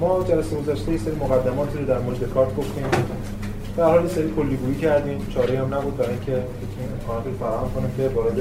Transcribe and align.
ما 0.00 0.24
جلسه 0.28 0.56
گذشته 0.56 0.92
یه 0.92 0.98
سری 0.98 1.14
مقدماتی 1.14 1.78
رو 1.78 1.84
در 1.84 1.98
مورد 1.98 2.30
کارت 2.34 2.56
گفتیم. 2.56 2.84
در 3.76 3.84
حال 3.84 4.08
سری 4.08 4.32
کلیگویی 4.36 4.76
کردیم. 4.76 5.26
چاره 5.34 5.58
هم 5.58 5.74
نبود 5.74 5.96
برای 5.96 6.10
اینکه 6.10 6.32
بتونیم 6.32 6.92
امکانات 7.00 7.24
فراهم 7.40 7.70
کنیم 7.74 7.90
که 7.96 8.08
وارد 8.14 8.36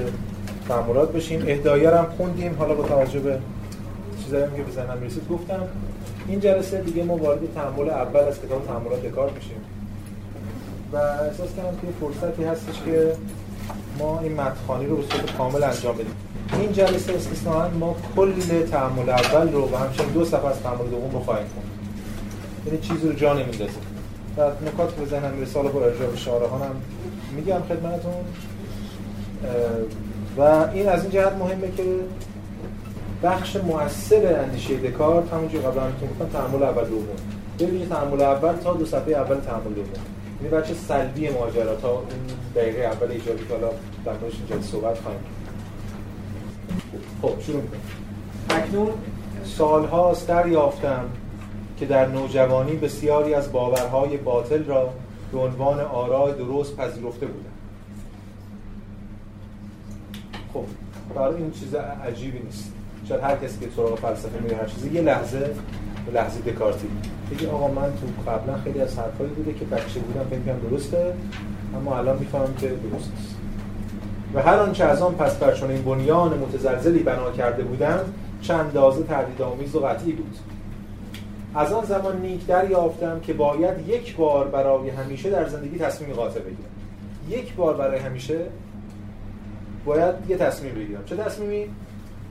تعاملات 0.68 1.12
بشیم. 1.12 1.44
اهدایه 1.48 1.98
هم 1.98 2.06
خوندیم. 2.18 2.56
حالا 2.60 2.74
با 2.74 2.84
توجه 2.84 3.20
به 3.20 3.40
چیزایی 4.24 4.46
که 4.56 4.64
به 4.64 4.72
ذهنم 4.72 5.02
رسید 5.06 5.28
گفتم 5.30 5.64
این 6.28 6.40
جلسه 6.40 6.82
دیگه 6.82 7.04
ما 7.04 7.18
وارد 7.18 7.40
تعامل 7.56 7.90
اول 7.90 8.20
از 8.20 8.42
کتاب 8.42 8.66
تعاملات 8.68 9.06
کار 9.06 9.32
میشیم. 9.36 9.58
و 10.94 10.98
احساس 10.98 11.56
کردم 11.58 11.78
که 11.82 11.88
فرصتی 12.02 12.44
هستش 12.44 12.82
که 12.86 13.14
ما 14.00 14.20
این 14.20 14.34
متخانی 14.34 14.86
رو 14.86 14.96
به 14.96 15.04
صورت 15.04 15.38
کامل 15.38 15.64
انجام 15.64 15.96
بدیم. 15.96 16.16
این 16.60 16.72
جلسه 16.72 17.14
استثناا 17.14 17.70
ما 17.70 17.96
کل 18.16 18.32
تعامل 18.72 19.10
اول 19.10 19.52
رو 19.52 19.70
و 19.72 19.76
همچنین 19.76 20.10
دو 20.10 20.26
صفحه 20.26 20.46
از 20.46 20.62
تعامل 20.62 20.88
دوم 20.90 21.12
رو 21.12 21.20
خواهیم 21.20 21.48
خوند 21.54 21.68
یعنی 22.66 22.80
چیزی 22.80 23.08
رو 23.08 23.14
جا 23.14 23.34
نمیندازیم 23.34 23.82
و 24.38 24.42
نکات 24.42 24.96
به 24.96 25.06
ذهنم 25.06 25.32
می‌رسه 25.32 25.60
حالا 25.60 25.86
ارجاع 25.86 26.08
به 26.08 26.18
شارحان 26.18 26.62
هم 26.62 26.76
میگم 27.36 27.62
خدمتتون. 27.70 28.14
و 30.38 30.42
این 30.74 30.90
از 30.90 31.02
این 31.02 31.12
جهت 31.12 31.34
مهمه 31.34 31.72
که 31.78 31.84
بخش 33.24 33.56
مؤثر 33.56 34.44
اندیشه 34.44 34.78
دکارت 34.78 35.34
همونجور 35.34 35.62
قبلا 35.62 35.84
همتون 35.84 36.10
گفتم 36.10 36.40
تعامل 36.40 36.64
اول 36.64 36.86
دوم. 36.86 37.06
ببینید 37.60 37.90
تعامل 37.90 38.22
اول 38.22 38.54
تا 38.54 38.74
دو 38.74 38.86
صفحه 38.86 39.16
اول 39.16 39.36
تعامل 39.36 39.74
دوم. 39.74 39.90
این 40.42 40.52
بچه 40.52 40.74
سلبی 40.88 41.30
ماجرا 41.30 41.76
تا 41.76 41.92
اون 41.92 42.04
دقیقه 42.56 42.82
اول 42.82 43.12
ایجابی 43.12 43.48
که 43.48 43.54
حالا 43.54 43.70
در 44.06 44.12
اینجا 44.12 44.68
صحبت 44.68 45.00
خواهیم 45.00 45.20
خب 47.22 47.42
شروع 47.42 47.62
می‌کنم. 47.62 47.80
اکنون 48.50 48.90
سالهاست 49.44 50.28
دریافتم 50.28 51.06
که 51.78 51.86
در 51.86 52.08
نوجوانی 52.08 52.76
بسیاری 52.76 53.34
از 53.34 53.52
باورهای 53.52 54.18
باطل 54.18 54.64
را 54.64 54.90
به 55.32 55.40
عنوان 55.40 55.80
آرای 55.80 56.34
درست 56.34 56.78
پذیرفته 56.78 57.26
بودم. 57.26 57.50
خب 60.54 60.64
برای 61.16 61.36
این 61.36 61.52
چیز 61.52 61.76
عجیبی 61.76 62.40
نیست. 62.40 62.72
شاید 63.10 63.22
هر 63.22 63.36
کسی 63.36 63.60
که 63.60 63.68
سراغ 63.76 64.00
فلسفه 64.00 64.44
میره 64.44 64.58
هر 64.58 64.66
چیزی 64.66 64.90
یه 64.90 65.02
لحظه 65.02 65.50
لحظه 66.14 66.52
دکارتی. 66.52 66.88
بگی 67.32 67.46
آقا 67.46 67.68
من 67.68 67.82
تو 67.82 68.32
قبلا 68.32 68.58
خیلی 68.64 68.82
از 68.82 69.00
حرفایی 69.00 69.30
بوده 69.30 69.54
که 69.54 69.66
بچه 69.66 70.00
بودم 70.00 70.26
فکر 70.30 70.54
درسته 70.70 71.14
اما 71.76 71.98
الان 71.98 72.18
می‌فهمم 72.20 72.54
که 72.60 72.68
درست 72.68 73.12
نیست. 73.20 73.35
و 74.34 74.42
هر 74.42 74.56
آنچه 74.56 74.84
از 74.84 75.02
آن 75.02 75.16
پس 75.16 75.36
بر 75.36 75.64
این 75.70 75.84
بنیان 75.84 76.38
متزلزلی 76.38 77.00
بنا 77.00 77.32
کرده 77.32 77.64
بودند 77.64 78.14
چند 78.42 78.74
دازه 78.74 79.04
تردید 79.04 79.42
آمیز 79.42 79.76
و 79.76 79.80
قطعی 79.80 80.12
بود. 80.12 80.38
از 81.56 81.74
آن 81.74 81.86
زمان 81.86 82.22
نیک 82.22 82.42
یافتم 82.70 83.20
که 83.20 83.34
باید 83.34 83.90
یک 83.90 84.16
بار 84.16 84.48
برای 84.48 84.90
همیشه 84.90 85.30
در 85.30 85.48
زندگی 85.48 85.78
تصمیم 85.78 86.14
قاطع 86.14 86.40
بگیرم. 86.40 86.70
یک 87.30 87.56
بار 87.56 87.74
برای 87.74 88.00
همیشه 88.00 88.40
باید 89.86 90.16
یه 90.28 90.38
تصمیم 90.38 90.74
بگیرم. 90.74 91.06
چه 91.06 91.16
تصمیمی؟ 91.16 91.70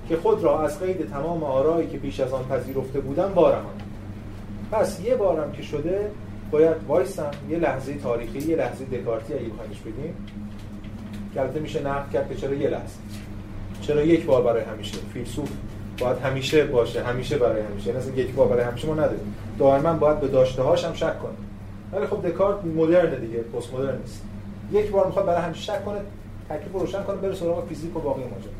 که 0.08 0.16
خود 0.16 0.44
را 0.44 0.62
از 0.62 0.80
قید 0.80 1.10
تمام 1.10 1.44
آرایی 1.44 1.88
که 1.88 1.98
پیش 1.98 2.20
از 2.20 2.32
آن 2.32 2.44
پذیرفته 2.44 3.00
بودم 3.00 3.32
بارم 3.34 3.64
پس 4.72 5.00
یه 5.00 5.14
بارم 5.14 5.52
که 5.52 5.62
شده 5.62 6.10
باید 6.50 6.76
وایسم 6.88 7.30
یه 7.50 7.58
لحظه 7.58 7.94
تاریخی 7.94 8.38
یه 8.38 8.56
لحظه 8.56 8.84
دکارتی 8.84 9.34
اگه 9.34 9.48
بخواینش 9.48 9.80
بگیم. 9.80 10.14
که 11.34 11.60
میشه 11.60 11.82
نقد 11.82 12.10
کرد 12.12 12.28
که 12.28 12.34
چرا 12.34 12.54
یه 12.54 12.68
لحظه. 12.68 12.98
چرا 13.80 14.02
یک 14.02 14.26
بار 14.26 14.42
برای 14.42 14.62
همیشه؟ 14.64 14.96
فیلسوف 15.14 15.48
باید 15.98 16.18
همیشه 16.18 16.64
باشه 16.64 17.04
همیشه 17.04 17.38
برای 17.38 17.62
همیشه. 17.62 17.90
یعنی 17.90 18.16
یک 18.16 18.34
بار 18.34 18.48
برای 18.48 18.64
همیشه 18.64 18.88
ما 18.88 18.94
نداریم. 18.94 19.34
دائما 19.58 19.92
باید 19.92 20.20
به 20.20 20.28
داشته 20.28 20.62
هاش 20.62 20.84
هم 20.84 20.94
شک 20.94 21.18
کنه. 21.18 21.32
ولی 21.92 22.06
خب 22.06 22.28
دکارت 22.28 22.64
مدرن 22.64 23.20
دیگه 23.20 23.38
پست 23.38 23.74
مدرن 23.74 23.98
نیست. 23.98 24.22
یک 24.72 24.90
بار 24.90 25.06
می‌خواد 25.06 25.26
برای 25.26 25.42
همیشه 25.42 25.62
شک 25.62 25.84
کنه 25.84 25.98
تکلیف 26.48 26.72
روشن 26.72 27.02
کنه 27.02 27.16
بره 27.16 27.34
سراغ 27.34 27.68
فیزیک 27.68 27.96
و 27.96 28.00
باقی 28.00 28.22
ماجرا. 28.22 28.52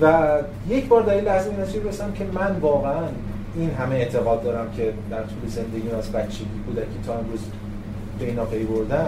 و 0.00 0.42
یک 0.68 0.88
بار 0.88 1.02
در 1.02 1.14
این 1.14 1.24
لحظه 1.24 1.50
این 1.50 1.60
نتیجه 1.60 1.88
رسیدم 1.88 2.12
که 2.12 2.24
من 2.24 2.56
واقعا 2.60 3.02
این 3.56 3.70
همه 3.70 3.94
اعتقاد 3.94 4.42
دارم 4.42 4.72
که 4.76 4.92
در 5.10 5.22
طول 5.22 5.48
زندگی 5.48 5.90
از 5.90 6.12
بچگی 6.12 6.46
کودکی 6.66 6.98
تا 7.06 7.18
امروز 7.18 7.40
اینا 8.20 8.44
پی 8.44 8.64
بردم 8.64 9.06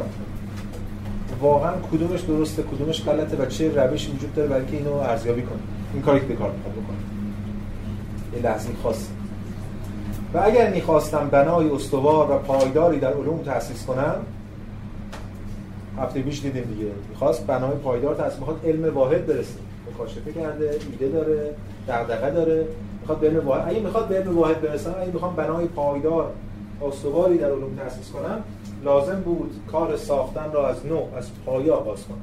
واقعا 1.41 1.73
کدومش 1.93 2.21
درسته 2.21 2.63
کدومش 2.63 3.05
غلطه 3.05 3.37
و 3.37 3.47
چه 3.47 3.71
روشی 3.75 4.13
وجود 4.13 4.35
داره 4.35 4.49
برای 4.49 4.65
اینو 4.71 4.93
ارزیابی 4.93 5.43
کنه 5.43 5.59
این 5.95 6.03
کاری 6.03 6.21
که 6.21 6.35
کار 6.35 6.51
می‌خواد 6.53 6.75
بکنه 6.75 6.97
یه 8.37 8.43
لحظه 8.43 8.69
خاص 8.83 9.07
و 10.35 10.41
اگر 10.45 10.71
می‌خواستم 10.71 11.29
بنای 11.31 11.71
استوار 11.71 12.31
و 12.31 12.39
پایداری 12.39 13.01
در 13.01 13.13
علوم 13.13 13.43
تأسیس 13.43 13.87
کنم 13.87 14.17
هفته 15.99 16.23
پیش 16.23 16.43
دیدیم 16.43 16.63
دیگه. 16.63 16.91
می‌خواست 17.11 17.47
بنای 17.47 17.77
پایدار 17.77 18.15
تأسیس 18.15 18.39
می‌خواد 18.39 18.61
علم 18.65 18.95
واحد 18.95 19.27
برسه. 19.27 19.59
مکاشفه 19.95 20.33
کرده 20.33 20.71
ایده 20.91 21.09
داره 21.09 21.51
دغدغه 21.89 22.31
داره. 22.31 22.67
می‌خواد 23.01 23.19
به 23.19 23.27
علم 23.27 23.47
واحد 23.47 23.69
اگه 23.69 23.81
می‌خواد 23.81 24.09
به 24.09 24.19
علم 24.19 24.39
واحد 24.39 24.61
برسم 24.61 24.95
اگه 25.03 25.13
می‌خوام 25.13 25.37
بنای 25.37 25.67
پایدار 25.67 26.33
استواری 26.83 27.39
در 27.39 27.47
علوم 27.47 27.77
تأسیس 27.77 28.11
کنم 28.11 28.43
لازم 28.85 29.21
بود 29.21 29.61
کار 29.73 29.97
ساختن 29.97 30.53
را 30.53 30.69
از 30.69 30.87
نو 30.87 31.03
از 31.17 31.29
پایه 31.47 31.73
آغاز 31.73 32.05
کنم. 32.05 32.17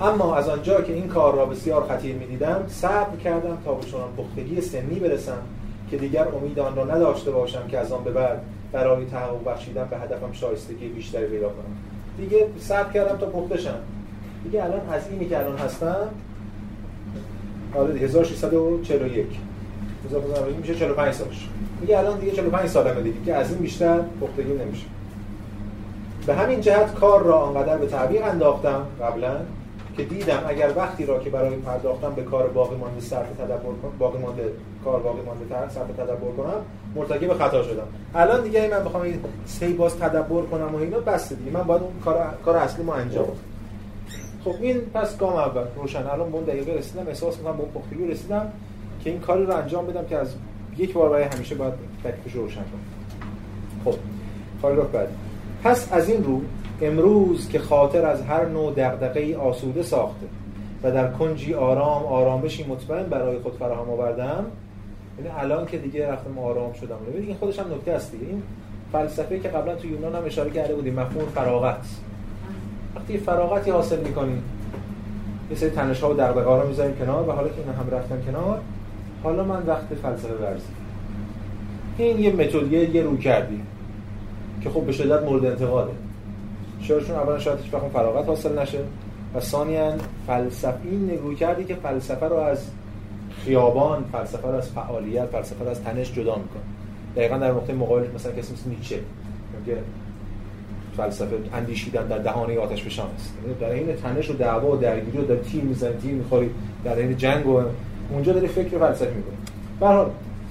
اما 0.00 0.36
از 0.36 0.48
آنجا 0.48 0.80
که 0.80 0.92
این 0.92 1.08
کار 1.08 1.34
را 1.34 1.46
بسیار 1.46 1.86
خطیر 1.88 2.16
می‌دیدم 2.16 2.64
صبر 2.68 3.16
کردم 3.24 3.58
تا 3.64 3.74
به 3.74 3.86
چنان 3.86 4.08
پختگی 4.16 4.60
سنی 4.60 4.98
برسم 4.98 5.42
که 5.90 5.96
دیگر 5.96 6.28
امید 6.28 6.58
آن 6.58 6.76
را 6.76 6.84
نداشته 6.84 7.30
باشم 7.30 7.68
که 7.68 7.78
از 7.78 7.92
آن 7.92 8.04
به 8.04 8.10
بعد 8.10 8.42
برای 8.72 9.06
تحقق 9.06 9.44
بخشیدن 9.44 9.88
به 9.90 9.98
هدفم 9.98 10.32
شایستگی 10.32 10.88
بیشتری 10.88 11.26
پیدا 11.26 11.48
کنم. 11.48 11.76
دیگه 12.18 12.46
صبر 12.58 12.92
کردم 12.92 13.16
تا 13.16 13.26
پخته 13.26 13.58
شم. 13.58 13.78
دیگه 14.44 14.64
الان 14.64 14.80
از 14.92 15.02
اینی 15.10 15.28
که 15.28 15.38
الان 15.38 15.56
هستم 15.56 16.08
آره 17.74 17.94
1641 17.94 19.26
1641 20.04 20.56
میشه 20.56 20.74
45 20.74 21.14
سالش. 21.14 21.48
میگه 21.80 21.98
الان 21.98 22.18
دیگه 22.18 22.32
45 22.32 22.68
سالمه 22.68 23.02
دیگه 23.02 23.24
که 23.26 23.34
از 23.34 23.50
این 23.50 23.58
بیشتر 23.58 24.00
پختگی 24.20 24.52
نمیشه. 24.52 24.86
به 26.26 26.34
همین 26.34 26.60
جهت 26.60 26.94
کار 26.94 27.22
را 27.22 27.38
آنقدر 27.38 27.76
به 27.76 27.86
تعبیر 27.86 28.22
انداختم 28.22 28.86
قبلا 29.02 29.36
که 29.96 30.04
دیدم 30.04 30.44
اگر 30.48 30.72
وقتی 30.76 31.06
را 31.06 31.18
که 31.18 31.30
برای 31.30 31.56
پرداختن 31.56 32.14
به 32.14 32.22
کار 32.22 32.48
باقی 32.48 32.76
مانده 32.76 33.00
صرف 33.00 33.30
تدبر 33.38 33.56
کنم 33.56 33.98
باقی 33.98 34.18
مانده 34.18 34.52
کار 34.84 35.00
باقی 35.00 35.20
مانده 35.22 35.68
صرف 35.68 35.86
تدبر 35.86 36.30
کنم 36.36 36.64
مرتکب 36.94 37.32
خطا 37.32 37.62
شدم. 37.62 37.86
الان 38.14 38.42
دیگه 38.42 38.68
من 38.72 38.84
بخوام 38.84 39.04
سی 39.46 39.72
باز 39.72 39.96
تدبر 39.96 40.42
کنم 40.42 40.74
و 40.74 40.78
اینا 40.78 40.98
بس 40.98 41.32
دیگه. 41.32 41.50
من 41.50 41.62
باید 41.62 41.82
اون 41.82 41.92
کار 42.04 42.34
کار 42.44 42.56
اصلی 42.56 42.84
ما 42.84 42.94
انجام 42.94 43.26
خب 44.44 44.54
این 44.60 44.80
پس 44.94 45.18
گام 45.18 45.36
اول. 45.36 45.64
روشن. 45.76 46.06
الان 46.06 46.32
اون 46.32 46.44
دقیقه 46.44 46.72
رسیدم 46.72 47.06
احساس 47.08 47.38
می‌کنم 47.38 47.56
به 47.56 47.62
اون 47.62 47.70
پختگی 47.70 48.06
رسیدم 48.06 48.52
که 49.04 49.10
این 49.10 49.20
کاری 49.20 49.46
رو 49.46 49.56
انجام 49.56 49.86
بدم 49.86 50.04
که 50.04 50.16
از 50.16 50.34
یک 50.78 50.92
بار 50.92 51.08
برای 51.10 51.24
همیشه 51.24 51.54
باید 51.54 51.74
تکلیفش 52.04 52.32
روشن 52.32 52.60
کنم 52.60 52.80
خب 53.84 53.98
پاراگراف 54.62 54.90
بعد 54.90 55.08
پس 55.64 55.88
از 55.92 56.08
این 56.08 56.24
رو 56.24 56.40
امروز 56.82 57.48
که 57.48 57.58
خاطر 57.58 58.06
از 58.06 58.22
هر 58.22 58.44
نوع 58.44 58.74
دغدغه‌ای 58.74 59.34
آسوده 59.34 59.82
ساخته 59.82 60.26
و 60.82 60.90
در 60.90 61.10
کنجی 61.10 61.54
آرام 61.54 62.04
آرامشی 62.04 62.64
مطمئن 62.64 63.02
برای 63.02 63.38
خود 63.38 63.52
فراهم 63.52 63.90
آوردم 63.90 64.46
یعنی 65.18 65.30
الان 65.38 65.66
که 65.66 65.78
دیگه 65.78 66.08
رفتم 66.08 66.38
آرام 66.38 66.72
شدم. 66.72 66.96
ببین 67.08 67.26
این 67.26 67.36
خودش 67.36 67.58
هم 67.58 67.74
نکته 67.74 67.92
است 67.92 68.12
دیگه. 68.12 68.26
این 68.26 68.42
فلسفه 68.92 69.38
که 69.38 69.48
قبلا 69.48 69.74
تو 69.74 69.88
یونان 69.88 70.14
هم 70.14 70.24
اشاره 70.24 70.50
کرده 70.50 70.74
بودیم 70.74 70.94
مفهوم 70.94 71.24
فراغت. 71.34 71.86
وقتی 72.96 73.18
فراغتی 73.18 73.70
حاصل 73.70 74.00
می‌کنی 74.00 74.42
یه 75.50 75.56
سری 75.56 75.70
و 75.70 76.14
دغدغه 76.14 76.44
ها 76.44 76.62
رو 76.62 76.68
می‌ذاریم 76.68 76.96
کنار 76.96 77.28
و 77.28 77.32
حالا 77.32 77.48
که 77.48 77.54
اینا 77.58 77.72
هم 77.72 77.90
رفتن 77.90 78.22
کنار 78.26 78.60
حالا 79.22 79.44
من 79.44 79.62
وقت 79.66 79.94
فلسفه 80.02 80.34
ورزی. 80.34 80.66
این 81.98 82.18
یه 82.18 82.32
متد 82.32 82.72
یه 82.72 83.02
رو 83.02 83.16
کردی 83.16 83.62
که 84.62 84.70
خب 84.70 84.80
به 84.80 84.92
شدت 84.92 85.22
مورد 85.22 85.44
انتقاده. 85.44 85.92
چون 86.88 87.10
اولا 87.10 87.38
شاید 87.38 87.58
هیچ 87.60 87.70
فراغت 87.92 88.26
حاصل 88.26 88.58
نشه 88.58 88.78
و 89.34 89.40
ثانیا 89.40 89.92
فلسفه 90.26 90.78
این 90.84 91.10
نگو 91.10 91.34
کردی 91.34 91.64
که 91.64 91.74
فلسفه 91.74 92.26
رو 92.26 92.36
از 92.36 92.66
خیابان 93.44 94.04
فلسفه 94.12 94.48
رو 94.48 94.54
از 94.54 94.70
فعالیت 94.70 95.26
فلسفه 95.26 95.64
رو 95.64 95.70
از 95.70 95.82
تنش 95.82 96.12
جدا 96.12 96.36
می‌کنه. 96.36 96.62
دقیقا 97.16 97.38
در 97.38 97.50
نقطه 97.50 97.72
مقابل 97.72 98.06
مثلا 98.14 98.32
کسی 98.32 98.52
مثل 98.52 98.70
نیچه 98.70 99.00
میگه 99.58 99.78
فلسفه 100.96 101.36
اندیشیدن 101.54 102.06
در 102.06 102.18
دهانه 102.18 102.58
آتش 102.58 102.84
فشان 102.84 103.06
است. 103.16 103.34
یعنی 103.42 103.58
در 103.60 103.70
این 103.70 103.96
تنش 103.96 104.30
و 104.30 104.32
دعوا 104.32 104.72
و 104.72 104.76
درگیری 104.76 105.18
و 105.18 105.24
در 105.24 105.36
تیم 105.36 105.64
می‌زنی 105.64 105.96
تیم 106.02 106.14
می‌خوری 106.14 106.50
در 106.84 106.96
این 106.96 107.16
جنگ 107.16 107.46
و 107.46 107.62
اونجا 108.10 108.32
داری 108.32 108.48
فکر 108.48 108.78
فلسفی 108.78 109.14
می‌کنی. 109.14 109.36
به 109.80 109.86
هر 109.86 109.92
حال 109.92 110.10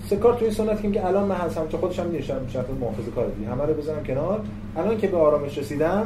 سکار 0.10 0.34
تو 0.34 0.46
این 0.46 0.54
سنت 0.54 0.94
که 0.94 1.06
الان 1.06 1.24
من 1.24 1.36
هستم 1.36 1.68
چه 1.68 1.78
خودش 1.78 2.00
هم 2.00 2.06
میشم 2.06 2.48
شرط 2.48 2.66
محافظه 2.82 3.12
کار 3.12 3.28
دیگه. 3.28 3.50
همه 3.50 3.66
رو 3.66 3.74
بزنم 3.74 4.04
کنار. 4.04 4.42
الان 4.78 4.98
که 4.98 5.08
به 5.08 5.18
آرامش 5.18 5.58
رسیدم 5.58 6.06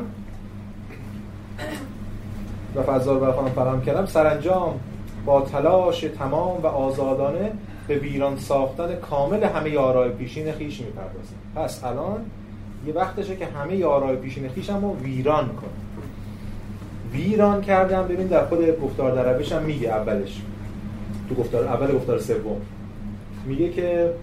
و 2.75 2.83
فضا 2.83 3.13
رو 3.13 3.19
برای 3.19 3.49
فراهم 3.55 3.81
کردم 3.81 4.05
سرانجام 4.05 4.79
با 5.25 5.41
تلاش 5.41 6.01
تمام 6.01 6.61
و 6.63 6.67
آزادانه 6.67 7.51
به 7.87 7.95
ویران 7.95 8.37
ساختن 8.37 8.95
کامل 8.95 9.43
همه 9.43 9.69
یارای 9.69 10.09
پیشین 10.09 10.51
خیش 10.51 10.81
می‌پردازیم 10.81 11.37
پس 11.55 11.83
الان 11.83 12.25
یه 12.87 12.93
وقتشه 12.93 13.35
که 13.35 13.45
همه 13.45 13.75
یارای 13.75 14.15
پیشین 14.15 14.49
خیشم 14.49 14.81
رو 14.81 14.95
ویران 15.03 15.45
کنیم 15.45 15.83
ویران 17.11 17.61
کردم 17.61 18.07
ببین 18.07 18.27
در 18.27 18.45
خود 18.45 18.81
گفتار 18.81 19.11
در 19.11 19.55
هم 19.55 19.63
میگه 19.63 19.89
اولش. 19.89 20.41
تو 21.33 21.41
گفتار 21.41 21.65
اول 21.65 21.95
گفتار 21.95 22.19
سوم. 22.19 22.61
میگه 23.45 23.69
که 23.69 24.13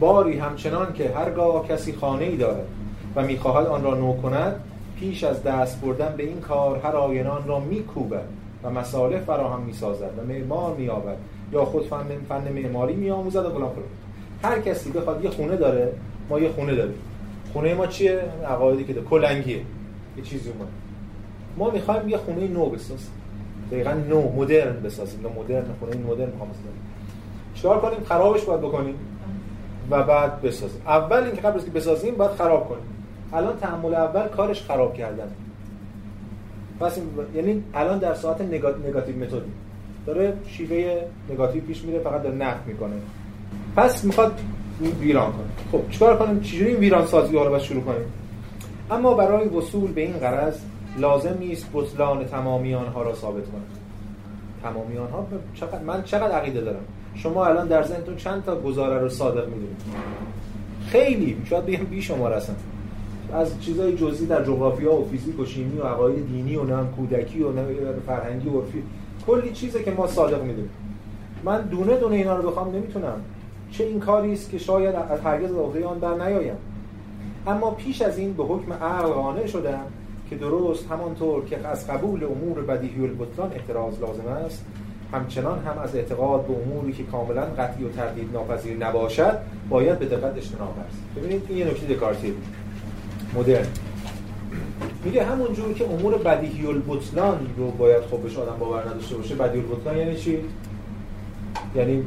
باری 0.00 0.38
همچنان 0.38 0.92
که 0.92 1.12
هرگاه 1.16 1.68
کسی 1.68 1.92
خانه 1.92 2.24
ای 2.24 2.36
دارد 2.36 2.66
و 3.16 3.22
می‌خواهد 3.22 3.66
آن 3.66 3.84
را 3.84 3.94
نو 3.94 4.16
کند 4.22 4.60
پیش 5.00 5.24
از 5.24 5.42
دست 5.42 5.80
بردن 5.80 6.14
به 6.16 6.22
این 6.22 6.40
کار 6.40 6.78
هر 6.78 6.96
آینان 6.96 7.48
را 7.48 7.60
میکوبد 7.60 8.24
و 8.62 8.70
مساله 8.70 9.18
فراهم 9.18 9.60
می‌سازد 9.60 10.10
و 10.18 10.32
معمار 10.32 10.74
مییابد 10.76 11.16
یا 11.52 11.64
خود 11.64 11.86
فن 11.86 12.04
فن 12.28 12.52
معماری 12.52 12.94
میآموزد 12.94 13.46
و 13.46 13.50
فلان 13.50 13.70
هر 14.42 14.60
کسی 14.60 14.90
بخواد 14.90 15.24
یه 15.24 15.30
خونه 15.30 15.56
داره 15.56 15.92
ما 16.30 16.38
یه 16.38 16.48
خونه 16.48 16.74
داریم. 16.74 16.94
خونه 17.52 17.74
ما 17.74 17.86
چیه؟ 17.86 18.20
عقایدی 18.48 18.84
که 18.84 18.94
کلنگیه. 18.94 19.60
یه 20.16 20.22
چیزی 20.22 20.50
اومد. 20.50 20.68
ما 21.56 21.70
می‌خوایم 21.70 22.08
یه 22.08 22.16
خونه 22.16 22.48
نو 22.48 22.66
بسازیم. 22.66 23.21
دقیقا 23.72 23.92
نو 23.92 24.32
مدرن 24.36 24.82
بسازیم 24.82 25.20
نو 25.22 25.42
مدرن 25.42 25.64
خونه 25.80 25.96
مدرن 25.96 26.28
می‌خوام 26.28 26.50
چیکار 27.54 27.80
کنیم؟ 27.80 28.04
خرابش 28.04 28.44
باید 28.44 28.60
بکنیم 28.60 28.94
و 29.90 30.02
بعد 30.02 30.42
بسازیم. 30.42 30.82
اول 30.86 31.22
اینکه 31.22 31.40
قبل 31.40 31.58
از 31.58 31.64
که 31.64 31.70
بسازیم 31.70 32.14
باید 32.14 32.30
خراب 32.30 32.68
کنیم. 32.68 32.84
الان 33.32 33.56
تحمل 33.56 33.94
اول 33.94 34.28
کارش 34.28 34.62
خراب 34.62 34.94
کردن. 34.94 35.28
پس 36.80 36.98
یعنی 37.34 37.64
الان 37.74 37.98
در 37.98 38.14
ساعت 38.14 38.40
نگاتیو 38.40 39.16
متد 39.16 39.42
داره 40.06 40.32
شیوه 40.46 41.02
نگاتیو 41.30 41.62
پیش 41.62 41.84
میره 41.84 41.98
فقط 41.98 42.22
داره 42.22 42.34
نقد 42.34 42.66
می‌کنه. 42.66 42.94
پس 43.76 44.04
می‌خواد 44.04 44.40
ویران 45.00 45.32
کنه. 45.32 45.42
خب 45.72 45.90
چیکار 45.90 46.16
کنیم؟ 46.16 46.40
چجوری 46.40 46.70
این 46.70 46.78
ویران 46.78 47.06
سازی 47.06 47.32
رو 47.32 47.58
شروع 47.58 47.82
کنیم؟ 47.82 48.12
اما 48.90 49.14
برای 49.14 49.48
وصول 49.48 49.92
به 49.92 50.00
این 50.00 50.12
غرض 50.12 50.54
لازم 50.98 51.36
نیست 51.40 51.66
بطلان 51.74 52.24
تمامی 52.24 52.74
آنها 52.74 53.02
را 53.02 53.14
ثابت 53.14 53.44
کنیم 53.44 53.66
تمامی 54.62 54.98
آنها 54.98 55.26
چقدر 55.54 55.82
من 55.82 56.02
چقدر 56.02 56.32
عقیده 56.32 56.60
دارم. 56.60 56.84
شما 57.14 57.46
الان 57.46 57.68
در 57.68 57.82
ذهنتون 57.82 58.16
چند 58.16 58.44
تا 58.44 58.60
گزاره 58.60 58.98
رو 58.98 59.08
صادق 59.08 59.44
می‌دونید؟ 59.44 59.82
خیلی. 60.86 61.36
شاید 61.44 61.66
بگم 61.66 61.84
بی 61.84 62.02
شما 62.02 62.28
هستن. 62.28 62.56
از 63.34 63.60
چیزای 63.60 63.96
جزئی 63.96 64.26
در 64.26 64.44
جغرافیا 64.44 64.94
و 64.94 65.08
فیزیک 65.08 65.40
و 65.40 65.44
شیمی 65.44 65.78
و 65.78 65.82
عقاید 65.82 66.26
دینی 66.26 66.56
و 66.56 66.64
نام 66.64 66.94
کودکی 66.96 67.42
و 67.42 67.52
فرهنگی 68.06 68.48
و 68.48 68.60
عرفی. 68.60 68.82
کلی 69.26 69.52
چیزه 69.52 69.82
که 69.82 69.90
ما 69.90 70.06
صادق 70.06 70.42
می‌دونیم. 70.42 70.70
من 71.44 71.60
دونه 71.60 71.96
دونه 71.96 72.16
اینا 72.16 72.36
رو 72.36 72.50
بخوام 72.50 72.74
نمی‌تونم. 72.74 73.20
چه 73.70 73.84
این 73.84 74.00
کاری 74.00 74.32
است 74.32 74.50
که 74.50 74.58
شاید 74.58 74.94
از 74.94 75.20
هرگز 75.20 75.52
عهده 75.52 75.86
آن 75.86 75.98
در 75.98 76.14
نیایم. 76.14 76.56
اما 77.46 77.70
پیش 77.70 78.02
از 78.02 78.18
این 78.18 78.32
به 78.32 78.44
حکم 78.44 78.72
عقل 78.72 79.08
قانع 79.08 79.46
شدم 79.46 79.84
که 80.32 80.38
درست 80.38 80.86
همانطور 80.90 81.44
که 81.44 81.66
از 81.66 81.86
قبول 81.86 82.24
امور 82.24 82.62
بدیهی 82.62 83.02
البطلان 83.02 83.52
احتراز 83.52 84.00
لازم 84.00 84.26
است 84.26 84.64
همچنان 85.12 85.58
هم 85.58 85.78
از 85.78 85.96
اعتقاد 85.96 86.46
به 86.46 86.54
اموری 86.54 86.92
که 86.92 87.02
کاملا 87.02 87.42
قطعی 87.42 87.84
و 87.84 87.88
تردید 87.88 88.28
ناپذیر 88.32 88.76
نباشد 88.76 89.38
باید 89.68 89.98
به 89.98 90.06
دقت 90.06 90.36
اجتناب 90.36 90.74
است. 90.88 90.98
ببینید 91.16 91.42
این 91.48 91.58
یه 91.58 91.64
نکته 91.64 91.94
دکارتی 91.94 92.34
مدرن. 93.34 93.66
میگه 95.04 95.24
همون 95.24 95.52
جور 95.52 95.72
که 95.72 95.84
امور 95.84 96.18
بدیهی 96.18 96.66
البطلان 96.66 97.46
رو 97.56 97.70
باید 97.70 98.02
خب 98.02 98.18
بهش 98.18 98.36
آدم 98.36 98.56
باور 98.58 98.88
نداشته 98.88 99.16
باشه 99.16 99.34
بدیهی 99.34 99.64
البطلان 99.64 99.96
یعنی 99.96 100.16
چی؟ 100.16 100.38
یعنی 101.74 102.04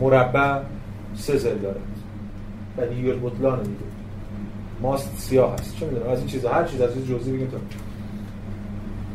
مربع 0.00 0.60
سه 1.14 1.36
زل 1.36 1.58
داره. 1.58 1.80
بدیهی 2.78 3.10
البطلان 3.10 3.58
میگه. 3.58 3.95
ماست 4.80 5.18
سیاه 5.18 5.54
هست. 5.54 5.76
چه 5.80 5.86
می‌دونم 5.86 6.10
از 6.10 6.18
این 6.18 6.26
چیزا 6.26 6.48
هر 6.48 6.64
چیز 6.64 6.80
از 6.80 6.96
این 6.96 7.04
جزئی 7.04 7.32
بگیم 7.32 7.46
تو. 7.46 7.56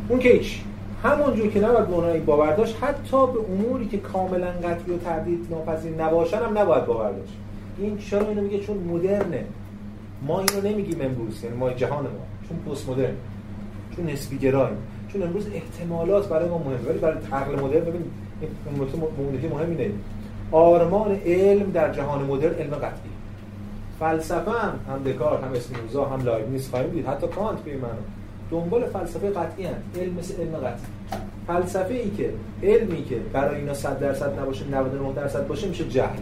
اون 0.10 0.20
که 0.20 0.30
هیچ. 0.30 0.62
همونجور 1.04 1.48
که 1.48 1.60
نباید 1.60 1.88
به 1.88 2.20
باور 2.20 2.56
داشت 2.56 2.78
حتی 2.82 3.28
به 3.28 3.40
اموری 3.52 3.88
که 3.88 3.98
کاملا 3.98 4.48
قطعی 4.48 4.94
و 4.94 4.98
تردید 4.98 5.48
ناپذیر 5.50 5.92
نباشن 5.92 6.38
هم 6.38 6.58
نباید 6.58 6.86
باور 6.86 7.12
داشت. 7.12 7.34
این 7.78 7.98
چرا 7.98 8.28
اینو 8.28 8.42
میگه؟ 8.42 8.60
چون 8.60 8.78
مدرنه. 8.78 9.46
ما 10.28 10.40
اینو 10.40 10.68
نمیگیم 10.68 11.02
امروز 11.02 11.44
یعنی 11.44 11.58
ما 11.58 11.70
جهان 11.70 12.04
ما. 12.04 12.10
چون 12.50 12.74
پست 12.74 12.90
مدرن. 12.90 13.14
چون 13.96 14.10
نسبی 14.10 14.38
گراییم. 14.38 14.78
چون 15.14 15.24
امروز 15.24 15.48
احتمالات 15.54 16.30
برای 16.30 16.50
ما 16.50 16.58
مهمه. 16.58 16.90
ولی 16.90 16.98
برای 16.98 17.18
عقل 17.32 17.60
مدرن 17.60 17.82
ببین 17.82 18.04
این 19.42 19.52
مهم 19.52 19.70
اینه 19.70 19.92
آرمان 20.52 21.12
علم 21.26 21.72
در 21.72 21.94
جهان 21.94 22.26
مدرن 22.26 22.54
علم 22.54 22.76
قطعی. 22.76 23.11
فلسفه 24.02 24.52
هم 24.52 24.80
هم 24.90 25.04
دکارت 25.04 25.44
هم 25.44 25.52
اسپینوزا 25.54 26.06
هم 26.06 26.24
لایبنیز 26.24 26.70
خواهیم 26.70 26.90
دید. 26.90 27.08
حتی 27.08 27.28
کانت 27.28 27.60
به 27.60 27.78
من 27.78 27.90
دنبال 28.52 28.86
فلسفه 28.86 29.30
قطعی 29.30 29.66
هم 29.66 29.74
علم 30.00 30.14
مثل 30.14 30.42
علم 30.42 30.58
قطعی. 30.58 31.22
فلسفه 31.48 31.94
ای 31.94 32.10
که 32.10 32.34
علمی 32.64 33.04
که 33.04 33.16
برای 33.34 33.60
اینا 33.60 33.74
100 33.74 34.00
درصد 34.00 34.40
نباشه 34.40 34.66
99 34.68 35.14
درصد 35.14 35.48
باشه 35.48 35.68
میشه 35.68 35.88
جهل. 35.88 36.20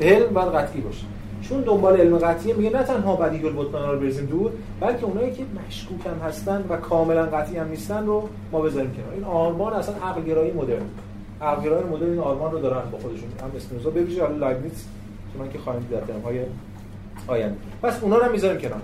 علم 0.00 0.26
باید 0.34 0.48
قطعی 0.48 0.80
باشه. 0.80 1.04
چون 1.42 1.60
دنبال 1.60 1.96
علم 1.96 2.18
قطعی 2.18 2.52
میگه 2.52 2.70
نه 2.70 2.82
تنها 2.82 3.16
بدیهی 3.16 3.46
البطلان 3.46 3.90
رو 3.90 4.00
بریزیم 4.00 4.26
دور 4.26 4.50
بلکه 4.80 5.04
اونایی 5.04 5.32
که 5.32 5.44
مشکوک 5.66 6.06
هم 6.06 6.28
هستن 6.28 6.64
و 6.68 6.76
کاملا 6.76 7.26
قطعی 7.26 7.56
هم 7.56 7.68
نیستن 7.68 8.06
رو 8.06 8.28
ما 8.52 8.60
بذاریم 8.60 8.90
کنار. 8.90 9.12
این 9.14 9.24
آرمان 9.24 9.72
اصلا 9.72 9.94
عقل 9.94 10.22
گرایی 10.22 10.52
مدرن. 10.52 10.86
عقل 11.42 11.64
گرایی 11.64 11.84
مدرن 11.84 12.10
این 12.10 12.18
آرمان 12.18 12.52
رو 12.52 12.58
دارن 12.58 12.90
با 12.90 12.98
خودشون. 12.98 13.28
هم 13.42 13.50
اسپینوزا 13.56 13.90
ببینید 13.90 14.18
حالا 14.18 14.36
لایبنیتس 14.36 14.84
چون 15.38 15.48
که 15.48 15.58
خواهیم 15.58 15.86
در 15.90 16.20
های 16.24 16.40
آینده. 17.26 17.56
پس 17.82 18.02
اونا 18.02 18.18
رو 18.18 18.32
می‌ذاریم 18.32 18.60
کنار. 18.60 18.80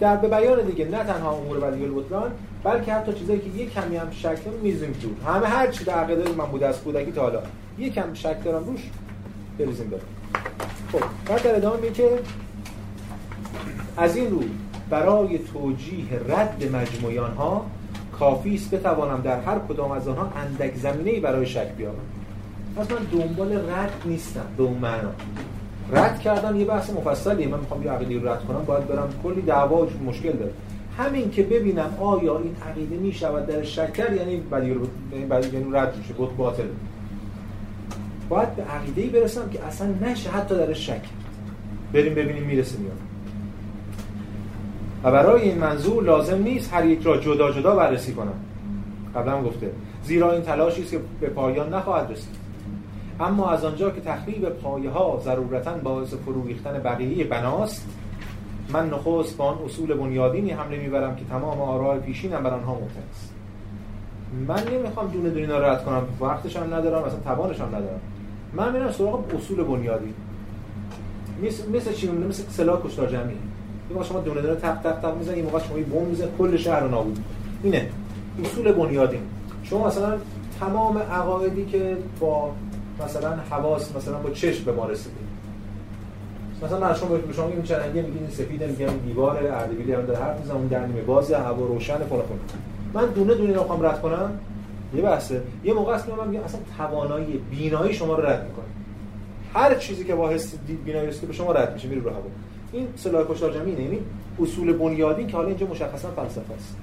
در 0.00 0.16
به 0.16 0.28
بیان 0.28 0.62
دیگه 0.62 0.84
نه 0.84 1.04
تنها 1.04 1.32
امور 1.32 1.60
بدیهی 1.60 1.84
البطلان 1.84 2.30
بلکه 2.64 2.94
حتی 2.94 3.12
چیزایی 3.12 3.40
که 3.40 3.48
یک 3.62 3.74
کمی 3.74 3.96
هم 3.96 4.10
شک 4.10 4.38
می‌ذاریم 4.62 4.96
دور 5.02 5.34
همه 5.34 5.46
هر 5.46 5.66
چی 5.66 5.84
در 5.84 5.94
عقیده 5.94 6.32
من 6.32 6.44
بوده 6.44 6.66
از 6.66 6.80
کودکی 6.80 7.12
تا 7.12 7.22
حالا. 7.22 7.40
یک 7.78 7.94
کم 7.94 8.14
شک 8.14 8.44
دارم 8.44 8.64
روش 8.64 8.80
بریزیم 9.58 9.90
بریم. 9.90 10.02
خب 10.92 11.00
بعد 11.26 11.42
در 11.42 11.56
ادامه 11.56 11.80
میگه 11.80 12.18
از 13.96 14.16
این 14.16 14.30
رو 14.30 14.40
برای 14.90 15.38
توجیه 15.38 16.06
رد 16.28 16.70
مجموعیان 16.72 17.30
ها 17.30 17.66
کافی 18.18 18.54
است 18.54 18.70
بتوانم 18.70 19.20
در 19.20 19.40
هر 19.40 19.58
کدام 19.68 19.90
از 19.90 20.08
آنها 20.08 20.32
اندک 20.36 20.74
زمینه 20.74 21.20
برای 21.20 21.46
شک 21.46 21.72
بیارم 21.76 21.94
پس 22.76 22.90
من 22.90 22.98
دنبال 23.12 23.52
رد 23.52 23.92
نیستم 24.04 24.46
به 24.56 24.62
اون 24.62 24.78
معنا. 24.78 25.10
رد 25.92 26.20
کردن 26.20 26.56
یه 26.56 26.64
بحث 26.64 26.90
مفصلیه. 26.90 27.48
من 27.48 27.58
می‌خوام 27.58 27.82
یه 27.82 27.90
عقیده 27.90 28.20
رو 28.20 28.28
رد 28.28 28.44
کنم 28.44 28.64
باید 28.66 28.88
برم. 28.88 29.08
کلی 29.22 29.42
دعوا 29.42 29.86
مشکل 30.06 30.32
داره. 30.32 30.52
همین 30.98 31.30
که 31.30 31.42
ببینم 31.42 31.96
آیا 32.00 32.38
این 32.38 32.56
عقیده 32.70 32.96
می‌شود 32.96 33.46
در 33.46 33.62
شکر 33.62 34.12
یعنی 34.12 34.36
بدی 34.36 34.74
رو 34.74 34.86
یعنی 35.12 35.66
رد 35.72 35.96
میشه 35.96 36.14
بود 36.14 36.36
باطل. 36.36 36.62
باید 38.28 38.56
به 38.56 38.62
عقیده 38.62 39.02
ای 39.02 39.08
برسم 39.08 39.48
که 39.50 39.64
اصلا 39.64 39.88
نشه 40.02 40.30
حتی 40.30 40.54
در 40.54 40.72
شک 40.72 41.02
بریم 41.92 42.14
ببینیم 42.14 42.42
می‌رسه 42.42 42.78
میاد 42.78 42.98
و 45.04 45.12
برای 45.12 45.42
این 45.42 45.58
منظور 45.58 46.04
لازم 46.04 46.42
نیست 46.42 46.74
هر 46.74 46.84
یک 46.86 47.02
را 47.02 47.16
جدا 47.16 47.52
جدا 47.52 47.74
بررسی 47.76 48.12
کنم. 48.12 48.34
قبلا 49.14 49.42
گفته. 49.42 49.70
زیرا 50.04 50.32
این 50.32 50.42
تلاشی 50.42 50.82
است 50.82 50.90
که 50.90 51.00
به 51.20 51.26
پایان 51.26 51.74
نخواهد 51.74 52.12
رسید. 52.12 52.47
اما 53.20 53.50
از 53.50 53.64
آنجا 53.64 53.90
که 53.90 54.00
تخریب 54.00 54.48
پایه 54.48 54.90
ها 54.90 55.20
ضرورتا 55.24 55.72
باعث 55.72 56.14
فرو 56.14 56.46
ریختن 56.46 56.80
بقیه 56.84 57.24
بناست 57.24 57.86
من 58.72 58.90
نخست 58.90 59.36
با 59.36 59.44
آن 59.44 59.58
اصول 59.64 59.94
بنیادینی 59.94 60.50
حمله 60.50 60.78
می‌برم 60.78 61.16
که 61.16 61.24
تمام 61.24 61.60
آراء 61.60 61.98
پیشینم 61.98 62.42
بر 62.42 62.50
آنها 62.50 62.78
است. 63.10 63.34
من 64.48 64.62
نمی‌خوام 64.74 65.08
دونه 65.08 65.30
دونه 65.30 65.58
رد 65.58 65.84
کنم 65.84 66.02
وقتش 66.20 66.56
هم 66.56 66.74
ندارم 66.74 67.02
اصلا 67.02 67.18
توانش 67.20 67.60
هم 67.60 67.68
ندارم. 67.68 68.00
من 68.52 68.72
میرم 68.72 68.92
سراغ 68.92 69.24
اصول 69.34 69.64
بنیادی 69.64 70.14
مثل 71.42 71.70
مثل 71.70 71.92
چی؟ 71.92 72.10
مثل 72.10 72.42
سلاح 72.50 72.80
کشتار 72.84 73.06
جمعی. 73.06 73.36
این 73.90 74.02
شما 74.02 74.20
دونه 74.20 74.40
دونه 74.40 74.54
تق 74.54 74.82
تق 74.82 75.00
تق 75.00 75.16
می‌زنید 75.16 75.36
این 75.36 75.44
موقع 75.44 75.58
شما 75.58 75.76
بمب 75.76 76.08
می‌زنید 76.08 76.30
کل 76.38 76.56
شهر 76.56 76.80
رو 76.80 76.88
نابود 76.88 77.24
اینه. 77.62 77.88
اصول 78.44 78.72
بنیادی 78.72 79.18
شما 79.62 79.86
مثلا 79.86 80.18
تمام 80.60 80.98
عقایدی 80.98 81.64
که 81.64 81.96
با 82.20 82.50
مثلا 83.04 83.36
حواس 83.50 83.96
مثلا 83.96 84.18
با 84.18 84.30
چشم 84.30 84.64
به 84.64 84.72
ما 84.72 84.86
رسیده. 84.86 85.16
مثلا 86.62 86.80
من 86.80 86.94
شما 86.94 87.08
به 87.08 87.32
شما 87.32 87.46
میگم 87.46 87.62
چرنگی 87.62 88.00
میگین 88.00 88.30
سفید 88.30 88.62
میگم 88.62 88.98
دیوار 89.06 89.46
اردبیلی 89.46 89.92
هم 89.92 90.02
داره 90.02 90.18
حرف 90.18 90.40
می‌زنم 90.40 90.56
اون 90.56 90.66
در 90.66 90.86
نیمه 90.86 91.00
باز 91.00 91.32
هوا 91.32 91.66
روشن 91.66 91.98
فلان 91.98 92.22
من 92.94 93.06
دونه 93.06 93.34
دونه 93.34 93.54
رو 93.54 93.62
خواهم 93.62 93.86
رد 93.86 94.02
کنم 94.02 94.40
یه 94.94 95.02
بحثه. 95.02 95.42
یه 95.64 95.72
موقع 95.72 95.98
که 95.98 96.12
من 96.18 96.28
میگم 96.28 96.42
اصلا 96.42 96.60
توانایی 96.78 97.40
بینایی 97.50 97.94
شما 97.94 98.14
رو 98.14 98.26
رد 98.26 98.44
می‌کنه. 98.44 98.64
هر 99.54 99.74
چیزی 99.74 100.04
که 100.04 100.14
با 100.14 100.30
حس 100.30 100.54
بینایی 100.84 101.08
رسیده 101.08 101.26
به 101.26 101.32
شما 101.32 101.52
رد 101.52 101.74
میشه 101.74 101.88
میره 101.88 102.02
رو 102.02 102.10
هوا. 102.10 102.22
این 102.72 102.88
سلاح 102.96 103.24
کشتار 103.28 103.52
جمعی 103.52 103.70
یعنی 103.70 103.98
اصول 104.42 104.72
بنیادی 104.72 105.26
که 105.26 105.36
حالا 105.36 105.48
اینجا 105.48 105.66
مشخصا 105.66 106.10
فلسفه 106.10 106.54
است. 106.54 106.76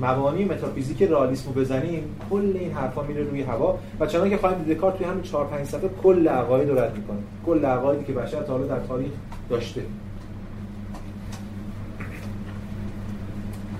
مبانی 0.00 0.44
متافیزیک 0.44 1.02
رئالیسم 1.02 1.52
رو 1.52 1.60
بزنیم 1.60 2.16
کل 2.30 2.56
این 2.60 2.72
حرفا 2.72 3.02
میره 3.02 3.22
روی 3.22 3.42
هوا. 3.42 3.78
و 4.00 4.06
چنانکه 4.06 4.36
خواهیم 4.36 4.58
دید 4.58 4.76
دکارت 4.76 4.96
توی 4.96 5.06
همین 5.06 5.22
4 5.22 5.46
5 5.46 5.66
صفحه 5.66 5.90
کل 6.02 6.28
عقاید 6.28 6.68
رو 6.68 6.78
رد 6.78 6.96
می‌کنه. 6.96 7.18
کل 7.46 7.64
عقایدی 7.64 8.04
که 8.04 8.12
بشر 8.12 8.42
تا 8.42 8.52
حالا 8.52 8.66
در 8.66 8.78
تاریخ 8.88 9.10
داشته. 9.50 9.82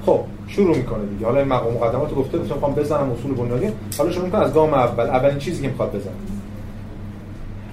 خب 0.07 0.21
شروع 0.49 0.77
می‌کنه 0.77 1.05
دیگه. 1.07 1.27
حالا 1.27 1.39
این 1.39 1.49
مقام 1.49 1.75
مقدمات 1.75 2.15
گفته 2.15 2.39
گفتم 2.39 2.55
می‌خوام 2.55 2.75
بزنم 2.75 3.11
اصول 3.11 3.35
بنیادی. 3.35 3.73
حالا 3.99 4.11
شروع 4.11 4.25
می‌کنه 4.25 4.41
از 4.41 4.55
گام 4.55 4.75
اول. 4.75 5.05
اولین 5.05 5.39
چیزی 5.39 5.63
که 5.63 5.69
می‌خواد 5.69 5.97
بزنه. 5.97 6.13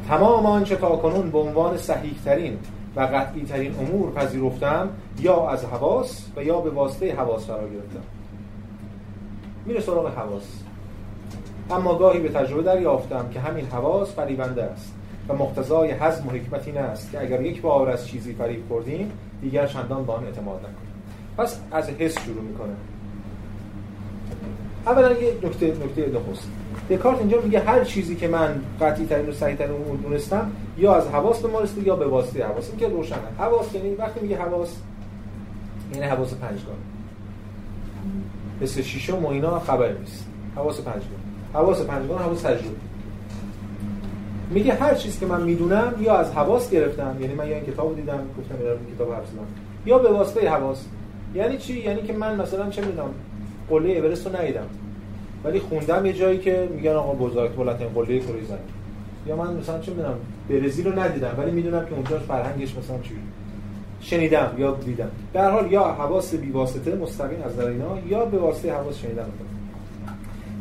تمام 0.08 0.46
آنچه 0.46 0.76
تا 0.76 0.90
کنون 0.90 1.30
به 1.30 1.38
عنوان 1.38 1.78
صحیح 1.78 2.14
ترین 2.26 2.58
و 2.96 3.02
قطعی 3.02 3.44
ترین 3.44 3.76
امور 3.80 4.12
پذیرفتم 4.12 4.90
یا 5.20 5.50
از 5.50 5.66
حواس 5.66 6.26
و 6.36 6.44
یا 6.44 6.62
به 6.62 6.70
واسطه 6.70 7.16
حواس 7.16 7.46
فرا 7.46 7.58
گرفتم. 7.58 8.17
میره 9.68 9.82
سراغ 9.82 10.14
حواس. 10.14 10.44
اما 11.72 11.96
گاهی 11.96 12.20
به 12.20 12.30
تجربه 12.30 12.64
دریافتم 12.64 13.30
که 13.34 13.40
همین 13.40 13.66
حواس 13.66 14.14
فریبنده 14.14 14.64
است 14.64 14.94
و 15.30 15.34
مقتضای 15.34 15.92
حزم 15.92 16.28
و 16.28 16.32
حکمت 16.32 16.68
این 16.68 16.78
است 16.78 17.12
که 17.12 17.22
اگر 17.22 17.42
یک 17.42 17.62
بار 17.62 17.90
از 17.90 18.08
چیزی 18.08 18.34
فریب 18.34 18.64
خوردیم 18.68 19.12
دیگر 19.42 19.68
چندان 19.68 20.06
به 20.06 20.14
آن 20.14 20.24
اعتماد 20.24 20.60
نکنیم. 20.60 21.04
پس 21.38 21.60
از 21.72 21.90
حس 21.90 22.20
شروع 22.20 22.44
می‌کنه 22.44 22.74
اولا 24.86 25.12
یه 25.12 25.34
نکته 25.44 25.68
نکته 25.68 26.10
نخست 26.10 26.48
دکارت 26.90 27.20
اینجا 27.20 27.42
میگه 27.42 27.60
هر 27.60 27.84
چیزی 27.84 28.16
که 28.16 28.28
من 28.28 28.62
قطعی 28.82 29.06
ترین 29.06 29.30
و 29.30 29.32
صحیح 29.32 29.56
ترین 29.56 29.72
امور 29.72 29.98
دونستم 29.98 30.52
یا 30.78 30.96
از 30.96 31.08
حواس 31.08 31.42
به 31.42 31.48
ما 31.48 31.62
یا 31.84 31.96
به 31.96 32.08
واسطه 32.08 32.46
حواس. 32.46 32.70
این 32.70 32.80
که 32.80 32.88
روشنه. 32.88 33.18
حواس 33.40 33.76
یعنی 33.76 33.96
وقتی 33.96 34.20
میگه 34.20 34.38
حواس 34.38 34.76
یعنی 35.94 36.06
حواس 36.06 36.34
پنجگانه. 36.34 36.78
مثل 38.62 38.82
شیشم 38.82 39.26
و 39.26 39.28
اینا 39.28 39.60
خبر 39.60 39.92
نیست. 39.92 40.28
حواس 40.56 40.82
پنجگانه 40.82 41.18
حواس 41.54 41.82
پنجگانه 41.82 42.22
حواس 42.22 42.42
تجربه. 42.42 42.76
میگه 44.52 44.74
هر 44.74 44.96
چیزی 44.96 45.20
که 45.20 45.26
من 45.26 45.42
می‌دونم 45.42 45.94
یا 46.02 46.18
از 46.18 46.32
حواس 46.32 46.70
گرفتم 46.70 47.16
یعنی 47.20 47.34
من 47.34 47.48
یا 47.48 47.56
این 47.56 47.66
کتاب 47.66 47.96
دیدم 47.96 48.20
گفتم 48.38 48.56
این 48.66 48.96
کتاب 48.96 49.14
حفظ 49.14 49.30
یا 49.86 49.98
به 49.98 50.10
واسطه 50.10 50.50
حواس. 50.50 50.86
یعنی 51.36 51.58
چی؟ 51.58 51.80
یعنی 51.80 52.02
که 52.02 52.14
من 52.14 52.42
مثلا 52.42 52.70
چه 52.70 52.86
می‌دونم 52.86 53.10
قله 53.70 53.90
اورست 53.90 54.28
رو 54.28 54.36
ندیدم. 54.36 54.66
ولی 55.44 55.60
خوندم 55.60 56.06
یه 56.06 56.14
جایی 56.14 56.38
که 56.38 56.70
میگن 56.76 56.92
آقا 56.92 57.14
بزرگ 57.14 57.56
بلندترین 57.56 57.90
قله 57.90 58.20
زمین 58.20 58.60
یا 59.28 59.36
من 59.36 59.54
مثلا 59.54 59.80
چه 59.80 59.92
می‌دونم 59.92 60.14
برزیل 60.50 60.88
رو 60.88 61.00
ندیدم 61.00 61.36
ولی 61.38 61.52
می‌دونم 61.52 61.86
که 61.86 61.94
اونجا 61.94 62.20
فرهنگش 62.20 62.78
مثلا 62.78 62.98
چی؟ 63.04 63.16
شنیدم 64.02 64.52
یا 64.58 64.72
دیدم. 64.72 65.12
در 65.34 65.52
حال 65.52 65.72
یا 65.72 65.84
حواس 65.84 66.36
بی 66.36 66.50
واسطه 66.50 66.96
مستقیم 66.96 67.42
از 67.46 67.58
در 67.58 67.66
اینا 67.66 67.98
یا 68.08 68.26
به 68.26 68.38
واسطه 68.38 68.74
حواس 68.74 68.98
شنیدم 68.98 69.26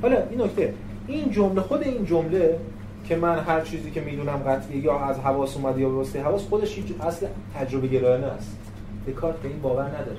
حالا 0.03 0.17
این 0.31 0.41
نکته 0.41 0.75
این 1.07 1.31
جمله 1.31 1.61
خود 1.61 1.83
این 1.83 2.05
جمله 2.05 2.59
که 3.09 3.17
من 3.17 3.39
هر 3.39 3.61
چیزی 3.61 3.91
که 3.91 4.01
می‌دونم 4.01 4.37
قطعی 4.37 4.79
یا 4.79 4.99
از 4.99 5.19
حواس 5.19 5.57
اومده 5.57 5.81
یا 5.81 5.89
به 5.89 5.95
واسطه 5.95 6.23
حواس 6.23 6.43
خودش 6.43 6.79
اصل 7.01 7.27
تجربه 7.55 7.87
گرایانه 7.87 8.27
است. 8.27 8.57
دکارت 9.07 9.37
به 9.37 9.49
این 9.49 9.61
باور 9.61 9.85
نداره. 9.85 10.19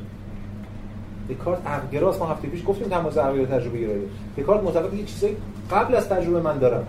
دکارت 1.29 1.67
عقل 1.67 1.87
گراست 1.91 2.19
ما 2.19 2.27
هفته 2.27 2.47
پیش 2.47 2.63
گفتیم 2.65 2.87
تماس 2.87 3.17
عقل 3.17 3.45
تجربه 3.45 3.77
گرایی. 3.77 4.01
دکارت 4.37 4.63
معتقد 4.63 4.93
یه 4.93 5.05
چیزایی 5.05 5.35
قبل 5.71 5.95
از 5.95 6.09
تجربه 6.09 6.41
من 6.41 6.57
دارم. 6.57 6.87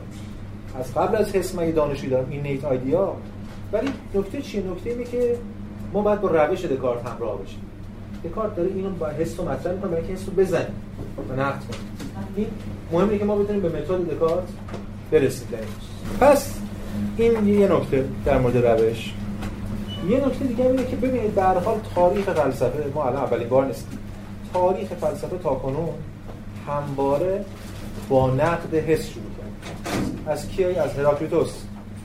از 0.81 0.95
قبل 0.95 1.17
از 1.17 1.37
حس 1.37 1.55
من 1.55 1.71
دانشی 1.71 2.09
دارم. 2.09 2.27
این 2.31 2.43
نیت 2.43 2.65
آیدیا. 2.65 3.17
ولی 3.73 3.89
نکته 4.15 4.43
چیه؟ 4.43 4.63
نکته 4.63 4.91
اینه 4.91 5.05
که 5.05 5.37
ما 5.92 6.02
باید 6.02 6.21
با 6.21 6.28
روش 6.28 6.64
دکارت 6.64 7.07
همراه 7.07 7.42
بشیم 7.42 7.61
دکارت 8.25 8.57
داره 8.57 8.68
اینو 8.68 8.90
با 8.90 9.07
حس 9.07 9.40
و 9.40 9.45
مطرح 9.45 9.73
می‌کنه 9.73 9.90
برای 9.90 10.04
حس 10.04 10.25
رو 10.28 10.42
و 10.42 11.40
نقد 11.40 11.61
کنیم. 11.61 11.80
این 12.37 12.47
مهمه 12.92 13.18
که 13.18 13.25
ما 13.25 13.37
بتونیم 13.37 13.62
به 13.62 13.68
متد 13.68 14.14
دکارت 14.14 14.45
برسیم 15.11 15.49
پس 16.21 16.54
این 17.16 17.49
یه 17.49 17.73
نکته 17.73 18.04
در 18.25 18.38
مورد 18.38 18.57
روش. 18.57 19.14
یه 20.09 20.26
نکته 20.26 20.45
دیگه 20.45 20.66
اینه 20.66 20.85
که 20.85 20.97
ببینید 20.97 21.38
هر 21.38 21.59
حال 21.59 21.78
تاریخ 21.95 22.25
فلسفه 22.25 22.92
ما 22.95 23.04
الان 23.04 23.23
اولین 23.23 23.49
بار 23.49 23.66
نیست 23.66 23.88
تاریخ 24.52 24.88
فلسفه 24.88 25.38
تا 25.38 25.54
کنون 25.54 25.88
همواره 26.66 27.45
با 28.09 28.30
نقد 28.30 28.75
حس 28.75 29.09
شروع 29.09 29.25
کرد. 29.25 30.28
از 30.28 30.49
کی 30.49 30.64
از 30.64 30.95
هراکلیتوس 30.99 31.62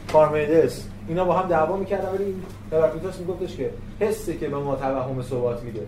پارمیدس 0.08 0.84
اینا 1.08 1.26
با 1.26 1.34
هم 1.34 1.50
دعوا 1.50 1.78
می‌کردن 1.78 2.10
ولی 2.10 2.36
هراکلیتوس 2.72 3.20
میگفتش 3.20 3.56
که 3.56 3.70
حسی 4.00 4.38
که 4.38 4.48
به 4.48 4.58
ما 4.58 4.76
توهم 4.76 5.22
ثبات 5.22 5.64
میده. 5.64 5.88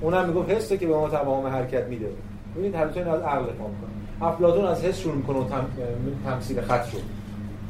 اونم 0.00 0.28
می‌گفت 0.28 0.50
حسی 0.50 0.78
که 0.78 0.86
به 0.86 0.94
ما 0.94 1.08
توهم 1.08 1.46
حرکت 1.46 1.84
میده. 1.84 2.08
ببینید 2.56 2.74
هر 2.74 2.82
از 2.82 2.96
عقل 3.22 3.44
فهم 3.44 3.56
کنه 3.56 4.28
افلاطون 4.28 4.64
از 4.64 4.84
حس 4.84 4.98
شروع 4.98 5.14
می‌کنه 5.14 5.38
و 5.38 5.44
تم... 5.44 5.66
تمثیل 6.24 6.60
خط 6.60 6.84
شد 6.84 7.02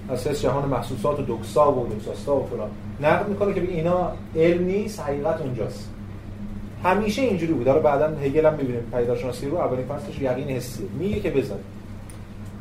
از 0.08 0.26
حس 0.26 0.42
جهان 0.42 0.68
محسوسات 0.68 1.20
و 1.20 1.22
دوکسا 1.22 1.72
و 1.72 1.86
دوکساستا 1.86 2.36
و 2.36 2.46
فلان. 2.46 2.70
نقد 3.00 3.28
می‌کنه 3.28 3.54
که 3.54 3.60
اینا 3.60 4.12
علم 4.36 4.64
نیست 4.64 5.00
حقیقت 5.00 5.40
اونجاست. 5.40 5.90
همیشه 6.84 7.22
اینجوری 7.22 7.52
بود. 7.52 7.68
حالا 7.68 7.80
بعدا 7.80 8.06
هگل 8.06 8.46
هم 8.46 8.54
می‌بینیم 8.54 8.82
پیداشناسی 8.92 9.48
رو 9.48 9.56
اولین 9.56 9.86
فصلش 9.86 10.20
یقین 10.20 10.48
حسی 10.48 10.88
میگه 10.98 11.20
که 11.20 11.30
بزن. 11.30 11.58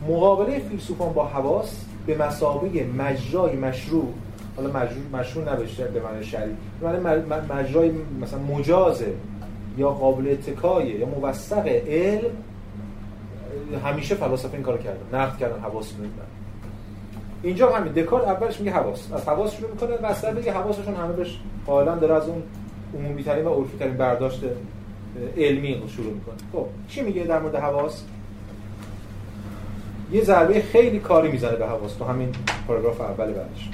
مقابله 0.10 0.60
فیلسوفان 0.60 1.14
با 1.14 1.26
حواس 1.26 1.86
به 2.06 2.18
مسابقه 2.18 2.84
مجرای 2.84 3.56
مشروع 3.56 4.14
حالا 4.56 4.70
مجروع 4.70 5.04
مشروع 5.14 5.54
نبشه 5.54 5.88
به 5.88 6.02
معنی 6.02 6.24
شرعی 6.24 6.56
به 6.82 7.56
مجرای 7.56 7.92
مثلا 8.22 8.40
مجازه 8.40 9.14
یا 9.78 9.90
قابل 9.90 10.28
اتکایه 10.28 11.00
یا 11.00 11.06
موثق 11.06 11.68
علم 11.68 12.32
همیشه 13.86 14.16
فلاسفه 14.16 14.54
این 14.54 14.64
کارو 14.64 14.78
کردن 14.78 15.20
نقد 15.20 15.38
کردن 15.38 15.60
حواس 15.60 15.94
اینجا 17.44 17.72
همین 17.72 17.94
دکارت 17.94 18.28
اولش 18.28 18.60
میگه 18.60 18.72
حواس 18.72 19.14
از 19.14 19.28
حواس 19.28 19.56
شروع 19.56 19.72
می‌کنه 19.72 19.98
و 19.98 20.06
اصلا 20.06 20.32
میگه 20.32 20.54
حواسشون 20.54 20.96
همه 20.96 21.14
بهش 21.14 21.40
قائلا 21.66 21.96
داره 21.96 22.14
از 22.14 22.28
اون 22.28 22.44
عمومی 23.00 23.24
ترین 23.24 23.46
و 23.46 23.50
عرفی 23.50 23.78
ترین 23.78 23.98
برداشت 23.98 24.42
علمی 25.38 25.76
رو 25.76 25.88
شروع 25.88 26.14
می‌کنه. 26.14 26.36
خب 26.54 26.66
چی 26.88 27.02
میگه 27.02 27.24
در 27.24 27.40
مورد 27.40 27.56
حواس؟ 27.56 28.04
یه 30.14 30.24
ضربه 30.24 30.62
خیلی 30.62 31.00
کاری 31.00 31.32
می‌زنه 31.32 31.56
به 31.56 31.68
حواس 31.68 31.94
تو 31.94 32.06
همین 32.06 32.30
پاراگراف 32.68 33.02
اول 33.02 33.26
بعدش. 33.26 33.70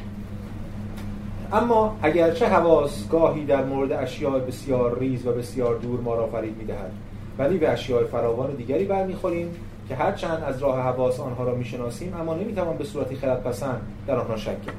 اما 1.53 1.95
اگرچه 2.01 2.47
حواس 2.47 3.09
گاهی 3.09 3.45
در 3.45 3.63
مورد 3.63 3.91
اشیاء 3.91 4.39
بسیار 4.39 4.99
ریز 4.99 5.27
و 5.27 5.31
بسیار 5.31 5.75
دور 5.75 5.99
ما 6.01 6.15
را 6.15 6.27
فرید 6.27 6.57
می‌دهد 6.57 6.91
ولی 7.37 7.57
به 7.57 7.69
اشیاء 7.69 8.03
فراوان 8.03 8.51
دیگری 8.51 8.85
برمیخوریم 8.85 9.55
که 9.89 9.95
هرچند 9.95 10.43
از 10.47 10.61
راه 10.61 10.79
حواس 10.81 11.19
آنها 11.19 11.43
را 11.43 11.55
می‌شناسیم 11.55 12.15
اما 12.21 12.33
نمی‌توان 12.33 12.77
به 12.77 12.83
صورتی 12.83 13.15
خردپسند 13.15 13.81
در 14.07 14.15
آنها 14.15 14.37
شک 14.37 14.61
کرد. 14.65 14.75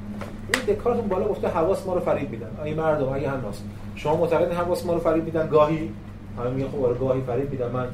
این 0.55 0.77
دکارت 0.77 0.99
اون 0.99 1.09
بالا 1.09 1.29
گفته 1.29 1.49
حواس 1.49 1.87
ما 1.87 1.95
رو 1.95 2.01
فرید 2.01 2.31
میدن 2.31 2.51
ای 2.65 2.75
مردم 2.75 3.09
ای 3.09 3.25
هناس 3.25 3.61
شما 3.97 4.17
معتقدین 4.17 4.57
حواس 4.57 4.87
ما 4.87 4.93
رو 4.93 5.01
فرید 5.01 5.25
میدن 5.25 5.49
گاهی. 5.49 5.91
همه 6.39 6.51
میگن 6.51 6.69
خب 6.69 6.85
آره 6.85 6.95
گاهی 6.95 7.21
فرید 7.21 7.51
میدن 7.51 7.71
من 7.71 7.87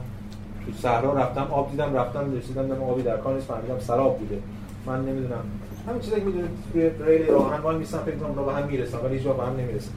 تو 0.66 0.72
صحرا 0.82 1.12
رفتم 1.12 1.48
آب 1.50 1.70
دیدم 1.70 1.94
رفتم 1.94 2.32
رسیدم 2.36 2.68
دم 2.68 2.82
آبی 2.82 3.02
در 3.02 3.16
کار 3.16 3.34
نیست 3.34 3.46
فهمیدم 3.46 3.78
سراب 3.78 4.18
بوده. 4.18 4.38
من 4.86 5.00
نمی‌دونم. 5.00 5.44
همین 5.88 6.00
چیزایی 6.00 6.22
که 6.22 6.26
می‌دونید 6.26 6.50
توی 6.72 6.90
ریل 7.06 7.26
راهن 7.26 7.60
وای 7.60 7.76
میسن 7.76 7.98
فکر 7.98 8.16
کنم 8.16 8.46
به 8.46 8.52
هم 8.52 8.66
می‌رسن 8.66 8.98
ولی 8.98 9.16
هیچ 9.16 9.26
به 9.26 9.44
هم 9.44 9.56
نمی‌رسن. 9.56 9.90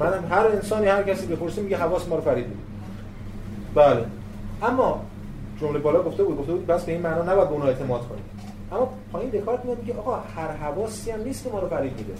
منم 0.00 0.24
هر 0.30 0.46
انسانی 0.46 0.86
هر 0.86 1.02
کسی 1.02 1.26
بپرسه 1.26 1.62
میگه 1.62 1.76
حواس 1.76 2.08
ما 2.08 2.16
رو 2.16 2.22
فرید 2.22 2.46
میده. 2.46 2.60
بله. 3.74 4.04
اما 4.62 5.00
جمله 5.60 5.78
بالا 5.78 6.02
گفته 6.02 6.24
بود 6.24 6.38
گفته 6.38 6.52
بود 6.52 6.66
بس 6.66 6.84
به 6.84 6.92
این 6.92 7.02
معنا 7.02 7.22
نباید 7.32 7.48
به 7.48 7.54
اون 7.54 7.62
اعتماد 7.62 8.08
کنید 8.08 8.24
اما 8.72 8.88
پایین 9.12 9.30
دکارت 9.30 9.64
میاد 9.64 9.78
میگه 9.78 9.94
آقا 9.98 10.16
هر 10.36 10.50
حواسی 10.52 11.10
هم 11.10 11.22
نیست 11.22 11.44
که 11.44 11.50
ما 11.50 11.58
رو 11.58 11.68
فرید 11.68 11.92
میده. 11.98 12.12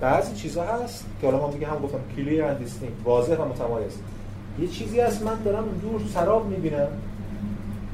بعضی 0.00 0.36
چیزا 0.36 0.62
هست 0.62 1.04
که 1.20 1.26
حالا 1.26 1.38
ما 1.38 1.50
میگه 1.50 1.66
هم 1.66 1.78
گفتم 1.78 1.98
کلیر 2.16 2.44
اند 2.44 2.70
واضح 3.04 3.36
و 3.36 3.44
متمایز. 3.44 3.98
یه 4.60 4.68
چیزی 4.68 5.00
هست 5.00 5.22
من 5.22 5.42
دارم 5.44 5.64
دور 5.82 6.00
سراب 6.14 6.46
می‌بینم. 6.46 6.88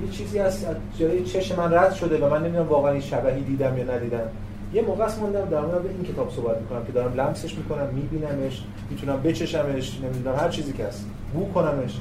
یه 0.05 0.11
چیزی 0.11 0.39
از 0.39 0.67
جلوی 0.99 1.25
چشم 1.25 1.57
من 1.57 1.75
رد 1.75 1.95
شده 1.95 2.19
و 2.19 2.31
من 2.31 2.43
نمی‌دونم 2.43 2.69
واقعا 2.69 2.93
این 2.93 3.01
شبهی 3.01 3.43
دیدم 3.43 3.79
یا 3.79 3.85
ندیدم. 3.85 4.29
یه 4.75 4.83
موقع 4.83 5.05
است 5.05 5.21
موندم 5.21 5.45
در 5.51 5.61
مورد 5.61 5.87
این 5.87 6.05
کتاب 6.13 6.31
صحبت 6.31 6.61
می‌کنم 6.61 6.85
که 6.85 6.93
دارم 6.93 7.21
لمسش 7.21 7.55
می‌کنم 7.55 7.89
میبینمش 7.95 8.63
می‌تونم 8.91 9.23
بچشمش 9.23 10.01
نمی‌دونم 10.03 10.37
هر 10.37 10.49
چیزی 10.49 10.73
که 10.73 10.85
هست 10.85 11.05
بو 11.35 11.53
کنمش. 11.53 12.01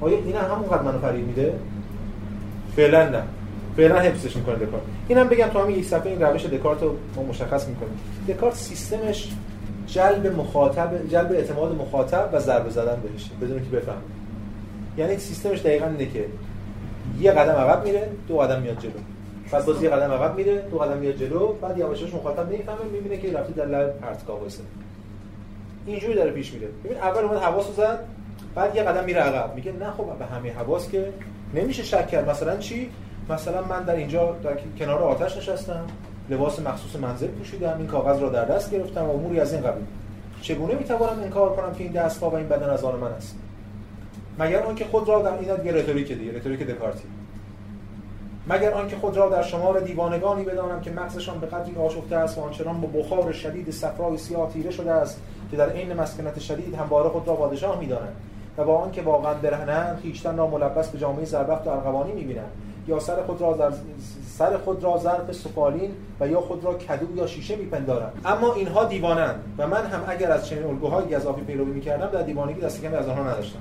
آیا 0.00 0.16
این 0.18 0.36
همونقدر 0.36 0.82
منو 0.82 0.98
فریب 0.98 1.26
میده؟ 1.26 1.54
فعلا 2.76 3.08
نه. 3.08 3.22
فعلا 3.76 4.00
حفظش 4.00 4.36
می‌کنه 4.36 4.54
دکارت. 4.54 4.82
اینم 5.08 5.28
بگم 5.28 5.46
تو 5.46 5.58
همین 5.58 5.78
یک 5.78 5.84
صفحه 5.84 6.10
این 6.10 6.22
روش 6.22 6.46
دکارت 6.46 6.82
رو 6.82 6.96
مشخص 7.28 7.68
می‌کنیم. 7.68 7.98
دکارت 8.28 8.54
سیستمش 8.54 9.32
جلب 9.92 10.26
مخاطب 10.26 11.08
جلب 11.08 11.32
اعتماد 11.32 11.74
مخاطب 11.74 12.30
و 12.32 12.40
ضربه 12.40 12.70
زدن 12.70 13.00
بهش 13.00 13.30
بدون 13.40 13.64
که 13.70 13.76
بفهم 13.76 14.02
یعنی 14.96 15.18
سیستمش 15.18 15.60
دقیقا 15.60 15.86
اینه 15.86 16.06
که 16.06 16.26
یه 17.20 17.32
قدم 17.32 17.52
عقب 17.52 17.84
میره 17.84 18.08
دو 18.28 18.36
قدم 18.36 18.62
میاد 18.62 18.78
جلو. 18.78 18.92
بعد 19.52 19.64
باز 19.64 19.82
یه 19.82 19.90
قدم 19.90 20.12
عقب 20.12 20.36
میره 20.36 20.60
دو 20.70 20.78
قدم 20.78 20.98
میاد 20.98 21.14
جلو 21.14 21.52
بعد 21.52 21.78
یواشاش 21.78 22.14
مخاطب 22.14 22.52
نمی‌فهمه 22.52 22.84
می‌بینه 22.92 23.16
که 23.16 23.32
رفته 23.32 23.52
در 23.52 23.66
لب 23.66 23.98
پرتگاه 24.00 24.40
وایسه. 24.40 24.62
اینجوری 25.86 26.14
داره 26.14 26.30
پیش 26.30 26.52
میره. 26.52 26.68
ببین 26.84 26.98
اول 26.98 27.24
اومد 27.24 27.38
حواسو 27.38 27.72
زد 27.72 27.98
بعد 28.54 28.76
یه 28.76 28.82
قدم 28.82 29.04
میره 29.04 29.20
عقب. 29.20 29.54
میگه 29.54 29.72
نه 29.72 29.90
خب 29.90 30.18
به 30.18 30.24
همه 30.24 30.52
حواس 30.52 30.90
که 30.90 31.12
نمیشه 31.54 31.82
شک 31.82 32.08
کرد. 32.08 32.30
مثلا 32.30 32.56
چی؟ 32.56 32.90
مثلا 33.30 33.64
من 33.64 33.82
در 33.82 33.94
اینجا 33.96 34.36
در 34.44 34.52
کنار 34.78 35.02
آتش 35.02 35.36
نشستم. 35.36 35.84
لباس 36.30 36.60
مخصوص 36.60 36.96
منزل 36.96 37.26
پوشیدم 37.26 37.78
این 37.78 37.86
کاغذ 37.86 38.18
را 38.18 38.28
در 38.28 38.44
دست 38.44 38.70
گرفتم 38.70 39.04
و 39.04 39.10
اموری 39.10 39.40
از 39.40 39.52
این 39.52 39.62
قبیل. 39.62 39.84
چگونه 40.42 40.74
می‌توانم 40.74 41.22
انکار 41.22 41.56
کنم 41.56 41.74
که 41.74 41.84
این 41.84 41.92
دستها 41.92 42.30
و 42.30 42.34
این 42.34 42.48
بدن 42.48 42.70
از 42.70 42.84
آن 42.84 42.98
من 42.98 43.12
است؟ 43.12 43.36
مگر 44.38 44.62
آنکه 44.62 44.84
خود 44.84 45.08
را 45.08 45.22
در 45.22 45.32
این 45.32 45.56
دیگه 45.56 45.72
رتوریک 45.72 46.12
دیگه 46.12 46.36
رتوریک 46.36 46.66
دکارتی. 46.66 47.04
مگر 48.48 48.72
آنکه 48.72 48.96
خود 48.96 49.16
را 49.16 49.28
در 49.28 49.42
شمار 49.42 49.80
دیوانگانی 49.80 50.44
بدانم 50.44 50.80
که 50.80 50.90
مغزشان 50.90 51.40
به 51.40 51.46
قدری 51.46 51.76
آشفته 51.76 52.16
است 52.16 52.38
و 52.38 52.40
آنچنان 52.40 52.80
با 52.80 53.00
بخار 53.00 53.32
شدید 53.32 53.70
صفرای 53.70 54.18
سیاه 54.18 54.52
تیره 54.52 54.70
شده 54.70 54.92
است 54.92 55.20
که 55.50 55.56
در 55.56 55.70
عین 55.70 55.92
مسکنت 55.92 56.38
شدید 56.38 56.74
همواره 56.74 57.08
خود 57.08 57.28
را 57.28 57.34
پادشاه 57.34 57.80
می‌دانند 57.80 58.16
و 58.58 58.64
با 58.64 58.78
آنکه 58.78 59.02
واقعا 59.02 59.34
برهنند 59.34 59.98
خیشتن 60.02 60.36
را 60.36 60.46
ملبس 60.46 60.88
به 60.88 60.98
جامعه 60.98 61.24
زربفت 61.24 61.66
و 61.66 61.70
ارغوانی 61.70 62.12
می‌بینند 62.12 62.50
یا 62.88 63.00
سر 63.00 63.22
خود 63.22 63.40
را 63.40 63.52
در 63.52 63.70
سر 64.38 64.56
خود 64.58 64.84
را 64.84 64.98
ظرف 64.98 65.32
سفالین 65.32 65.90
و 66.20 66.28
یا 66.28 66.40
خود 66.40 66.64
را 66.64 66.74
کدو 66.74 67.16
یا 67.16 67.26
شیشه 67.26 67.56
میپندارند. 67.56 68.12
اما 68.24 68.54
اینها 68.54 68.84
دیوانند 68.84 69.34
و 69.58 69.66
من 69.66 69.86
هم 69.86 70.04
اگر 70.08 70.30
از 70.30 70.48
چنین 70.48 70.64
الگوهای 70.64 71.14
گزافی 71.14 71.40
پیروی 71.40 71.72
می‌کردم 71.72 72.06
در 72.06 72.22
دیوانگی 72.22 72.60
دست 72.60 72.82
کمی 72.82 72.96
از 72.96 73.08
آنها 73.08 73.22
نداشتم. 73.30 73.58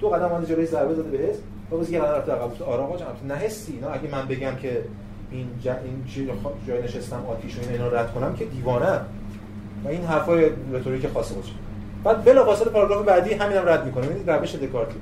دو 0.00 0.08
قدم 0.08 0.32
آن 0.32 0.46
جلوی 0.46 0.66
ضربه 0.66 0.94
زده 0.94 1.10
به 1.10 1.18
حس 1.18 1.36
و 1.70 1.76
باز 1.76 1.90
یه 1.90 2.02
رفته 2.02 2.32
عقب 2.32 2.62
آرا 2.62 2.84
آقا 2.84 2.96
نه 3.28 3.34
حسی 3.34 3.80
نه 3.80 3.86
اگه 3.92 4.08
من 4.12 4.28
بگم 4.28 4.56
که 4.56 4.82
این 5.30 5.48
جا 5.62 5.72
این 5.72 6.04
جای 6.66 6.82
نشستم 6.82 7.26
آتیش 7.30 7.58
و 7.58 7.60
اینا 7.72 7.88
رد 7.88 8.14
کنم 8.14 8.34
که 8.34 8.44
دیوانه. 8.44 9.00
و 9.84 9.88
این 9.88 10.04
حرفای 10.04 10.50
رتوریک 10.72 11.06
خاصه 11.06 11.34
باشه. 11.34 11.52
بعد 12.04 12.24
بلا 12.24 12.44
فاصله 12.44 12.68
پاراگراف 12.68 13.04
بعدی 13.04 13.34
همینم 13.34 13.68
رد 13.68 13.86
می‌کنه. 13.86 14.06
این 14.08 14.26
روش 14.26 14.54
دکارتی. 14.54 15.00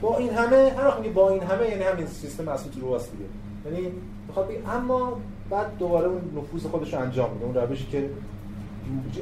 با 0.00 0.18
این 0.18 0.30
همه 0.30 0.72
هر 0.76 1.08
با 1.14 1.30
این 1.30 1.42
همه 1.42 1.68
یعنی 1.68 1.82
همین 1.82 2.06
سیستم 2.06 2.48
اصلی 2.48 2.80
رو 2.80 2.88
واس 2.88 3.10
دیگه. 3.10 3.24
یعنی 3.66 3.92
می‌خواد 4.26 4.50
اما 4.76 5.12
بعد 5.50 5.66
دوباره 5.78 6.06
اون 6.06 6.20
نفوذ 6.36 6.66
خودش 6.66 6.94
رو 6.94 7.00
انجام 7.00 7.30
میده 7.32 7.44
اون 7.44 7.54
روشی 7.54 7.86
که 7.86 8.10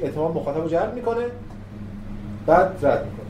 اعتماد 0.01 0.35
مخاطب 0.35 0.61
رو 0.61 0.69
جلب 0.69 0.93
می‌کنه 0.95 1.25
بعد 2.45 2.85
رد 2.85 3.05
می‌کنه. 3.05 3.25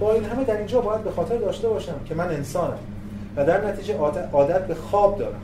با 0.00 0.12
این 0.12 0.24
همه 0.24 0.44
در 0.44 0.56
اینجا 0.56 0.80
باید 0.80 1.04
به 1.04 1.10
خاطر 1.10 1.36
داشته 1.36 1.68
باشم 1.68 2.00
که 2.04 2.14
من 2.14 2.28
انسانم 2.28 2.78
و 3.36 3.44
در 3.44 3.66
نتیجه 3.66 3.98
عادت 4.32 4.66
به 4.66 4.74
خواب 4.74 5.18
دارم. 5.18 5.40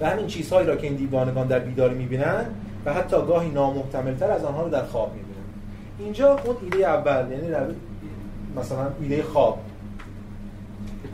و 0.00 0.10
همین 0.10 0.26
چیزهایی 0.26 0.66
را 0.66 0.76
که 0.76 0.86
این 0.86 0.96
دیوانگان 0.96 1.46
در 1.46 1.58
بیداری 1.58 1.94
می‌بینن 1.94 2.44
و 2.84 2.92
حتی 2.92 3.16
گاهی 3.16 3.50
نامحتملتر 3.50 4.30
از 4.30 4.44
آنها 4.44 4.62
رو 4.62 4.70
در 4.70 4.84
خواب 4.84 5.12
می‌بینن. 5.14 5.28
اینجا 5.98 6.38
اون 6.44 6.56
ایده 6.62 6.86
اول 6.86 7.32
یعنی 7.32 7.74
مثلا 8.56 8.86
ایده 9.00 9.22
خواب. 9.22 9.58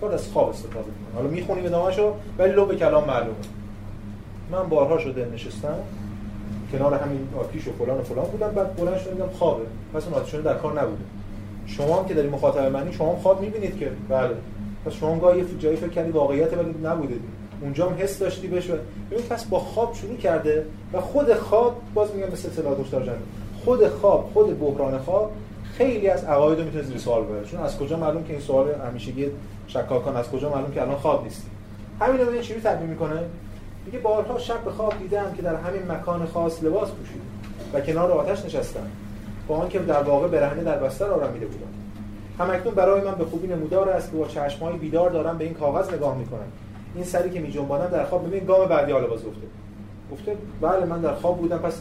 کار 0.05 0.15
از 0.15 0.29
خواب 0.29 0.49
استفاده 0.49 0.87
می‌کنه. 0.87 1.15
حالا 1.15 1.29
می‌خونیم 1.29 1.65
ادامهشو 1.67 2.15
ولی 2.39 2.53
لو 2.53 2.67
به 2.67 2.77
کلام 2.77 3.05
معلومه. 3.05 3.35
من 4.53 4.69
بارها 4.69 4.99
شده 4.99 5.29
نشستم 5.35 5.77
کنار 6.73 6.95
همین 6.95 7.29
آتیش 7.41 7.69
و 7.69 7.71
فلان 7.73 7.99
و 7.99 8.03
فلان 8.03 8.25
بودم 8.25 8.49
بعد 8.49 8.77
بلند 8.77 8.99
شدم 8.99 9.29
خوابه. 9.39 9.65
پس 9.95 10.05
اون 10.05 10.15
آتیش 10.15 10.35
در 10.35 10.55
کار 10.55 10.81
نبوده. 10.81 11.03
شما 11.67 11.97
هم 12.01 12.07
که 12.07 12.15
داری 12.15 12.29
مخاطب 12.29 12.73
منی 12.73 12.93
شما 12.93 13.13
هم 13.13 13.19
خواب 13.19 13.41
می‌بینید 13.41 13.79
که 13.79 13.91
بله. 14.09 14.35
پس 14.87 14.93
شما 14.93 15.19
گاهی 15.19 15.39
یه 15.39 15.45
جایی 15.59 15.77
فکر 15.77 15.89
کردی 15.89 16.11
واقعیت 16.11 16.53
ولی 16.53 16.75
نبوده. 16.85 17.15
اونجا 17.61 17.87
هم 17.87 17.97
حس 17.99 18.19
داشتی 18.19 18.47
بهش 18.47 18.67
ببین 19.11 19.25
پس 19.31 19.45
با 19.45 19.59
خواب 19.59 19.95
شروع 19.95 20.17
کرده 20.17 20.67
و 20.93 21.01
خود 21.01 21.35
خواب 21.35 21.77
باز 21.95 22.15
میگم 22.15 22.33
مثل 22.33 22.49
اطلاع 22.49 22.75
دکتر 22.75 23.03
جان 23.03 23.17
خود 23.65 23.89
خواب 23.89 24.31
خود 24.33 24.61
بحران 24.61 24.99
خواب 24.99 25.33
خیلی 25.79 26.09
از 26.09 26.25
عقاید 26.25 26.59
رو 26.59 26.65
می‌تونه 26.65 26.85
زیر 26.85 26.99
سوال 26.99 27.23
ببره. 27.23 27.45
چون 27.45 27.61
از 27.61 27.79
کجا 27.79 27.97
معلوم 27.97 28.25
که 28.25 28.33
این 28.33 28.43
سوال 28.43 28.67
همیشگی 28.91 29.27
شکاکان 29.67 30.17
از 30.17 30.31
کجا 30.31 30.51
معلوم 30.51 30.71
که 30.71 30.83
الان 30.83 30.97
خواب 30.97 31.25
نیست. 31.25 31.47
همین 32.01 32.21
رو 32.21 32.43
چی 32.43 32.61
تعبیر 32.61 32.89
می‌کنه؟ 32.89 33.21
میگه 33.87 33.99
بارها 33.99 34.39
شب 34.39 34.65
به 34.65 34.71
خواب 34.71 34.99
دیدم 34.99 35.33
که 35.37 35.43
در 35.43 35.55
همین 35.55 35.83
مکان 35.93 36.27
خاص 36.27 36.63
لباس 36.63 36.91
پوشیدم 36.91 37.25
و 37.75 37.81
کنار 37.81 38.13
آتش 38.13 38.45
نشستم. 38.45 38.87
با 39.49 39.57
آنکه 39.57 39.79
در 39.79 40.03
واقع 40.03 40.29
برهنه 40.29 40.65
در 40.65 40.79
بستر 40.79 41.11
آرامیده 41.11 41.47
بودم. 41.47 41.67
همکنون 42.39 42.75
برای 42.75 43.01
من 43.01 43.15
به 43.15 43.25
خوبی 43.25 43.47
نمودار 43.47 43.89
است 43.89 44.11
که 44.11 44.17
با 44.17 44.27
چشمای 44.27 44.77
بیدار 44.77 45.11
دارم 45.11 45.39
به 45.39 45.45
این 45.45 45.55
کاغذ 45.55 45.95
نگاه 45.95 46.19
می‌کنم. 46.19 46.47
این 46.95 47.05
سری 47.05 47.31
که 47.31 47.41
میجنبانم 47.41 47.87
در 47.87 48.05
خواب 48.05 48.27
ببین 48.27 48.45
گام 48.45 48.69
بعدی 48.69 48.93
حالا 48.93 49.07
باز 49.07 49.25
گفته 49.25 49.47
گفته 50.13 50.37
بله 50.61 50.85
من 50.85 51.01
در 51.01 51.15
خواب 51.15 51.39
بودم 51.39 51.59
پس 51.59 51.81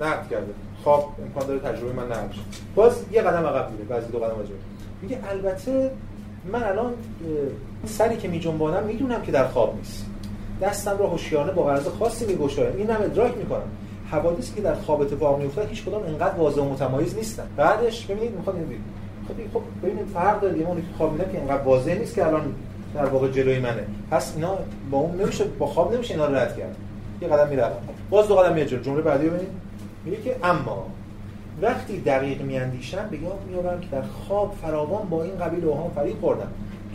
نقد 0.00 0.28
کرده. 0.30 0.52
خواب 0.84 1.12
امکان 1.22 1.46
داره 1.46 1.58
تجربه 1.60 1.92
من 1.92 2.06
نقد 2.06 2.30
باز 2.74 3.04
یه 3.12 3.22
قدم 3.22 3.46
عقب 3.46 3.70
میره 3.70 3.84
بعضی 3.84 4.12
دو 4.12 4.18
قدم 4.18 4.34
عقب 4.34 4.44
میگه 5.02 5.18
البته 5.30 5.90
من 6.52 6.62
الان 6.62 6.92
سری 7.86 8.16
که 8.16 8.28
میجنبانم 8.28 8.86
می‌دونم 8.86 9.22
که 9.22 9.32
در 9.32 9.48
خواب 9.48 9.76
نیست. 9.76 10.06
دستم 10.62 10.98
رو 10.98 11.06
هوشیارانه 11.06 11.52
با 11.52 11.62
غرض 11.62 11.88
خاصی 11.98 12.26
میگشایم. 12.26 12.76
این 12.76 12.90
هم 12.90 13.02
ادراک 13.02 13.36
می‌کنم. 13.36 13.68
حوادثی 14.10 14.54
که 14.54 14.60
در 14.60 14.74
خواب 14.74 15.00
اتفاق 15.00 15.40
میفته 15.40 15.62
هیچ 15.62 15.84
کدام 15.84 16.02
انقدر 16.02 16.34
واضح 16.38 16.60
و 16.60 16.64
متمایز 16.64 17.16
نیستن. 17.16 17.46
بعدش 17.56 18.06
ببینید 18.06 18.36
می‌خواد 18.36 18.56
این 18.56 18.80
خب 19.28 19.58
خب 19.58 19.62
ببینید 19.82 20.06
فرق 20.06 20.40
داره. 20.40 20.60
اون 20.60 20.82
خواب 20.96 21.12
میده 21.12 21.32
که 21.32 21.40
انقدر 21.40 21.62
واضح 21.62 21.98
نیست 21.98 22.14
که 22.14 22.26
الان 22.26 22.54
در 22.94 23.06
واقع 23.06 23.28
جلوی 23.28 23.58
منه. 23.58 23.86
پس 24.10 24.32
اینا 24.36 24.58
با 24.90 24.98
اون 24.98 25.20
نمیشه 25.20 25.44
با 25.44 25.66
خواب 25.66 25.94
نمیشه 25.94 26.14
اینا 26.14 26.26
رو 26.26 26.34
رد 26.34 26.56
کرد. 26.56 26.76
یه 27.22 27.28
قدم 27.28 27.48
میره 27.48 27.64
باز 28.10 28.28
دو 28.28 28.34
قدم 28.34 28.54
میره 28.54 28.66
جمله 28.66 29.02
بعدی 29.02 29.26
ببینید. 29.26 29.48
میگه 30.04 30.22
که 30.22 30.36
اما 30.42 30.86
وقتی 31.62 32.00
دقیق 32.00 32.42
میاندیشم 32.42 33.08
به 33.10 33.18
یاد 33.18 33.38
میارم 33.48 33.80
که 33.80 33.86
در 33.92 34.02
خواب 34.02 34.54
فراوان 34.62 35.08
با 35.08 35.22
این 35.22 35.38
قبیل 35.38 35.64
اوهام 35.64 35.90
فریب 35.90 36.20
خوردم. 36.20 36.48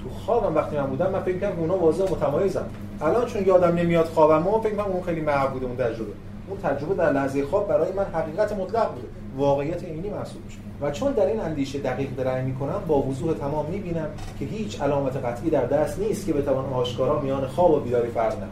تو 0.04 0.10
خوابم 0.10 0.56
وقتی 0.56 0.78
من 0.78 0.86
بودم 0.86 1.12
من 1.12 1.21
فکر 1.21 1.39
کردم 1.39 1.60
اونا 1.60 1.78
واضح 1.78 2.04
متمایزن 2.04 2.65
الان 3.02 3.26
چون 3.26 3.45
یادم 3.45 3.76
نمیاد 3.76 4.06
خوابم 4.06 4.43
ما 4.43 4.60
فکر 4.60 4.76
کنم 4.76 4.91
اون 4.91 5.04
خیلی 5.04 5.21
معب 5.21 5.52
بوده 5.52 5.65
اون 5.65 5.76
تجربه. 5.76 6.12
اون 6.47 6.60
تجربه 6.60 6.95
در 6.95 7.12
لحظه 7.12 7.45
خواب 7.45 7.67
برای 7.67 7.91
من 7.91 8.06
حقیقت 8.13 8.54
مطلق 8.54 8.93
بوده. 8.93 9.08
واقعیت 9.38 9.84
عینی 9.84 10.10
محسوب 10.10 10.41
میشه. 10.45 10.58
و 10.82 10.91
چون 10.91 11.12
در 11.12 11.26
این 11.26 11.39
اندیشه 11.39 11.80
دقیق 11.80 12.10
درنگ 12.17 12.45
می‌کنم 12.45 12.82
با 12.88 13.02
وضوح 13.02 13.34
تمام 13.34 13.65
می‌بینم 13.65 14.08
که 14.39 14.45
هیچ 14.45 14.82
علامت 14.82 15.15
قطعی 15.15 15.49
در 15.49 15.65
دست 15.65 15.99
نیست 15.99 16.26
که 16.26 16.34
بتوان 16.34 16.73
آشکارا 16.73 17.19
میان 17.19 17.47
خواب 17.47 17.71
و 17.71 17.80
بیداری 17.80 18.10
فرق 18.10 18.38
نهاد. 18.38 18.49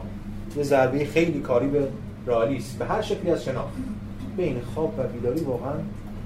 یه 0.58 0.63
ضربه 0.63 1.06
خیلی 1.06 1.39
کاری 1.39 1.67
به 1.67 1.88
رالیست. 2.26 2.78
به 2.78 2.86
هر 2.86 3.02
شکلی 3.02 3.32
از 3.32 3.43
شناخت. 3.43 3.74
بین 4.38 4.62
خواب 4.76 4.93
و 5.00 5.04
بیداری 5.04 5.39
واقعا 5.39 5.74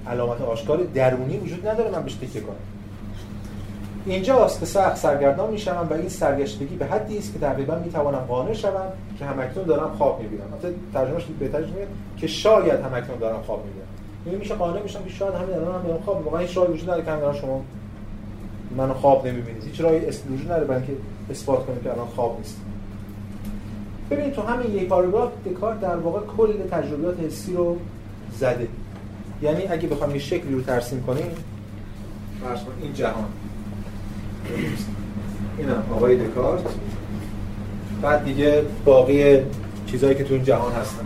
علامت 0.08 0.42
آشکار 0.42 0.78
درونی 0.78 1.38
وجود 1.38 1.68
نداره 1.68 1.92
من 1.92 2.04
بهش 2.04 2.14
تکیه 2.14 2.42
کنم 2.42 2.56
اینجاست 4.06 4.60
که 4.60 4.66
سخت 4.66 4.98
سرگردان 4.98 5.52
میشم 5.52 5.88
و 5.90 5.94
این 5.94 6.10
سرگشتگی 6.10 6.76
به 6.76 6.86
حدی 6.86 7.18
است 7.18 7.34
که 7.34 7.40
تقریبا 7.40 7.76
می‌توانم 7.76 8.18
قانع 8.18 8.54
شوم 8.54 8.88
که 9.20 9.26
همکنون 9.26 9.66
دارم 9.66 9.92
خواب 9.98 10.22
می‌بینم. 10.22 10.44
البته 10.44 10.74
ترجمهش 10.94 11.24
بهترش 11.40 11.66
میگه 11.66 11.88
که 12.18 12.28
شاید 12.28 12.80
همکنون 12.80 13.20
دارم 13.20 13.42
خواب 13.42 13.66
می‌بینم. 13.66 13.86
یعنی 14.26 14.38
میشه 14.38 14.56
قانع 14.56 14.82
میشم 14.82 15.04
که 15.04 15.10
شاید 15.10 15.34
همین 15.34 15.56
الان 15.56 15.76
هم 15.76 15.88
دارم 15.88 16.02
خواب 16.02 16.26
واقعا 16.26 16.40
هیچ 16.40 16.58
راهی 16.58 16.74
وجود 16.74 16.90
نداره 16.90 17.06
که 17.06 17.12
الان 17.12 17.36
شما 17.36 17.62
منو 18.78 18.94
خواب 18.94 19.28
نمی‌بینید. 19.28 19.64
هیچ 19.64 19.82
راهی 19.82 20.00
وجود 20.00 20.46
نداره 20.46 20.66
برای 20.66 20.82
اینکه 20.82 20.98
اثبات 21.30 21.66
کنید 21.66 21.84
که 21.84 21.92
الان 21.92 22.08
خواب 22.08 22.38
نیست 22.38 22.62
ببینید 24.10 24.34
تو 24.34 24.42
همین 24.42 24.76
یک 24.76 24.88
پاراگراف 24.88 25.32
دکارت 25.46 25.82
در 25.82 25.96
واقع 25.96 26.20
کل 26.38 26.54
تجربیات 26.72 27.20
حسی 27.20 27.54
رو 27.54 27.78
زده. 28.34 28.68
یعنی 29.46 29.68
اگه 29.68 29.88
بخوام 29.88 30.12
یه 30.12 30.20
شکلی 30.20 30.54
رو 30.54 30.62
ترسیم 30.62 31.04
کنیم 31.04 31.32
فرض 32.44 32.60
این 32.82 32.94
جهان. 32.94 33.26
این 35.58 35.70
آقای 35.70 36.28
دکارت. 36.28 36.64
بعد 38.02 38.26
دیگه 38.26 38.62
باقی 38.86 39.38
چیزهایی 39.88 40.16
که 40.16 40.24
تو 40.24 40.34
این 40.34 40.44
جهان 40.44 40.74
هستن. 40.74 41.06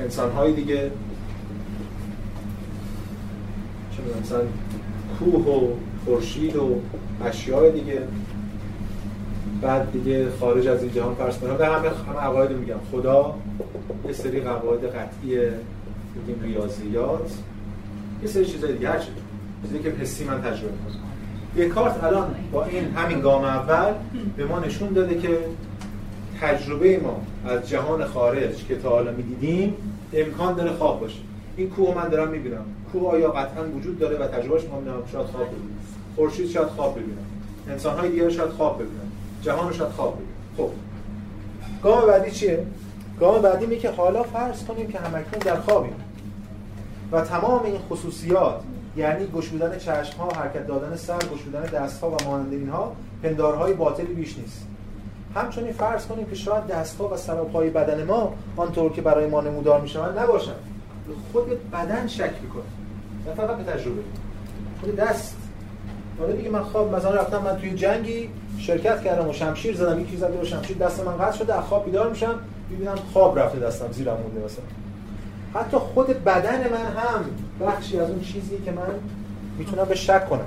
انسان 0.00 0.32
های 0.32 0.52
دیگه 0.52 0.90
چون 3.96 4.22
مثلا 4.22 4.40
کوه 5.18 5.46
و 5.46 5.68
خورشید 6.04 6.56
و 6.56 6.80
اشیاء 7.24 7.68
دیگه. 7.68 8.02
بعد 9.62 9.92
دیگه 9.92 10.26
خارج 10.40 10.66
از 10.66 10.82
این 10.82 10.92
جهان 10.92 11.14
فرض 11.14 11.38
کنم. 11.38 11.56
به 11.56 11.66
همه 11.66 11.88
همه 11.88 12.20
عقاید 12.20 12.50
میگم. 12.50 12.80
خدا 12.92 13.34
یه 14.06 14.12
سری 14.12 14.40
قواعد 14.40 14.84
قطعی 14.84 15.38
بگیم 16.16 16.42
ریاضیات 16.42 17.32
یه 18.22 18.28
سری 18.28 18.46
چیزای 18.46 18.72
دیگه. 18.72 18.88
هر 18.88 18.98
چیزی 18.98 19.78
که 19.78 19.90
حسی 19.90 20.24
من 20.24 20.42
تجربه 20.42 20.68
کنم 20.68 21.00
یه 21.56 21.68
کارت 21.68 22.04
الان 22.04 22.34
با 22.52 22.64
این 22.64 22.84
همین 22.84 23.20
گام 23.20 23.44
اول 23.44 23.92
به 24.36 24.44
ما 24.44 24.58
نشون 24.58 24.92
داده 24.92 25.18
که 25.18 25.38
تجربه 26.40 27.00
ما 27.00 27.22
از 27.52 27.68
جهان 27.68 28.04
خارج 28.04 28.66
که 28.68 28.76
تا 28.76 28.90
حالا 28.90 29.12
می‌دیدیم 29.12 29.74
امکان 30.12 30.54
داره 30.54 30.72
خواب 30.72 31.00
باشه. 31.00 31.18
این 31.56 31.70
کوه 31.70 31.94
من 31.94 32.08
دارم 32.08 32.28
می‌بینم. 32.28 32.64
کوه 32.92 33.10
آیا 33.10 33.30
قطعا 33.30 33.64
وجود 33.64 33.98
داره 33.98 34.16
و 34.16 34.26
تجربهش 34.26 34.62
ما 34.64 34.82
شاید 35.12 35.26
خواب 35.26 35.46
ببینم 35.46 35.78
خورشید 36.16 36.50
شاید 36.50 36.68
خواب 36.68 36.94
ببینم 36.94 37.26
انسان 37.68 37.98
های 37.98 38.10
دیگه 38.10 38.30
شاید 38.30 38.50
خواب 38.50 38.74
ببینم 38.74 39.12
جهان 39.42 39.72
شاید 39.72 39.90
خواب 39.90 40.14
ببینم 40.14 40.30
خب. 40.56 40.70
گام 41.82 42.06
بعدی 42.06 42.30
چیه؟ 42.30 42.66
گام 43.20 43.42
بعدی 43.42 43.66
میگه 43.66 43.80
که 43.80 43.90
حالا 43.90 44.22
فرض 44.22 44.64
کنیم 44.64 44.86
که 44.86 44.98
همکنون 44.98 45.38
در 45.44 45.60
خوابیم. 45.60 45.92
و 47.14 47.20
تمام 47.20 47.64
این 47.64 47.78
خصوصیات 47.90 48.60
یعنی 48.96 49.26
گشودن 49.26 49.78
چشم 49.78 50.18
ها 50.18 50.28
حرکت 50.28 50.66
دادن 50.66 50.96
سر 50.96 51.18
گشودن 51.18 51.62
دست 51.62 52.00
ها 52.00 52.10
و 52.10 52.16
مانند 52.26 52.52
اینها 52.52 52.92
پندارهای 53.22 53.72
باطلی 53.72 54.14
بیش 54.14 54.38
نیست. 54.38 54.66
همچنین 55.34 55.72
فرض 55.72 56.06
کنیم 56.06 56.26
که 56.26 56.34
شاید 56.34 56.66
دست 56.66 57.00
ها 57.00 57.08
و 57.08 57.16
سر 57.16 57.40
و 57.40 57.44
پای 57.44 57.70
بدن 57.70 58.04
ما 58.04 58.34
آنطور 58.56 58.92
که 58.92 59.02
برای 59.02 59.26
ما 59.26 59.40
نمودار 59.40 59.80
می‌شوند 59.80 60.18
نباشند. 60.18 60.56
خود 61.32 61.70
بدن 61.70 62.06
شک 62.06 62.30
می‌کنه. 62.42 62.62
نه 63.26 63.34
فقط 63.34 63.56
به 63.56 63.72
تجربه. 63.72 64.02
خود 64.80 64.96
دست. 64.96 65.36
حالا 66.18 66.32
دیگه 66.32 66.50
من 66.50 66.62
خواب 66.62 66.94
مثلا 66.96 67.14
رفتم 67.14 67.42
من 67.42 67.56
توی 67.56 67.74
جنگی 67.74 68.30
شرکت 68.58 69.02
کردم 69.02 69.28
و 69.28 69.32
شمشیر 69.32 69.76
زدم 69.76 70.00
یکی 70.00 70.16
زد 70.16 70.42
و 70.42 70.44
شمشیر 70.44 70.76
دست 70.76 71.00
من 71.00 71.16
قطع 71.16 71.38
شده 71.38 71.54
از 71.54 71.64
خواب 71.64 71.84
بیدار 71.84 72.10
میشم 72.10 72.34
می‌بینم 72.70 72.96
خواب 73.12 73.38
رفته 73.38 73.58
دستم 73.58 73.92
زیرم 73.92 74.16
مونده 74.16 74.44
مثلا. 74.44 74.83
حتی 75.54 75.76
خود 75.76 76.24
بدن 76.24 76.58
من 76.70 76.86
هم 76.96 77.24
بخشی 77.66 78.00
از 78.00 78.10
اون 78.10 78.20
چیزی 78.20 78.58
که 78.64 78.70
من 78.70 78.94
می‌تونم 79.58 79.84
به 79.84 79.94
شک 79.94 80.28
کنم. 80.28 80.46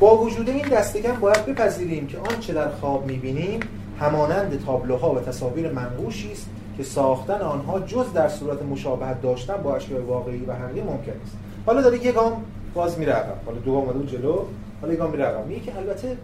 با 0.00 0.18
وجود 0.18 0.48
این 0.48 0.68
دستگم 0.68 1.12
باید 1.12 1.46
بپذیریم 1.46 2.06
که 2.06 2.18
آنچه 2.18 2.52
در 2.52 2.68
خواب 2.68 3.06
می‌بینیم 3.06 3.60
همانند 4.00 4.64
تابلوها 4.66 5.14
و 5.14 5.20
تصاویر 5.20 5.72
منقوشی 5.72 6.32
است 6.32 6.46
که 6.76 6.82
ساختن 6.82 7.40
آنها 7.40 7.80
جز 7.80 8.12
در 8.12 8.28
صورت 8.28 8.62
مشابهت 8.62 9.22
داشتن 9.22 9.56
با 9.56 9.76
اشیاء 9.76 10.00
واقعی 10.00 10.44
و 10.44 10.52
حقیقی 10.52 10.80
ممکن 10.80 11.12
است. 11.24 11.36
حالا 11.66 11.82
داره 11.82 12.04
یه 12.04 12.12
گام 12.12 12.44
باز 12.74 12.98
میره 12.98 13.14
حالا 13.46 13.58
دو 13.58 13.72
گام 13.72 13.88
اون 13.88 14.06
جلو 14.06 14.38
حالا 14.80 14.92
یه 14.92 14.98
گام 14.98 15.10
میره 15.10 15.44
میگه 15.48 15.60
که 15.60 15.76
البته 15.76 16.16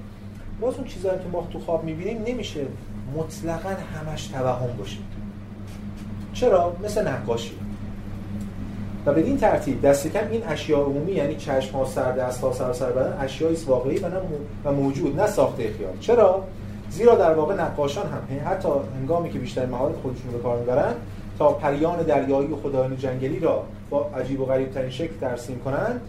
باز 0.60 0.74
اون 0.74 0.84
چیزایی 0.84 1.18
که 1.18 1.24
ما 1.32 1.48
تو 1.52 1.58
خواب 1.58 1.84
می‌بینیم 1.84 2.22
نمیشه 2.26 2.60
مطلقا 3.16 3.68
همش 3.68 4.26
توهم 4.26 4.76
باشه. 4.78 4.96
چرا؟ 6.40 6.76
مثل 6.84 7.08
نقاشی. 7.08 7.52
و 9.06 9.12
به 9.12 9.36
ترتیب 9.36 9.82
دست 9.82 10.06
کم 10.06 10.30
این 10.30 10.42
اشیاء 10.48 10.84
عمومی 10.84 11.12
یعنی 11.12 11.36
چشم 11.36 11.72
ها 11.72 11.84
سر 11.84 12.12
دست 12.12 12.40
ها 12.40 12.52
سر 12.52 12.72
سر 12.72 12.90
بدن 12.90 13.18
اشیایی 13.20 13.56
واقعی 13.66 13.98
و, 13.98 14.06
و 14.64 14.72
موجود 14.72 15.20
نه 15.20 15.26
ساخته 15.26 15.72
خیال. 15.72 15.98
چرا؟ 16.00 16.44
زیرا 16.90 17.14
در 17.14 17.34
واقع 17.34 17.54
نقاشان 17.54 18.06
هم 18.06 18.50
حتی 18.50 18.68
هنگامی 19.00 19.30
که 19.30 19.38
بیشتر 19.38 19.66
مهارت 19.66 19.94
خودشون 19.96 20.32
رو 20.32 20.36
به 20.36 20.42
کار 20.42 20.58
می‌برن 20.58 20.94
تا 21.38 21.52
پریان 21.52 22.02
دریایی 22.02 22.48
و 22.48 22.56
خدایان 22.56 22.96
جنگلی 22.96 23.40
را 23.40 23.64
با 23.90 24.10
عجیب 24.16 24.40
و 24.40 24.44
غریب 24.44 24.70
ترین 24.70 24.90
شکل 24.90 25.14
ترسیم 25.20 25.58
کنند 25.58 26.00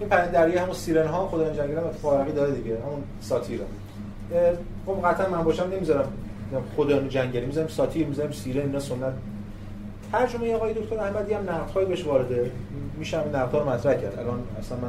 این 0.00 0.08
پرنده 0.08 0.32
دریایی 0.32 0.58
همون 0.58 0.74
سیرن 0.74 1.06
ها 1.06 1.28
خدایان 1.28 1.56
جنگلی 1.56 1.76
هم 1.76 1.84
اتفاقی 1.84 2.32
داره 2.32 2.52
دیگه 2.52 2.74
همون 2.74 3.02
ساتیر 3.20 3.60
خب 4.86 5.06
قطعا 5.06 5.28
من 5.28 5.44
باشم 5.44 5.70
نمی‌ذارم 5.72 6.12
خدایان 6.76 7.08
جنگلی 7.08 7.46
می‌ذارم 7.46 7.68
ساتیر 7.68 8.06
می‌ذارم 8.06 8.32
سیرن 8.32 8.60
اینا 8.66 8.80
سنت 8.80 9.12
ترجمه 10.12 10.54
آقای 10.54 10.74
دکتر 10.74 11.00
احمدی 11.00 11.34
هم 11.34 11.42
نقدهای 11.42 11.86
بهش 11.86 12.04
وارده. 12.04 12.50
میشم 12.98 13.20
این 13.20 13.36
نقدها 13.36 13.58
رو 13.58 13.70
مطرح 13.70 13.94
کرد. 13.94 14.18
الان 14.18 14.38
اصلا 14.58 14.78
من 14.78 14.88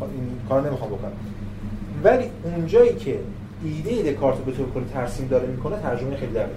این, 0.00 0.40
کار 0.48 0.66
نمی‌خوام 0.66 0.90
بکنم. 0.90 1.12
ولی 2.04 2.30
اونجایی 2.44 2.94
که 2.94 3.18
ایده 3.64 4.12
دکارت 4.12 4.38
به 4.38 4.52
طور 4.52 4.66
کلی 4.74 4.84
ترسیم 4.92 5.28
داره 5.28 5.46
می‌کنه 5.46 5.76
ترجمه 5.82 6.16
خیلی 6.16 6.32
دقیقه 6.32 6.50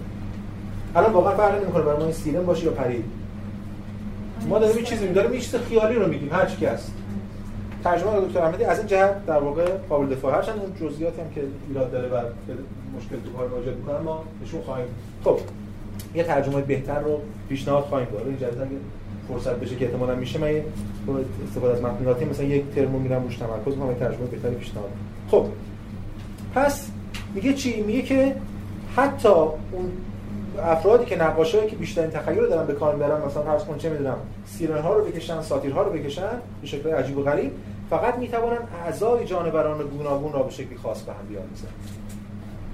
الان 0.96 1.14
واقعا 1.14 1.38
فرق 1.38 1.62
نمی‌کنه 1.62 1.84
برای 1.84 1.98
ما 1.98 2.04
این 2.04 2.14
سیرن 2.14 2.46
باشه 2.46 2.66
یا 2.66 2.72
پرید. 2.72 3.06
ما 4.50 4.60
داریم 4.60 4.78
یه 4.78 4.84
چیزی 4.84 5.08
داریم 5.08 5.34
یه 5.34 5.40
چیز 5.40 5.56
خیالی 5.56 5.96
رو 5.96 6.08
میگیم 6.08 6.30
هر 6.32 6.46
چی 6.46 6.66
هست. 6.66 6.94
ترجمه 7.84 8.22
دکتر 8.28 8.40
احمدی 8.42 8.64
از 8.64 8.78
این 8.78 8.88
جهت 8.88 9.26
در 9.26 9.40
واقع 9.40 9.66
قابل 9.90 10.16
دفاع. 10.16 10.36
هرچند 10.36 10.60
اون 10.60 10.90
جزئیاتی 10.90 11.22
هم 11.22 11.30
که 11.36 11.44
ایراد 11.70 11.92
داره 11.92 12.10
و 12.10 12.22
مشکل 12.98 13.16
تو 13.16 13.38
کار 13.38 13.48
واجد 13.48 13.78
می‌کنن 13.78 14.00
ما 14.00 14.24
نشون 14.44 14.62
خواهیم. 14.62 14.88
خب. 15.24 15.40
یه 16.16 16.24
ترجمه 16.24 16.62
بهتر 16.62 17.00
رو 17.00 17.20
پیشنهاد 17.50 17.84
خواهیم 17.84 18.08
داد 18.12 18.28
این 18.28 18.38
جلسه 18.38 18.62
اگه 18.62 18.72
فرصت 19.28 19.56
بشه 19.56 19.76
که 19.76 19.86
احتمالاً 19.86 20.16
میشه 20.16 20.40
من 20.40 20.62
استفاده 21.48 21.74
از 21.74 21.82
متن 21.82 22.30
مثلا 22.30 22.46
یک 22.46 22.64
ترمو 22.76 23.00
میرم 23.00 23.24
روش 23.24 23.38
تمرکز 23.38 23.74
می‌کنم 23.74 23.94
ترجمه 23.94 24.26
بهتری 24.26 24.56
پیشنهاد 24.56 24.90
خب 25.32 25.46
پس 26.56 26.88
میگه 27.36 27.54
چی؟ 27.54 27.82
میگه 27.82 28.02
که 28.02 28.36
حتی 28.96 29.30
اون 29.30 29.92
افرادی 30.64 31.06
که 31.06 31.24
نقاشایی 31.24 31.70
که 31.70 31.76
بیشترین 31.76 32.10
تخیل 32.10 32.48
دارن 32.48 32.68
به 32.68 32.74
کار 32.74 32.96
می‌برن 32.96 33.26
مثلا 33.26 33.44
فرض 33.44 33.64
کن 33.64 33.78
چه 33.78 33.90
می‌دونم 33.90 34.18
سیرن 34.46 34.82
ها 34.82 34.94
رو 34.94 35.06
بکشن 35.06 35.42
ساتیر 35.42 35.72
ها 35.72 35.82
رو 35.82 35.92
بکشن 35.92 36.32
به 36.62 36.68
شکل 36.68 36.90
عجیب 36.90 37.18
و 37.18 37.24
غریب 37.24 37.52
فقط 37.90 38.16
می‌توانن 38.16 38.58
اعضای 38.86 39.26
جانوران 39.26 39.88
گوناگون 39.88 40.34
را 40.34 40.44
به 40.44 40.52
شکلی 40.52 40.78
خاص 40.84 41.02
به 41.02 41.12
هم 41.12 41.28
بیامیزن 41.30 41.68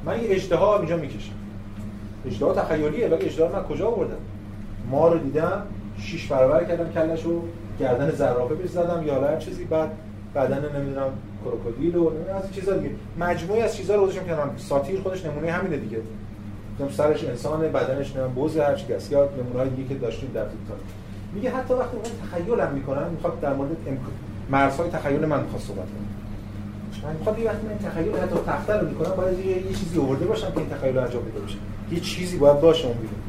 من 0.06 0.24
یه 0.24 0.30
اجتهاد 0.30 0.80
اینجا 0.80 0.98
می‌کشم. 0.98 1.32
اجتهاد 2.28 2.58
تخیلیه 2.58 3.08
ولی 3.08 3.26
اجتهاد 3.26 3.56
من 3.56 3.64
کجا 3.64 3.88
آوردم؟ 3.88 4.18
ما 4.92 5.08
رو 5.08 5.20
دیدم 5.20 5.62
شیش 5.98 6.28
برابر 6.28 6.64
کردم 6.64 6.92
کلشو 6.92 7.42
گردن 7.80 8.12
زرافه 8.12 8.56
بهش 8.56 8.70
زدم 8.70 9.04
یا 9.08 9.22
هر 9.22 9.38
چیزی 9.38 9.64
بعد 9.64 9.90
بدن 10.36 10.80
نمی‌دونم 10.80 11.10
کروکودیل 11.46 11.96
و 11.96 12.08
از 12.08 12.54
چیزا 12.54 12.78
دیگه. 12.78 12.96
مجموعی 13.20 13.62
از 13.62 13.76
چیزا 13.76 13.96
رو 13.96 14.02
گذاشتم 14.02 14.24
کنم 14.24 14.50
ساتیر 14.58 15.02
خودش 15.02 15.26
نمونه 15.26 15.52
همینه 15.52 15.78
دیگه. 15.78 15.98
میگم 16.80 16.92
سرش 16.92 17.24
انسان 17.24 17.60
بدنش 17.60 18.08
نمی‌دونم 18.08 18.34
بوز 18.34 18.58
هر 18.58 18.76
چی 18.76 18.94
هست 18.94 19.12
یا 19.12 19.30
نمونه 19.38 19.70
دیگه 19.70 19.90
که 19.90 19.96
داشتیم 19.96 20.32
در 20.34 20.44
تیکتاک 20.44 20.78
میگه 21.34 21.52
حتی 21.52 21.74
وقتی 21.74 21.98
اون 21.98 22.06
تخیلم 22.32 22.72
می‌کنن 22.74 23.10
می‌خواد 23.10 23.40
در 23.40 23.54
مورد 23.54 23.72
مرزهای 24.50 24.90
تخیل 24.90 25.26
من 25.26 25.44
می‌خواد 25.44 25.62
صحبت 25.62 25.78
کنه 25.78 26.06
من 27.04 27.16
می‌خوام 27.16 27.40
یه 27.40 27.46
وقتی 27.46 27.68
من 27.68 27.90
تخیل 27.90 28.16
حتی 28.16 28.36
تخته 28.48 28.74
رو 28.74 28.88
می‌کنم 28.88 29.16
باید 29.16 29.40
یه, 29.40 29.74
چیزی 29.74 30.00
آورده 30.00 30.26
باشم 30.26 30.52
که 30.52 30.58
این 30.58 30.70
تخیل 30.70 30.98
انجام 30.98 31.24
بده 31.24 31.40
باشه 31.40 31.58
یه 31.92 32.00
چیزی 32.00 32.38
باید 32.38 32.62
باشه 32.62 32.86
اون 32.86 32.98
بیرون. 32.98 33.20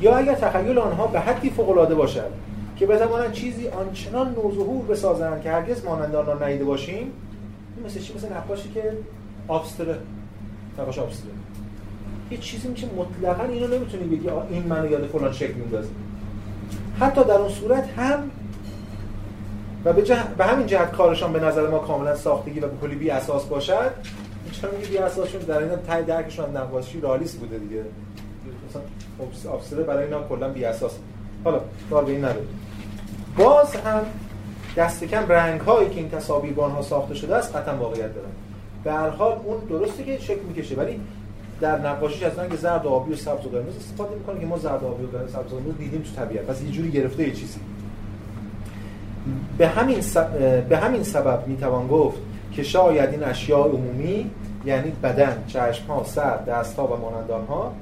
یا 0.00 0.16
اگر 0.16 0.34
تخیل 0.34 0.78
آنها 0.78 1.06
به 1.06 1.20
حدی 1.20 1.50
فوق 1.50 1.70
العاده 1.70 1.94
باشد 1.94 2.30
که 2.76 2.86
بتوانند 2.86 3.32
چیزی 3.32 3.68
آنچنان 3.68 4.34
نوظهور 4.34 4.84
بسازند 4.84 5.42
که 5.42 5.50
هرگز 5.50 5.84
مانند 5.84 6.14
آن 6.14 6.26
را 6.26 6.34
ندیده 6.34 6.64
باشیم 6.64 7.12
این 7.76 7.86
مثل 7.86 8.00
چی؟ 8.00 8.14
مثل 8.14 8.32
نقاشی 8.32 8.70
که 8.74 8.92
آبستره. 9.48 9.98
نقاش 10.78 10.98
آبستره. 10.98 11.30
یه 12.30 12.38
چیزی 12.38 12.68
میشه 12.68 12.86
مطلقا 12.96 13.44
اینو 13.44 13.66
نمی‌تونی 13.66 14.04
بگی 14.04 14.28
این 14.50 14.62
منو 14.62 14.90
یاد 14.90 15.06
فلان 15.06 15.32
شکل 15.32 15.54
میندازه. 15.54 15.88
حتی 17.00 17.24
در 17.24 17.34
اون 17.34 17.48
صورت 17.48 17.88
هم 17.98 18.30
و 19.84 19.92
به. 19.92 20.02
به 20.38 20.44
همین 20.44 20.66
جهت 20.66 20.92
کارشان 20.92 21.32
به 21.32 21.40
نظر 21.40 21.68
ما 21.70 21.78
کاملا 21.78 22.16
ساختگی 22.16 22.60
و 22.60 22.68
به 22.68 22.76
کلی 22.80 22.94
بی 22.94 23.10
اساس 23.10 23.44
باشد 23.44 23.90
چرا 24.60 24.70
میگه 24.70 24.88
بی 24.88 24.98
اساس 24.98 25.32
چون 25.32 25.40
در 25.40 25.58
این 25.58 25.70
تای 25.86 26.02
درکشون 26.02 26.56
نقاشی 26.56 27.00
رالیس 27.00 27.34
بوده 27.34 27.58
دیگه؟ 27.58 27.82
مثلا 28.68 29.54
افسره 29.54 29.82
برای 29.82 30.04
اینا 30.04 30.22
کلا 30.22 30.48
بی 30.48 30.64
اساس 30.64 30.92
حالا 31.44 31.60
کار 31.90 32.04
به 32.04 32.12
این 32.12 32.24
نداره. 32.24 32.46
باز 33.38 33.76
هم 33.76 34.00
دست 34.76 35.04
کم 35.04 35.28
رنگ 35.28 35.60
هایی 35.60 35.90
که 35.90 35.96
این 35.96 36.10
تصاویر 36.10 36.52
با 36.52 36.64
آنها 36.64 36.82
ساخته 36.82 37.14
شده 37.14 37.36
است 37.36 37.56
قطعا 37.56 37.76
واقعیت 37.76 38.14
دارن. 38.14 38.28
به 38.84 38.92
هر 38.92 39.08
حال 39.08 39.38
اون 39.44 39.58
درسته 39.68 40.04
که 40.04 40.18
شکل 40.18 40.40
می‌کشه 40.48 40.74
ولی 40.74 41.00
در 41.60 41.78
نقاشیش 41.78 42.22
از 42.22 42.38
رنگ 42.38 42.56
زرد 42.56 42.86
و 42.86 42.88
آبی 42.88 43.12
و 43.12 43.16
سبز 43.16 43.46
و 43.46 43.48
قرمز 43.48 43.76
استفاده 43.76 44.14
می‌کنه 44.14 44.40
که 44.40 44.46
ما 44.46 44.58
زرد 44.58 44.82
و 44.82 44.86
آبی 44.86 45.04
و 45.04 45.28
سبز 45.28 45.52
و 45.52 45.56
قرمز 45.56 45.78
دیدیم 45.78 46.02
تو 46.02 46.24
طبیعت. 46.24 46.44
پس 46.44 46.62
یه 46.62 46.90
گرفته 46.90 47.22
یه 47.22 47.32
چیزی. 47.32 47.60
به 49.58 49.68
همین, 49.68 49.98
به 50.68 50.78
همین 50.78 51.02
سبب 51.02 51.46
می‌توان 51.46 51.88
گفت 51.88 52.18
که 52.52 52.62
شاید 52.62 53.10
این 53.10 53.24
اشیاء 53.24 53.68
عمومی 53.68 54.30
یعنی 54.66 54.90
بدن، 54.90 55.44
چشم 55.46 55.86
ها، 55.86 56.04
سر، 56.04 56.36
دست 56.36 56.76
ها 56.76 56.86
و 56.86 56.96
مانندان 56.96 57.46
ها 57.46 57.72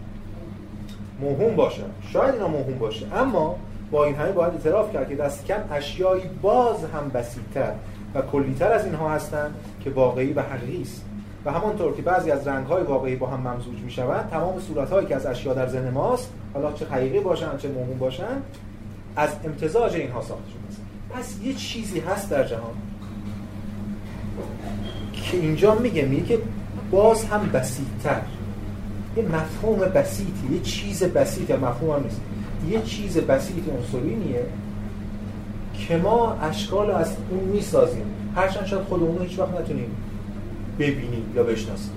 موهوم 1.20 1.57
باشن 1.57 1.90
شاید 2.12 2.35
اینا 2.35 2.49
موهوم 2.49 2.79
باشه. 2.79 3.07
اما 3.14 3.57
با 3.90 4.05
این 4.05 4.14
همه 4.14 4.33
باید 4.33 4.53
اعتراف 4.53 4.92
کرد 4.92 5.09
که 5.09 5.16
دست 5.16 5.47
کم 5.47 5.61
اشیایی 5.70 6.23
باز 6.42 6.77
هم 6.85 7.11
بسیطتر 7.14 7.73
و 8.14 8.23
کلیتر 8.23 8.73
از 8.73 8.85
اینها 8.85 9.11
هستند 9.11 9.55
که 9.85 9.90
واقعی 9.90 10.33
و 10.33 10.42
حقیقی 10.42 10.83
است. 10.83 11.05
و 11.44 11.53
همانطور 11.53 11.97
که 11.97 12.03
بعضی 12.03 12.31
از 12.31 12.49
رنگ‌های 12.49 12.83
واقعی 12.83 13.16
با 13.16 13.27
هم 13.27 13.40
ممزوج 13.40 13.81
می‌شوند 13.81 14.31
تمام 14.31 14.61
صورت‌هایی 14.61 15.07
که 15.07 15.16
از 15.16 15.27
اشیا 15.27 15.55
در 15.55 15.68
ذهن 15.68 15.90
ماست 15.90 16.33
حالا 16.55 16.73
چه 16.73 16.87
حقیقی 16.87 17.20
باشن 17.20 17.57
چه 17.59 17.68
موهوم 17.68 17.99
باشن 17.99 18.42
از 19.16 19.31
امتزاج 19.44 19.94
اینها 19.94 20.23
ساخته 20.23 20.51
شده 20.51 20.68
است. 20.68 20.81
پس 21.11 21.38
یه 21.42 21.55
چیزی 21.55 22.01
هست 22.01 22.31
در 22.31 22.44
جهان 22.44 22.75
که 25.12 25.37
اینجا 25.37 25.75
میگه 25.75 26.05
میگه 26.05 26.38
باز 26.94 27.24
هم 27.24 27.50
بسیطتر. 27.54 28.20
یه 29.16 29.22
مفهوم 29.22 29.78
بسیطی 29.78 30.54
یه 30.54 30.61
چیز 30.61 31.04
بسیط 31.04 31.50
یا 31.50 31.57
مفهوم 31.57 31.96
هم 31.96 32.02
نیست. 32.02 32.20
یه 32.68 32.83
چیز 32.83 33.18
بسیط 33.18 33.64
انسولینیه 33.68 34.44
که 35.78 35.96
ما 35.96 36.33
اشکال 36.33 36.90
از 36.90 37.16
اون 37.30 37.40
می‌سازیم. 37.40 38.04
هرچند 38.37 38.66
شاید 38.66 38.83
خودمون 38.83 39.22
هیچ 39.22 39.38
وقت 39.38 39.61
نتونیم 39.61 39.90
ببینیم 40.78 41.33
یا 41.37 41.42
بشناسیم. 41.42 41.92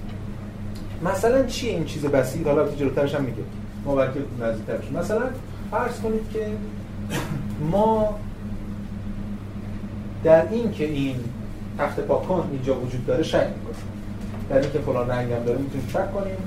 مثلا 1.05 1.45
چی 1.45 1.67
این 1.67 1.85
چیز 1.85 2.05
بسیط؟ 2.05 2.47
حالا 2.47 2.67
جلوترش 2.71 3.15
هم 3.15 3.23
میگه. 3.23 3.43
ما 3.85 3.95
بلکه 3.95 4.19
نزدیکتر 4.41 4.99
مثلا 4.99 5.23
فرض 5.71 5.99
کنید 5.99 6.21
که 6.33 6.47
ما 7.71 8.15
در 10.23 10.49
این 10.51 10.71
که 10.71 10.85
این 10.85 11.15
تخت 11.77 11.99
پاکن 11.99 12.49
اینجا 12.51 12.79
وجود 12.79 13.05
داره 13.05 13.23
شک 13.23 13.47
می‌کنیم. 13.57 13.96
در 14.49 14.59
این 14.59 14.71
که 14.71 14.79
فلان 14.79 15.09
رنگ 15.09 15.31
هم 15.31 15.43
داره 15.43 15.59
می‌تونیم 15.59 15.87
شک 15.87 16.13
کنیم. 16.13 16.37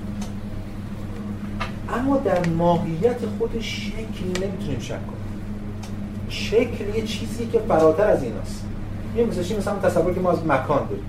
اما 1.88 2.16
در 2.16 2.48
ماهیت 2.48 3.16
خودش 3.38 3.92
شکل 3.92 4.44
نمی‌تونیم 4.46 4.80
شک 4.80 4.88
کنیم. 4.88 5.20
شکل 6.28 6.96
یه 6.96 7.02
چیزی 7.02 7.46
که 7.46 7.58
فراتر 7.58 8.06
از 8.06 8.22
این 8.22 8.32
است. 8.42 8.64
یه 9.16 9.24
مثل 9.24 9.56
مثلا 9.56 9.78
تصور 9.78 10.14
که 10.14 10.20
ما 10.20 10.32
از 10.32 10.46
مکان 10.46 10.86
داریم. 10.88 11.04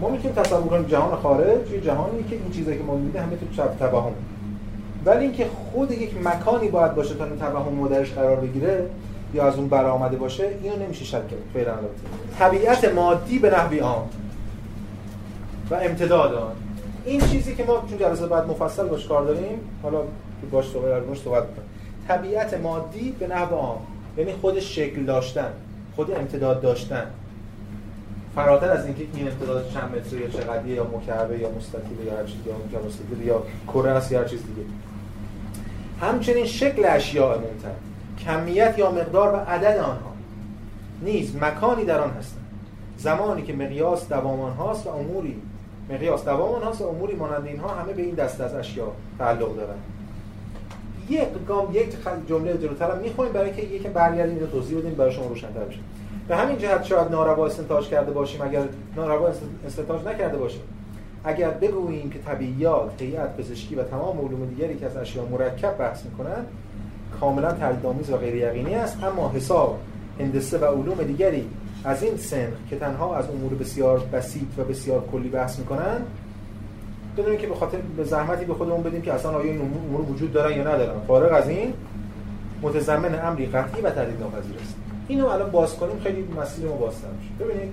ما 0.00 0.08
می‌تونیم 0.08 0.36
تصور 0.36 0.68
کنیم 0.68 0.82
جهان 0.82 1.16
خارج 1.16 1.70
یه 1.70 1.80
جهانی 1.80 2.22
که 2.22 2.36
این 2.36 2.50
چیزایی 2.50 2.78
که 2.78 2.84
ما 2.84 2.94
می‌بینیم 2.94 3.22
همه 3.22 3.36
تو 3.36 3.62
توهم 3.78 4.12
ولی 5.04 5.24
اینکه 5.24 5.46
خود 5.72 5.90
یک 5.90 6.10
مکانی 6.24 6.68
باید 6.68 6.94
باشه 6.94 7.14
تا 7.14 7.24
این 7.24 7.38
توهم 7.38 7.72
مادرش 7.74 8.12
قرار 8.12 8.36
بگیره 8.36 8.86
یا 9.34 9.48
از 9.48 9.56
اون 9.56 9.68
برآمده 9.68 10.16
باشه 10.16 10.48
اینو 10.62 10.76
نمیشه 10.76 11.04
شک 11.04 11.28
کرد 11.28 11.40
فعلا 11.54 11.72
طبیعت 12.38 12.94
مادی 12.94 13.38
به 13.38 13.50
نحوی 13.50 13.78
عام. 13.78 14.08
و 15.70 15.74
امتداد 15.74 16.34
آن. 16.34 16.52
این 17.04 17.20
چیزی 17.20 17.54
که 17.54 17.64
ما 17.64 17.84
چون 17.88 17.98
جلسه 17.98 18.26
بعد 18.26 18.46
مفصل 18.48 18.86
باش 18.86 19.06
کار 19.06 19.24
داریم 19.24 19.58
حالا 19.82 20.02
باش 20.50 20.70
صحبت 20.70 21.02
باش 21.02 21.20
صحبت 21.20 21.44
طبیعت 22.08 22.54
مادی 22.54 23.16
به 23.18 23.26
نحو 23.26 23.54
عام 23.54 23.78
یعنی 24.16 24.32
خود 24.32 24.60
شکل 24.60 25.04
داشتن 25.04 25.52
خود 25.96 26.10
امتداد 26.10 26.60
داشتن. 26.60 27.06
فراتر 28.34 28.70
از 28.70 28.84
اینکه 28.86 29.02
این 29.14 29.28
امتداد 29.28 29.70
چند 29.74 29.96
متری 29.96 30.20
یا 30.20 30.28
چقدریه 30.28 30.74
یا 30.74 30.84
مکعبه 30.84 31.38
یا 31.38 31.50
مستطیل 31.50 32.06
یا 32.06 32.16
هر 32.16 32.24
چیزی 32.24 32.38
یا 32.72 32.82
مستطیل 32.86 33.26
یا 33.26 33.42
کره 33.66 33.90
است 33.90 34.12
یا 34.12 34.18
هر 34.18 34.24
چیز 34.24 34.40
دیگه. 34.40 34.68
همچنین 36.00 36.46
شکل 36.46 36.84
اشیاء 36.84 37.28
منتر 37.28 37.74
کمیت 38.26 38.74
یا 38.78 38.90
مقدار 38.90 39.34
و 39.34 39.36
عدد 39.36 39.78
آنها 39.78 40.12
نیز 41.02 41.36
مکانی 41.36 41.84
در 41.84 42.00
آن 42.00 42.10
هستند. 42.10 42.44
زمانی 42.98 43.42
که 43.42 43.52
مقیاس 43.52 44.08
دوام 44.08 44.40
آنهاست 44.40 44.86
و 44.86 44.90
اموری 44.90 45.36
مقیاس 45.90 46.24
دوام 46.24 46.54
آنهاست 46.54 46.80
و 46.80 46.88
اموری 46.88 47.14
مانند 47.14 47.46
اینها 47.46 47.68
همه 47.68 47.92
به 47.92 48.02
این 48.02 48.14
دست 48.14 48.40
از 48.40 48.54
اشیاء 48.54 48.88
تعلق 49.18 49.56
دارند 49.56 49.82
یک 51.08 51.28
گام 51.48 51.74
یک 51.74 51.96
جمله 52.28 52.58
جلوتر 52.58 52.90
هم 52.90 52.98
برای 53.32 53.50
اینکه 53.50 53.62
یکی 53.62 53.88
برگردیم 53.88 54.38
رو 54.38 54.46
توضیح 54.46 54.78
بدیم 54.78 54.94
برای 54.94 55.12
شما 55.12 55.26
روشن‌تر 55.26 55.60
بشه. 55.60 55.78
به 56.28 56.36
همین 56.36 56.58
جهت 56.58 56.84
شاید 56.84 57.10
ناروا 57.10 57.46
استنتاج 57.46 57.88
کرده 57.88 58.12
باشیم. 58.12 58.42
اگر 58.42 58.62
ناروا 58.96 59.30
استنتاج 59.66 60.06
نکرده 60.06 60.38
باشیم 60.38 60.60
اگر 61.24 61.50
بگوییم 61.50 62.10
که 62.10 62.18
طبیعیات، 62.18 63.02
هیئت 63.02 63.36
پزشکی 63.36 63.74
و 63.74 63.82
تمام 63.82 64.18
علوم 64.18 64.46
دیگری 64.46 64.76
که 64.76 64.86
از 64.86 64.96
اشیاء 64.96 65.26
مرکب 65.26 65.78
بحث 65.78 66.04
می‌کنند 66.04 66.46
کاملا 67.20 67.52
تردیدآمیز 67.52 68.10
و 68.10 68.16
غیر 68.16 68.34
یقینی 68.34 68.74
است. 68.74 69.04
اما 69.04 69.32
حساب 69.34 69.78
هندسه 70.20 70.58
و 70.58 70.64
علوم 70.64 71.02
دیگری 71.02 71.46
از 71.84 72.02
این 72.02 72.16
سن 72.16 72.52
که 72.70 72.76
تنها 72.76 73.16
از 73.16 73.24
امور 73.28 73.54
بسیار 73.54 73.98
بسیط 73.98 74.58
و 74.58 74.64
بسیار 74.64 75.04
کلی 75.12 75.28
بحث 75.28 75.58
می‌کنن 75.58 75.96
بدونیم 77.16 77.38
که 77.38 77.46
به 77.46 77.54
خاطر 77.54 77.78
به 77.96 78.04
زحمتی 78.04 78.44
به 78.44 78.54
خودمون 78.54 78.82
بدیم 78.82 79.02
که 79.02 79.12
اصلا 79.12 79.30
آیا 79.30 79.52
این 79.52 79.60
امور 79.60 80.00
وجود 80.00 80.32
دارن 80.32 80.56
یا 80.56 80.62
ندارن. 80.62 81.00
فارغ 81.06 81.32
از 81.32 81.48
این 81.48 81.72
متضمن 82.62 83.26
امری 83.26 83.46
قطعی 83.46 83.82
و 83.82 83.90
تردید 83.90 84.20
ناپذیر 84.20 84.56
است. 84.62 84.74
اینو 85.08 85.26
الان 85.26 85.50
باز 85.50 85.76
کنیم 85.76 86.00
خیلی 86.02 86.28
مسیر 86.40 86.66
ما 86.66 86.76
بازتر 86.76 87.08
میشه. 87.20 87.44
ببینید 87.44 87.72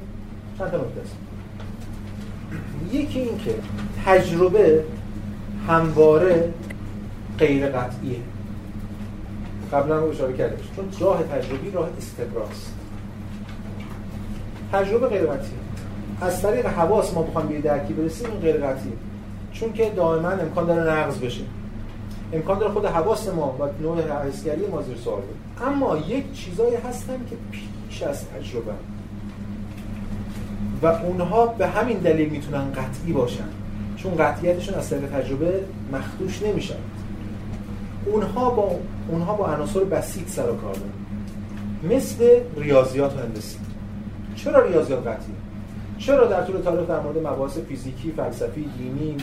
چند 0.57 0.71
تا 0.71 0.77
نکته 0.77 1.01
است. 1.01 1.15
یکی 2.91 3.19
این 3.19 3.37
که 3.37 3.55
تجربه 4.05 4.83
همواره 5.67 6.53
غیر 7.39 7.67
قطعیه. 7.67 8.19
قبلا 9.73 9.99
رو 9.99 10.09
اشاره 10.09 10.33
کردیم 10.33 10.57
چون 10.75 10.85
راه 10.99 11.23
تجربی 11.23 11.71
راه 11.71 11.89
استقراست 11.97 12.76
تجربه 14.73 15.07
غیر 15.07 15.21
قطعیه 15.21 15.59
از 16.21 16.41
طریق 16.41 16.65
حواس 16.65 17.13
ما 17.13 17.21
بخوام 17.21 17.47
به 17.47 17.61
درکی 17.61 17.93
برسیم 17.93 18.31
این 18.31 18.39
غیر 18.39 18.57
قطعیه 18.57 18.93
چون 19.53 19.73
که 19.73 19.89
دائما 19.89 20.29
امکان 20.29 20.65
داره 20.65 20.93
نقض 20.93 21.17
بشه. 21.17 21.41
امکان 22.33 22.59
داره 22.59 22.71
خود 22.71 22.85
حواس 22.85 23.29
ما 23.29 23.55
و 23.59 23.83
نوع 23.83 24.27
حسگری 24.27 24.67
ما 24.67 24.81
زیر 24.81 24.97
سوال 24.97 25.21
اما 25.67 25.97
یک 25.97 26.33
چیزایی 26.33 26.75
هستن 26.75 27.17
که 27.29 27.35
پیش 27.89 28.03
از 28.03 28.25
تجربه. 28.25 28.71
و 30.81 30.85
اونها 30.87 31.45
به 31.45 31.67
همین 31.67 31.97
دلیل 31.97 32.29
می‌تونن 32.29 32.71
قطعی 32.71 33.13
باشن. 33.13 33.47
چون 33.97 34.15
قطعیتشون 34.15 34.75
از 34.75 34.89
طریق 34.89 35.09
تجربه 35.09 35.63
مخدوش 35.93 36.41
نمیشن. 36.41 36.75
اونها 38.05 38.49
با 38.49 38.71
اونها 39.09 39.33
با 39.33 39.47
عناصر 39.47 39.83
بسیط 39.83 40.29
سر 40.29 40.49
و 40.49 40.55
کار 40.55 40.73
دارن. 40.73 41.95
مثل 41.95 42.39
ریاضیات 42.57 43.17
و 43.17 43.19
هندسی 43.19 43.57
چرا 44.37 44.65
ریاضیات 44.65 45.07
قطعیه 45.07 45.35
چرا 45.97 46.27
در 46.27 46.43
طول 46.43 46.61
تاریخ 46.61 46.87
در 46.87 46.99
مورد 46.99 47.27
مباحث 47.27 47.57
فیزیکی، 47.57 48.11
فلسفی، 48.11 48.69
دینی، 48.77 49.17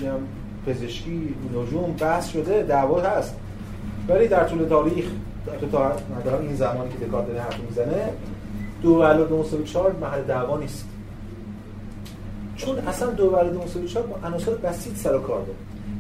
پزشکی، 0.67 1.35
نجوم 1.55 1.93
بحث 2.01 2.29
شده 2.29 2.63
دعوا 2.63 3.01
هست. 3.01 3.35
ولی 4.09 4.29
در 4.29 4.45
طول 4.45 4.65
تاریخ 4.69 5.05
در 6.25 6.37
این 6.41 6.57
زمانی 6.57 6.91
که 6.91 7.07
دکارت 7.07 7.27
داره 7.27 7.41
حرف 7.41 7.61
می‌زنه 7.61 8.09
دو 8.83 9.03
علاوه 9.03 9.29
دو 9.29 9.39
مساوی 9.39 9.65
چهار 9.65 9.93
محل 9.93 10.23
دعوا 10.23 10.59
نیست. 10.59 10.85
چون 12.57 12.79
اصلا 12.79 13.11
دو 13.11 13.37
علاوه 13.37 13.53
دو 13.53 13.63
مساوی 13.63 13.89
چهار 13.89 14.07
با 14.07 14.29
عناصر 14.29 14.55
بسیط 14.55 14.97
سر 14.97 15.17
و 15.17 15.21
کار 15.21 15.43
داره. 15.43 15.59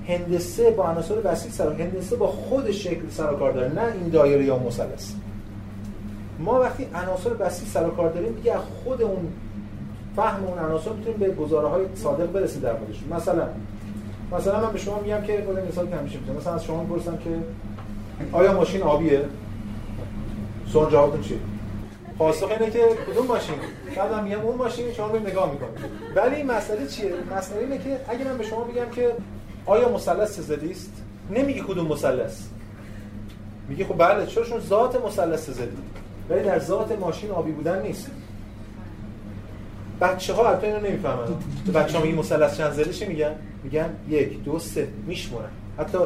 هندسه 0.09 0.70
با 0.70 0.90
عناصر 0.90 1.14
بسیط 1.14 1.53
سر 1.53 1.72
هندسه 1.72 2.16
با 2.16 2.27
خود 2.27 2.70
شکل 2.70 3.09
سر 3.11 3.33
و 3.33 3.37
کار 3.37 3.53
داره 3.53 3.74
نه 3.74 3.92
این 4.00 4.09
دایره 4.09 4.44
یا 4.44 4.59
مثلث. 4.59 5.12
ما 6.38 6.61
وقتی 6.61 6.87
عناصر 6.94 7.31
بسیط 7.31 7.68
سر 7.68 7.90
کار 7.90 8.12
داریم 8.12 8.33
دیگه 8.33 8.55
خود 8.85 9.03
اون 9.03 9.33
فهم 10.16 10.44
اون 10.44 10.59
عناصر 10.59 10.92
می‌تونیم 10.92 11.18
به 11.18 11.31
گزاره 11.31 11.68
های 11.68 11.85
صادق 11.94 12.33
برسیم 12.33 12.62
در 12.62 12.73
موردش. 12.73 12.97
مثلا 13.11 13.49
مثلا 14.33 14.61
من 14.61 14.73
به 14.73 14.79
شما 14.79 15.01
میگم 15.01 15.23
که 15.23 15.42
خود 15.47 15.59
مثال 15.59 15.88
که 15.88 15.97
همیشه 15.97 16.18
مثلا 16.38 16.55
از 16.55 16.64
شما 16.64 16.83
می‌پرسم 16.83 17.16
که 17.16 17.31
آیا 18.33 18.53
ماشین 18.53 18.83
آبیه؟ 18.83 19.25
سوال 20.73 20.90
جوابتون 20.90 21.23
چیه؟ 21.23 21.38
پاسخ 22.18 22.51
اینه 22.51 22.70
که 22.70 22.88
کدوم 23.11 23.27
ماشین؟ 23.27 23.55
بعدم 23.97 24.25
میگم 24.25 24.40
اون 24.40 24.57
ماشین 24.57 24.92
شما 24.92 25.07
رو 25.07 25.18
نگاه 25.18 25.53
می‌کنید. 25.53 25.90
ولی 26.16 26.42
مسئله 26.42 26.87
چیه؟ 26.87 27.12
مسئله 27.37 27.61
اینه 27.61 27.79
که 27.79 28.01
اگه 28.09 28.25
من 28.25 28.38
به 28.38 28.44
شما 28.44 28.64
بگم 28.64 28.90
که 28.90 29.12
آیا 29.66 29.88
مثلث 29.88 30.40
زدی 30.40 30.70
است؟ 30.70 30.92
نمیگی 31.31 31.61
کدوم 31.61 31.87
مثلث. 31.87 32.40
میگی 33.68 33.85
خب 33.85 33.99
بله 33.99 34.27
چون 34.27 34.61
ذات 34.61 35.05
مثلث 35.07 35.51
زدی 35.51 35.77
ولی 36.30 36.42
در 36.42 36.58
ذات 36.58 36.98
ماشین 36.98 37.30
آبی 37.30 37.52
بودن 37.52 37.82
نیست. 37.82 38.10
بچه 40.00 40.34
ها 40.34 40.48
البته 40.48 40.66
اینو 40.66 40.80
نمی‌فهمن. 40.80 41.26
بچه 41.74 41.98
ها 41.98 42.04
میگی 42.04 42.18
مثلث 42.18 42.56
چند 42.56 42.72
زده 42.72 43.06
میگن. 43.06 43.32
میگن 43.64 43.90
یک 44.08 44.44
دو 44.44 44.58
سه. 44.58 44.88
میشمونن 45.06 45.48
حتی 45.78 45.98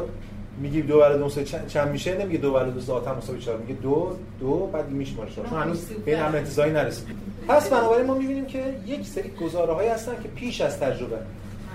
میگی 0.61 0.81
دو 0.81 0.99
برای 0.99 1.17
دو 1.17 1.29
سه 1.29 1.43
چند 1.43 1.89
میشه؟ 1.91 2.17
نمیگه 2.17 2.39
دو 2.39 2.53
برای 2.53 2.71
دو 2.71 2.79
ذات 2.79 3.07
هم 3.07 3.17
مساوی 3.17 3.39
چهار 3.39 3.57
میگه 3.57 3.73
دو 3.73 4.15
دو 4.39 4.69
بعد 4.73 4.89
میشماره. 4.89 5.29
چون 5.31 5.45
هنوز 5.45 5.85
به 5.85 6.15
این 6.15 6.23
امر 6.23 6.37
انتزاعی 6.37 6.71
نرسید 6.71 7.07
پس 7.47 7.69
بنابراین 7.69 8.05
ما 8.05 8.13
می‌بینیم 8.13 8.45
که 8.45 8.75
یک 8.85 9.07
سری 9.07 9.29
گزاره 9.29 9.91
هستن 9.91 10.11
که 10.23 10.29
پیش 10.29 10.61
از 10.61 10.79
تجربه. 10.79 11.17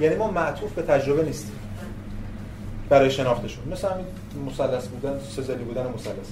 یعنی 0.00 0.16
ما 0.16 0.30
معطوف 0.30 0.72
به 0.72 0.82
تجربه 0.82 1.22
نیستیم. 1.22 1.58
برای 2.88 3.10
شناختشون. 3.10 3.64
مثل 3.72 3.88
همین 3.88 4.06
مثلث 4.46 4.86
بودن 4.86 5.18
سزلی 5.30 5.64
بودن 5.64 5.86
مثلث. 5.94 6.30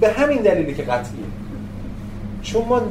به 0.00 0.08
همین 0.08 0.42
دلیلی 0.42 0.74
که 0.74 0.82
قطعیه 0.82 1.24
چون 2.42 2.64
ما 2.64 2.82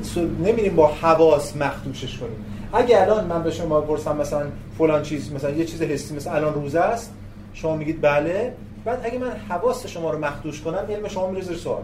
نمیریم 0.46 0.76
با 0.76 0.88
حواس 0.88 1.56
مخدوشش 1.58 2.18
کنیم. 2.18 2.46
اگه 2.74 3.02
الان 3.02 3.26
من 3.26 3.44
به 3.44 3.52
شما 3.52 3.82
پرسم 3.82 4.18
مثلا 4.18 4.46
فلان 4.78 5.04
چیز 5.04 5.32
مثلا 5.32 5.50
یه 5.50 5.66
چیز 5.66 5.82
حسی 5.82 6.16
مثل 6.16 6.36
الان 6.36 6.54
روزه 6.54 6.80
است 6.80 7.14
شما 7.54 7.76
میگید 7.76 8.02
بله. 8.02 8.54
بعد 8.86 9.02
اگه 9.04 9.20
من 9.20 9.32
حواس 9.50 9.88
شما 9.88 10.12
رو 10.12 10.20
مخدوش 10.20 10.62
کنم 10.62 10.86
علم 10.90 11.08
شما 11.08 11.30
میره 11.30 11.42
زیر 11.42 11.58
سوال. 11.58 11.82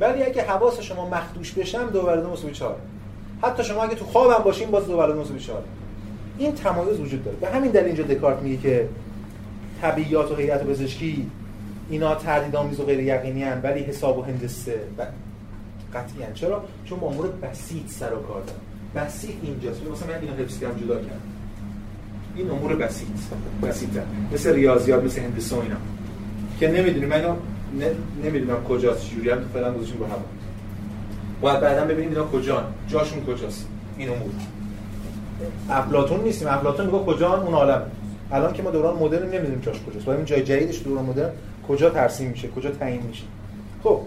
ولی 0.00 0.22
اگه 0.22 0.42
حواس 0.42 0.80
شما 0.80 1.08
مخدوش 1.08 1.52
بشم 1.52 1.90
دو 1.90 2.02
بر 2.02 2.16
دو 2.16 2.30
مساوی 2.30 2.52
4 2.52 2.76
حتی 3.42 3.64
شما 3.64 3.82
اگه 3.82 3.94
تو 3.94 4.04
خوابم 4.04 4.44
باشین 4.44 4.70
باز 4.70 4.86
دو 4.86 4.96
بر 4.96 5.06
دو 5.06 5.20
مساوی 5.20 5.40
4 5.40 5.62
این 6.38 6.54
تمایز 6.54 7.00
وجود 7.00 7.24
داره. 7.24 7.36
به 7.36 7.48
همین 7.48 7.70
دلیل 7.70 7.86
اینجا 7.86 8.02
دکارت 8.02 8.42
میگه 8.42 8.62
که 8.62 8.88
طبیعیات 9.82 10.30
و 10.30 10.34
هیئت 10.34 10.64
پزشکی 10.64 11.30
اینا 11.90 12.14
تردیدآمیز 12.14 12.80
و 12.80 12.84
غیر 12.84 13.00
یقینی 13.00 13.42
هن 13.42 13.60
ولی 13.62 13.80
حساب 13.80 14.18
و 14.18 14.22
هندسه 14.22 14.80
قطعی 15.94 16.22
هن. 16.22 16.32
چرا؟ 16.34 16.64
چون 16.84 16.98
با 16.98 17.06
امور 17.06 17.26
بسیط 17.26 17.88
سر 17.88 18.14
و 18.14 18.22
کار 18.22 18.42
دارن. 18.42 19.06
بسیط 19.06 19.30
اینجاست. 19.42 19.80
مثلا 19.82 20.08
من 20.08 20.20
اینو 20.20 20.34
حفظ 20.34 20.60
کردم 20.60 20.80
جدا 20.80 20.94
کردم. 20.94 21.20
این 22.36 22.50
امور 22.50 22.76
بسیط 22.76 23.08
بسیطه 23.62 24.02
مثل 24.32 24.54
ریاضیات 24.54 25.04
مثل 25.04 25.20
هندسه 25.20 25.56
و 25.56 25.60
اینا. 25.60 25.76
که 26.60 26.68
نمی‌دونیم 26.68 27.08
من 27.08 27.36
نمی‌دونم 28.24 28.64
کجاست 28.64 29.10
جوری 29.10 29.30
هم 29.30 29.38
فعلا 29.54 29.72
گذاشتیم 29.72 29.98
رو 29.98 30.06
هوا. 30.06 30.22
باید 31.40 31.60
بعدا 31.60 31.84
ببینیم 31.84 32.10
اینا 32.10 32.24
کجان. 32.24 32.64
جاشون 32.88 33.24
کجاست 33.24 33.66
این 33.96 34.08
امور. 34.08 34.30
افلاطون 35.70 36.20
نیستیم. 36.20 36.48
افلاطون 36.48 36.86
میگه 36.86 36.98
کجان؟ 36.98 37.40
اون 37.40 37.54
عالم. 37.54 37.82
الان 38.32 38.52
که 38.52 38.62
ما 38.62 38.70
دوران 38.70 38.96
مدرن 38.96 39.28
نمی‌دونیم 39.28 39.60
جاش 39.60 39.76
کجاست. 39.90 40.08
این 40.08 40.24
جای 40.24 40.42
جدیدش 40.42 40.82
دوران 40.82 41.04
مدرن 41.04 41.30
کجا 41.68 41.90
ترسیم 41.90 42.30
میشه 42.30 42.48
کجا 42.48 42.70
تعیین 42.70 43.02
میشه. 43.02 43.24
خب 43.84 44.00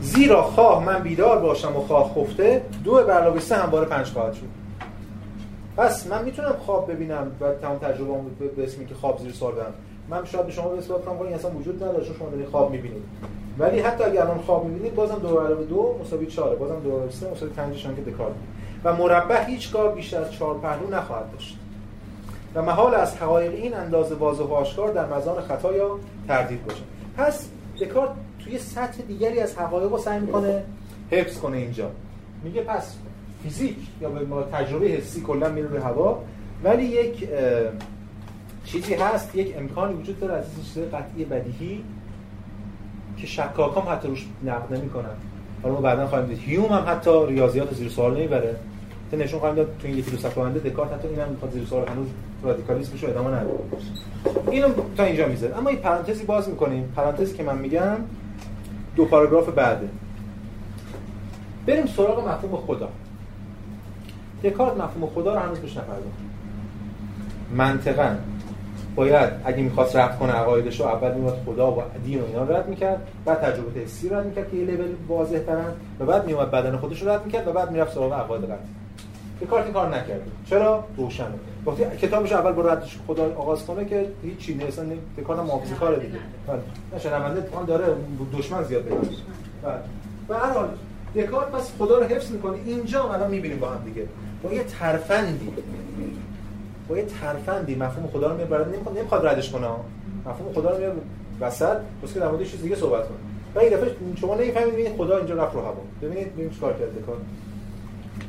زیرا 0.00 0.42
خواه 0.42 0.84
من 0.84 1.02
بیدار 1.02 1.38
باشم 1.38 1.76
و 1.76 1.80
خواه 1.80 2.14
خفته 2.14 2.62
دو 2.84 2.98
علاوه 2.98 3.40
سه 3.40 3.56
هم 3.56 3.70
بار 3.70 3.84
پنج 3.84 4.06
خواهد 4.06 4.34
شد. 4.34 4.46
پس 5.76 6.06
من 6.06 6.24
می‌تونم 6.24 6.54
خواب 6.66 6.92
ببینم 6.92 7.32
و 7.40 7.52
تمام 7.62 7.78
تجربه 7.78 8.14
به 8.56 8.64
اسمی 8.64 8.86
که 8.86 8.94
خواب 8.94 9.18
زیر 9.18 9.32
سوال 9.32 9.54
برم 9.54 9.74
من 10.08 10.24
شاید 10.24 10.46
به 10.46 10.52
شما 10.52 10.72
اثبات 10.72 11.04
کنم 11.04 11.20
این 11.20 11.34
اصلا 11.34 11.50
وجود 11.50 11.84
نداره 11.84 12.04
چون 12.04 12.16
شما 12.18 12.28
دارید 12.28 12.46
خواب 12.46 12.70
می‌بینید. 12.70 13.02
ولی 13.58 13.80
حتی 13.80 14.04
اگر 14.04 14.22
الان 14.22 14.38
خواب 14.38 14.64
می‌بینید 14.64 14.94
بازم 14.94 15.14
دو 15.14 15.38
علاوه 15.38 15.64
دو 15.64 15.98
مساوی 16.02 16.26
4 16.26 16.56
بازم 16.56 16.80
دو 16.84 16.90
علاوه 16.90 17.10
3 17.10 17.30
مساوی 17.30 17.52
5 17.52 17.82
که 17.82 18.10
دکارت 18.10 18.34
و 18.84 18.96
مربع 18.96 19.44
هیچگاه 19.44 19.94
بیشتر 19.94 20.20
از 20.20 20.32
4 20.32 20.54
پهلو 20.54 20.90
نخواهد 20.90 21.32
داشت. 21.32 21.58
و 22.56 22.62
محال 22.62 22.94
از 22.94 23.16
حقایق 23.16 23.52
این 23.52 23.74
اندازه 23.74 24.14
واضح 24.14 24.44
و 24.44 24.52
آشکار 24.52 24.92
در 24.92 25.06
مزان 25.06 25.42
خطا 25.42 25.72
یا 25.72 25.98
تردید 26.28 26.64
باشه. 26.64 26.82
پس 27.16 27.48
دکارت 27.80 28.10
توی 28.44 28.58
سطح 28.58 29.02
دیگری 29.02 29.40
از 29.40 29.58
حقایق 29.58 29.90
رو 29.92 29.98
سعی 29.98 30.20
می‌کنه 30.20 30.64
حفظ 31.10 31.38
کنه 31.38 31.56
اینجا. 31.56 31.90
میگه 32.44 32.62
پس 32.62 32.96
فیزیک 33.42 33.76
یا 34.00 34.08
به 34.08 34.44
تجربه 34.52 34.86
حسی 34.86 35.20
کلا 35.20 35.48
میره 35.48 35.66
به 35.66 35.80
هوا 35.80 36.22
ولی 36.64 36.84
یک 36.84 37.28
چیزی 38.64 38.94
هست 38.94 39.34
یک 39.34 39.54
امکانی 39.58 39.94
وجود 39.94 40.20
داره 40.20 40.34
از 40.34 40.44
چیز 40.74 40.84
قطعی 40.84 41.24
بدیهی 41.24 41.84
که 43.16 43.26
شکاکام 43.26 43.88
حتی 43.88 44.08
روش 44.08 44.26
نقد 44.44 44.74
نمی‌کنن. 44.74 45.16
حالا 45.62 45.74
ما 45.74 45.80
بعدا 45.80 46.06
خواهیم 46.06 46.28
دید. 46.28 46.38
هیوم 46.38 46.72
هم 46.72 46.84
حتی 46.86 47.26
ریاضیات 47.26 47.74
زیر 47.74 47.88
سوال 47.88 48.14
نمی‌بره. 48.14 48.56
تا 49.10 49.16
نشون 49.16 49.40
خواهیم 49.40 49.56
داد 49.56 49.66
تو 49.80 49.86
این 49.86 49.98
یکی 49.98 50.10
دو 50.10 50.16
صفحه 50.16 50.42
آینده 50.42 50.58
دکارت 50.58 50.92
حتی 50.92 51.08
اینم 51.08 51.28
می‌خواد 51.28 51.52
زیر 51.52 51.64
سوال 51.64 51.88
هنوز 51.88 52.06
رادیکالیسمش 52.42 53.02
رو 53.04 53.10
ادامه 53.10 53.30
نده 53.30 53.50
اینو 54.50 54.68
تا 54.96 55.04
اینجا 55.04 55.28
می‌ذاره 55.28 55.58
اما 55.58 55.70
این 55.70 55.78
پرانتزی 55.78 56.24
باز 56.24 56.48
می‌کنیم. 56.48 56.92
پرانتزی 56.96 57.36
که 57.36 57.42
من 57.42 57.58
میگم 57.58 57.96
دو 58.96 59.04
پاراگراف 59.04 59.48
بعده. 59.48 59.88
بریم 61.66 61.86
سراغ 61.86 62.28
مفهوم 62.28 62.56
خدا. 62.56 62.88
دکارت 64.44 64.76
مفهوم 64.76 65.10
خدا 65.14 65.34
رو 65.34 65.40
هنوز 65.40 65.58
بهش 65.58 65.76
نپرداخت 65.76 66.18
منطقا. 67.56 68.16
باید 68.96 69.30
اگه 69.44 69.62
می‌خواست 69.62 69.96
رد 69.96 70.18
کنه 70.18 70.32
عقایدش 70.32 70.80
رو 70.80 70.86
اول 70.86 71.14
میومد 71.14 71.34
خدا 71.46 71.72
و 71.72 71.82
دین 72.04 72.20
و 72.20 72.24
اینا 72.26 72.42
رد 72.42 72.68
می‌کرد. 72.68 73.08
بعد 73.24 73.40
تجربه 73.40 73.80
حسی 73.80 74.08
رد 74.08 74.26
می‌کرد 74.26 74.50
که 74.50 74.56
یه 74.56 74.64
لول 74.64 74.94
واضح 75.08 75.40
و 76.00 76.06
بعد 76.06 76.26
میومد 76.26 76.50
بدن 76.50 76.76
خودش 76.76 77.02
رو 77.02 77.08
رد 77.08 77.24
می‌کرد 77.24 77.48
و 77.48 77.52
بعد 77.52 77.70
می‌رفت 77.70 77.94
سراغ 77.94 78.12
عقاید 78.12 78.44
قطعی. 78.44 78.75
دکارت 79.40 79.64
این 79.64 79.72
کار 79.72 79.88
نکرد 79.88 80.20
چرا؟ 80.50 80.84
روشنه. 80.96 81.26
وقتی 81.66 81.84
کتابش 81.84 82.32
اول 82.32 82.52
با 82.52 82.62
ردش 82.62 82.98
خدا 83.06 83.34
آغاز 83.36 83.66
کنه 83.66 83.84
که 83.84 84.08
هیچ 84.22 84.38
چیزی 84.38 84.62
اصلا 84.64 84.84
دکارت 85.18 85.38
محافظه 85.38 85.74
کار 85.74 85.94
دیگه. 85.96 86.18
بله. 86.46 87.00
شنونده 87.00 87.48
داره. 87.66 87.84
دشمن 88.38 88.64
زیاد 88.64 88.82
پیدا 88.82 88.96
بله. 89.62 89.74
به 90.28 90.36
هر 90.36 90.52
حال 90.52 90.68
دکارت 91.16 91.50
پس 91.50 91.72
خدا 91.78 91.98
رو 91.98 92.04
حفظ 92.04 92.30
می‌کنه. 92.30 92.56
اینجا 92.64 93.12
الان 93.12 93.30
می‌بینیم 93.30 93.58
با 93.58 93.68
هم 93.68 93.84
دیگه. 93.84 94.06
با 94.42 94.52
یه 94.52 94.64
ترفندی. 94.64 95.52
با 96.88 96.96
یه 96.96 97.04
ترفندی. 97.04 97.74
مفهوم 97.74 98.06
خدا 98.06 98.32
رو 98.32 98.44
برای 98.44 98.72
نمی‌خواد 98.72 98.98
نمی‌خواد 98.98 99.26
ردش 99.26 99.50
کنه. 99.50 99.66
مفهوم 100.26 100.52
خدا 100.54 100.70
رو 100.70 100.78
میاره 100.78 100.94
وسط. 101.40 101.76
بس 102.02 102.14
که 102.14 102.20
در 102.20 102.28
مورد 102.28 102.44
چیز 102.44 102.62
دیگه 102.62 102.76
صحبت 102.76 103.08
کنه. 103.08 103.18
و 103.54 103.58
این 103.58 103.72
دفعه 103.72 103.96
شما 104.20 104.34
نمی‌فهمید 104.34 104.72
ببینید 104.72 104.96
خدا 104.96 105.16
اینجا 105.16 105.34
رفت 105.34 105.54
رو 105.54 105.60
هوا. 105.60 105.82
ببینید 106.02 106.32
ببینید 106.32 106.52
چیکار 106.52 106.72
کرده 106.72 107.02
کار 107.06 107.16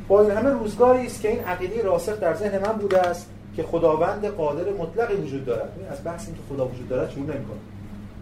با 0.08 0.22
این 0.22 0.32
همه 0.32 0.50
روزگاری 0.50 1.06
است 1.06 1.22
که 1.22 1.30
این 1.30 1.44
عقیده 1.44 1.84
راسخ 1.84 2.20
در 2.20 2.34
ذهن 2.34 2.60
من 2.60 2.72
بوده 2.72 3.00
است 3.00 3.30
که 3.56 3.64
خداوند 3.64 4.26
قادر 4.26 4.72
مطلقی 4.80 5.14
وجود 5.16 5.46
دارد. 5.46 5.70
این 5.80 5.88
از 5.92 6.04
بحث 6.04 6.28
اینکه 6.28 6.42
خدا 6.50 6.68
وجود 6.68 6.90
دارد 6.90 7.10
شروع 7.10 7.24
نمی‌کنه 7.24 7.58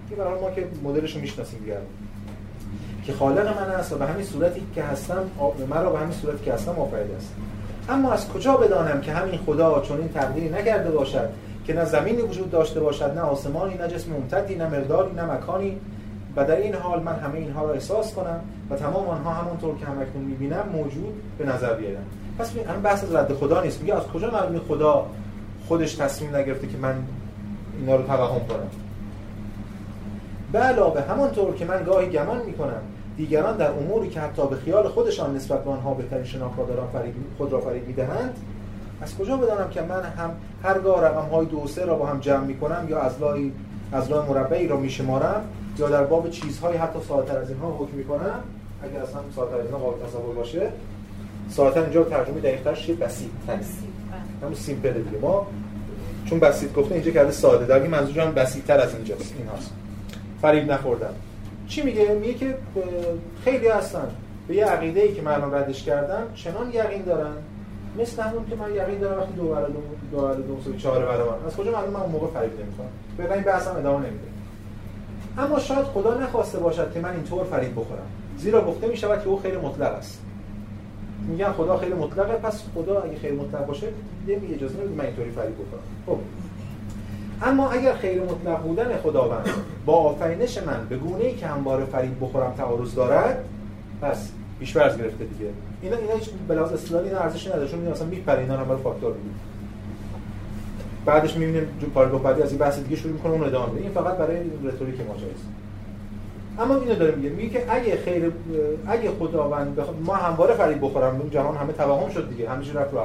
این 0.10 0.20
برای 0.20 0.42
ما 0.42 0.52
که 0.52 0.68
مدلش 0.84 1.16
رو 1.16 1.22
می‌شناسیم 1.22 1.60
دیگه. 1.60 1.78
که 3.06 3.14
خالق 3.14 3.48
من 3.48 3.76
است 3.76 3.94
و 3.94 3.98
به 3.98 4.06
همین 4.06 4.26
صورتی 4.26 4.62
که 4.76 4.84
هستم 4.84 5.24
مرا 5.70 5.90
به 5.90 6.00
همین 6.00 6.14
صورتی 6.14 6.46
که 6.46 6.54
هستم 6.54 6.72
آفریده 6.72 7.16
است. 7.16 7.34
اما 7.90 8.12
از 8.12 8.30
کجا 8.30 8.58
بدانم 8.58 9.02
که 9.02 9.12
همین 9.12 9.40
خدا 9.46 9.82
چون 9.82 10.00
این 10.00 10.10
تقدیری 10.10 10.50
نکرده 10.50 10.92
باشد؟ 10.92 11.30
که 11.66 11.74
نه 11.74 11.86
زمینی 11.86 12.22
وجود 12.22 12.52
داشته 12.52 12.80
باشد 12.80 13.12
نه 13.16 13.22
آسمانی 13.22 13.76
نه 13.76 13.88
جسم 13.88 14.12
ممتدی 14.12 14.56
نه 14.56 14.68
مقداری 14.68 15.14
نه 15.14 15.24
مکانی 15.24 15.80
و 16.36 16.46
در 16.46 16.56
این 16.56 16.76
حال 16.76 17.04
من 17.04 17.16
همه 17.16 17.38
اینها 17.38 17.66
را 17.66 17.74
احساس 17.74 18.14
کنم 18.14 18.40
و 18.70 18.76
تمام 18.76 19.08
آنها 19.08 19.32
همونطور 19.32 19.78
که 19.78 19.86
همکنون 19.86 20.26
می‌بینم 20.26 20.64
موجود 20.74 21.22
به 21.38 21.46
نظر 21.46 21.74
بیارم. 21.74 22.06
پس 22.40 22.52
این 22.56 22.82
بحث 22.84 23.04
از 23.04 23.16
رد 23.16 23.34
خدا 23.34 23.62
نیست. 23.62 23.82
میگه 23.82 23.96
از 23.96 24.04
کجا 24.04 24.32
معلومه 24.32 24.60
خدا 24.60 25.06
خودش 25.68 25.96
تصمیم 25.96 26.36
نگرفته 26.36 26.68
که 26.68 26.78
من 26.78 26.96
اینا 27.80 27.96
رو 27.96 28.04
توهم 28.04 28.48
کنم؟ 28.48 28.70
به 30.52 30.60
علاوه 30.60 31.02
همانطور 31.02 31.56
که 31.56 31.66
من 31.66 31.84
گاهی 31.84 32.10
گمان 32.10 32.42
می‌کنم 32.46 32.82
دیگران 33.18 33.58
در 33.58 33.72
اموری 33.72 34.10
که 34.10 34.20
حتی 34.20 34.48
به 34.48 34.56
خیال 34.56 34.88
خودشان 34.88 35.36
نسبت 35.36 35.64
به 35.64 35.70
آنها 35.70 35.94
بهترین 35.94 36.26
شناخت 36.26 36.56
خود 37.38 37.52
را 37.52 37.62
فریب 37.62 37.88
می‌دهند 37.88 38.38
از 39.02 39.18
کجا 39.18 39.38
بدانم 39.38 39.70
که 39.70 39.82
من 39.82 40.04
هم 40.04 40.32
هرگاه 40.64 41.06
رقم 41.06 41.30
های 41.30 41.46
دو 41.46 41.68
سه 41.68 41.86
را 41.86 41.96
با 41.96 42.06
هم 42.06 42.20
جمع 42.20 42.44
می‌کنم 42.44 42.86
یا 42.90 43.02
از 43.02 43.20
لای 43.20 43.52
از 43.92 44.10
لای 44.10 44.30
مربعی 44.30 44.68
را 44.68 44.78
میشمارم؟ 44.78 45.42
یا 45.78 45.90
در 45.90 46.04
باب 46.04 46.30
چیزهای 46.30 46.78
حتی 46.78 47.00
ساده‌تر 47.08 47.38
از 47.38 47.50
اینها 47.50 47.78
حکم 47.80 47.98
می‌کنم 47.98 48.40
اگر 48.84 49.00
اصلا 49.00 49.22
ساده‌تر 49.36 49.58
از 49.58 49.66
اینها 49.66 49.80
قابل 49.80 50.06
تصور 50.06 50.36
باشه 50.36 50.70
ساده‌تر 51.50 51.82
اینجا 51.82 52.04
ترجمه 52.04 52.40
دقیق‌ترش 52.40 52.90
بسیط 52.90 53.32
بسیط 53.32 53.32
همون 54.42 54.56
سیمپل 54.56 54.94
دیگه. 54.94 55.18
ما 55.22 55.48
چون 56.26 56.40
بسیط 56.40 56.74
گفته 56.74 56.96
اینجا 56.96 57.12
کرده 57.12 57.32
ساده 57.32 57.66
در 57.66 57.88
منظور 57.88 58.20
هم 58.20 58.34
بسیط‌تر 58.34 58.80
از 58.80 58.96
اینجاست. 58.96 59.34
این 59.38 59.48
هاست. 59.48 59.72
فریب 60.42 60.72
نخوردم 60.72 61.14
چی 61.68 61.82
میگه؟ 61.82 62.14
میگه 62.14 62.34
که 62.34 62.58
خیلی 63.44 63.68
هستن. 63.68 64.08
به 64.48 64.56
یه 64.56 64.66
عقیده 64.66 65.02
ای 65.02 65.14
که 65.14 65.28
الان 65.28 65.54
ردش 65.54 65.84
کردم 65.84 66.24
چنان 66.36 66.70
یقین 66.74 67.02
دارن. 67.02 67.34
مثل 68.00 68.22
همون 68.22 68.46
که 68.50 68.56
من 68.56 68.76
یقین 68.76 69.00
دارم 69.00 69.20
وقتی 69.20 69.34
دو 69.34 69.48
برابر 69.48 69.68
دو 70.12 70.18
برابر 70.18 70.36
دو 70.36 70.56
دو 70.56 70.78
چهار 70.78 71.06
برابر 71.06 71.48
از 71.48 71.56
کجا 71.56 71.72
معلوم 71.72 71.94
من 71.94 72.00
اون 72.00 72.12
موقع 72.12 72.28
فریب 72.28 72.52
نمی‌کنم 72.52 72.88
به 73.18 73.34
این 73.34 73.44
بحثم 73.44 73.76
ادامه 73.76 74.08
نمیده. 74.08 74.35
اما 75.38 75.60
شاید 75.60 75.86
خدا 75.86 76.18
نخواسته 76.18 76.60
باشد 76.60 76.94
که 76.94 77.00
من 77.00 77.12
اینطور 77.12 77.44
فریب 77.44 77.72
بخورم. 77.72 78.08
زیرا 78.38 78.66
گفته 78.66 78.88
می 78.88 78.98
شود 78.98 79.24
که 79.24 79.28
او 79.28 79.40
خیر 79.40 79.58
مطلق 79.58 79.94
است. 79.94 80.22
میگن 81.28 81.52
خدا 81.52 81.78
خیر 81.78 81.96
مطلقه 81.96 82.34
پس 82.34 82.64
خدا 82.76 83.02
اگه 83.02 83.18
خیر 83.18 83.34
مطلق 83.34 83.66
باشه 83.66 83.88
نمیگه 84.28 84.56
اجازه 84.56 84.78
نمیده 84.78 84.96
من 84.96 85.06
اینطوری 85.06 85.32
فریب 85.32 85.54
بخورم. 85.54 85.84
خب. 86.06 86.18
اما 87.42 87.70
اگر 87.70 87.94
خیر 87.94 88.22
مطلق 88.22 88.62
بودن 88.62 88.98
خداوند 88.98 89.50
با 89.86 89.94
آفرینش 89.94 90.58
من 90.58 90.88
به 90.90 90.98
گونه 90.98 91.24
ای 91.24 91.36
که 91.36 91.48
همواره 91.48 91.86
فریب 91.86 92.18
بخورم 92.22 92.54
تعارض 92.58 92.96
دارد 92.96 93.46
پس 94.02 94.30
پیش‌فرض 94.60 94.98
گرفته 94.98 95.26
دیگه. 95.26 95.50
اینا 95.82 95.98
اینا 95.98 96.14
هیچ 96.14 96.30
بلاز 96.48 96.74
اصطلاحی 96.74 97.08
اینا 97.08 97.26
نداره 97.26 97.68
چون 97.68 97.80
مثلا 97.80 98.08
میپره 98.08 98.40
اینا 98.40 98.56
رو 98.56 98.78
فاکتور 98.78 99.14
میگیم 99.14 99.36
بعدش 101.06 101.38
می‌بینیم 101.38 101.68
جو 101.82 101.88
پاراگراف 101.88 102.22
بعدی 102.22 102.42
از 102.42 102.50
این 102.50 102.60
بحث 102.60 102.80
دیگه 102.80 102.96
شروع 102.96 103.14
می‌کنه 103.14 103.32
اون 103.32 103.44
ادامه 103.44 103.70
میده. 103.70 103.82
این 103.82 103.92
فقط 103.92 104.18
برای 104.18 104.38
رتوریک 104.64 104.96
ماجراست 105.08 105.46
اما 106.60 106.76
اینو 106.76 106.96
داره 106.96 107.16
میگه 107.16 107.30
میگه 107.30 107.50
که 107.50 107.74
اگه 107.74 107.98
خیر 107.98 108.32
اگه 108.88 109.12
خداوند 109.20 109.76
بخ... 109.76 109.86
ما 110.06 110.16
همواره 110.16 110.54
فریب 110.54 110.78
بخورم 110.82 111.16
اون 111.22 111.30
جهان 111.30 111.58
همه 111.58 111.74
توهم 111.74 112.10
شد 112.10 112.30
دیگه 112.30 112.50
همیشه 112.50 112.74
رفت 112.74 112.94
رو 112.94 113.00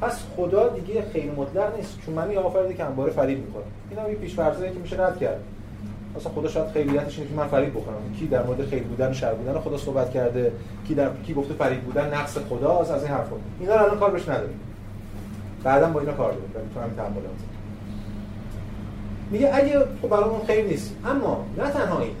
پس 0.00 0.22
خدا 0.36 0.68
دیگه 0.68 1.04
خیر 1.12 1.30
مطلق 1.30 1.76
نیست 1.76 1.98
چون 2.06 2.14
من 2.14 2.30
یه 2.30 2.38
آفریده 2.38 2.74
که 2.74 2.84
همواره 2.84 3.12
فریب 3.12 3.44
می‌خورم 3.46 3.64
اینا 3.90 4.10
یه 4.10 4.14
پیش 4.14 4.36
که 4.36 4.80
میشه 4.82 5.06
رد 5.06 5.18
کرد. 5.18 5.40
اصلا 6.16 6.32
خدا 6.32 6.48
شاید 6.48 6.68
خیلیتش 6.68 7.18
اینه 7.18 7.30
که 7.30 7.36
من 7.36 7.46
فریب 7.46 7.70
بخورم. 7.70 7.96
کی 8.18 8.26
در 8.26 8.42
مورد 8.42 8.66
خیر 8.66 8.82
بودن 8.82 9.12
شر 9.12 9.34
بودن 9.34 9.60
خدا 9.60 9.76
صحبت 9.76 10.10
کرده؟ 10.10 10.52
کی 10.88 10.94
در 10.94 11.08
کی 11.26 11.34
گفته 11.34 11.54
فریب 11.54 11.80
بودن 11.80 12.14
نقص 12.14 12.38
خداست؟ 12.38 12.90
از 12.90 13.04
این 13.04 13.12
حرفا. 13.12 13.36
اینا 13.60 13.74
الان 13.74 13.98
کار 13.98 14.10
بهش 14.10 14.28
نداریم. 14.28 14.60
بعدا 15.64 15.88
با 15.88 16.00
اینا 16.00 16.12
کار 16.12 16.32
داریم 16.32 16.68
می‌تونم 16.68 16.90
تعاملات 16.96 17.24
میگه 19.30 19.50
اگه 19.54 19.78
خب 20.02 20.08
برامون 20.08 20.40
خیر 20.46 20.64
نیست. 20.64 20.96
اما 21.04 21.44
نه 21.58 21.70
تنها 21.70 22.00
این 22.00 22.12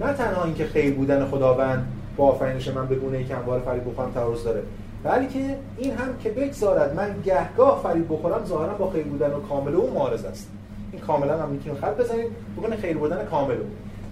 نه 0.00 0.12
تنها 0.12 0.44
اینکه 0.44 0.64
خیر 0.66 0.94
بودن 0.94 1.26
خداوند 1.26 1.92
با 2.16 2.28
آفرینش 2.28 2.68
من 2.68 2.86
به 2.86 3.16
ای 3.16 3.24
که 3.24 3.34
همواره 3.36 3.62
فریب 3.62 3.90
بخورم 3.90 4.10
تعارض 4.10 4.44
داره 4.44 4.62
بلکه 5.04 5.56
این 5.76 5.92
هم 5.92 6.18
که 6.22 6.30
بگذارد 6.30 6.96
من 6.96 7.14
گهگاه 7.24 7.80
فریب 7.82 8.12
بخورم 8.12 8.44
ظاهرا 8.44 8.74
با 8.74 8.90
خیر 8.90 9.04
بودن 9.04 9.30
و 9.30 9.40
کامل 9.40 9.74
او 9.74 9.94
معارض 9.94 10.24
است. 10.24 10.50
این 10.92 11.00
کاملا 11.00 11.42
هم 11.42 11.48
می‌تونیم 11.48 11.80
خط 11.80 11.96
بزنید 11.96 12.26
بکنه 12.56 12.76
خیر 12.76 12.96
بودن 12.96 13.24
کامل 13.24 13.56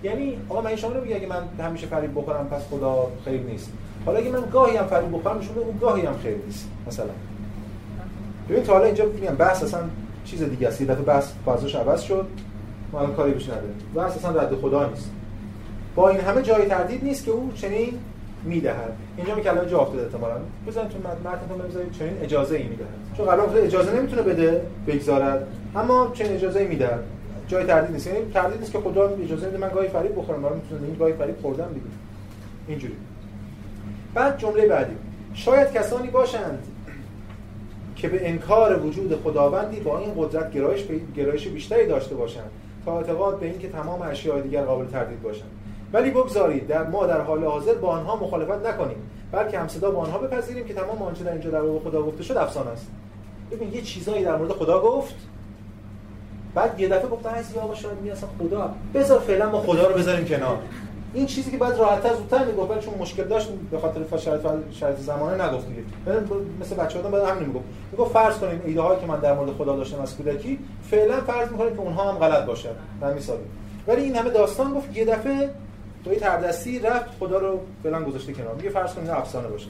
یعنی 0.03 0.39
آقا 0.49 0.61
من 0.61 0.77
شما 0.77 0.93
رو 0.93 1.01
میگه 1.01 1.17
اگه 1.17 1.27
من 1.27 1.65
همیشه 1.67 1.87
فریب 1.87 2.19
بخورم 2.19 2.49
پس 2.49 2.63
خدا 2.71 3.09
خیر 3.25 3.41
نیست. 3.41 3.73
حالا 4.07 4.19
اگه 4.19 4.31
من 4.31 4.43
گاهی 4.53 4.77
هم 4.77 4.87
فریب 4.87 5.13
بخورم 5.13 5.39
نشون 5.39 5.59
اون 5.59 5.79
گاهی 5.81 6.07
هم 6.07 6.17
خیر 6.23 6.37
نیست 6.47 6.69
مثلا. 6.87 7.11
ببین 8.49 8.63
تا 8.63 8.73
حالا 8.73 8.85
اینجا 8.85 9.05
میگم 9.07 9.35
بحث 9.35 9.63
اصلا 9.63 9.81
چیز 10.25 10.43
دیگه 10.43 10.69
است. 10.69 10.81
یه 10.81 10.87
دفعه 10.87 11.03
بحث 11.03 11.33
فازش 11.45 11.75
عوض 11.75 12.01
شد. 12.01 12.27
ما 12.93 13.01
الان 13.01 13.15
کاری 13.15 13.33
بهش 13.33 13.49
نداریم. 13.49 13.75
بحث 13.95 14.17
اصلا 14.17 14.43
رد 14.43 14.55
خدا 14.55 14.89
نیست. 14.89 15.11
با 15.95 16.09
این 16.09 16.21
همه 16.21 16.43
جای 16.43 16.67
تردید 16.67 17.05
نیست 17.05 17.25
که 17.25 17.31
او 17.31 17.53
چنین 17.55 17.99
می‌دهد. 18.45 18.93
اینجا 19.17 19.35
می 19.35 19.43
کلمه 19.43 19.67
جا 19.71 19.79
افتاده 19.79 20.03
احتمالاً. 20.03 20.35
بزنید 20.67 20.89
تو 20.89 20.99
متنتون 20.99 21.69
بزنید 21.69 21.93
چنین 21.93 22.19
اجازه 22.23 22.57
ای 22.57 22.63
می‌دهد. 22.63 22.87
چون 23.17 23.27
گفته 23.27 23.59
اجازه 23.59 23.97
نمی‌تونه 23.97 24.23
بده 24.23 24.63
بگذارد. 24.87 25.47
اما 25.77 26.11
چنین 26.15 26.33
اجازه 26.33 26.61
ای 26.61 26.67
می‌دهد. 26.67 27.05
جای 27.49 27.65
تردید 27.65 27.91
نیست. 27.91 28.07
یعنی 28.07 28.19
تردید 28.35 28.61
نیست 28.61 28.73
که 28.73 28.79
خدا 28.79 29.09
اجازه 29.09 29.47
میده 29.47 29.59
من 29.59 29.69
گاهی 29.69 29.89
فریب 29.89 30.19
بخورم. 30.19 30.43
برام 30.43 30.57
می‌تونه 30.57 30.87
این 30.87 30.97
گاهی 30.99 31.13
فریب 31.13 31.37
خوردم 31.43 31.69
دیگه 31.69 31.87
اینجوری. 32.69 32.97
بعد 34.15 34.39
جمله 34.39 34.67
بعدی. 34.67 34.95
شاید 35.35 35.73
کسانی 35.73 36.09
باشند 36.09 36.59
که 37.97 38.09
به 38.09 38.29
انکار 38.29 38.87
وجود 38.87 39.21
خداوندی 39.25 39.81
با 39.81 39.99
این 39.99 40.13
قدرت 40.17 40.53
گرایش 40.53 40.85
گرایش 41.17 41.49
بیشتری 41.49 41.87
داشته 41.87 42.15
باشند 42.15 42.51
تا 42.85 42.99
اعتقاد 42.99 43.41
به 43.41 43.47
اینکه 43.47 43.69
تمام 43.69 44.03
اشیاء 44.03 44.41
دیگر 44.41 44.63
قابل 44.63 44.87
تردید 44.87 45.23
باشند. 45.23 45.51
ولی 45.93 46.11
بگذارید 46.11 46.67
در 46.67 46.87
ما 46.87 47.07
در 47.07 47.21
حال 47.21 47.45
حاضر 47.45 47.75
با 47.75 47.89
آنها 47.89 48.17
مخالفت 48.17 48.67
نکنیم 48.67 48.97
بلکه 49.33 49.59
همصدا 49.59 49.91
با 49.91 50.01
آنها 50.01 50.19
بپذیریم 50.19 50.65
که 50.65 50.75
تمام 50.75 51.03
آنچه 51.03 51.25
در 51.25 51.33
اینجا 51.33 51.51
در 51.51 51.61
مورد 51.61 51.83
خدا 51.83 52.03
گفته 52.03 52.23
شد 52.23 52.37
افسانه 52.37 52.71
است. 52.71 52.87
ببین 53.51 53.73
یه 53.73 53.83
چیزایی 53.83 54.25
در 54.25 54.37
مورد 54.37 54.53
خدا 54.53 54.81
گفت 54.81 55.15
بعد 56.55 56.81
یه 56.81 56.89
دفعه 56.89 57.09
گفت 57.09 57.27
از 57.27 57.55
یا 57.55 57.75
شاید 57.75 58.01
می 58.03 58.13
خدا 58.15 58.75
بذار 58.95 59.21
فعلا 59.21 59.51
ما 59.51 59.61
خدا 59.61 59.89
رو 59.89 59.95
بذاریم 59.95 60.25
کنار. 60.25 60.59
این 61.17 61.27
چیزی 61.27 61.51
که 61.51 61.57
بعد 61.57 61.79
راحت‌تر 61.79 62.15
زودتر 62.15 62.45
می‌گفت 62.45 62.71
ولی 62.71 62.81
چون 62.81 62.95
مشکل 62.99 63.25
داشت 63.25 63.49
به 63.71 63.79
خاطر 63.79 64.17
شرایط 64.17 64.43
شرایط 64.73 64.99
زمانه 64.99 65.45
نگفت 65.45 65.69
دیگه. 65.69 65.83
مثل 66.61 66.77
بچه‌ها 66.77 67.09
بعد 67.09 67.23
همین 67.23 67.49
می‌گفت. 67.49 67.65
می‌گفت 67.93 68.13
فرض 68.13 68.39
کنیم 68.39 68.63
ایده 68.65 68.81
هایی 68.81 69.01
که 69.01 69.07
من 69.07 69.21
در 69.21 69.35
مورد 69.35 69.51
خدا 69.51 69.77
داشتم 69.77 70.01
از 70.01 70.17
کودکی 70.17 70.59
فعلا 70.91 71.21
فرض 71.21 71.51
می‌کنیم 71.51 71.75
که 71.75 71.81
اونها 71.81 72.13
هم 72.13 72.19
غلط 72.19 72.45
باشه 72.45 72.69
من 73.01 73.15
می‌سازم 73.15 73.43
ولی 73.87 74.03
این 74.03 74.17
همه 74.17 74.31
داستان 74.31 74.75
گفت 74.75 74.97
یه 74.97 75.05
دفعه 75.05 75.51
توی 76.05 76.17
تردستی 76.17 76.79
رفت 76.79 77.07
خدا 77.21 77.39
رو 77.39 77.61
فعلا 77.83 78.03
گذاشته 78.03 78.33
کنار. 78.33 78.55
میگه 78.55 78.71
فرض 78.71 78.95
کنیم 78.95 79.11
افسانه 79.11 79.49
باشه. 79.49 79.69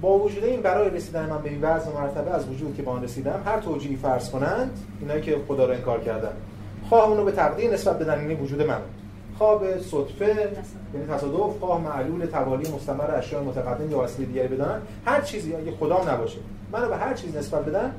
با 0.00 0.18
وجود 0.18 0.44
این 0.44 0.60
برای 0.60 0.90
رسیدن 0.90 1.26
من 1.30 1.42
به 1.42 1.50
این 1.50 1.62
وضع 1.62 1.90
مرتبه 1.92 2.30
از 2.30 2.48
وجود 2.48 2.76
که 2.76 2.82
با 2.82 2.92
آن 2.92 3.02
رسیدم 3.02 3.42
هر 3.46 3.60
توجیهی 3.60 3.96
فرض 3.96 4.30
کنند 4.30 4.78
اینایی 5.00 5.22
که 5.22 5.36
خدا 5.48 5.66
رو 5.66 5.72
انکار 5.72 6.00
کردن. 6.00 6.32
خواه 6.88 7.08
اونو 7.08 7.24
به 7.24 7.32
تقدیر 7.32 7.72
نسبت 7.72 7.98
بدن 7.98 8.18
این 8.18 8.40
وجود 8.40 8.62
من. 8.62 8.80
خواه 9.38 9.60
به 9.60 9.78
صدفه 9.78 10.26
یعنی 10.94 11.06
تصادف 11.06 11.58
خواه 11.60 11.80
معلول 11.80 12.26
توالی 12.26 12.70
مستمر 12.70 13.10
اشیاء 13.10 13.42
متقدم 13.42 13.90
یا 13.90 13.98
وسیله 13.98 14.28
دیگری 14.28 14.48
بدن 14.48 14.82
هر 15.06 15.20
چیزی 15.20 15.54
اگه 15.54 15.72
خدام 15.80 16.08
نباشه. 16.08 16.38
منو 16.72 16.88
به 16.88 16.96
هر 16.96 17.14
چیز 17.14 17.36
نسبت 17.36 17.64
بدن 17.64 17.94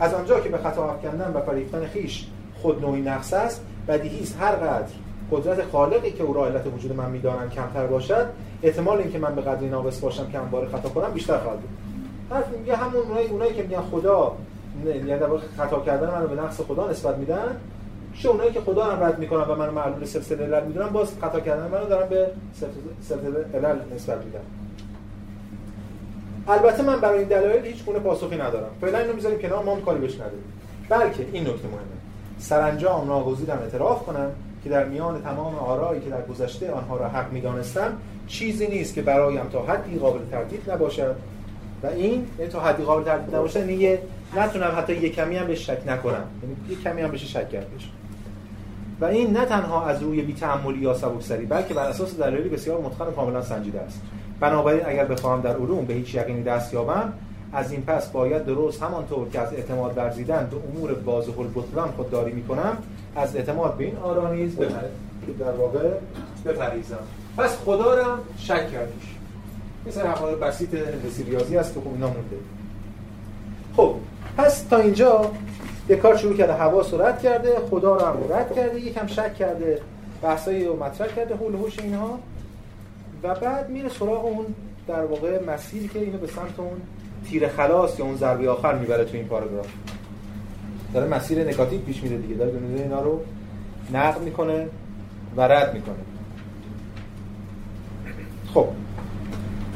از 0.00 0.14
آنجا 0.14 0.40
که 0.40 0.48
به 0.48 0.58
خطا 0.58 0.90
افکندن 0.90 1.32
و 1.34 1.40
فریفتن 1.40 1.86
خیش 1.86 2.26
خود 2.62 2.82
نوعی 2.82 3.02
نقص 3.02 3.32
است 3.32 3.60
بدیهی 3.88 4.22
است. 4.22 4.36
هر 4.40 4.52
قدر 4.52 4.92
قدرت 5.30 5.64
خالقی 5.72 6.10
که 6.10 6.22
او 6.22 6.34
را 6.34 6.46
علت 6.46 6.66
وجود 6.66 6.92
من 6.92 7.10
می‌دانند 7.10 7.50
کمتر 7.50 7.86
باشد 7.86 8.26
احتمال 8.62 8.98
اینکه 8.98 9.18
من 9.18 9.34
به 9.34 9.42
قدری 9.42 9.68
ناقص 9.68 10.00
باشم 10.00 10.30
که 10.30 10.38
انبار 10.38 10.68
خطا 10.68 10.88
کنم 10.88 11.10
بیشتر 11.10 11.38
خواهد 11.38 11.60
بود. 11.60 11.70
حرف 12.30 12.48
میگه 12.48 12.76
همون 12.76 13.02
اونایی 13.30 13.54
که 13.54 13.62
میگن 13.62 13.80
خدا 13.80 14.36
یعنی 14.84 15.18
در 15.18 15.28
خطا 15.56 15.80
کردن 15.80 16.10
منو 16.10 16.26
به 16.26 16.42
نقص 16.42 16.60
خدا 16.60 16.90
نسبت 16.90 17.16
میدن 17.16 17.56
چه 18.18 18.28
اونایی 18.28 18.52
که 18.52 18.60
خدا 18.60 18.84
هم 18.84 19.04
رد 19.04 19.18
می‌کنن 19.18 19.42
و 19.42 19.54
منو 19.54 19.72
معلول 19.72 20.04
سلسله 20.04 20.44
علل 20.44 20.64
می‌دونن 20.66 20.88
باز 20.88 21.12
خطا 21.20 21.40
کردن. 21.40 21.68
منو 21.68 21.88
دارن 21.88 22.08
به 22.08 22.30
سلسله 23.02 23.44
علل 23.54 23.76
نسبت 23.94 24.24
میدن 24.24 24.40
البته 26.48 26.82
من 26.82 27.00
برای 27.00 27.18
این 27.18 27.28
دلایل 27.28 27.64
هیچ 27.64 27.84
گونه 27.84 27.98
پاسخی 27.98 28.36
ندارم. 28.36 28.70
فعلا 28.80 28.98
اینو 28.98 29.12
می‌ذاریم 29.12 29.38
کنار 29.38 29.64
ما 29.64 29.76
کاری 29.76 29.98
بهش 29.98 30.14
نداریم. 30.14 30.44
بلکه 30.88 31.26
این 31.32 31.42
نکته 31.42 31.68
مهمه. 31.68 31.96
سرانجام 32.38 33.06
ناگزیرم 33.06 33.58
اعتراف 33.58 34.02
کنم 34.02 34.30
که 34.64 34.70
در 34.70 34.84
میان 34.84 35.22
تمام 35.22 35.54
آرایی 35.54 36.00
که 36.00 36.10
در 36.10 36.22
گذشته 36.22 36.70
آنها 36.70 36.96
را 36.96 37.08
حق 37.08 37.32
می‌دانستم 37.32 37.92
چیزی 38.26 38.66
نیست 38.66 38.94
که 38.94 39.02
برایم 39.02 39.48
تا 39.52 39.62
حدی 39.62 39.98
قابل 39.98 40.20
تردید 40.30 40.70
نباشد. 40.70 41.16
و 41.82 41.86
این 41.86 42.26
یعنی 42.38 42.50
تا 42.50 42.60
حدی 42.60 42.82
قابل 42.82 43.04
تردید 43.04 43.34
نباشد 43.34 43.70
یعنی 43.70 43.98
نتونم 44.36 44.74
حتی 44.76 44.92
یک 44.92 45.14
کمی 45.14 45.36
هم 45.36 45.46
بهش 45.46 45.66
شک 45.66 45.78
نکنم. 45.86 46.24
یعنی 46.42 46.56
یک 46.68 46.82
کمی 46.82 47.02
هم 47.02 47.10
بهش 47.10 47.32
شک 47.32 47.48
کرد 47.48 47.66
و 49.00 49.04
این 49.04 49.36
نه 49.36 49.44
تنها 49.44 49.86
از 49.86 50.02
روی 50.02 50.22
بی 50.22 50.34
تعملی 50.34 50.78
یا 50.78 50.94
سبکسری 50.94 51.46
بلکه 51.46 51.74
بر 51.74 51.88
اساس 51.88 52.16
دلایلی 52.16 52.48
بسیار 52.48 52.80
متقن 52.80 53.12
کاملا 53.12 53.42
سنجیده 53.42 53.80
است. 53.80 54.00
بنابراین 54.40 54.82
اگر 54.86 55.04
بخواهم 55.04 55.40
در 55.40 55.56
علوم 55.56 55.84
به 55.84 55.94
هیچ 55.94 56.14
یقینی 56.14 56.42
دست 56.42 56.74
یابم 56.74 57.12
از 57.52 57.72
این 57.72 57.82
پس 57.82 58.08
باید 58.08 58.44
درست 58.44 58.82
همانطور 58.82 59.28
که 59.28 59.40
از 59.40 59.52
اعتماد 59.52 59.98
ورزیدن 59.98 60.48
به 60.50 60.56
امور 60.56 60.92
واضح 61.04 61.38
البطلان 61.38 61.88
خودداری 61.88 62.32
می‌کنم 62.32 62.76
از 63.16 63.36
اعتماد 63.36 63.76
به 63.76 63.84
این 63.84 63.96
آرا 63.96 64.32
نیز 64.32 64.56
در 65.38 65.52
واقع 65.52 65.90
بپریزم. 66.44 66.98
پس 67.38 67.56
خدا 67.64 67.94
را 67.94 68.18
شک 68.38 68.72
کردیش. 68.72 69.04
مثل 69.86 70.00
حقایق 70.00 70.40
بسیط 70.40 70.74
هندسی 70.74 71.22
ریاضی 71.22 71.56
است 71.56 71.74
که 71.74 71.80
خب 71.80 71.86
اینا 71.86 72.06
مونده. 72.06 72.36
خب 73.76 73.94
پس 74.36 74.62
تا 74.62 74.76
اینجا 74.76 75.30
یه 75.88 75.96
کار 75.96 76.16
شروع 76.16 76.36
کرده 76.36 76.52
حواس 76.52 76.94
رو 76.94 77.02
رد 77.02 77.22
کرده 77.22 77.56
خدا 77.70 77.96
رو 77.96 78.04
هم 78.04 78.16
رد 78.30 78.54
کرده 78.54 78.80
یکم 78.80 79.06
شک 79.06 79.34
کرده 79.34 79.80
بحثایی 80.22 80.64
رو 80.64 80.84
مطرح 80.84 81.08
کرده 81.08 81.36
حول 81.36 81.54
هوش 81.54 81.78
اینها. 81.78 82.18
و 83.22 83.34
بعد 83.34 83.70
میره 83.70 83.88
سراغ 83.88 84.24
اون 84.24 84.46
در 84.88 85.04
واقع 85.04 85.44
مسیری 85.44 85.88
که 85.88 85.98
اینو 85.98 86.18
به 86.18 86.26
سمت 86.26 86.58
اون 86.58 86.80
تیر 87.28 87.48
خلاص 87.48 87.98
یا 87.98 88.04
اون 88.04 88.16
ضربه 88.16 88.50
آخر 88.50 88.74
می‌بره 88.74 89.04
تو 89.04 89.16
این 89.16 89.26
پاراگراف. 89.26 89.66
داره 90.94 91.06
مسیر 91.06 91.44
نگاتیو 91.44 91.80
پیش 91.80 92.02
میره 92.02 92.16
دیگه 92.16 92.34
داره 92.34 92.50
دونه 92.50 92.82
اینا 92.82 93.00
رو 93.00 93.20
نقد 93.92 94.20
می‌کنه 94.20 94.68
و 95.36 95.40
رد 95.40 95.74
می‌کنه. 95.74 95.94
خب 98.54 98.66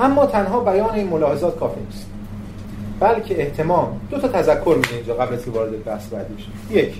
اما 0.00 0.26
تنها 0.26 0.60
بیان 0.60 0.94
این 0.94 1.08
ملاحظات 1.08 1.58
کافی 1.58 1.80
نیست. 1.80 2.09
بلکه 3.00 3.42
احتمام 3.42 4.00
دو 4.10 4.18
تا 4.18 4.28
تذکر 4.28 4.74
میده 4.76 4.94
اینجا 4.94 5.14
قبل 5.14 5.34
از 5.34 5.48
وارد 5.48 5.84
بحث 5.84 6.08
بعدیش 6.08 6.46
یک 6.70 6.94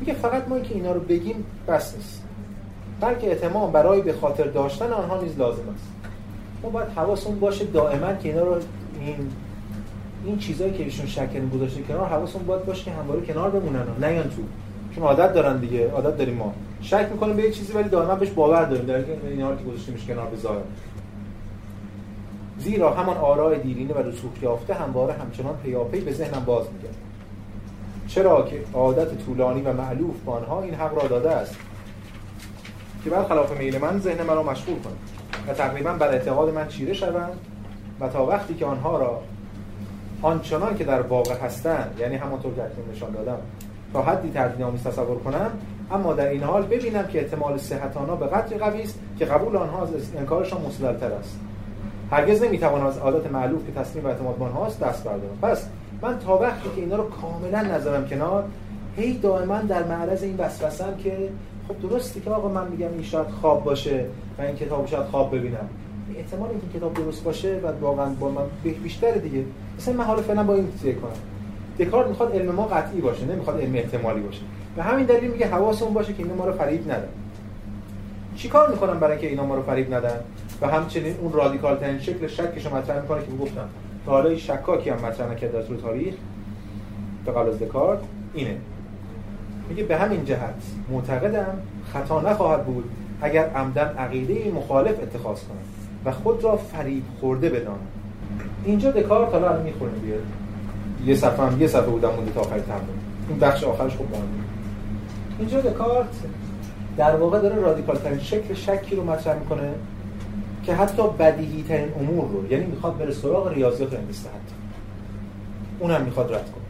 میگه 0.00 0.14
فقط 0.14 0.48
ما 0.48 0.60
که 0.60 0.74
اینا 0.74 0.92
رو 0.92 1.00
بگیم 1.00 1.44
بس 1.68 1.96
نیست. 1.96 2.22
بلکه 3.00 3.30
احتمام 3.30 3.72
برای 3.72 4.00
به 4.00 4.12
خاطر 4.12 4.44
داشتن 4.44 4.92
آنها 4.92 5.20
نیز 5.22 5.38
لازم 5.38 5.68
است. 5.74 5.84
ما 6.62 6.70
باید 6.70 6.88
حواسمون 6.88 7.40
باشه 7.40 7.64
دائما 7.64 8.14
که 8.14 8.28
اینا 8.28 8.42
رو 8.42 8.54
این 9.00 9.16
این 10.24 10.38
چیزایی 10.38 10.72
که 10.72 10.84
ایشون 10.84 11.06
شک 11.06 11.30
گذاشته 11.54 11.82
کنار 11.82 12.06
حواسمون 12.06 12.46
باید 12.46 12.64
باشه 12.64 12.84
که 12.84 12.90
همواره 12.90 13.20
کنار 13.20 13.50
بمونن 13.50 13.82
و 13.82 14.06
نیان 14.06 14.22
تو. 14.22 14.42
چون 14.94 15.04
عادت 15.04 15.34
دارن 15.34 15.56
دیگه 15.56 15.90
عادت 15.90 16.18
داریم 16.18 16.34
ما. 16.34 16.54
شک 16.80 17.08
می‌کنیم 17.12 17.36
به 17.36 17.42
یه 17.42 17.50
چیزی 17.50 17.72
ولی 17.72 17.88
دائما 17.88 18.14
بهش 18.14 18.30
باور 18.30 18.64
داریم. 18.64 18.86
در 18.86 18.94
اینا 19.30 19.56
که 19.56 19.64
گذاشته 19.64 19.92
کنار 20.08 20.26
به 20.26 20.36
زیرا 22.58 22.94
همان 22.94 23.16
آراء 23.16 23.54
دیرینه 23.54 23.94
و 23.94 23.98
رسوخ 23.98 24.42
یافته 24.42 24.74
همواره 24.74 25.12
همچنان 25.12 25.56
پیاپی 25.56 26.00
به 26.00 26.12
ذهنم 26.12 26.44
باز 26.44 26.66
میگرد 26.72 26.94
چرا 28.08 28.42
که 28.42 28.60
عادت 28.74 29.24
طولانی 29.24 29.62
و 29.62 29.72
معلوف 29.72 30.14
با 30.24 30.32
آنها 30.32 30.62
این 30.62 30.74
حق 30.74 31.02
را 31.02 31.08
داده 31.08 31.30
است 31.30 31.56
که 33.04 33.10
بعد 33.10 33.26
خلاف 33.26 33.58
میل 33.58 33.78
من 33.78 34.00
ذهن 34.00 34.22
مرا 34.22 34.42
مشغول 34.42 34.78
کنه 34.78 34.94
و 35.48 35.52
تقریبا 35.52 35.92
بر 35.92 36.08
اعتقاد 36.08 36.54
من 36.54 36.68
چیره 36.68 36.92
شوند 36.92 37.38
و 38.00 38.08
تا 38.08 38.26
وقتی 38.26 38.54
که 38.54 38.66
آنها 38.66 38.98
را 38.98 39.22
آنچنان 40.22 40.76
که 40.76 40.84
در 40.84 41.02
واقع 41.02 41.34
هستند 41.38 41.96
یعنی 42.00 42.16
همانطور 42.16 42.54
که 42.54 42.62
اکنون 42.62 42.90
نشان 42.94 43.10
دادم 43.12 43.38
تا 43.92 44.02
حدی 44.02 44.30
تردید 44.30 44.62
آمیز 44.62 44.82
تصور 44.82 45.18
کنم 45.18 45.50
اما 45.90 46.12
در 46.12 46.28
این 46.28 46.42
حال 46.42 46.62
ببینم 46.62 47.06
که 47.06 47.20
احتمال 47.20 47.58
صحت 47.58 47.96
آنها 47.96 48.16
به 48.16 48.26
قدری 48.26 48.58
قوی 48.58 48.82
است 48.82 48.98
که 49.18 49.24
قبول 49.24 49.56
آنها 49.56 49.82
از 49.82 49.88
انکارشان 50.16 50.62
مسللتر 50.62 51.12
است. 51.12 51.38
هرگز 52.10 52.42
نمی‌توانم 52.42 52.86
از 52.86 52.98
عادت 52.98 53.32
معلوف 53.32 53.66
که 53.66 53.72
تسلیم 53.72 54.04
و 54.04 54.08
اعتماد 54.08 54.52
هاست 54.54 54.80
دست 54.80 55.04
بردارم. 55.04 55.38
پس 55.42 55.68
من 56.02 56.18
تا 56.18 56.38
وقتی 56.38 56.68
که 56.76 56.80
اینا 56.80 56.96
رو 56.96 57.04
کاملا 57.08 57.62
نظرم 57.62 58.08
کنار 58.08 58.44
هی 58.96 59.18
دائما 59.18 59.58
در 59.58 59.84
معرض 59.84 60.22
این 60.22 60.36
وسوسه‌ام 60.36 60.96
که 60.96 61.28
خب 61.68 61.88
درسته 61.88 62.20
که 62.20 62.30
آقا 62.30 62.48
من 62.48 62.68
میگم 62.68 62.88
این 62.92 63.02
شاید 63.02 63.26
خواب 63.26 63.64
باشه 63.64 64.04
و 64.38 64.42
این 64.42 64.56
کتاب 64.56 64.86
شاید 64.86 65.06
خواب 65.06 65.36
ببینم. 65.36 65.68
احتمال 66.16 66.48
اینکه 66.50 66.78
کتاب 66.78 66.94
درست 66.94 67.24
باشه 67.24 67.60
و 67.62 67.66
واقعا 67.80 68.06
با 68.06 68.30
من 68.30 68.42
بیشتره 68.82 69.18
دیگه 69.18 69.44
مثلا 69.78 69.94
من 69.94 70.04
حالا 70.04 70.22
فعلا 70.22 70.42
با 70.42 70.54
این 70.54 70.66
فکر 70.82 70.98
کنم 70.98 71.12
دکارت 71.78 72.08
می‌خواد 72.08 72.34
علم 72.34 72.54
ما 72.54 72.66
قطعی 72.66 73.00
باشه 73.00 73.24
نمی‌خواد 73.24 73.60
علم 73.60 73.74
احتمالی 73.74 74.20
باشه. 74.20 74.40
به 74.76 74.82
همین 74.82 75.06
دلیل 75.06 75.30
میگه 75.30 75.46
حواسمون 75.46 75.94
باشه 75.94 76.12
که 76.12 76.22
اینا 76.22 76.34
ما 76.34 76.44
رو 76.44 76.52
فریب 76.52 76.90
ندن. 76.92 77.08
چیکار 78.36 78.70
می‌کنم 78.70 79.00
برای 79.00 79.12
اینکه 79.12 79.28
اینا 79.28 79.46
ما 79.46 79.54
رو 79.54 79.62
فریب 79.62 79.94
ندن؟ 79.94 80.20
و 80.60 80.68
همچنین 80.68 81.14
اون 81.20 81.32
رادیکال 81.32 81.76
ترین 81.76 81.98
شکل 81.98 82.26
شکش 82.26 82.66
رو 82.66 82.76
مطرح 82.76 83.02
می‌کنه 83.02 83.20
که 83.20 83.32
گفتم 83.40 83.68
تا 84.06 84.12
حالا 84.12 84.36
شکاکی 84.36 84.90
هم 84.90 84.98
مطرح 84.98 85.32
نکرده 85.32 85.62
در 85.62 85.76
تاریخ 85.76 86.14
به 87.26 87.32
قبل 87.32 87.48
از 87.48 87.58
دکارت 87.58 87.98
اینه. 88.34 88.56
میگه 89.68 89.82
به 89.82 89.96
همین 89.96 90.24
جهت 90.24 90.54
معتقدم 90.90 91.58
خطا 91.92 92.20
نخواهد 92.20 92.64
بود 92.64 92.84
اگر 93.22 93.50
عمدن 93.50 93.94
عقیده 93.98 94.50
مخالف 94.50 95.02
اتخاذ 95.02 95.38
کنم 95.38 95.58
و 96.04 96.12
خود 96.12 96.44
را 96.44 96.56
فریب 96.56 97.02
خورده 97.20 97.48
بدانم. 97.50 97.78
اینجا 98.64 98.90
دکارت 98.90 99.32
حالا 99.32 99.48
الان 99.48 99.62
می‌خونه 99.62 99.92
بیاد 99.92 100.22
یه 101.06 101.14
صفحه 101.14 101.46
هم 101.46 101.60
یه 101.60 101.66
صفحه 101.66 101.86
بودم 101.86 102.10
مونده 102.10 102.32
تا 102.32 102.40
آخر 102.40 102.58
تمرین. 102.58 102.98
این 103.28 103.38
بخش 103.38 103.64
آخرش 103.64 103.96
خوب 103.96 104.10
مهمه 104.10 104.24
اینجا 105.38 105.60
دکارت 105.60 106.06
در 106.96 107.16
واقع 107.16 107.40
داره 107.40 107.56
رادیکال 107.56 107.96
ترین 107.96 108.18
شکل 108.18 108.54
شکی 108.54 108.96
رو 108.96 109.04
مطرح 109.04 109.38
می‌کنه. 109.38 109.70
که 110.68 110.74
حتی 110.74 111.02
بدیهی 111.18 111.64
ترین 111.68 111.92
امور 112.00 112.28
رو 112.28 112.52
یعنی 112.52 112.64
می‌خواد 112.64 112.98
بره 112.98 113.12
سراغ 113.12 113.52
ریاضیات 113.52 113.94
هندسه 113.94 114.28
حتی. 114.28 114.54
اونم 115.78 116.02
می‌خواد 116.02 116.34
رد 116.34 116.50
کنه. 116.52 116.64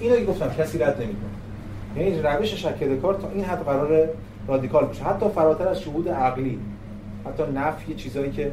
اینو 0.00 0.16
که 0.16 0.24
گفتم 0.24 0.54
کسی 0.58 0.78
رد 0.78 1.02
نمی‌کنه. 1.02 1.30
یعنی 1.96 2.22
روش 2.22 2.54
شک 2.54 2.82
دکارت 2.82 3.20
تا 3.20 3.30
این 3.30 3.44
حد 3.44 3.64
قرار 3.64 4.08
رادیکال 4.48 4.86
بشه 4.86 5.04
حتی 5.04 5.28
فراتر 5.28 5.68
از 5.68 5.80
شهود 5.80 6.08
عقلی. 6.08 6.58
حتی 7.26 7.42
نفی 7.54 7.94
چیزایی 7.94 8.30
که 8.30 8.52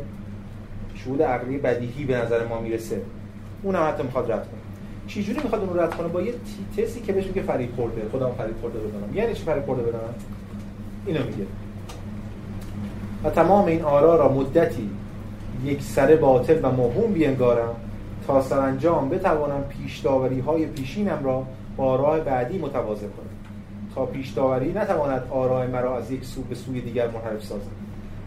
شهود 0.96 1.22
عقلی 1.22 1.58
بدیهی 1.58 2.06
به 2.06 2.18
نظر 2.18 2.48
ما 2.48 2.62
می‌رسه. 2.62 3.02
اونم 3.64 3.88
حتی 3.88 4.04
می‌خواد 4.04 4.32
رد 4.32 4.48
کنه. 4.48 4.60
چجوری 5.08 5.40
می‌خواد 5.44 5.62
اون 5.62 5.74
رو 5.74 5.80
رد 5.80 5.96
کنه؟ 5.96 6.08
با 6.08 6.22
یه 6.22 6.34
تسی 6.78 7.02
که 7.02 7.14
بهش 7.14 7.26
میگه 7.26 7.42
فریب 7.42 7.76
خورده. 7.76 8.02
خودم 8.12 8.32
فریب 8.38 8.56
خورده 8.62 8.80
بدونم 8.80 9.16
یعنی 9.16 9.34
چی 9.34 9.44
فریب 9.44 9.66
خورده 9.66 9.82
بدونم 9.82 10.14
اینو 11.06 11.24
میگه. 11.24 11.46
و 13.24 13.30
تمام 13.30 13.66
این 13.66 13.82
آرا 13.82 14.16
را 14.16 14.34
مدتی 14.34 14.90
یک 15.66 15.82
سر 15.82 16.16
باطل 16.16 16.60
و 16.64 16.72
موهوم 16.72 17.14
بینگارم 17.14 17.76
تا 18.28 18.42
سرانجام 18.42 19.10
بتوانم 19.10 19.64
پیش 19.64 20.00
داوری 20.00 20.40
های 20.40 20.66
پیشینم 20.66 21.20
را 21.24 21.44
با 21.78 21.96
راه 21.96 22.20
بعدی 22.20 22.58
متوازن 22.58 23.08
کنم. 23.08 23.40
تا 23.96 24.06
پیش 24.06 24.30
داوری 24.30 24.74
نتواند 24.74 25.24
آرای 25.32 25.68
مرا 25.68 25.98
از 25.98 26.12
یک 26.12 26.26
سو 26.26 26.42
به 26.42 26.56
سوی 26.56 26.82
دیگر 26.82 27.08
منحرف 27.08 27.44
سازد 27.44 27.80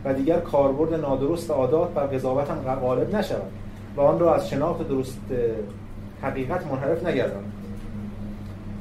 و 0.04 0.14
دیگر 0.14 0.40
کاربرد 0.40 0.94
نادرست 0.94 1.50
عادات 1.50 1.94
بر 1.94 2.06
قضاوتم 2.06 2.54
غالب 2.54 3.16
نشود 3.16 3.52
و 3.96 4.00
آن 4.00 4.18
را 4.18 4.34
از 4.34 4.48
شناخت 4.48 4.88
درست 4.88 5.20
حقیقت 6.22 6.66
منحرف 6.66 7.06
نگردم 7.06 7.44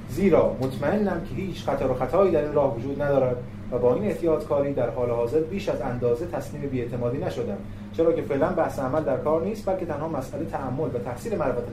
زیرا 0.09 0.55
مطمئنم 0.61 1.21
که 1.29 1.35
هیچ 1.35 1.63
خطر 1.63 1.91
و 1.91 1.93
خطایی 1.93 2.31
در 2.31 2.43
این 2.43 2.53
راه 2.53 2.77
وجود 2.77 3.01
ندارد 3.01 3.35
و 3.71 3.77
با 3.77 3.93
این 3.95 4.05
احتیاط 4.05 4.43
کاری 4.43 4.73
در 4.73 4.89
حال 4.89 5.09
حاضر 5.09 5.39
بیش 5.39 5.69
از 5.69 5.81
اندازه 5.81 6.25
تسلیم 6.25 6.61
بیاعتمادی 6.61 7.17
نشدم 7.17 7.57
چرا 7.97 8.13
که 8.13 8.21
فعلا 8.21 8.49
بحث 8.49 8.79
عمل 8.79 9.03
در 9.03 9.17
کار 9.17 9.43
نیست 9.43 9.65
بلکه 9.65 9.85
تنها 9.85 10.07
مسئله 10.07 10.45
تعمل 10.45 10.85
و 10.93 10.99
تحصیل 11.05 11.37
معرفت 11.37 11.63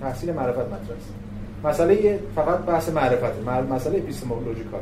تحصیل 0.00 0.32
معرفت 0.32 0.58
مطرح 0.58 0.78
است. 0.78 1.14
مسئله 1.64 2.18
فقط 2.34 2.58
بحث 2.58 2.88
معرفت 2.88 3.48
مسئله 3.70 3.98
اپیستمولوژیکال 3.98 4.80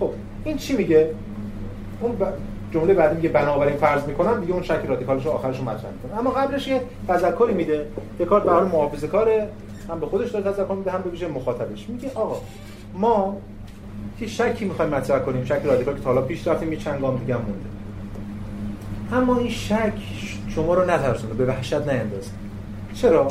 خب 0.00 0.10
این 0.44 0.56
چی 0.56 0.76
میگه؟ 0.76 1.10
اون 2.00 2.16
جمله 2.72 2.94
بعدی 2.94 3.16
میگه 3.16 3.28
بنابراین 3.28 3.76
فرض 3.76 4.04
می‌کنم 4.04 4.40
دیگه 4.40 4.52
اون 4.52 4.62
شک 4.62 4.80
رادیکالش 4.88 5.26
آخرش 5.26 5.60
مطرح 5.60 5.90
می‌کنه. 5.92 6.18
اما 6.18 6.30
قبلش 6.30 6.68
یه 6.68 6.80
تذکری 7.08 7.54
میده 7.54 7.86
دکارت 8.18 8.44
به 8.44 8.50
حال 8.50 8.66
محافظه 8.66 9.06
کاره 9.06 9.48
هم 9.88 10.00
به 10.00 10.06
خودش 10.06 10.30
داره 10.30 10.52
تذکر 10.52 10.74
میده 10.74 10.90
هم 10.90 11.02
به 11.02 11.10
ویژه 11.10 11.28
مخاطبش. 11.28 11.88
میگه 11.88 12.10
آقا 12.14 12.36
ما 12.94 13.36
که 14.18 14.26
شکی 14.26 14.64
می‌خوایم 14.64 14.90
مطرح 14.90 15.18
کنیم. 15.18 15.44
شک 15.44 15.60
رادیکال 15.64 15.94
که 15.94 16.04
حالا 16.04 16.22
پیش 16.22 16.48
رفتیم 16.48 16.72
یه 16.72 16.78
چند 16.78 17.00
گام 17.00 17.18
دیگه 17.18 17.36
مونده. 17.36 17.68
اما 19.12 19.38
این 19.38 19.50
شک 19.50 19.92
شما 20.48 20.74
رو 20.74 20.90
نترسونه 20.90 21.34
به 21.34 21.44
وحشت 21.44 21.74
نیندازه. 21.74 22.30
چرا؟ 22.94 23.28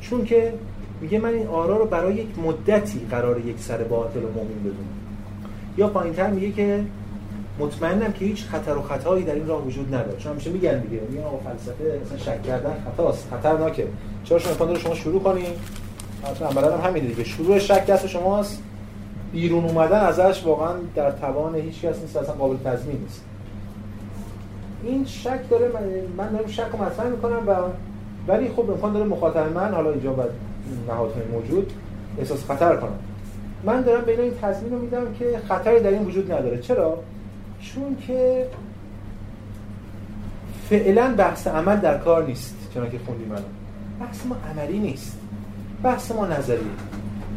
چون 0.00 0.24
که 0.24 0.52
میگه 1.00 1.18
من 1.18 1.28
این 1.28 1.46
آرا 1.46 1.76
رو 1.76 1.84
برای 1.84 2.14
یک 2.14 2.38
مدتی 2.38 3.06
قرار 3.10 3.40
یک 3.40 3.58
سر 3.58 3.76
باطل 3.76 4.18
و 4.18 4.28
مومن 4.28 4.60
بدونم. 4.60 4.76
یا 5.78 5.88
پایینتر 5.88 6.30
میگه 6.30 6.52
که 6.52 6.84
مطمئنم 7.58 8.12
که 8.12 8.24
هیچ 8.24 8.44
خطر 8.44 8.76
و 8.76 8.82
خطایی 8.82 9.24
در 9.24 9.34
این 9.34 9.46
راه 9.46 9.66
وجود 9.66 9.94
نداره. 9.94 10.18
چون 10.18 10.32
همیشه 10.32 10.50
میگن 10.50 10.78
دیگه 10.78 11.02
میگن 11.10 11.24
آقا 11.24 11.38
فلسفه 11.38 12.00
مثلا 12.04 12.18
شک 12.18 12.42
کردن 12.42 12.72
خطاست 12.84 13.28
خطرناکه. 13.30 13.86
چرا 14.24 14.38
شما 14.38 14.52
امکان 14.52 14.78
شما 14.78 14.94
شروع 14.94 15.22
کنین؟ 15.22 15.46
اصلا 16.24 16.48
عملا 16.48 16.78
هم 16.78 16.88
همین 16.90 17.04
دیگه. 17.04 17.24
شروع 17.24 17.58
شک 17.58 17.86
دست 17.86 18.06
شماست. 18.06 18.62
بیرون 19.32 19.64
اومدن 19.64 20.00
ازش 20.00 20.42
واقعا 20.44 20.74
در 20.94 21.10
توان 21.10 21.54
هیچ 21.54 21.80
کس 21.80 22.00
نیست 22.00 22.16
اصلا 22.16 22.34
قابل 22.34 22.56
تضمین 22.56 22.96
نیست. 22.96 23.24
این 24.84 25.04
شک 25.04 25.48
داره 25.50 25.70
من 26.16 26.28
دارم 26.28 26.46
شک 26.46 26.66
رو 26.72 26.84
مطرح 26.84 27.06
می‌کنم 27.06 27.48
و 27.48 27.54
ولی 28.28 28.48
خب 28.48 28.70
امکان 28.70 28.92
داره 28.92 29.06
مخاطب 29.06 29.52
من 29.52 29.74
حالا 29.74 29.90
اینجا 29.90 30.12
بعد 30.12 30.30
نهادهای 30.88 31.24
موجود 31.32 31.72
احساس 32.18 32.44
خطر 32.44 32.76
کنم. 32.76 32.98
من 33.64 33.82
دارم 33.82 34.04
بین 34.04 34.20
این 34.20 34.34
تضمین 34.42 34.72
رو 34.72 34.78
میدم 34.78 35.14
که 35.18 35.40
خطری 35.48 35.80
در 35.80 35.90
این 35.90 36.04
وجود 36.04 36.32
نداره. 36.32 36.58
چرا؟ 36.58 36.98
چون 37.60 37.96
که 38.06 38.46
فعلا 40.68 41.14
بحث 41.18 41.46
عمل 41.46 41.76
در 41.76 41.98
کار 41.98 42.26
نیست 42.26 42.56
چون 42.74 42.90
که 42.90 42.98
خوندیم 43.06 43.28
من 43.28 43.42
بحث 44.00 44.26
ما 44.26 44.36
عملی 44.50 44.78
نیست. 44.78 45.18
بحث 45.82 46.12
ما 46.12 46.26
نظری 46.26 46.70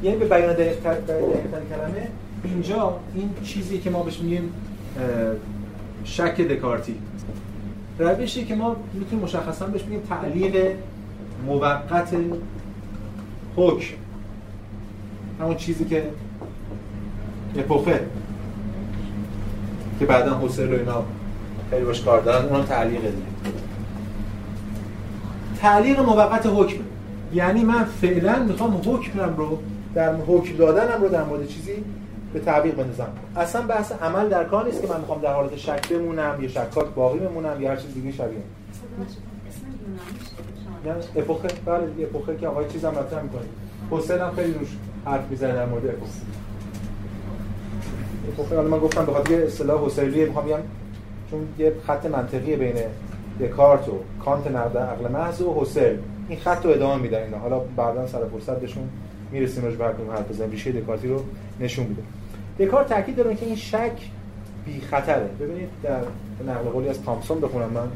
یعنی 0.05 0.17
به 0.17 0.25
بیان 0.25 0.53
دقیق 0.53 0.79
کلمه 1.69 2.07
اینجا 2.43 2.99
این 3.15 3.29
چیزی 3.43 3.77
که 3.77 3.89
ما 3.89 4.03
بهش 4.03 4.19
میگیم 4.19 4.53
شک 6.03 6.41
دکارتی. 6.41 6.95
روشی 7.99 8.45
که 8.45 8.55
ما 8.55 8.75
می‌تونیم 8.93 9.23
مشخصا 9.23 9.65
بهش 9.65 9.83
میگیم 9.83 9.99
تعلیق 10.09 10.75
موقت 11.45 12.15
حکم. 13.55 13.93
همون 15.39 15.55
چیزی 15.55 15.85
که 15.85 16.03
اپوخه 17.57 17.99
که 19.99 20.05
بعدا 20.05 20.41
حسین 20.43 20.71
رو 20.71 20.77
اینا 20.77 21.03
خیلی 21.69 21.85
باش 21.85 22.01
کار 22.01 22.21
دارن 22.21 22.45
اون 22.49 22.65
تعلیق 22.65 23.01
دیگه. 23.01 23.11
تعلیق 25.61 25.99
موقت 25.99 26.45
حکم. 26.45 26.79
یعنی 27.33 27.63
من 27.63 27.83
فعلا 27.83 28.43
می‌خوام 28.43 28.81
حکمم 28.85 29.35
رو 29.37 29.59
در 29.95 30.15
حکم 30.15 30.57
دادنم 30.57 31.01
رو 31.01 31.09
در 31.09 31.23
مورد 31.23 31.47
چیزی 31.47 31.83
به 32.33 32.39
تعبیق 32.39 32.75
بندازم 32.75 33.07
اصلا 33.35 33.61
بحث 33.61 33.91
عمل 33.91 34.29
در 34.29 34.43
کار 34.43 34.65
نیست 34.65 34.81
که 34.81 34.87
من 34.87 34.99
می‌خوام 34.99 35.21
در 35.21 35.33
حالت 35.33 35.55
شک 35.55 35.89
بمونم 35.89 36.37
یا 36.41 36.47
شکاک 36.47 36.87
باقی 36.95 37.19
بمونم 37.19 37.61
یا 37.61 37.69
هر 37.69 37.75
چیز 37.75 37.93
دیگه 37.93 38.11
شبیه. 38.11 38.37
اپوخه 41.15 41.47
بله 41.65 41.87
اپوخه 41.99 42.37
که 42.37 42.47
آقای 42.47 42.69
چیزم 42.69 42.89
مطرح 42.89 43.23
می‌کنه. 43.23 43.41
حسین 43.91 44.19
هم 44.19 44.31
خیلی 44.35 44.53
روش 44.53 44.67
حرف 45.05 45.29
می‌زنه 45.29 45.53
در 45.53 45.65
مورد 45.65 45.85
اپوخه 45.85 46.11
اپوخه 48.27 48.55
حالا 48.55 48.67
من 48.67 48.79
گفتم 48.79 49.05
به 49.05 49.11
خاطر 49.11 49.43
اصطلاح 49.43 49.85
حسینیه 49.85 50.25
می‌خوام 50.25 50.45
بگم 50.45 50.59
چون 51.31 51.47
یه 51.57 51.73
خط 51.87 52.05
منطقی 52.05 52.55
بین 52.55 52.75
دکارت 53.39 53.89
و 53.89 53.91
کانت 54.25 54.47
نقد 54.47 54.77
عقل 54.77 55.11
محض 55.11 55.41
و 55.41 55.61
حسین. 55.61 55.99
این 56.29 56.39
خط 56.39 56.65
رو 56.65 56.71
ادامه 56.71 57.01
میدن 57.01 57.23
اینا. 57.23 57.37
حالا 57.37 57.59
بعدا 57.59 58.07
سر 58.07 58.19
فرصت 58.31 58.59
بهشون 58.59 58.89
می‌رسیم 59.35 59.63
راجع 59.63 59.77
به 59.77 59.83
هر 59.83 59.91
حرف 59.91 60.29
بزنیم. 60.29 60.51
ریشه 60.51 60.71
دکارتی 60.71 61.07
رو 61.07 61.23
نشون 61.59 61.85
میده. 61.85 62.01
دکارت 62.59 62.89
تاکید 62.89 63.15
داره 63.15 63.35
که 63.35 63.45
این 63.45 63.55
شک 63.55 63.91
بی 64.65 64.81
خطره 64.81 65.29
ببینید 65.39 65.69
در 65.83 65.99
نقل 66.47 66.69
قولی 66.69 66.89
از 66.89 67.03
تامسون 67.03 67.39
بخونم 67.39 67.69
من. 67.69 67.87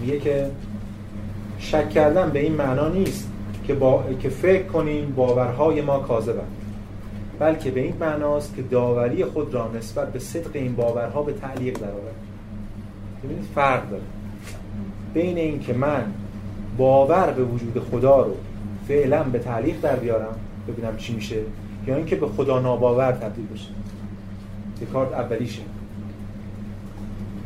میگه 0.00 0.18
که 0.18 0.50
شک 1.58 1.90
کردن 1.90 2.30
به 2.30 2.38
این 2.38 2.52
معنا 2.52 2.88
نیست 2.88 3.28
که 3.64 3.74
با... 3.74 4.04
که 4.20 4.28
فکر 4.28 4.62
کنیم 4.62 5.12
باورهای 5.16 5.80
ما 5.80 5.98
کاذبند. 5.98 6.56
بلکه 7.38 7.70
به 7.70 7.80
این 7.80 7.94
معناست 8.00 8.56
که 8.56 8.62
داوری 8.62 9.24
خود 9.24 9.54
را 9.54 9.70
نسبت 9.78 10.12
به 10.12 10.18
صدق 10.18 10.50
این 10.54 10.76
باورها 10.76 11.22
به 11.22 11.32
تعلیق 11.32 11.78
درآورد. 11.78 12.14
ببینید 13.24 13.44
فرق 13.54 13.90
داره. 13.90 14.02
بین 15.14 15.60
که 15.60 15.72
من 15.72 16.04
باور 16.78 17.30
به 17.30 17.44
وجود 17.44 17.82
خدا 17.90 18.22
رو 18.22 18.36
فعلا 18.88 19.22
به 19.22 19.38
تعلیق 19.38 19.80
در 19.80 19.96
بیارم 19.96 20.36
ببینم 20.68 20.96
چی 20.96 21.14
میشه. 21.14 21.36
یا 21.86 21.96
اینکه 21.96 22.16
به 22.16 22.26
خدا 22.26 22.60
ناباور 22.60 23.12
تبدیل 23.12 23.46
بشه. 23.46 23.68
کارت 24.92 25.12
اولیشه. 25.12 25.62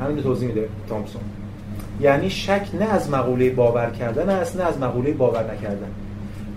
همین 0.00 0.22
توضیح 0.22 0.48
میده 0.48 0.68
تامسون. 0.88 1.22
یعنی 2.00 2.30
شک 2.30 2.68
نه 2.80 2.84
از 2.84 3.10
مقوله 3.10 3.50
باور 3.50 3.90
کردن 3.90 4.28
است 4.28 4.56
نه 4.56 4.62
از 4.62 4.78
مقوله 4.78 5.12
باور 5.12 5.54
نکردن. 5.54 5.90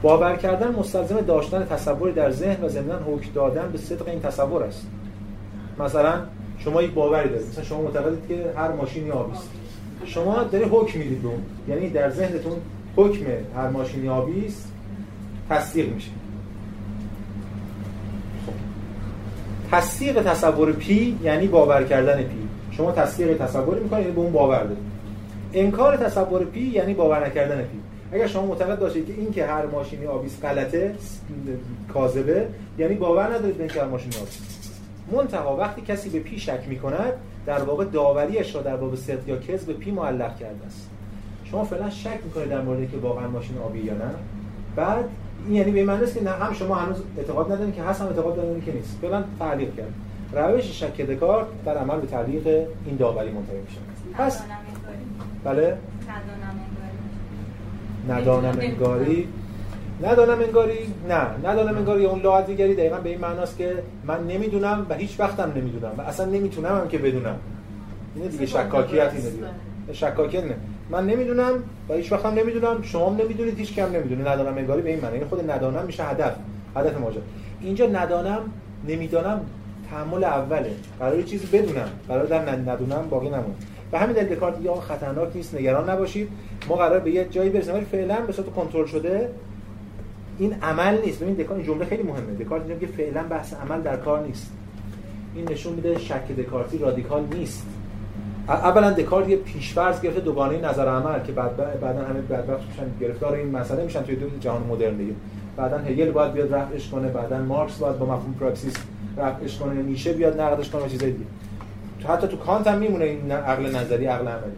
باور 0.02 0.36
کردن 0.36 0.76
مستلزم 0.76 1.22
داشتن 1.22 1.66
تصوری 1.66 2.14
در 2.14 2.32
ذهن 2.32 2.64
و 2.64 2.70
ضمن 2.70 2.96
حکم 3.08 3.30
دادن 3.34 3.72
به 3.72 3.78
صدق 3.78 4.08
این 4.08 4.22
تصور 4.22 4.64
است. 4.64 4.88
مثلا 5.80 6.14
شما 6.58 6.82
یک 6.82 6.94
باوری 6.94 7.30
دارید. 7.30 7.48
مثلا 7.48 7.64
شما 7.64 7.82
معتقدید 7.82 8.28
که 8.28 8.46
هر 8.56 8.72
ماشینی 8.72 9.12
آبی 9.12 9.32
است. 9.32 9.50
شما 10.06 10.44
داره 10.44 10.66
حکم 10.66 11.00
می‌دید 11.00 11.22
یعنی 11.68 11.90
در 11.90 12.10
ذهنتون 12.10 12.58
حکم 12.96 13.26
هر 13.56 13.70
ماشینی 13.70 14.10
آبی 14.10 14.46
است 14.46 14.72
تصدیق 15.50 15.94
میشه. 15.94 16.12
تصدیق 19.76 20.24
تصور 20.24 20.72
پی 20.72 21.18
یعنی 21.24 21.48
باور 21.48 21.84
کردن 21.84 22.18
پی. 22.18 22.48
شما 22.72 22.92
تصدیق 22.92 23.38
تصوری 23.38 23.84
می‌کنید 23.84 24.02
یعنی 24.02 24.16
به 24.16 24.22
اون 24.22 24.32
باور 24.32 24.64
دارید 24.64 24.78
انکار 25.54 25.98
تصور 25.98 26.46
پی 26.46 26.60
یعنی 26.60 26.94
باور 26.94 27.26
نکردن 27.26 27.58
پی. 27.58 27.80
اگر 28.12 28.28
شما 28.28 28.46
معتقد 28.46 28.80
باشید 28.80 29.08
که 29.08 29.14
این 29.14 29.32
که 29.32 29.46
هر 29.46 29.66
ماشینی 29.66 30.06
آبی‌ست 30.06 30.42
غلطه 30.42 30.96
کاذبه 31.94 32.48
یعنی 32.78 32.96
باور 32.96 33.24
ندارید 33.24 33.58
به 33.58 33.64
اینکه 33.64 33.82
هر 33.82 33.88
ماشینی 33.88 34.16
آبی‌ست 34.16 34.40
منتها 35.12 35.58
وقتی 35.58 35.82
کسی 35.82 36.10
به 36.10 36.20
پی 36.20 36.40
شک 36.40 36.60
می‌کند 36.68 37.14
در 37.46 37.64
واقع 37.64 37.86
داوریش 37.86 38.56
را 38.56 38.62
در 38.62 38.76
باب 38.76 38.96
صدق 38.96 39.28
یا 39.30 39.38
کذب 39.38 39.74
پی 39.74 39.92
معلق 39.92 40.38
کرده 40.40 40.66
است. 40.66 40.90
شما 41.44 41.64
فعلا 41.64 41.90
شک 41.90 42.20
می‌کنید 42.24 42.50
در 42.50 42.62
مورد 42.62 42.92
که 42.92 42.98
واقعا 42.98 43.28
ماشین 43.28 43.58
آبی 43.58 43.80
یا 43.80 43.94
نه. 43.94 44.10
بعد 44.76 45.06
این 45.48 45.56
یعنی 45.56 45.72
به 45.72 45.84
معنی 45.84 46.04
است 46.04 46.20
که 46.20 46.30
هم 46.30 46.54
شما 46.54 46.76
هنوز 46.76 46.98
اعتقاد 47.18 47.52
ندارید 47.52 47.76
که 47.76 47.84
هست 47.84 48.02
هم 48.02 48.08
اعتقاد 48.08 48.40
ندارید 48.40 48.66
که 48.66 48.74
نیست. 48.74 48.98
فعلا 49.02 49.24
تعلیق 49.40 49.76
کرد. 49.76 49.94
روش 50.34 50.80
شک 50.84 51.02
دکارت 51.02 51.46
در 51.66 51.78
عمل 51.78 52.00
به 52.00 52.08
تعلیق 52.08 52.48
این 52.86 52.96
داوری 53.00 53.32
منتهی 53.32 53.58
میشه. 53.58 53.78
پس 54.14 54.42
بله؟ 55.44 55.78
ندانم 58.10 58.58
انگاری 58.60 59.28
ندانم 60.04 60.40
انگاری 60.40 60.94
نه. 61.10 61.50
ندانم 61.50 61.78
انگاری 61.78 62.06
اون 62.06 62.22
لاحظ 62.22 62.46
دیگری 62.46 62.76
دقیقا 62.76 62.98
به 62.98 63.10
این 63.10 63.20
معناست 63.20 63.58
که 63.58 63.84
من 64.08 64.28
نمی‌دونم 64.28 64.86
و 64.90 64.94
هیچ 64.94 65.20
وقتم 65.20 65.52
نمی‌دونم 65.56 65.92
و 65.98 66.02
اصلا 66.02 66.26
نمی‌تونم 66.26 66.78
هم 66.78 66.88
که 66.88 66.98
بدونم. 66.98 67.36
اینه 68.16 68.28
دیگه 68.28 68.46
شکاکیت 68.46 69.14
اینه 69.14 69.30
دیگه. 69.30 69.46
شکاکیت 69.94 70.44
نه. 70.44 70.56
من 70.90 71.06
نمی‌دونم 71.06 71.64
و 71.90 71.94
هیچ 71.94 72.12
وقت 72.12 72.26
هم 72.26 72.34
نمی‌دونم. 72.34 72.82
شما 72.82 73.10
هم 73.10 73.16
نمی‌دونید 73.16 73.60
هیچ 73.60 73.76
کم 73.76 73.92
نمی‌دونه. 73.92 74.30
ندانم 74.30 74.58
انگاری 74.58 74.82
به 74.82 74.90
این 74.90 75.02
معنی. 75.02 75.18
این 75.18 75.28
خود 75.28 75.52
ندانم 75.52 75.86
میشه 75.86 76.04
هدف. 76.04 76.36
هدف 76.76 76.98
ماجرا. 76.98 77.22
اینجا 77.62 77.86
ندانم 77.86 78.40
نمی‌دانم 78.88 79.42
تحمل 79.92 80.24
اوله. 80.24 80.72
قرار 81.00 81.22
چیزی 81.22 81.48
بدونم. 81.48 81.90
قرار 82.08 82.26
در 82.26 82.52
ندونم 82.52 83.08
باقی 83.10 83.28
نمونه 83.28 83.56
و 83.92 84.00
همین 84.00 84.16
دلیل 84.16 84.36
دکارت 84.36 84.62
یا 84.62 84.76
خطرناک 84.76 85.30
نیست 85.36 85.56
نگران 85.56 85.90
نباشید. 85.90 86.30
ما 86.68 86.76
قرار 86.76 87.00
به 87.00 87.12
یه 87.12 87.26
جایی 87.32 87.50
برسیم 87.50 87.74
ولی 87.74 87.86
فعلا 87.86 88.16
به 88.22 88.34
صورت 88.34 88.50
کنترل 88.50 88.86
شده 88.86 89.30
این 90.40 90.56
عمل 90.62 91.02
نیست. 91.06 91.24
ببین 91.24 91.34
دکارت 91.34 91.64
جمله 91.64 91.86
خیلی 91.86 92.04
مهمه. 92.04 92.34
دکارت 92.40 92.80
که 92.80 92.88
فعلا 92.88 93.24
بحث 93.24 93.54
عمل 93.54 93.82
در 93.82 93.98
کار 93.98 94.26
نیست. 94.28 94.52
این 95.36 95.52
نشون 95.52 95.74
میده 95.74 96.00
شک 96.00 96.28
دکارتی 96.38 96.78
رادیکال 96.78 97.24
نیست. 97.34 97.68
اولا 98.48 98.92
دکارت 98.92 99.30
یه 99.30 99.38
پیشفرض 99.38 100.02
گرفته 100.02 100.20
دوگانه 100.20 100.58
نظر 100.58 100.88
عمل 100.88 101.24
که 101.24 101.32
بعد 101.32 101.80
بعدا 101.80 102.00
همه 102.00 102.22
بدبخت 102.22 102.68
میشن 102.70 102.84
گرفتار 103.02 103.34
این 103.34 103.52
مسئله 103.52 103.84
میشن 103.84 104.04
توی 104.04 104.18
جهان 104.40 104.64
مدرن 104.64 104.96
دیگه. 104.96 105.14
بعدا 105.58 105.78
هگل 105.78 106.12
باید 106.12 106.34
بیاد 106.34 106.54
رفعش 106.54 106.90
کنه 106.90 107.08
بعدا 107.08 107.38
مارکس 107.38 107.78
باید 107.78 108.00
با 108.00 108.06
مفهوم 108.06 108.34
پراکسیس 108.40 108.74
رفعش 109.18 109.58
کنه 109.58 109.74
نیشه 109.74 110.14
بیاد 110.14 110.42
نقدش 110.42 110.70
کنه 110.70 110.82
و 110.82 110.88
چیزای 110.88 111.12
دیگه. 111.12 111.26
حتی 112.08 112.28
تو 112.28 112.38
کانت 112.38 112.68
هم 112.68 112.78
میمونه 112.78 113.06
این 113.06 113.32
عقل 113.32 113.76
نظری 113.76 114.06
عقل 114.06 114.28
عملی. 114.28 114.56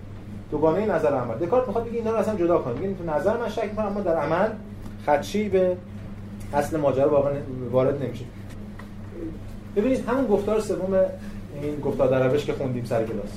دوگانه 0.52 0.86
نظر 0.86 1.14
عمل. 1.14 1.36
دکارت 1.36 1.68
می‌خواد 1.68 1.86
بگه 1.86 1.98
اینا 1.98 2.12
رو 2.12 2.18
اصلا 2.18 2.36
جدا 2.36 2.58
کنه. 2.58 2.74
میگه 2.74 2.94
تو 2.94 3.18
نظر 3.18 3.38
من 3.38 3.50
شک 3.50 3.64
می‌کنم 3.64 3.86
اما 3.86 4.02
در 4.02 4.16
عمل 4.16 4.50
خدشی 5.06 5.50
به 5.50 5.78
اصل 6.54 6.78
ماجرا 6.78 7.10
واقعا 7.10 7.34
وارد 7.72 8.04
نمیشه. 8.04 8.26
ببینید 9.76 10.10
همون 10.10 10.28
گفتار 10.28 10.60
سوم 10.60 10.94
این 11.62 11.80
گفتار 11.80 12.08
در 12.08 12.38
که 12.38 12.54
خوندیم 12.54 12.86
سر 12.86 13.04
کلاس. 13.04 13.30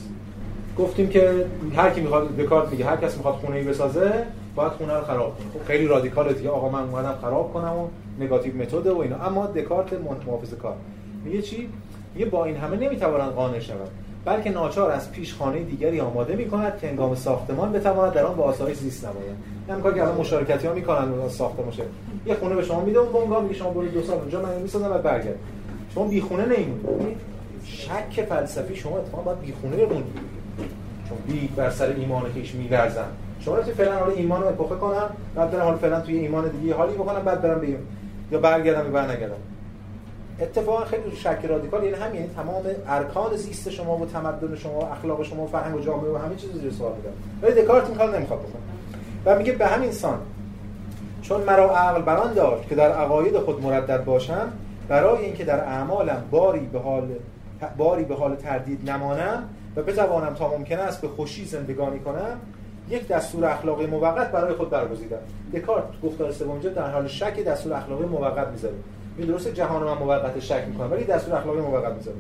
گفتیم 0.79 1.09
که 1.09 1.47
هر 1.77 1.91
کی 1.91 2.01
می‌خواد 2.01 2.37
دکارت 2.37 2.71
میگه 2.71 2.85
هر 2.85 2.97
کس 2.97 3.17
می‌خواد 3.17 3.35
خونه 3.35 3.57
ای 3.57 3.65
بسازه 3.65 4.13
باید 4.55 4.73
خونه 4.73 4.95
رو 4.95 5.05
خراب 5.05 5.39
کنه. 5.39 5.47
خب 5.53 5.67
خیلی 5.67 5.87
رادیکاله 5.87 6.33
دیگه 6.33 6.51
آقا 6.51 6.69
من 6.69 6.83
اومدم 6.83 7.15
خراب 7.23 7.53
کنم 7.53 7.77
و 7.77 7.89
نگاتیو 8.25 8.57
متد 8.57 8.87
و 8.87 8.99
اینا. 8.99 9.17
اما 9.17 9.47
دکارت 9.47 9.93
محافظه 10.27 10.57
کار. 10.57 10.77
میگه 11.25 11.43
چی؟ 11.43 11.69
میگه 12.15 12.27
با 12.27 12.45
این 12.45 12.57
همه 12.57 12.77
نمی‌توانند 12.77 13.33
قانع 13.33 13.59
شود. 13.59 13.89
بلکه 14.25 14.51
ناچار 14.51 14.91
از 14.91 15.13
پیش 15.13 15.35
خانه 15.35 15.59
دیگری 15.59 16.01
آماده 16.01 16.37
می 16.37 16.49
کند 16.49 16.79
که 16.79 16.89
هنگام 16.89 17.15
ساختمان 17.15 17.73
بتواند 17.73 18.13
در 18.13 18.25
آن 18.25 18.37
با 18.37 18.45
آسایش 18.45 18.77
زیست 18.77 19.05
نماید. 19.05 19.37
همین 19.69 19.83
کاری 19.83 19.95
که 19.95 20.03
الان 20.03 20.17
مشارکتی 20.17 20.67
ها 20.67 20.75
می‌کنن 20.75 21.13
اون 21.13 21.29
ساختمان 21.29 21.71
شه 21.71 21.83
یه 22.27 22.35
خونه 22.35 22.55
به 22.55 22.63
شما 22.63 22.81
میده 22.81 22.99
اون 22.99 23.13
بنگاه 23.13 23.43
میگه 23.43 23.55
شما 23.55 23.71
برو 23.71 23.89
دو 23.89 24.03
سال 24.03 24.19
اونجا 24.19 24.43
من 24.43 24.63
می‌سازم 24.63 24.89
بعد 24.89 25.03
برگرد. 25.03 25.39
شما 25.95 26.05
بی 26.05 26.21
خونه 26.21 26.45
نمیمونید 26.45 27.17
شک 27.65 28.25
فلسفی 28.29 28.77
شما 28.77 28.99
اتفاقا 28.99 29.23
باید 29.23 29.41
بی 29.41 29.53
خونه 29.61 29.77
بمونید 29.77 30.30
چون 31.11 31.19
بی 31.27 31.49
بر 31.57 31.71
سر 31.71 31.87
ایمان 31.87 32.33
خیش 32.33 32.55
میلرزن 32.55 33.09
شما 33.41 33.57
رو 33.57 33.63
فعلا 33.63 33.99
حالا 33.99 34.13
ایمان 34.13 34.43
رو 34.43 34.49
اپاخه 34.49 34.75
کنم 34.75 35.11
بعد 35.35 35.51
برم 35.51 35.63
حالا 35.63 35.77
فعلا 35.77 36.01
توی 36.01 36.19
ایمان 36.19 36.49
دیگه 36.49 36.75
حالی 36.75 36.95
بکنم 36.95 37.23
بعد 37.23 37.43
برم 37.43 37.61
بگم 37.61 37.77
یا 38.33 38.39
برگردم 38.39 38.85
یا 38.85 38.91
برنگردم. 38.91 39.37
اتفاقا 40.41 40.85
خیلی 40.85 41.17
شک 41.17 41.39
رادیکال 41.49 41.85
یعنی 41.85 41.97
همین 41.97 42.15
یعنی 42.15 42.35
تمام 42.35 42.63
ارکان 42.89 43.37
زیست 43.37 43.71
شما 43.71 43.97
و 43.97 44.07
تمدن 44.07 44.57
شما 44.57 44.79
و 44.79 44.85
اخلاق 44.85 45.23
شما 45.23 45.43
و 45.43 45.47
فهم 45.47 45.75
و 45.75 45.81
جامعه 45.81 46.11
و 46.11 46.17
همه 46.17 46.37
چیز 46.37 46.51
زیر 46.53 46.73
سوال 46.73 46.93
می‌بره 46.97 47.13
ولی 47.43 47.63
دکارت 47.63 47.89
می‌خواد 47.89 48.15
نمی‌خواد 48.15 48.41
بکنه. 48.41 48.63
و 49.25 49.39
میگه 49.39 49.53
به 49.53 49.67
همین 49.67 49.93
سان 49.93 50.19
چون 51.23 51.41
مرا 51.41 51.77
عقل 51.77 52.03
بران 52.03 52.35
داشت 52.35 52.69
که 52.69 52.75
در 52.75 52.93
عقاید 52.93 53.39
خود 53.39 53.63
مردد 53.63 54.05
باشم 54.05 54.53
برای 54.89 55.25
اینکه 55.25 55.45
در 55.45 55.61
اعمالم 55.61 56.25
باری 56.31 56.67
به 56.67 56.79
حال 56.79 57.09
باری 57.77 58.05
به 58.05 58.15
حال 58.15 58.37
تردید 58.37 58.91
نمانم 58.91 59.43
و 59.77 59.83
بتوانم 59.83 60.35
تا 60.35 60.49
ممکن 60.49 60.79
است 60.79 61.01
به 61.01 61.09
خوشی 61.09 61.45
زندگانی 61.45 61.99
کنم 61.99 62.41
یک 62.89 63.09
دستور 63.09 63.45
اخلاقی 63.45 63.87
موقت 63.87 64.33
برای 64.33 64.55
خود 64.55 64.71
برگزیدم. 64.71 65.19
دکارت 65.55 65.85
گفتار 66.05 66.33
سوم 66.33 66.59
در 66.59 66.91
حال 66.91 67.09
شک 67.09 67.45
دستور 67.45 67.73
اخلاقی 67.73 68.05
موقت 68.05 68.49
می‌ذاره. 68.49 68.75
این 69.19 69.27
درسته 69.27 69.53
جهان 69.53 69.83
من 69.83 69.99
موقت 69.99 70.41
شک 70.41 70.65
می‌کنم 70.69 70.93
ولی 70.93 71.05
دستور 71.05 71.35
اخلاقی 71.35 71.61
موقت 71.61 71.93
می‌ذاره. 71.93 72.17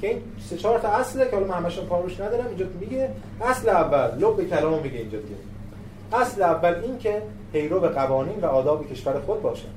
که 0.00 0.08
این 0.08 0.22
سه 0.50 0.56
چهار 0.56 0.78
تا 0.78 0.88
اصله 0.88 1.24
که 1.24 1.36
حالا 1.36 1.46
من 1.46 1.54
همشون 1.54 1.86
کاروش 1.86 2.20
ندارم 2.20 2.46
اینجا 2.46 2.66
میگه 2.80 3.10
اصل 3.40 3.68
اول 3.68 4.18
لب 4.18 4.48
کلام 4.50 4.82
میگه 4.82 4.98
اینجا 4.98 5.18
دیگه. 5.18 5.36
اصل 6.12 6.42
اول 6.42 6.74
این 6.74 6.98
که 6.98 7.22
پیرو 7.52 7.80
به 7.80 7.88
قوانین 7.88 8.40
و 8.40 8.46
آداب 8.46 8.92
کشور 8.92 9.20
خود 9.20 9.42
باشه 9.42 9.68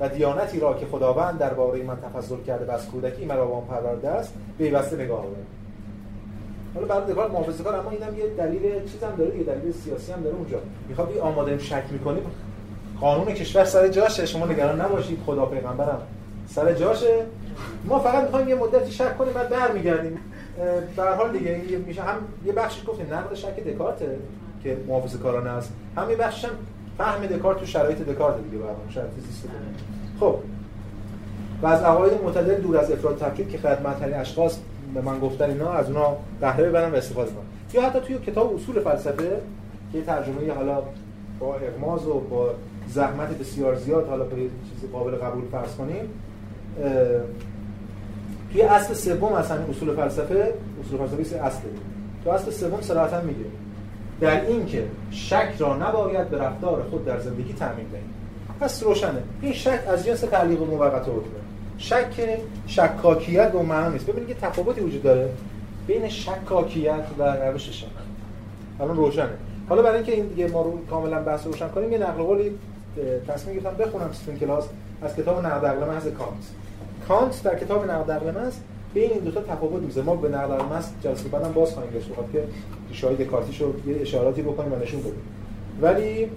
و 0.00 0.08
دیانتی 0.08 0.60
را 0.60 0.74
که 0.74 0.86
خداوند 0.86 1.38
درباره 1.38 1.82
من 1.82 1.96
تفضل 2.00 2.36
کرده 2.46 2.64
و 2.66 2.70
از 2.70 2.86
کودکی 2.88 3.24
مرا 3.24 3.48
وام 3.48 3.66
پرورده 3.66 4.08
است 4.08 4.34
پیوسته 4.58 4.96
نگاه 4.96 5.22
کنم 5.22 5.46
حالا 6.76 6.86
برای 6.86 7.12
دکار 7.12 7.30
محافظه 7.30 7.64
کار 7.64 7.74
اما 7.74 7.90
اینم 7.90 8.18
یه 8.18 8.26
دلیل 8.38 8.62
چیزم 8.92 9.12
داره 9.18 9.36
یه 9.36 9.44
دلیل 9.44 9.72
سیاسی 9.72 10.12
هم 10.12 10.22
داره 10.22 10.36
اونجا. 10.36 10.58
می‌خواد 10.88 11.12
بی 11.12 11.18
آماده 11.18 11.58
شک 11.58 11.84
می‌کنیم 11.90 12.22
قانون 13.00 13.34
کشور 13.34 13.64
سر 13.64 13.88
جاشه. 13.88 14.26
شما 14.26 14.46
نگران 14.46 14.80
نباشید 14.80 15.18
خدا 15.26 15.46
پیغمبرم. 15.46 16.02
سر 16.48 16.72
جاشه. 16.72 17.26
ما 17.84 17.98
فقط 17.98 18.22
می‌خوایم 18.22 18.48
یه 18.48 18.54
مدتی 18.54 18.92
شک 18.92 19.18
کنیم 19.18 19.32
بعد 19.32 19.48
برمیگردیم. 19.48 20.18
هر 20.98 21.14
حال 21.14 21.32
دیگه 21.32 21.60
میشه 21.86 22.02
هم 22.02 22.16
یه 22.46 22.52
بخشی 22.52 22.86
گفتیم 22.86 23.14
نقد 23.14 23.34
شک 23.34 23.64
دکارته 23.64 24.18
که 24.62 24.76
محافظه 24.88 25.18
کارانه 25.18 25.50
است. 25.50 25.72
هم 25.96 26.10
یه 26.10 26.16
بخشش 26.16 26.44
هم 26.44 26.50
فهم 26.98 27.26
دکارت 27.26 27.58
تو 27.58 27.66
شرایط 27.66 27.98
دکارت 27.98 28.34
دیگه 28.44 28.58
برام 28.58 28.76
شرایط 28.90 29.12
زیست 29.12 29.48
خب. 30.20 30.34
و 31.62 31.66
از 31.66 31.82
عقاید 31.82 32.22
معتدل 32.24 32.54
دور 32.54 32.78
از 32.78 32.90
افراد 32.90 33.18
تفکیک 33.18 33.50
که 33.50 33.58
خدمت 33.58 34.02
اشخاص 34.14 34.58
به 34.94 35.00
من 35.00 35.18
گفتن 35.18 35.50
اینا 35.50 35.72
از 35.72 35.86
اونها 35.86 36.16
بهره 36.40 36.68
ببرن 36.68 36.92
و 36.92 36.94
استفاده 36.94 37.30
کنن 37.30 37.44
یا 37.74 37.88
حتی 37.88 38.00
توی 38.00 38.18
کتاب 38.18 38.54
اصول 38.54 38.80
فلسفه 38.80 39.40
که 39.92 40.02
ترجمه 40.02 40.52
حالا 40.52 40.82
با 41.40 41.54
اغماز 41.54 42.06
و 42.06 42.20
با 42.20 42.50
زحمت 42.88 43.38
بسیار 43.38 43.74
زیاد 43.74 44.08
حالا 44.08 44.24
به 44.24 44.36
چیز 44.36 44.90
قابل 44.92 45.16
قبول 45.16 45.44
فرض 45.52 45.76
کنیم 45.76 46.08
توی 48.52 48.62
اصل 48.62 48.94
سوم 48.94 49.32
اصلا 49.32 49.56
اصول 49.70 49.96
فلسفه 49.96 50.54
اصول 50.84 51.06
فلسفه 51.06 51.44
اصل 51.44 51.60
تو 52.24 52.30
اصل 52.30 52.50
سوم 52.50 52.80
صراحتا 52.80 53.20
میگه 53.20 53.44
در 54.20 54.46
این 54.46 54.66
که 54.66 54.86
شک 55.10 55.48
را 55.58 55.76
نباید 55.76 56.30
به 56.30 56.38
رفتار 56.38 56.82
خود 56.90 57.04
در 57.04 57.20
زندگی 57.20 57.52
تعمین 57.52 57.86
دهیم. 57.86 58.14
پس 58.60 58.82
روشنه. 58.82 59.22
این 59.42 59.52
شک 59.52 59.80
از 59.88 60.06
جنس 60.06 60.20
تعلیق 60.20 60.62
موقت 60.62 61.02
حکمه 61.02 61.45
شک 61.78 62.38
شکاکیت 62.66 63.52
به 63.52 63.62
معنا 63.62 63.88
نیست. 63.88 64.06
ببینید 64.06 64.28
که 64.28 64.34
تفاوتی 64.34 64.80
وجود 64.80 65.02
داره 65.02 65.30
بین 65.86 66.08
شکاکیت 66.08 67.04
و 67.18 67.22
روش 67.22 67.70
شک 67.70 67.86
الان 68.80 68.96
روشنه. 68.96 69.28
حالا 69.68 69.82
برای 69.82 69.96
اینکه 69.96 70.12
این 70.12 70.26
دیگه 70.26 70.48
ما 70.48 70.62
رو 70.62 70.78
کاملا 70.90 71.22
بحث 71.22 71.46
روشن 71.46 71.68
کنیم 71.68 71.92
یه 71.92 71.98
نقل 71.98 72.22
قولی 72.22 72.50
تصمیم 73.28 73.58
گرفتم 73.58 73.84
بخونم 73.84 74.10
تو 74.26 74.32
کلاس. 74.32 74.64
از 75.02 75.16
کتاب 75.16 75.46
نقد 75.46 75.66
عقل 75.66 75.86
محض 75.86 76.08
کانت. 76.08 76.44
کانت 77.08 77.42
در 77.42 77.58
کتاب 77.58 77.90
نقد 77.90 78.10
عقل 78.10 78.30
محض 78.30 78.54
بین 78.94 79.10
این 79.10 79.20
دو 79.20 79.30
تا 79.30 79.40
تفاوت 79.40 79.82
می‌ذاره. 79.82 80.06
ما 80.06 80.16
به 80.16 80.28
نقد 80.28 80.52
عقل 80.52 80.64
محض 80.64 80.86
جلسه 81.04 81.28
بعدم 81.28 81.52
باز 81.52 81.72
خواهیم 81.72 81.92
گشت. 81.92 82.08
که 82.32 82.42
شاهد 82.92 83.22
کارتیش 83.22 83.60
رو 83.60 83.74
یه 83.86 84.00
اشاراتی 84.00 84.42
بکنیم 84.42 84.72
و 84.72 84.76
نشون 84.76 85.00
بدیم. 85.00 85.22
ولی 85.82 86.30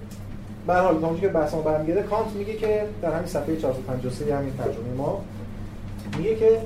به 0.70 0.76
هر 0.76 0.82
حال 0.82 1.18
که 1.20 1.28
بحث 1.28 1.54
ما 1.54 1.62
برمیگرده 1.62 2.04
کانت 2.04 2.32
میگه 2.36 2.54
که 2.54 2.86
در 3.02 3.14
همین 3.14 3.26
صفحه 3.26 3.56
453 3.56 4.36
همین 4.36 4.54
ترجمه 4.58 4.94
ما 4.98 5.22
میگه 6.18 6.36
که 6.36 6.62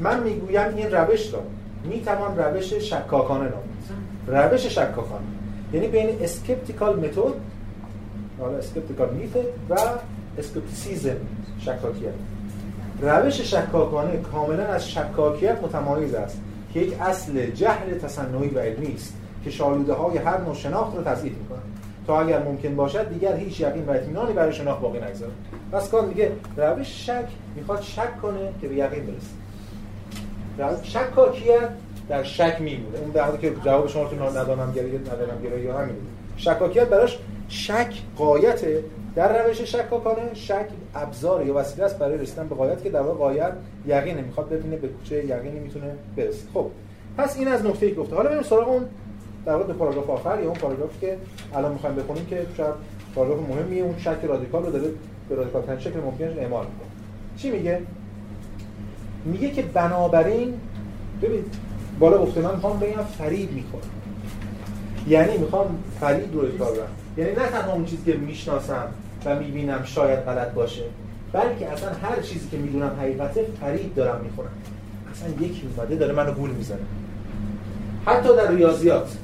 من 0.00 0.22
می‌گویم 0.22 0.76
این 0.76 0.90
روش 0.90 1.34
را 1.34 1.40
می‌توان 1.84 2.38
روش 2.38 2.72
شکاکانه 2.74 3.50
نامید. 3.50 4.50
روش 4.52 4.66
شکاکانه. 4.66 5.24
یعنی 5.72 5.88
بین 5.88 6.08
skeptical 6.20 6.98
method 6.98 7.34
حالا 8.40 8.58
skeptical 8.58 9.14
method 9.14 9.46
و 9.70 9.74
skepticism 10.38 11.16
شکاکیت. 11.60 12.14
روش 13.02 13.40
شکاکانه 13.40 14.16
کاملا 14.16 14.64
از 14.64 14.90
شکاکیت 14.90 15.62
متمایز 15.62 16.14
است 16.14 16.40
که 16.72 16.80
یک 16.80 17.00
اصل 17.00 17.50
جهل 17.50 17.98
تصنعی 17.98 18.48
و 18.48 18.58
علمی 18.58 18.94
است 18.94 19.14
که 19.44 19.50
شالوده 19.50 19.92
های 19.92 20.18
هر 20.18 20.40
نوع 20.40 20.54
شناخت 20.54 20.96
را 20.96 21.02
تضعیف 21.02 21.32
می‌کنه 21.32 21.73
تا 22.06 22.20
اگر 22.20 22.42
ممکن 22.42 22.76
باشد 22.76 23.08
دیگر 23.08 23.36
هیچ 23.36 23.60
یقین 23.60 23.84
و 23.86 23.90
اطمینانی 23.90 24.32
برای 24.32 24.52
شناخت 24.52 24.80
باقی 24.80 24.98
نگذارد. 24.98 25.32
پس 25.72 25.88
کار 25.90 26.06
میگه 26.06 26.32
روش 26.56 27.06
شک 27.06 27.26
می‌خواد 27.56 27.82
شک 27.82 28.20
کنه 28.22 28.52
که 28.60 28.68
به 28.68 28.74
یقین 28.74 29.06
برسه. 29.06 30.82
شکاکیت 30.82 31.68
در 32.08 32.22
شک 32.22 32.56
میمونه. 32.60 32.98
اون 32.98 33.10
در 33.10 33.36
که 33.36 33.52
جواب 33.64 33.88
شما 33.88 34.04
تو 34.04 34.16
ندانم 34.16 34.72
گریه 34.72 34.98
ندانم 34.98 35.42
گریه 35.42 35.64
یا 35.64 35.78
همین. 35.78 35.96
شکاکیت 36.36 36.88
براش 36.88 37.18
شک 37.48 37.94
قایت 38.16 38.64
در 39.14 39.46
روش 39.46 39.60
شکاکانه 39.60 40.34
شک 40.34 40.66
ابزار 40.94 41.46
یا 41.46 41.54
وسیله 41.54 41.84
است 41.84 41.98
برای 41.98 42.18
رسیدن 42.18 42.48
به 42.48 42.54
قایت 42.54 42.82
که 42.82 42.90
در 42.90 43.00
واقع 43.00 43.18
قایت 43.18 43.52
یقینه. 43.86 44.22
می‌خواد 44.22 44.48
ببینه 44.48 44.76
به 44.76 44.88
کوچه 44.88 45.24
یقینی 45.24 45.58
می‌تونه 45.58 45.86
برسه. 46.16 46.46
خب 46.54 46.66
پس 47.18 47.38
این 47.38 47.48
از 47.48 47.66
نکته 47.66 47.94
گفته. 47.94 48.16
حالا 48.16 48.30
بریم 48.30 48.42
سراغ 48.42 48.68
اون 48.68 48.86
در 49.46 49.54
واقع 49.56 49.72
پاراگراف 49.72 50.10
آخر 50.10 50.40
یا 50.40 50.48
اون 50.48 50.58
پاراگرافی 50.58 51.00
که 51.00 51.16
الان 51.54 51.72
می‌خوایم 51.72 51.96
بخونیم 51.96 52.26
که 52.26 52.46
شاید 52.56 52.74
پاراگراف 53.14 53.48
مهمیه 53.48 53.82
اون 53.82 53.98
شک 53.98 54.18
رادیکال 54.28 54.64
رو 54.64 54.70
داره 54.70 54.88
به 55.28 55.34
رادیکال 55.34 55.62
ترین 55.62 55.80
شکل 55.80 56.00
ممکنش 56.00 56.38
اعمال 56.38 56.66
می‌کنه. 56.66 56.88
چی 57.36 57.50
میگه؟ 57.50 57.80
میگه 59.24 59.50
که 59.50 59.62
بنابراین 59.62 60.54
ببین 61.22 61.44
بالا 61.98 62.18
گفته 62.18 62.40
من 62.40 62.54
می‌خوام 62.54 62.78
بگم 62.78 63.02
فریب 63.18 63.52
می‌کنم 63.52 63.80
یعنی 65.08 65.38
می‌خوام 65.38 65.78
فریب 66.00 66.34
رو 66.34 66.58
کار 66.58 66.72
یعنی 67.16 67.30
نه 67.30 67.48
تنها 67.48 67.72
اون 67.72 67.84
چیزی 67.84 68.12
که 68.12 68.18
می‌شناسم 68.18 68.86
و 69.24 69.36
می‌بینم 69.38 69.84
شاید 69.84 70.18
غلط 70.18 70.52
باشه 70.52 70.82
بلکه 71.32 71.68
اصلا 71.68 71.88
هر 72.02 72.20
چیزی 72.20 72.48
که 72.48 72.56
می‌دونم 72.56 72.96
حقیقته 73.00 73.46
فریب 73.60 73.94
دارم 73.94 74.20
می‌خورم. 74.24 74.50
اصلا 75.12 75.46
یکی 75.46 75.68
اومده 75.76 75.96
داره 75.96 76.12
منو 76.12 76.32
گول 76.32 76.50
می‌زنه. 76.50 76.78
حتی 78.06 78.36
در 78.36 78.50
ریاضیات. 78.50 79.16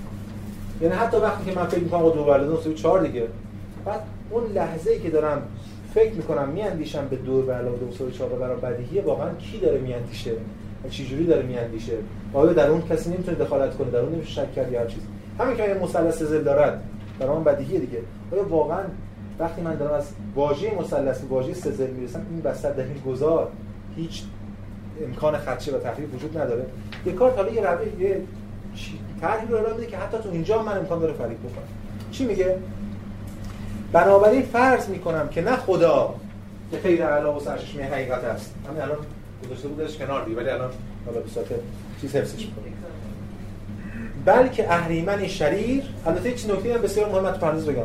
یعنی 0.81 0.95
حتی 0.95 1.16
وقتی 1.16 1.51
که 1.51 1.59
من 1.59 1.66
فکر 1.66 1.81
می‌کنم 1.81 2.03
دو 2.03 2.24
برابر 2.24 2.57
دو 2.64 2.72
چهار 2.72 3.07
دیگه 3.07 3.26
بعد 3.85 4.01
اون 4.31 4.45
لحظه 4.53 4.91
ای 4.91 5.01
که 5.01 5.11
دارم 5.11 5.43
فکر 5.95 6.12
می‌کنم 6.12 6.49
میاندیشم 6.49 7.09
به 7.09 7.16
دو 7.16 7.43
به 7.43 7.53
علاوه 7.53 7.78
دو 7.99 8.11
چهار 8.11 8.31
برابر 8.31 8.70
بدیهی 8.70 9.01
واقعا 9.01 9.35
کی 9.35 9.59
داره 9.59 9.78
میاندیشه؟ 9.78 10.33
جوری 10.91 11.26
داره 11.26 11.43
میاندیشه؟ 11.43 11.93
آیا 12.35 12.53
در 12.53 12.68
اون 12.68 12.83
کسی 12.83 13.11
نمی‌تونه 13.11 13.39
دخالت 13.39 13.76
کنه؟ 13.76 13.91
در 13.91 13.99
اون 13.99 14.14
نمیشه 14.14 14.31
شک 14.31 14.55
کرد 14.55 14.72
یا 14.72 14.81
هر 14.81 14.87
چیز؟ 14.87 15.03
همین 15.39 15.57
که 15.57 15.76
مثلث 15.83 16.22
زل 16.22 16.43
دارد 16.43 16.83
اون 17.20 17.45
بدیهی 17.45 17.78
دیگه. 17.78 17.99
آیا 18.33 18.49
واقعا 18.49 18.83
وقتی 19.39 19.62
من 19.62 19.74
دارم 19.74 19.95
از 19.95 20.05
واژه 20.35 20.74
مثلث 20.81 21.20
به 21.20 21.28
واژه 21.28 21.55
سزل 21.55 21.91
می‌رسم 21.91 22.26
این 22.31 22.41
وسط 22.45 22.76
در 22.76 22.85
این 22.85 23.03
گذار 23.07 23.49
هیچ 23.97 24.22
امکان 25.07 25.37
خدشه 25.37 25.72
و 25.72 25.78
تخریب 25.78 26.14
وجود 26.14 26.39
نداره؟ 26.39 26.66
یه 27.07 27.12
کار 27.12 27.31
حالا 27.31 27.53
یه 27.53 27.61
روش 27.61 27.89
یه 27.99 28.22
طرحی 29.21 29.47
رو 29.49 29.57
ارائه 29.57 29.75
میده 29.75 29.87
که 29.87 29.97
حتی 29.97 30.18
تو 30.18 30.29
اینجا 30.33 30.62
من 30.62 30.79
امکان 30.79 30.99
داره 30.99 31.12
فریب 31.12 31.39
بکنم 31.39 31.68
چی 32.12 32.25
میگه؟ 32.25 32.57
بنابراین 33.93 34.43
فرض 34.43 34.89
می‌کنم 34.89 35.29
که 35.29 35.43
نه 35.43 35.57
خدا 35.57 36.14
که 36.71 36.79
خیر 36.79 37.05
اعلی 37.05 37.27
و 37.27 37.41
سرچشمه 37.41 37.83
حقیقت 37.83 38.25
است. 38.25 38.55
همین 38.68 38.83
الان 38.83 38.99
گذاشته 39.47 39.68
بودش 39.68 39.97
کنار 39.97 40.25
دی 40.25 40.35
ولی 40.35 40.49
الان 40.49 40.71
حالا 41.07 41.21
به 41.21 41.31
صورت 41.31 41.47
چیز 42.01 42.16
حفظش 42.16 42.47
می‌کنه 42.47 42.64
بلکه 44.25 44.73
اهریمن 44.73 45.27
شریر 45.27 45.85
البته 46.07 46.33
چیز 46.33 46.51
نکته 46.51 46.75
هم 46.75 46.83
بسیار 46.83 47.09
مهمه. 47.09 47.33
تو 47.33 47.39
پرانتز 47.39 47.66
بگم. 47.66 47.83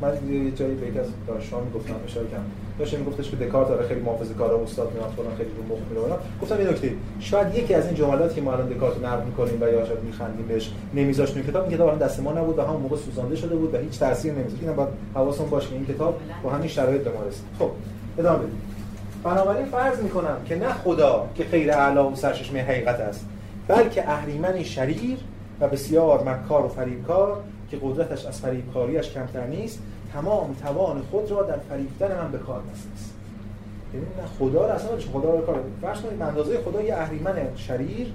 من 0.00 0.08
یه 0.32 0.50
جایی 0.50 0.74
به 0.74 0.86
یک 0.86 0.96
از 0.96 1.06
دانشجویان 1.26 1.70
گفتم 1.74 1.94
اشاره 2.06 2.26
کردم. 2.26 2.50
داشت 2.78 2.98
میگفتش 2.98 3.30
که 3.30 3.36
دکارت 3.36 3.68
داره 3.68 3.86
خیلی 3.88 4.00
محافظه 4.00 4.34
کارا 4.34 4.62
استاد 4.62 4.92
میاد 4.92 5.12
فلان 5.16 5.34
خیلی 5.36 5.50
رو 5.56 5.74
مخ 5.74 5.78
میره 5.90 6.16
گفتم 6.42 6.58
این 6.58 6.68
نکته 6.68 6.92
شاید 7.20 7.54
یکی 7.54 7.74
از 7.74 7.86
این 7.86 7.94
جملاتی 7.94 8.34
که 8.34 8.40
ما 8.40 8.52
الان 8.52 8.68
دکارت 8.68 9.04
نقد 9.04 9.26
می‌کنیم 9.26 9.58
و 9.60 9.64
یا 9.64 9.86
شاید 9.86 10.02
میخندیم 10.02 10.46
بهش 10.46 10.72
نمیذاش 10.94 11.30
تو 11.30 11.42
کتاب 11.42 11.62
این 11.62 11.72
کتاب 11.72 11.86
الان 11.86 11.98
دست 11.98 12.20
ما 12.20 12.32
نبود 12.32 12.58
و 12.58 12.62
همون 12.62 12.80
موقع 12.80 12.96
سوزانده 12.96 13.36
شده 13.36 13.56
بود 13.56 13.74
و 13.74 13.78
هیچ 13.78 13.98
تاثیر 13.98 14.32
نمیذاشت. 14.32 14.62
اینم 14.62 14.76
باید 14.76 14.88
حواسمون 15.14 15.50
باشه 15.50 15.72
این 15.72 15.86
کتاب 15.86 16.20
با 16.42 16.50
همین 16.50 16.68
شرایط 16.68 17.02
به 17.02 17.10
ما 17.10 17.22
رسید. 17.28 17.44
خب 17.58 17.70
ادامه 18.18 18.38
بدیم. 18.38 18.60
بنابراین 19.24 19.66
فرض 19.66 19.98
می‌کنم 19.98 20.36
که 20.44 20.56
نه 20.56 20.72
خدا 20.72 21.26
که 21.34 21.44
خیر 21.44 21.72
اعلی 21.72 21.98
و 21.98 22.14
سرچشمه 22.14 22.62
حقیقت 22.62 23.00
است 23.00 23.26
بلکه 23.68 24.10
اهریمن 24.10 24.62
شریر 24.62 25.18
و 25.60 25.68
بسیار 25.68 26.28
مکار 26.28 26.64
و 26.64 26.68
فریبکار 26.68 27.36
که 27.70 27.78
قدرتش 27.82 28.26
از 28.26 28.40
فریبکاریش 28.40 29.10
کمتر 29.10 29.46
نیست 29.46 29.78
تمام 30.14 30.54
توان 30.62 31.02
خود 31.10 31.30
را 31.30 31.42
در 31.42 31.56
فریفتن 31.56 32.22
من 32.22 32.32
به 32.32 32.38
کار 32.38 32.62
است 32.72 33.14
یعنی 33.94 34.06
نه 34.06 34.26
خدا 34.38 34.66
را 34.66 34.72
اصلا 34.72 34.90
خدا 35.12 35.34
رو 35.34 35.40
کار 35.46 35.60
فرض 35.82 36.00
کنید 36.00 36.22
اندازه 36.22 36.58
خدا 36.58 36.82
یه 36.82 36.94
اهریمن 36.94 37.34
شریر 37.56 38.12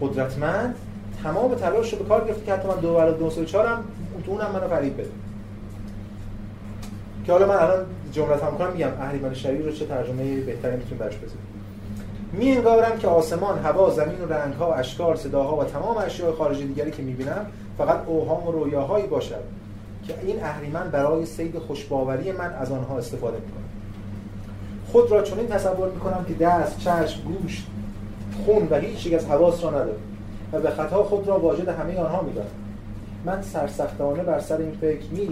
قدرتمند 0.00 0.74
تمام 1.22 1.54
تلاش 1.54 1.92
رو 1.92 1.98
به 1.98 2.04
کار 2.04 2.24
گرفته 2.24 2.44
که 2.44 2.52
حتی 2.52 2.68
من 2.68 2.80
دو 2.80 2.88
ولد 2.88 3.18
دو 3.18 3.30
هم 3.58 3.84
تو 4.26 4.32
اونم 4.32 4.50
منو 4.52 4.68
فریب 4.68 4.94
بده. 4.94 5.10
که 7.26 7.32
حالا 7.32 7.46
من 7.46 7.54
الان 7.54 7.86
جملت 8.12 8.42
هم 8.42 8.58
کنم 8.58 8.72
میگم 8.72 8.90
اهریمن 9.00 9.34
شریر 9.34 9.66
رو 9.66 9.72
چه 9.72 9.86
ترجمه 9.86 10.40
بهتری 10.40 10.76
می‌تونیم 10.76 10.98
برش 10.98 11.16
بزنیم. 11.16 11.42
می 12.32 12.52
انگارم 12.52 12.98
که 12.98 13.08
آسمان، 13.08 13.58
هوا، 13.58 13.90
زمین 13.90 14.20
و 14.20 14.32
رنگها، 14.32 14.74
اشکال، 14.74 15.16
صداها 15.16 15.56
و 15.56 15.64
تمام 15.64 15.96
اشیاء 15.96 16.32
خارجی 16.32 16.66
دیگری 16.66 16.90
که 16.90 17.02
می‌بینم 17.02 17.46
فقط 17.78 17.98
اوهام 18.06 18.46
و 18.46 18.52
رویاهایی 18.52 19.06
باشد. 19.06 19.44
که 20.08 20.14
این 20.22 20.42
اهریمن 20.42 20.90
برای 20.90 21.26
سید 21.26 21.58
خوشباوری 21.58 22.32
من 22.32 22.54
از 22.54 22.72
آنها 22.72 22.98
استفاده 22.98 23.36
می‌کنه 23.36 23.64
خود 24.92 25.10
را 25.10 25.22
چنین 25.22 25.48
تصور 25.48 25.88
می‌کنم 25.90 26.24
که 26.28 26.34
دست، 26.34 26.78
چشم، 26.78 27.20
گوش، 27.22 27.66
خون 28.44 28.68
و 28.70 28.76
هیچ 28.76 29.14
از 29.14 29.26
حواس 29.26 29.64
را 29.64 29.70
ندارم 29.70 30.00
و 30.52 30.60
به 30.60 30.70
خطا 30.70 31.02
خود 31.02 31.28
را 31.28 31.38
واجد 31.38 31.68
همه 31.68 31.96
آنها 31.96 32.22
میدارم 32.22 32.50
من 33.24 33.42
سرسختانه 33.42 34.22
بر 34.22 34.40
سر 34.40 34.56
این 34.56 34.72
فکر 34.80 35.06
می 35.10 35.28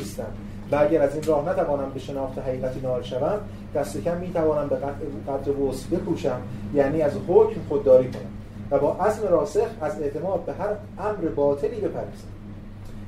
و 0.72 0.76
اگر 0.76 1.02
از 1.02 1.14
این 1.14 1.22
راه 1.22 1.48
نتوانم 1.48 1.90
به 1.94 2.00
شناخت 2.00 2.38
حقیقتی 2.38 2.80
نال 2.80 3.02
شوم 3.02 3.38
دست 3.74 4.02
کم 4.02 4.16
می 4.16 4.32
توانم 4.32 4.68
به 4.68 4.76
قدر 4.76 5.50
وصف 5.50 5.92
بکوشم 5.92 6.40
یعنی 6.74 7.02
از 7.02 7.12
حکم 7.28 7.60
خودداری 7.68 8.10
کنم 8.10 8.22
و 8.70 8.78
با 8.78 8.94
عزم 8.94 9.28
راسخ 9.28 9.66
از 9.80 10.00
اعتماد 10.00 10.44
به 10.44 10.52
هر 10.52 10.68
امر 10.98 11.28
باطلی 11.28 11.80
بپرسم. 11.80 12.35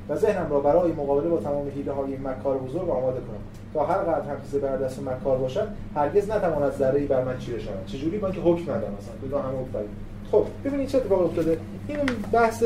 و 0.09 0.15
ذهنم 0.15 0.47
را 0.49 0.59
برای 0.59 0.91
مقابله 0.91 1.29
با 1.29 1.37
تمام 1.37 1.67
حیله 1.75 1.91
های 1.91 2.11
این 2.11 2.27
مکار 2.27 2.57
بزرگ 2.57 2.89
آماده 2.89 3.19
کنم. 3.19 3.39
تا 3.73 3.85
هر 3.85 3.97
قدر 3.97 4.29
هم 4.29 4.59
بر 4.61 4.77
دست 4.77 4.99
مکار 5.03 5.37
باشد 5.37 5.67
هرگز 5.95 6.29
نتواند 6.29 6.71
ذره 6.71 6.99
بر 6.99 7.23
من 7.23 7.37
چیره 7.37 7.59
شود. 7.59 7.85
چجوری؟ 7.85 8.17
با 8.17 8.27
اینکه 8.27 8.41
حکم 8.41 8.63
ندارم 8.63 8.97
مثلا 8.99 9.27
بگاه 9.27 9.43
همه 9.43 9.51
حکم 9.51 9.79
خب 10.31 10.45
ببینید 10.65 10.87
چه 10.87 10.97
اتفاقی 10.97 11.25
افتاده. 11.25 11.57
این 11.87 11.99
بحث 12.31 12.63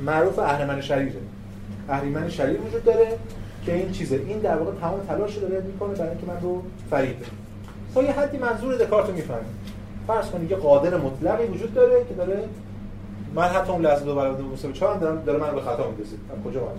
معروف 0.00 0.38
اهرمن 0.38 0.80
شریره. 0.80 1.20
اهریمن 1.88 2.28
شریر 2.28 2.60
وجود 2.60 2.84
داره 2.84 3.06
که 3.66 3.74
این 3.74 3.92
چیزه. 3.92 4.20
این 4.26 4.38
در 4.38 4.56
واقع 4.56 4.72
تمام 4.80 5.00
تلاش 5.08 5.34
رو 5.34 5.40
داره 5.40 5.60
می‌کنه 5.60 5.94
برای 5.94 6.10
اینکه 6.10 6.26
من 6.26 6.40
رو 6.42 6.62
فریب 6.90 7.16
بده. 7.16 7.26
تا 7.94 8.02
یه 8.02 8.12
حدی 8.12 8.38
منظور 8.38 8.74
دکارت 8.74 9.06
رو 9.06 9.14
می‌فهمیم. 9.14 9.54
فرض 10.06 10.30
کنید 10.30 10.50
یه 10.50 10.56
قادر 10.56 10.96
مطلقی 10.96 11.46
وجود 11.46 11.74
داره 11.74 12.04
که 12.08 12.14
داره 12.14 12.44
من 13.34 13.42
حتی 13.42 13.72
اون 13.72 13.82
لحظه 13.82 14.04
دو 14.04 14.14
برابر 14.14 14.40
دو 14.40 14.72
چهار 14.72 14.98
دارم 14.98 15.22
داره 15.22 15.38
من 15.38 15.54
به 15.54 15.60
خطا 15.60 15.86
میندازه 15.86 16.16
کجا 16.44 16.60
باید؟ 16.60 16.76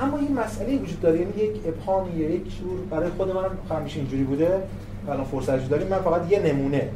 اما 0.00 0.18
این 0.18 0.38
مسئله 0.38 0.78
وجود 0.78 1.00
داره. 1.00 1.18
یعنی 1.18 1.32
یک 1.36 1.60
ابهامی 1.66 2.10
یک 2.10 2.58
جور 2.58 2.80
برای 2.90 3.10
خود 3.10 3.28
من 3.28 3.76
همیشه 3.76 3.98
اینجوری 3.98 4.24
بوده. 4.24 4.62
الان 5.08 5.24
فرصت 5.24 5.68
داریم 5.68 5.88
من 5.88 5.98
فقط 5.98 6.32
یه 6.32 6.40
نمونه 6.40 6.88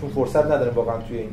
چون 0.00 0.10
فرصت 0.10 0.44
نداریم 0.44 0.74
واقعا 0.74 0.98
توی 0.98 1.18
این 1.18 1.30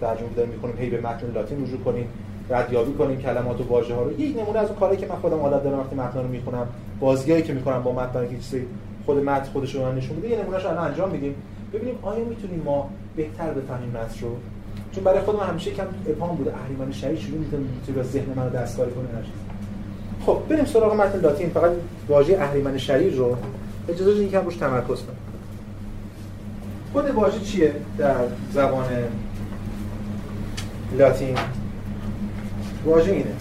ترجمه 0.00 0.28
داریم 0.36 0.52
می‌کنیم 0.52 0.76
هی 0.78 0.90
به 0.90 1.00
متن 1.00 1.30
لاتین 1.34 1.64
رجوع 1.64 1.80
کنیم 1.80 2.08
ردیابی 2.50 2.92
کنیم 2.92 3.22
کلمات 3.22 3.60
و 3.60 3.64
واژه 3.64 3.94
ها 3.94 4.02
رو. 4.02 4.20
یک 4.20 4.36
نمونه 4.38 4.58
از 4.58 4.68
اون 4.68 4.78
کاری 4.78 4.96
که 4.96 5.06
من 5.06 5.16
خودم 5.16 5.40
عادت 5.40 5.64
دارم 5.64 5.78
وقتی 5.78 5.96
متن 5.96 6.18
رو 6.18 6.28
می‌خونم 6.28 6.66
بازیایی 7.00 7.42
که 7.42 7.52
می‌کنم 7.52 7.82
با 7.82 7.92
متن 7.92 8.28
که 8.28 8.36
چیزی 8.36 8.66
خود 9.06 9.18
متن 9.18 9.44
خودش 9.52 9.74
رو 9.74 9.92
نشون 9.92 10.16
میده 10.16 10.28
یه 10.28 10.42
نمونهش 10.42 10.66
الان 10.66 10.86
انجام 10.86 11.10
میدیم. 11.10 11.34
ببینیم 11.72 11.98
آیا 12.02 12.24
می‌تونیم 12.24 12.62
ما 12.64 12.90
بهتر 13.16 13.50
بفهمیم 13.50 13.90
متن 13.90 14.20
رو؟ 14.20 14.36
چون 14.94 15.04
برای 15.04 15.20
خود 15.20 15.36
من 15.36 15.46
همیشه 15.46 15.70
کم 15.70 15.86
ابهام 16.08 16.36
بوده. 16.36 16.54
اهریمن 16.54 16.92
شهید 16.92 17.18
چجوری 17.18 17.38
می‌تونه 17.38 17.62
می‌تونه 17.62 18.02
ذهن 18.02 18.32
منو 18.36 18.50
دستکاری 18.50 18.90
کنه 18.90 19.04
نشه 19.20 19.30
خب 20.26 20.38
بریم 20.48 20.64
سراغ 20.64 20.94
متن 20.94 21.20
لاتین. 21.20 21.50
فقط 21.50 21.70
واژه 22.08 22.38
اهریمن 22.40 22.78
شریر 22.78 23.14
رو 23.14 23.36
اجازه 23.88 24.10
بدید 24.10 24.22
یکم 24.22 24.44
روش 24.44 24.56
تمرکز 24.56 24.86
کنیم 24.86 25.18
خود 26.92 27.10
واژه 27.10 27.40
چیه 27.40 27.74
در 27.98 28.14
زبان 28.52 28.84
لاتین؟ 30.98 31.36
واژه 32.84 33.12
اینه. 33.12 33.32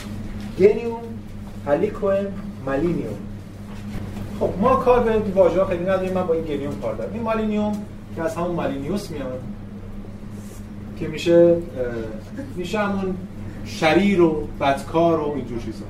گنیوم 0.59 1.01
هلیکوم 1.67 2.25
مالینیوم. 2.65 3.17
خب 4.39 4.49
ما 4.61 4.75
کار 4.75 5.03
به 5.03 5.31
واژه 5.35 5.61
ها 5.61 5.67
خیلی 5.67 5.83
نداریم. 5.83 6.13
من 6.13 6.27
با 6.27 6.33
این 6.33 6.43
گنیوم 6.43 6.81
کار 6.81 6.95
دارم. 6.95 7.13
این 7.13 7.23
مالینیوم 7.23 7.85
که 8.15 8.21
از 8.21 8.35
همون 8.35 8.51
مالینیوس 8.51 9.11
میاد. 9.11 9.41
که 10.99 11.07
میشه 11.07 11.57
میشه 12.55 12.79
همون 12.79 13.15
شریر 13.65 14.21
و 14.21 14.47
بدکار 14.61 15.19
و 15.19 15.31
اینجور 15.35 15.59
چیزا. 15.59 15.85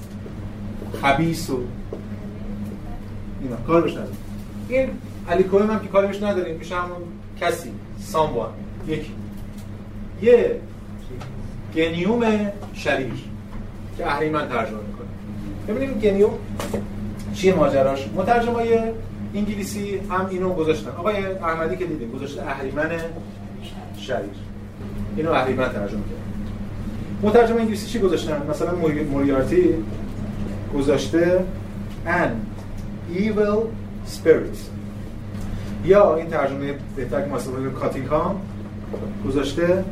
خبیس 1.01 1.49
و 1.49 1.59
اینا. 3.41 3.55
کار 3.67 3.81
بهش 3.81 3.91
نداریم. 3.91 4.17
این 4.69 4.89
علیکوهم 5.29 5.71
هم 5.71 5.79
که 5.79 5.87
کاری 5.87 6.07
بهش 6.07 6.23
نداریم 6.23 6.57
میشه 6.57 6.75
همون 6.75 6.97
کسی 7.41 7.69
ساموان 7.99 8.49
یک 8.87 9.05
یه 10.21 10.59
گنیوم 11.75 12.51
شریر 12.73 13.13
که 13.97 14.07
اهریمن 14.07 14.49
ترجمه 14.49 14.79
می‌کنه. 14.87 15.07
ببینیم 15.67 15.99
گنیوم 15.99 16.33
چیه 17.33 17.55
ماجراش؟ 17.55 18.07
مترجمای 18.15 18.79
انگلیسی 19.35 19.97
هم 20.09 20.27
اینو 20.31 20.53
گذاشتن. 20.53 20.89
آقای 20.89 21.25
احمدی 21.25 21.75
که 21.75 21.85
دیدیم 21.85 22.11
گذاشته 22.11 22.41
اهریمن 22.41 22.89
شریر. 23.97 24.29
اینو 25.17 25.31
اهریمن 25.31 25.69
ترجمه 25.69 25.87
کرد. 25.89 26.23
مترجم 27.23 27.57
انگلیسی 27.57 27.87
چی 27.87 27.99
گذاشتن؟ 27.99 28.41
مثلا 28.49 28.75
موریارتی 29.11 29.75
گذاشته 30.75 31.39
an 32.05 32.31
evil 33.15 33.59
spirit. 34.07 34.57
یا 35.85 36.15
این 36.15 36.27
ترجمه 36.27 36.73
بهتر 36.95 37.21
که 37.21 37.29
کاتینگهام 37.79 38.41
گذاشته 39.27 39.83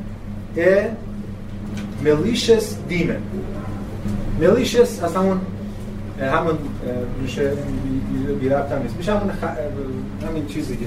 a 0.57 0.59
malicious 2.03 2.65
demon. 2.89 3.21
Malicious 4.41 5.03
از 5.03 5.15
همون 5.15 5.41
همون 6.19 6.57
میشه 7.21 7.51
بی 8.41 8.49
ربط 8.49 8.71
هم 8.71 8.81
نیست. 8.81 8.97
میشه 8.97 9.11
همون 9.11 9.31
خ... 9.31 9.43
همین 10.27 10.45
چیزی 10.47 10.77
که 10.77 10.85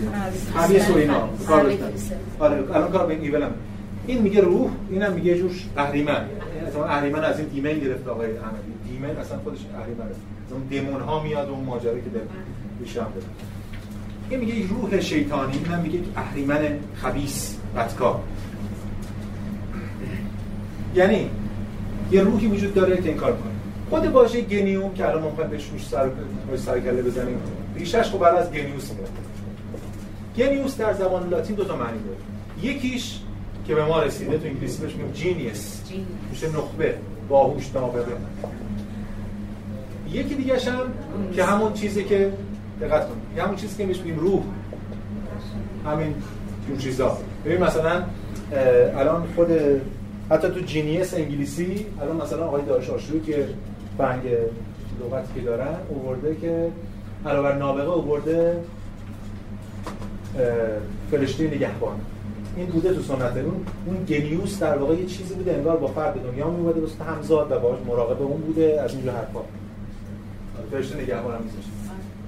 خبیث. 0.58 0.90
و 0.90 0.96
اینا. 0.96 1.28
کار 1.48 1.72
آره 2.38 2.64
الان 2.74 2.92
کار 2.92 3.06
به 3.06 3.12
این 3.14 3.22
ایول 3.22 3.42
هم 3.42 3.50
این 4.06 4.22
میگه 4.22 4.40
روح 4.40 4.70
اینم 4.90 5.12
میگه 5.12 5.38
جوش 5.38 5.64
اهریمن. 5.76 6.24
اصلا 6.68 6.84
اهریمن 6.84 7.24
از 7.24 7.38
این 7.38 7.48
دیمن 7.48 7.78
گرفت 7.78 8.08
آقای 8.08 8.36
احمدی. 8.36 8.72
دیمن 8.88 9.16
اصلا 9.16 9.38
خودش 9.38 9.58
اهریمن 9.78 10.04
اون 10.50 10.62
demon 10.62 11.00
ها 11.00 11.22
میاد 11.22 11.48
و 11.48 11.52
اون 11.52 11.64
ماجرایی 11.64 12.00
که 12.00 12.08
میشه 12.80 13.02
هم 13.02 13.12
این 14.30 14.40
میگه 14.40 14.68
روح 14.68 15.00
شیطانی 15.00 15.52
اینم 15.64 15.80
میگه 15.80 15.98
اهریمن 16.16 16.78
خبیث 16.94 17.54
بدکار. 17.76 18.20
یعنی 20.94 21.30
یه 22.10 22.22
روحی 22.22 22.46
وجود 22.46 22.74
داره 22.74 22.96
که 22.96 23.08
این 23.08 23.16
کار 23.16 23.32
کنه 23.32 23.52
خود 23.90 24.06
واژه 24.06 24.40
genium 24.40 24.94
که 24.94 25.08
الان 25.08 25.22
ممکن 25.22 25.48
بهش 25.48 25.68
روش 25.72 25.86
سر 25.86 26.10
سر 26.56 26.80
کله 26.80 27.02
بزنیم. 27.02 27.36
ریشش 27.76 28.10
خب 28.10 28.18
بعد 28.18 28.34
از 28.34 28.52
genius 28.52 28.90
میاد 28.92 29.10
genius 30.36 30.76
در 30.76 30.92
زبان 30.92 31.28
لاتین 31.28 31.56
دو 31.56 31.64
تا 31.64 31.76
معنی 31.76 31.98
داره. 31.98 32.72
یکیش 32.74 33.18
که 33.66 33.74
به 33.74 33.84
ما 33.84 34.02
رسیده 34.02 34.38
تو 34.38 34.46
انگلیسی 34.46 34.82
بهش 34.82 34.92
میگیم 34.92 35.12
genius 35.12 35.82
میشه 36.30 36.48
نخبه 36.48 36.94
باهوش 37.28 37.70
نابغه. 37.74 38.12
یکی 40.12 40.34
دیگه 40.34 40.54
هم 40.54 40.92
که 41.34 41.44
همون 41.44 41.72
چیزی 41.72 42.04
که 42.04 42.32
دقت 42.80 43.08
کنید 43.08 43.38
همون 43.38 43.56
چیزی 43.56 43.76
که 43.76 43.86
بهش 43.86 43.98
میگیم 43.98 44.18
روح. 44.18 44.42
همین 45.86 46.14
جور 46.68 46.78
چیزا. 46.78 47.18
ببین 47.44 47.64
مثلا 47.64 48.02
الان 48.96 49.26
خود 49.36 49.48
حتی 50.30 50.48
تو 50.48 50.60
جینیس 50.60 51.14
انگلیسی 51.14 51.86
الان 52.02 52.16
مثلا 52.16 52.46
آقای 52.46 52.62
دارش 52.62 52.90
آشوری 52.90 53.20
که 53.20 53.48
بنگ 53.98 54.22
لغتی 55.00 55.34
که 55.34 55.40
دارن 55.40 55.76
اوورده 55.88 56.36
که 56.40 56.70
علاوه 57.26 57.52
نابغه 57.52 57.90
اوورده 57.90 58.56
فرشته 61.10 61.44
نگهبان. 61.44 62.00
این 62.56 62.66
بوده 62.66 62.94
تو 62.94 63.02
سنت 63.02 63.36
اون. 63.36 63.66
اون 63.86 64.04
گلیوس 64.04 64.58
در 64.58 64.78
واقع 64.78 64.94
یه 64.94 65.06
چیزی 65.06 65.34
بوده 65.34 65.52
انگار 65.52 65.76
با 65.76 65.86
فرد 65.86 66.22
دنیا 66.22 66.50
می 66.50 66.60
اومده 66.60 66.80
وسط 66.80 67.00
همزاد 67.00 67.52
و 67.52 67.58
باهاش 67.58 67.78
مراقب 67.86 68.22
اون 68.22 68.40
بوده 68.40 68.80
از 68.84 68.94
اینجا 68.94 69.12
حرفا. 69.12 69.40
فرشته 70.70 71.02
نگهبان 71.02 71.42
میذاشته 71.42 71.70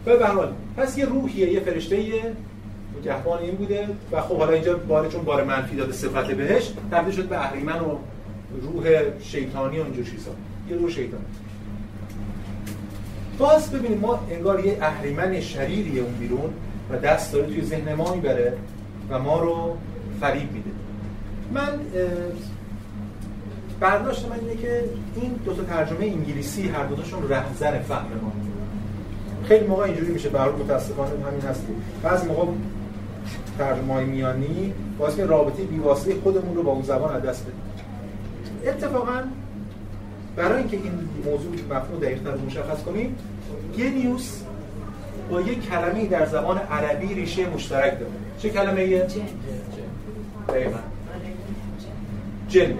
به 0.05 0.27
حال 0.27 0.53
پس 0.77 0.99
یه 0.99 1.05
روحیه 1.05 1.53
یه 1.53 1.61
فرشته 1.61 2.03
نگهبان 3.01 3.39
این 3.39 3.55
بوده 3.55 3.89
و 4.12 4.20
خب 4.20 4.39
حالا 4.39 4.53
اینجا 4.53 4.77
بار 4.77 5.09
چون 5.09 5.24
بار 5.24 5.45
منفی 5.45 5.77
داده 5.77 5.93
صفت 5.93 6.31
بهش 6.31 6.72
تبدیل 6.91 7.14
شد 7.14 7.29
به 7.29 7.45
اهریمن 7.45 7.81
و 7.81 7.97
روح 8.62 8.89
شیطانی 9.20 9.79
و 9.79 9.83
اینجور 9.83 10.05
چیزا. 10.05 10.31
یه 10.70 10.77
روح 10.77 10.91
شیطانی 10.91 11.24
باز 13.39 13.70
ببینید 13.70 14.01
ما 14.01 14.20
انگار 14.31 14.66
یه 14.66 14.79
اهریمن 14.81 15.41
شریریه 15.41 16.03
اون 16.03 16.12
بیرون 16.12 16.53
و 16.91 16.99
دست 16.99 17.33
داره 17.33 17.47
توی 17.47 17.62
ذهن 17.62 17.95
ما 17.95 18.14
می‌بره 18.14 18.53
و 19.11 19.18
ما 19.18 19.41
رو 19.41 19.77
فریب 20.21 20.53
میده. 20.53 20.71
من 21.53 21.81
برداشت 23.81 24.29
من 24.29 24.39
اینه 24.41 24.62
که 24.62 24.85
این 25.14 25.33
دو 25.45 25.55
تا 25.55 25.62
ترجمه 25.62 26.05
انگلیسی 26.07 26.69
هر 26.69 26.85
دوتاشون 26.85 27.29
رهزن 27.29 27.79
فهم 27.79 28.07
ما. 28.23 28.33
خیلی 29.49 29.67
موقع 29.67 29.83
اینجوری 29.83 30.12
میشه 30.12 30.29
برای 30.29 30.55
متاسفانه 30.55 31.11
همین 31.11 31.41
هستی 31.41 31.73
بعضی 32.03 32.27
موقع 32.27 32.47
ترجمه 33.59 33.95
های 33.95 34.05
میانی 34.05 34.73
باعث 34.99 35.21
رابطه 35.21 35.62
بیواسطه 35.62 36.14
خودمون 36.23 36.57
رو 36.57 36.62
با 36.62 36.73
اون 36.73 36.83
زبان 36.83 37.14
از 37.14 37.23
دست 37.23 37.43
بدیم. 37.43 37.61
اتفاقا 38.67 39.23
برای 40.37 40.59
اینکه 40.59 40.77
این 40.77 40.93
موضوع 41.25 41.53
مفهوم 41.71 42.01
دقیق 42.01 42.27
رو 42.27 42.47
مشخص 42.47 42.83
کنیم 42.83 43.17
genius 43.78 44.41
با 45.31 45.41
یک 45.41 45.69
کلمه 45.71 46.07
در 46.07 46.27
زبان 46.27 46.59
عربی 46.59 47.14
ریشه 47.14 47.49
مشترک 47.49 47.99
داره. 47.99 48.12
چه 48.39 48.51
کلمه 48.51 48.81
ایه؟ 48.81 49.07
دقیقا. 50.49 50.78
جن. 52.49 52.74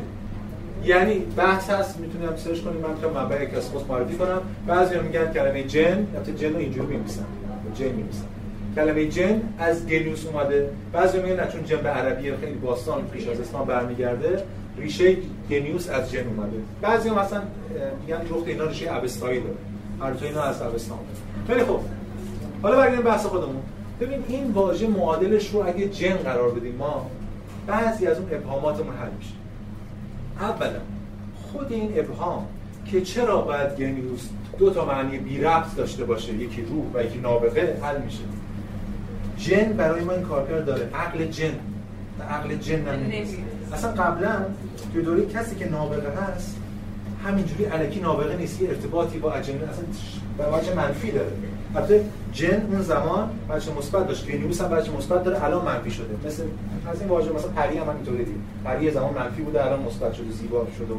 یعنی 0.84 1.18
بحث 1.36 1.70
هست 1.70 2.00
می‌تونیم 2.00 2.36
سرچ 2.36 2.60
کنیم. 2.60 2.80
من 2.80 2.90
می‌تونم 2.90 3.12
منبع 3.12 3.44
کسپوس 3.44 3.82
معرفی 3.88 4.16
کنم. 4.16 4.40
بعضی 4.66 4.98
میگن 4.98 5.32
کلمه 5.32 5.62
جن 5.62 6.06
البته 6.14 6.32
جن 6.32 6.52
رو 6.52 6.58
اینجوری 6.58 6.86
می‌نویسن. 6.86 7.24
جن 7.74 7.86
می‌نویسن. 7.86 8.24
کلمه 8.76 9.06
جن 9.06 9.42
از 9.58 9.86
genius 9.86 10.26
اومده. 10.26 10.70
بعضی 10.92 11.18
میگن 11.18 11.48
چون 11.48 11.64
جن 11.64 11.76
به 11.76 11.88
عربی 11.88 12.32
خیلی 12.36 12.52
باستان 12.52 13.06
پیش 13.06 13.28
از 13.28 13.40
اسلام 13.40 13.66
برمیگرده 13.66 14.42
ریشه 14.78 15.16
genius 15.50 15.88
از 15.90 16.12
جن 16.12 16.26
اومده. 16.26 16.56
بعضی 16.82 17.08
هم 17.08 17.18
مثلا 17.18 17.42
میگن 18.00 18.20
رخت 18.20 18.46
اینا 18.46 18.64
ریشه 18.64 18.94
ابستایی 18.94 19.40
داره 19.40 19.54
هر 20.00 20.14
تو 20.14 20.24
اینا 20.24 20.42
از 20.42 20.62
ابستان 20.62 20.98
خیلی 21.46 21.62
خوب. 21.62 21.80
حالا 22.62 22.76
برگردیم 22.76 23.04
بحث 23.04 23.26
خودمون. 23.26 23.62
ببین 24.00 24.24
این 24.28 24.50
واژه 24.50 24.86
معادلش 24.86 25.50
رو 25.50 25.66
اگه 25.66 25.88
جن 25.88 26.16
قرار 26.16 26.50
بدیم 26.50 26.74
ما 26.78 27.10
بعضی 27.66 28.06
از 28.06 28.18
اون 28.18 28.28
ابهاماتمون 28.32 28.96
حل 28.96 29.10
میشه. 29.18 29.34
اولا 30.40 30.80
خود 31.52 31.72
این 31.72 31.92
ابهام 31.96 32.46
که 32.84 33.00
چرا 33.00 33.40
باید 33.40 33.76
گنیوس 33.76 34.28
دو 34.58 34.70
تا 34.70 34.84
معنی 34.84 35.18
بی 35.18 35.40
ربط 35.40 35.76
داشته 35.76 36.04
باشه 36.04 36.34
یکی 36.34 36.62
روح 36.62 36.84
و 36.94 37.04
یکی 37.04 37.18
نابغه 37.18 37.78
حل 37.82 38.02
میشه. 38.02 38.22
جن 39.38 39.72
برای 39.72 40.04
ما 40.04 40.12
این 40.12 40.22
کارکرد 40.22 40.64
داره. 40.64 40.90
عقل 40.94 41.24
جن. 41.24 41.54
و 42.18 42.22
عقل 42.22 42.54
جن 42.54 42.84
اصلا 43.72 43.92
قبلا 43.92 44.44
توی 44.92 45.02
دوره 45.02 45.26
کسی 45.26 45.56
که 45.56 45.70
نابغه 45.70 46.10
هست 46.10 46.56
همینجوری 47.24 47.64
علکی 47.64 48.00
نابغه 48.00 48.36
نیست. 48.36 48.62
یه 48.62 48.68
ارتباطی 48.68 49.18
با 49.18 49.32
اجنه 49.32 49.54
اصلا 49.54 49.84
به 50.38 50.56
وجه 50.56 50.74
منفی 50.74 51.10
داره. 51.10 51.32
البته 51.76 52.04
جن 52.32 52.66
اون 52.70 52.82
زمان 52.82 53.30
بچه 53.50 53.72
مثبت 53.78 54.08
داشت 54.08 54.26
گنیوس 54.28 54.60
هم 54.60 54.68
بچه 54.68 54.92
مثبت 54.92 55.24
داره 55.24 55.44
الان 55.44 55.64
منفی 55.64 55.90
شده. 55.90 56.26
مثل 56.26 56.42
از 56.90 57.00
این 57.00 57.08
واژه 57.08 57.32
مثلا 57.32 57.50
پری 57.50 57.78
هم 57.78 57.88
اینطوری 57.88 58.24
دید 58.24 58.40
پری 58.64 58.90
زمان 58.90 59.14
منفی 59.14 59.42
بوده 59.42 59.64
الان 59.64 59.82
مثبت 59.82 60.14
شده 60.14 60.30
زیبا 60.30 60.66
شده 60.78 60.94
و 60.94 60.96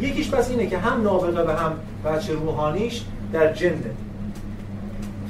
یکیش 0.00 0.30
پس 0.30 0.50
اینه 0.50 0.66
که 0.66 0.78
هم 0.78 1.02
نابغه 1.02 1.42
و 1.42 1.50
هم 1.50 1.72
بچه 2.04 2.32
روحانیش 2.32 3.02
در 3.32 3.52
جنه 3.52 3.90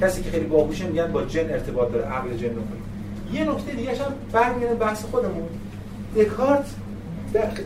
کسی 0.00 0.22
که 0.22 0.30
خیلی 0.30 0.46
باهوشه 0.46 0.86
میگن 0.86 1.12
با 1.12 1.24
جن 1.24 1.50
ارتباط 1.50 1.92
داره 1.92 2.04
عقل 2.04 2.36
جن 2.36 2.48
رو 2.48 2.62
یه 3.32 3.44
نکته 3.44 3.72
دیگه 3.72 3.90
هم 3.90 4.12
برمیگردیم 4.32 4.78
بحث 4.78 5.04
خودمون. 5.04 5.48
دکارت 6.16 6.66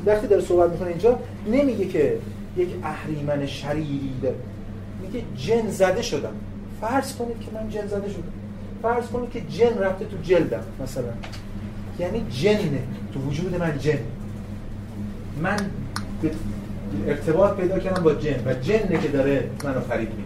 وقتی 0.07 0.27
داره 0.27 0.43
صحبت 0.43 0.71
می‌کنه 0.71 0.89
اینجا 0.89 1.19
نمیگه 1.47 1.87
که 1.87 2.19
یک 2.57 2.69
اهریمن 2.83 3.47
شریری 3.47 4.13
میگه 5.15 5.27
جن 5.37 5.71
زده 5.71 6.03
شدم. 6.03 6.33
فرض 6.81 7.17
کنید 7.17 7.41
که 7.41 7.47
من 7.55 7.71
جن 7.71 7.87
زده 7.87 8.09
شدم. 8.09 8.33
فرض 8.83 9.07
کنید 9.07 9.31
که 9.31 9.41
جن 9.41 9.79
رفته 9.79 10.05
تو 10.05 10.17
جلدم 10.23 10.63
مثلا. 10.83 11.13
یعنی 11.99 12.27
جنه 12.31 12.83
تو 13.15 13.21
وجود 13.21 13.61
من 13.61 13.79
جن. 13.79 13.99
من 15.43 15.57
ارتباط 17.07 17.57
پیدا 17.57 17.79
کردم 17.79 18.03
با 18.03 18.15
جن 18.15 18.43
و 18.47 18.55
جنه 18.55 19.01
که 19.03 19.09
داره 19.09 19.49
منو 19.65 19.81
فریب 19.81 20.09
میده 20.11 20.23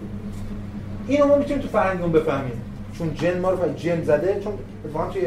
اینو 1.09 1.27
ما 1.27 1.37
می‌تونیم 1.37 1.63
تو 1.63 1.69
فرهنگمون 1.69 2.13
بفهمیم. 2.13 2.61
چون 2.99 3.15
جن 3.15 3.41
ما 3.41 3.51
رو 3.51 3.75
جن 3.77 4.05
زده 4.05 4.41
چون 4.45 4.53
اتفاقا 4.85 5.13
توی 5.13 5.23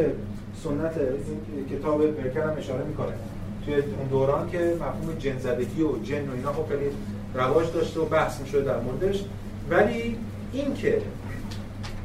سنت 0.63 0.93
کتاب 1.71 2.07
برکر 2.07 2.41
هم 2.41 2.57
اشاره 2.57 2.83
می‌کنه. 2.83 3.13
توی 3.65 3.73
اون 3.73 4.07
دوران 4.09 4.49
که 4.49 4.57
مفهوم 4.75 5.17
جن 5.19 5.39
زدگی 5.39 5.81
و 5.81 6.03
جن 6.03 6.29
و 6.29 6.33
اینا 6.35 6.53
خب 6.53 6.69
خیلی 6.69 6.91
رواج 7.35 7.73
داشته 7.73 7.99
و 7.99 8.05
بحث 8.05 8.41
می‌شده 8.41 8.61
در 8.61 8.79
موردش. 8.79 9.23
ولی 9.71 10.17
این 10.53 10.73
که 10.73 11.01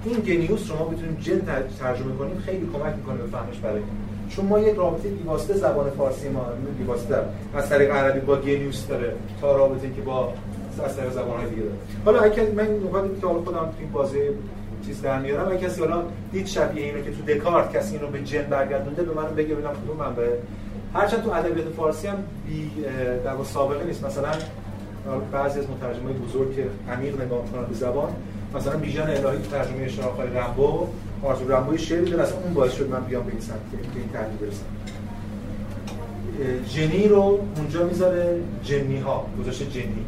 این 0.04 0.20
گنیوس 0.20 0.70
ما 0.70 0.84
بتونیم 0.84 1.16
جن 1.20 1.40
ترجمه 1.80 2.16
کنیم 2.18 2.38
خیلی 2.46 2.68
کمک 2.72 2.94
می‌کنه 2.96 3.16
به 3.16 3.26
فهمش 3.26 3.58
برای 3.58 3.80
چون 4.28 4.44
ما 4.44 4.58
یک 4.58 4.76
رابطه 4.76 5.08
بیواسطه 5.08 5.54
زبان 5.54 5.90
فارسی 5.90 6.28
ما 6.28 6.46
بیواسطه 6.78 7.16
از 7.54 7.68
طریق 7.68 7.90
عربی 7.90 8.20
با 8.20 8.36
گنیوس 8.36 8.86
داره 8.86 9.12
تا 9.40 9.56
رابطه 9.56 9.90
که 9.96 10.02
با 10.02 10.32
از 10.84 10.96
طریق 10.96 11.12
زبان 11.12 11.48
دیگه 11.48 11.62
داره. 11.62 11.74
حالا 12.04 12.20
اگه 12.20 12.52
من 12.56 12.68
نکاتی 12.86 13.20
که 13.20 13.26
حالا 13.26 13.40
خودم 13.40 13.58
تو 13.58 13.72
این 13.80 13.92
بازی 13.92 14.18
چیز 14.86 15.02
در 15.02 15.18
میارم 15.18 15.48
اگه 15.48 15.58
کسی 15.58 15.80
حالا 15.80 16.02
دید 16.32 16.46
شبیه 16.46 16.84
اینو 16.84 17.00
که 17.00 17.10
تو 17.10 17.22
دکارت 17.22 17.76
کسی 17.76 17.96
اینو 17.96 18.06
به 18.06 18.22
جن 18.22 18.42
برگردونده 18.42 19.02
به 19.02 19.14
من 19.14 19.34
بگه 19.34 19.54
ببینم 19.54 19.72
کدوم 19.84 19.96
من 19.96 20.14
به 20.14 20.28
هرچند 20.94 21.22
تو 21.22 21.30
ادبیات 21.30 21.68
فارسی 21.68 22.06
هم 22.06 22.16
بی 22.46 22.70
در 23.24 23.44
سابقه 23.44 23.84
نیست. 23.84 24.04
مثلا 24.04 24.32
بعضی 25.32 25.60
از 25.60 25.66
مترجمای 25.70 26.12
بزرگ 26.12 26.56
که 26.56 26.66
عمیق 26.92 27.22
نگاه 27.22 27.42
می‌کنن 27.42 27.64
به 27.64 27.74
زبان 27.74 28.08
مثلا 28.54 28.76
بیژن 28.76 29.02
الهی 29.02 29.38
ترجمه 29.50 29.88
شاخهای 29.88 30.28
رمبو 30.28 30.86
آرزو 31.22 31.48
رمبو 31.48 31.76
شعری 31.76 32.10
داره 32.10 32.22
اصلا 32.22 32.38
اون 32.38 32.54
باعث 32.54 32.72
شد 32.72 32.90
من 32.90 33.00
بیام 33.00 33.24
به 33.24 33.32
این 33.32 33.40
سمت 33.40 33.56
که 33.72 34.00
این 34.00 34.08
تحلیل 34.08 34.36
برسم. 34.36 34.64
جنی 36.68 37.08
رو 37.08 37.40
اونجا 37.56 37.84
می‌ذاره 37.84 38.40
جنی 38.64 39.00
ها 39.00 39.26
گذاشته 39.40 39.66
جنی. 39.66 40.06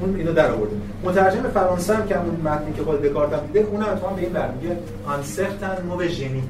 اون 0.00 0.16
اینو 0.16 0.32
در 0.32 0.50
آورده. 0.50 0.76
مترجم 1.04 1.42
فرانسه 1.42 1.94
هم 1.94 2.06
که 2.06 2.16
همون 2.16 2.40
متنی 2.44 2.72
که 2.72 2.82
خود 2.82 3.02
دکارت 3.02 3.32
هم 3.32 3.46
دیده 3.46 3.60
اون 3.70 3.82
هم 3.82 4.16
به 4.16 4.22
این 4.22 4.32
برمیگه 4.32 4.76
آن 5.06 5.22
سرتن 5.22 5.84
مو 5.88 6.02
ژنی 6.02 6.42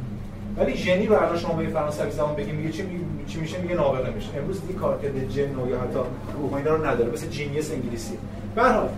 ولی 0.57 0.77
ژنی 0.77 1.07
رو 1.07 1.15
الان 1.15 1.39
شما 1.39 1.55
به 1.55 1.67
فرانسوی 1.67 2.11
زمان 2.11 2.35
بگیم 2.35 2.55
میگه 2.55 2.71
چی 2.73 2.85
چی 3.27 3.41
میشه؟ 3.41 3.59
میگه 3.59 3.75
نابغه 3.75 4.11
میشه. 4.11 4.29
امروز 4.39 4.61
دیگه 4.61 4.75
کارکرد 4.75 5.29
جن 5.29 5.41
یا 5.41 5.81
حتی 5.81 5.99
روح 6.39 6.65
رو 6.65 6.87
نداره 6.87 7.13
مثل 7.13 7.27
جینیس 7.27 7.71
انگلیسی. 7.71 8.19
به 8.55 8.63
هر 8.63 8.73
حال 8.73 8.89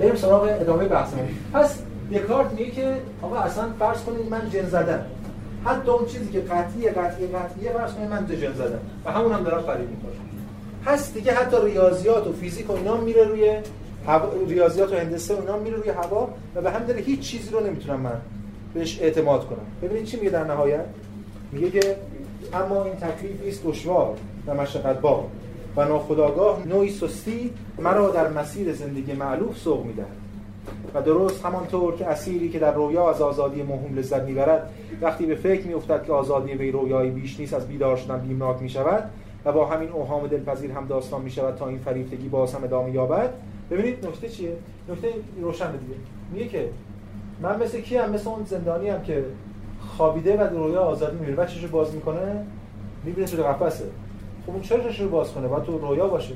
بریم 0.00 0.16
سراغ 0.16 0.42
ادامه 0.42 0.84
بحثمون 0.84 1.28
پس 1.52 1.78
دکارت 2.12 2.52
میگه 2.52 2.70
که 2.70 2.94
آقا 3.22 3.36
اصلا 3.36 3.64
فرض 3.78 4.02
کنید 4.04 4.30
من 4.30 4.50
جن 4.50 4.66
زدم. 4.66 5.04
حتی 5.64 5.90
اون 5.90 6.06
چیزی 6.06 6.32
که 6.32 6.40
قطعی 6.40 6.88
قطعی 6.88 7.26
قطعیه 7.26 7.72
فرض 7.72 7.92
کنید 7.92 8.10
من 8.10 8.26
جن 8.26 8.52
زدم. 8.52 8.78
و 9.04 9.12
همون 9.12 9.32
هم 9.32 9.42
دارم 9.42 9.62
فریب 9.62 9.90
می‌کنم. 9.90 10.12
هست 10.86 11.14
دیگه 11.14 11.32
حتی 11.34 11.56
ریاضیات 11.64 12.26
و 12.26 12.32
فیزیک 12.32 12.70
و 12.70 12.72
اینا 12.72 12.96
میره 12.96 13.24
روی 13.24 13.58
ریاضیات 14.48 14.92
و 14.92 14.96
هندسه 14.96 15.34
و 15.34 15.40
اینا 15.40 15.56
میره 15.56 15.76
روی 15.76 15.88
هوا 15.88 16.28
و 16.54 16.62
به 16.62 16.70
هم 16.70 16.84
داره 16.84 17.00
هیچ 17.00 17.20
چیزی 17.20 17.50
رو 17.50 17.66
نمی‌تونم 17.66 18.00
من 18.00 18.20
بهش 18.74 19.02
اعتماد 19.02 19.46
کنم. 19.46 19.66
ببینید 19.82 20.04
چی 20.04 20.16
میگه 20.16 20.30
در 20.30 20.44
نهایت؟ 20.44 20.84
میگه 21.52 21.70
که 21.70 21.96
اما 22.54 22.84
این 22.84 22.94
تکلیفی 22.94 23.48
است 23.48 23.66
دشوار 23.66 24.16
و 24.46 24.54
مشقت 24.54 25.00
بار 25.00 25.24
و 25.76 25.84
ناخداگاه 25.84 26.66
نوعی 26.66 26.90
سستی 26.90 27.50
مرا 27.78 28.10
در 28.10 28.28
مسیر 28.28 28.72
زندگی 28.72 29.12
معلوف 29.12 29.58
سوق 29.58 29.84
می‌دهد 29.86 30.06
و 30.94 31.02
درست 31.02 31.44
همانطور 31.44 31.96
که 31.96 32.06
اسیری 32.06 32.48
که 32.48 32.58
در 32.58 32.74
رویا 32.74 33.10
از 33.10 33.20
آزادی 33.20 33.62
مهم 33.62 33.94
لذت 33.98 34.22
می‌برد 34.22 34.70
وقتی 35.00 35.26
به 35.26 35.34
فکر 35.34 35.66
میافتد 35.66 36.06
که 36.06 36.12
آزادی 36.12 36.52
وی 36.52 36.70
رویایی 36.70 37.10
بیش 37.10 37.40
نیست 37.40 37.54
از 37.54 37.68
بیدار 37.68 37.96
شدن 37.96 38.18
بیمناک 38.18 38.62
می‌شود 38.62 39.10
و 39.44 39.52
با 39.52 39.66
همین 39.66 39.88
اوهام 39.88 40.26
دلپذیر 40.26 40.70
هم 40.70 40.86
داستان 40.86 41.22
می‌شود 41.22 41.56
تا 41.56 41.68
این 41.68 41.78
فریفتگی 41.78 42.28
باز 42.28 42.54
هم 42.54 42.64
ادامه 42.64 42.90
یابد. 42.90 43.30
ببینید 43.70 44.06
نکته 44.06 44.28
چیه؟ 44.28 44.56
نکته 44.88 45.08
روشن 45.40 45.72
دیگه. 45.72 45.94
میگه 46.32 46.48
که 46.48 46.68
من 47.42 47.62
مثل 47.62 47.80
کی 47.80 47.96
هم 47.96 48.10
مثل 48.10 48.28
اون 48.30 48.44
زندانی 48.44 48.88
هم 48.88 49.02
که 49.02 49.24
خوابیده 49.96 50.36
و 50.36 50.42
رویا 50.42 50.80
آزادی 50.80 51.16
می‌بینه. 51.16 51.36
بچه‌شو 51.36 51.68
باز 51.68 51.94
می‌کنه 51.94 52.44
می‌بینه 53.04 53.26
تو 53.26 53.42
قفسه. 53.42 53.84
خب 54.46 54.52
اون 54.52 54.60
چرا 54.60 54.78
رو 55.00 55.08
باز 55.08 55.32
کنه؟ 55.32 55.48
باید 55.48 55.62
تو 55.62 55.78
رویا 55.78 56.06
باشه. 56.06 56.34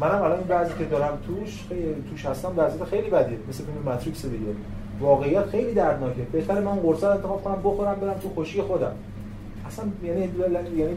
منم 0.00 0.22
الان 0.22 0.38
این 0.38 0.46
بعضی 0.46 0.72
که 0.78 0.84
دارم 0.84 1.18
توش 1.26 1.64
خیلی 1.68 1.94
توش 2.10 2.26
هستم 2.26 2.52
وضعیت 2.56 2.84
خیلی 2.84 3.10
بدیه. 3.10 3.38
مثل 3.48 3.64
فیلم 3.64 3.82
ماتریکس 3.84 4.26
دیگه. 4.26 4.46
واقعیت 5.00 5.46
خیلی 5.46 5.74
دردناکه. 5.74 6.22
بهتره 6.32 6.60
من 6.60 6.76
قرص 6.76 7.04
انتخاب 7.04 7.44
کنم 7.44 7.56
بخورم 7.64 7.94
برم 7.94 8.14
تو 8.22 8.28
خوشی 8.28 8.62
خودم. 8.62 8.92
اصلا 9.66 9.84
یعنی 10.04 10.20
یعنی 10.76 10.96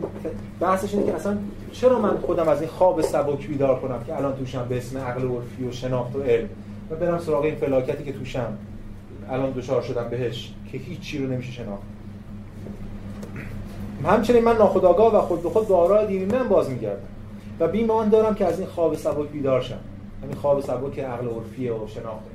بحثش 0.60 0.94
اینه 0.94 1.06
که 1.06 1.16
اصلا 1.16 1.38
چرا 1.72 2.00
من 2.00 2.18
خودم 2.18 2.48
از 2.48 2.62
این 2.62 2.70
خواب 2.70 3.02
سبک 3.02 3.48
بیدار 3.48 3.80
کنم 3.80 4.04
که 4.08 4.18
الان 4.18 4.36
توشم 4.36 4.66
به 4.70 4.78
اسم 4.78 4.98
عقل 4.98 5.22
عرفی 5.22 5.64
و 5.64 5.72
شناخت 5.72 6.16
و 6.16 6.22
علم 6.22 6.50
و 6.92 6.96
برم 6.96 7.20
سراغ 7.20 7.44
این 7.44 7.56
فلاکتی 7.56 8.04
که 8.04 8.14
توشم. 8.14 8.58
الان 9.30 9.52
دچار 9.52 9.82
شدم 9.82 10.10
بهش 10.10 10.54
که 10.72 10.78
هیچ 10.78 11.16
رو 11.16 11.28
نمیشه 11.28 11.52
شناخت. 11.52 11.84
همچنین 14.06 14.44
من 14.44 14.58
ناخودآگاه 14.58 15.16
و 15.16 15.22
خود 15.22 15.44
به 15.44 15.50
خود 15.50 15.68
به 15.68 15.76
آراء 15.76 16.06
دینی 16.06 16.26
من 16.26 16.48
باز 16.48 16.70
میگردم. 16.70 17.08
و 17.60 17.68
بیمان 17.68 18.10
دارم 18.10 18.36
که 18.36 18.46
از 18.46 18.60
این 18.60 18.68
خواب 18.68 18.96
سبک 18.96 19.30
بیدار 19.30 19.62
شم. 19.62 19.80
همین 20.24 20.36
خواب 20.36 20.62
سبک 20.62 21.00
عقل 21.00 21.28
عرفیه 21.28 21.74
و 21.74 21.88
شناخت. 21.88 22.26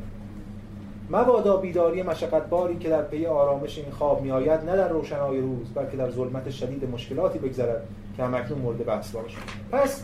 مبادا 1.11 1.57
بیداری 1.57 2.03
مشقت 2.03 2.49
باری 2.49 2.77
که 2.77 2.89
در 2.89 3.03
پی 3.03 3.27
آرامش 3.27 3.79
این 3.79 3.91
خواب 3.91 4.23
میآید 4.23 4.61
نه 4.61 4.77
در 4.77 4.89
روشنای 4.89 5.41
روز 5.41 5.67
بلکه 5.75 5.97
در 5.97 6.11
ظلمت 6.11 6.51
شدید 6.51 6.91
مشکلاتی 6.91 7.39
بگذرد 7.39 7.83
که 8.17 8.25
همکنون 8.25 8.59
مورد 8.59 8.85
بحث 8.85 9.11
باشه 9.11 9.37
پس 9.73 10.03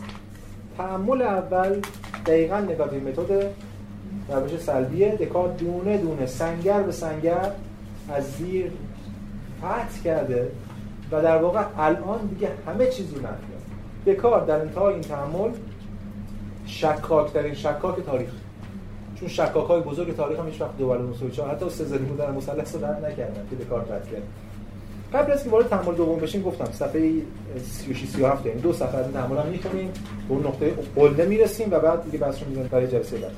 تعمل 0.77 1.21
اول 1.21 1.81
دقیقا 2.25 2.59
نگاتیو 2.59 3.07
متد 3.07 3.51
روش 4.29 4.59
سلبیه. 4.59 5.15
دکارت 5.15 5.57
دونه 5.57 5.97
دونه 5.97 6.25
سنگر 6.25 6.81
به 6.81 6.91
سنگر 6.91 7.51
از 8.09 8.31
زیر 8.31 8.71
فتح 9.59 10.03
کرده 10.03 10.51
و 11.11 11.21
در 11.21 11.37
واقع 11.37 11.63
الان 11.77 12.25
دیگه 12.25 12.49
همه 12.67 12.87
چیزی 12.87 13.15
منفیه 13.15 14.13
دکارت 14.13 14.45
در 14.45 14.59
انتهای 14.59 14.93
این 14.93 15.03
در 17.33 17.43
این 17.43 17.53
شکاک 17.53 18.05
تاریخ. 18.05 18.29
چون 19.19 19.29
شکاک 19.29 19.67
های 19.67 19.81
بزرگ 19.81 20.15
تاریخ 20.15 20.39
هم 20.39 20.47
هیچ 20.47 20.61
وقت 20.61 20.77
دوباره 20.77 21.01
مسوی 21.01 21.31
حتی 21.51 21.69
سزاری 21.69 22.03
بودن 22.03 22.33
مثلث 22.33 22.75
رو 22.75 22.85
رد 22.85 23.05
نکردن 23.05 23.47
که 23.49 23.55
دکارت 23.55 23.91
رد 23.91 24.11
کرد. 24.11 24.21
قبل 25.13 25.31
از 25.31 25.43
که 25.43 25.49
وارد 25.49 25.67
تعامل 25.67 25.95
دوم 25.95 26.19
بشیم 26.19 26.41
گفتم 26.41 26.71
صفحه 26.71 27.11
36 27.63 28.09
37 28.09 28.45
یعنی 28.45 28.61
دو 28.61 28.73
صفحه 28.73 28.95
از 28.97 29.05
این 29.05 29.13
تعامل 29.13 29.37
هم 29.37 29.47
می‌خونیم. 29.47 29.87
به 30.27 30.33
اون 30.33 30.47
نقطه 30.47 30.73
قلده 30.95 31.25
می‌رسیم 31.25 31.67
و 31.71 31.79
بعد 31.79 32.03
دیگه 32.03 32.17
بحث 32.17 32.41
رو 32.41 32.49
می‌ذاریم 32.49 32.69
برای 32.69 32.87
جلسه 32.87 33.17
بعد. 33.17 33.31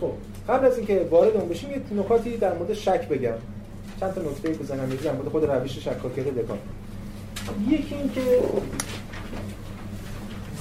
خب 0.00 0.12
قبل 0.48 0.66
از 0.66 0.78
اینکه 0.78 1.08
وارد 1.10 1.36
اون 1.36 1.48
بشیم 1.48 1.70
یه 1.70 1.80
نکاتی 2.00 2.36
در 2.36 2.54
مورد 2.54 2.72
شک 2.72 3.08
بگم. 3.08 3.34
چند 4.00 4.14
تا 4.14 4.20
نکته 4.20 4.48
بزنم 4.48 4.88
در 5.04 5.12
مورد 5.12 5.28
خود 5.28 5.44
روش 5.44 5.78
شکاکیت 5.78 6.28
دکارت 6.28 6.60
یکی 7.68 7.94
اینکه 7.94 8.20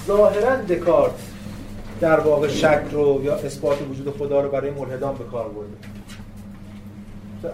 ظاهرا 0.08 0.56
دکارت 0.56 1.14
در 2.02 2.20
واقع 2.20 2.48
شک 2.48 2.82
رو 2.92 3.22
یا 3.24 3.36
اثبات 3.36 3.78
وجود 3.92 4.18
خدا 4.18 4.42
رو 4.42 4.50
برای 4.50 4.72
ملحدان 4.72 5.16
به 5.16 5.24
کار 5.24 5.50
برده. 5.50 5.78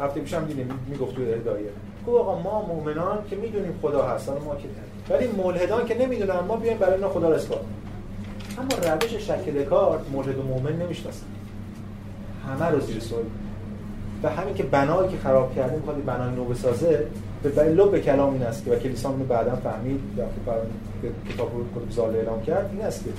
هفته 0.04 0.20
پیشم 0.20 0.46
دیدیم 0.46 0.80
می‌گفت 0.88 1.16
توی 1.16 1.26
هدایه. 1.26 1.70
گفت 2.08 2.18
آقا 2.18 2.40
ما 2.40 2.66
مؤمنان 2.66 3.18
که 3.30 3.36
می‌دونیم 3.36 3.80
خدا 3.82 4.04
هست 4.08 4.30
ما 4.30 4.56
که 4.56 4.68
ولی 5.10 5.28
ملحدان 5.28 5.86
که 5.86 5.98
نمی‌دونن 5.98 6.40
ما 6.40 6.56
بیایم 6.56 6.78
برای 6.78 6.96
اینا 6.96 7.10
خدا 7.10 7.30
رو 7.30 7.36
اثبات 7.36 7.62
اما 8.58 8.94
روش 8.94 9.12
شک 9.12 9.50
دکارت 9.50 10.02
ملحد 10.14 10.40
و 10.40 10.44
مؤمن 10.44 10.74
نمی‌شناسن. 10.74 11.26
همه 12.50 12.66
رو 12.66 12.80
زیر 12.80 13.00
سوال. 13.00 13.24
و 14.24 14.30
همین 14.30 14.54
که 14.54 14.64
بنایی 14.64 15.10
که 15.10 15.18
خراب 15.18 15.56
کرده 15.56 15.76
می‌خواد 15.76 16.06
بنای 16.06 16.36
نو 16.36 16.46
بسازه 16.46 17.08
به 17.44 17.64
لب 17.64 18.00
کلام 18.00 18.34
این 18.34 18.44
است 18.44 18.66
که 18.66 18.72
و 18.72 18.76
کلیسا 18.76 19.10
اینو 19.10 19.24
بعدا 19.24 19.56
فهمید 19.56 20.00
وقتی 20.18 21.34
کتاب 21.34 21.52
رو 21.98 22.04
اعلام 22.04 22.42
کرد 22.42 22.70
این 22.74 22.82
است 22.82 23.04
که 23.04 23.10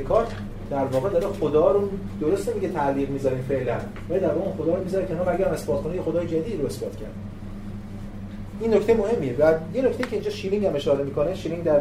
دکارت 0.00 0.28
در 0.70 0.84
واقع 0.84 1.08
داره 1.08 1.26
خدا 1.26 1.72
رو 1.72 1.88
درست 2.20 2.54
میگه 2.54 2.68
تعلیق 2.68 3.10
می‌ذاریم 3.10 3.44
فعلا 3.48 3.76
ولی 4.10 4.20
در 4.20 4.34
واقع 4.34 4.50
خدا 4.50 4.74
رو 4.74 4.84
می‌ذاره 4.84 5.06
کنار 5.06 5.28
اگر 5.28 5.44
اثبات 5.44 5.82
کنه 5.82 6.02
خدای 6.02 6.26
جدید 6.26 6.60
رو 6.60 6.66
اثبات 6.66 6.96
کرد. 6.96 7.12
این 8.60 8.74
نکته 8.74 8.94
مهمیه. 8.94 9.36
و 9.38 9.54
یه 9.74 9.82
نکته 9.82 10.02
که 10.02 10.12
اینجا 10.12 10.30
شلینگ 10.30 10.64
هم 10.64 10.74
اشاره 10.74 11.04
می‌کنه 11.04 11.34
شلینگ 11.34 11.64
در 11.64 11.80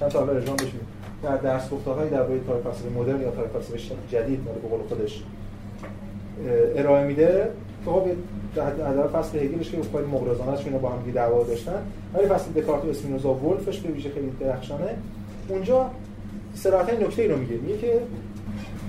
چند 0.00 0.10
تا 0.10 0.18
حالا 0.18 0.32
رجوع 0.32 0.56
بشه 0.56 0.72
در 1.22 1.36
درس 1.36 1.70
گفتارهای 1.70 2.10
در 2.10 2.26
تاریخ 2.46 2.64
فلسفه 2.64 2.88
مدرن 2.98 3.20
یا 3.20 3.30
تاریخ 3.30 3.50
فلسفه 3.50 3.78
جدید 4.10 4.44
به 4.44 4.68
قول 4.68 4.80
خودش. 4.88 5.22
ارائه 6.76 7.06
میده. 7.06 7.48
که 7.84 7.90
خب 7.90 8.02
در 8.56 9.06
فصل 9.06 9.38
هگلش 9.38 9.70
که 9.70 9.76
خیلی 9.92 10.04
مغرضانه 10.12 10.58
اینا 10.64 10.78
با 10.78 10.88
هم 10.88 11.10
دعوا 11.14 11.42
داشتن. 11.42 11.82
ولی 12.14 12.26
فصل 12.26 12.50
دکارت 12.50 12.84
و 12.84 12.88
اسپینوزا 12.88 13.34
ولفش 13.34 13.78
به 13.78 13.88
ویژه 13.88 14.10
خیلی 14.10 14.32
درخشانه. 14.40 14.94
اونجا 15.48 15.90
صراحتا 16.54 16.92
نکته 16.92 17.22
ای 17.22 17.28
رو 17.28 17.36
میگه. 17.36 17.54
میگه 17.54 17.78
که 17.78 18.00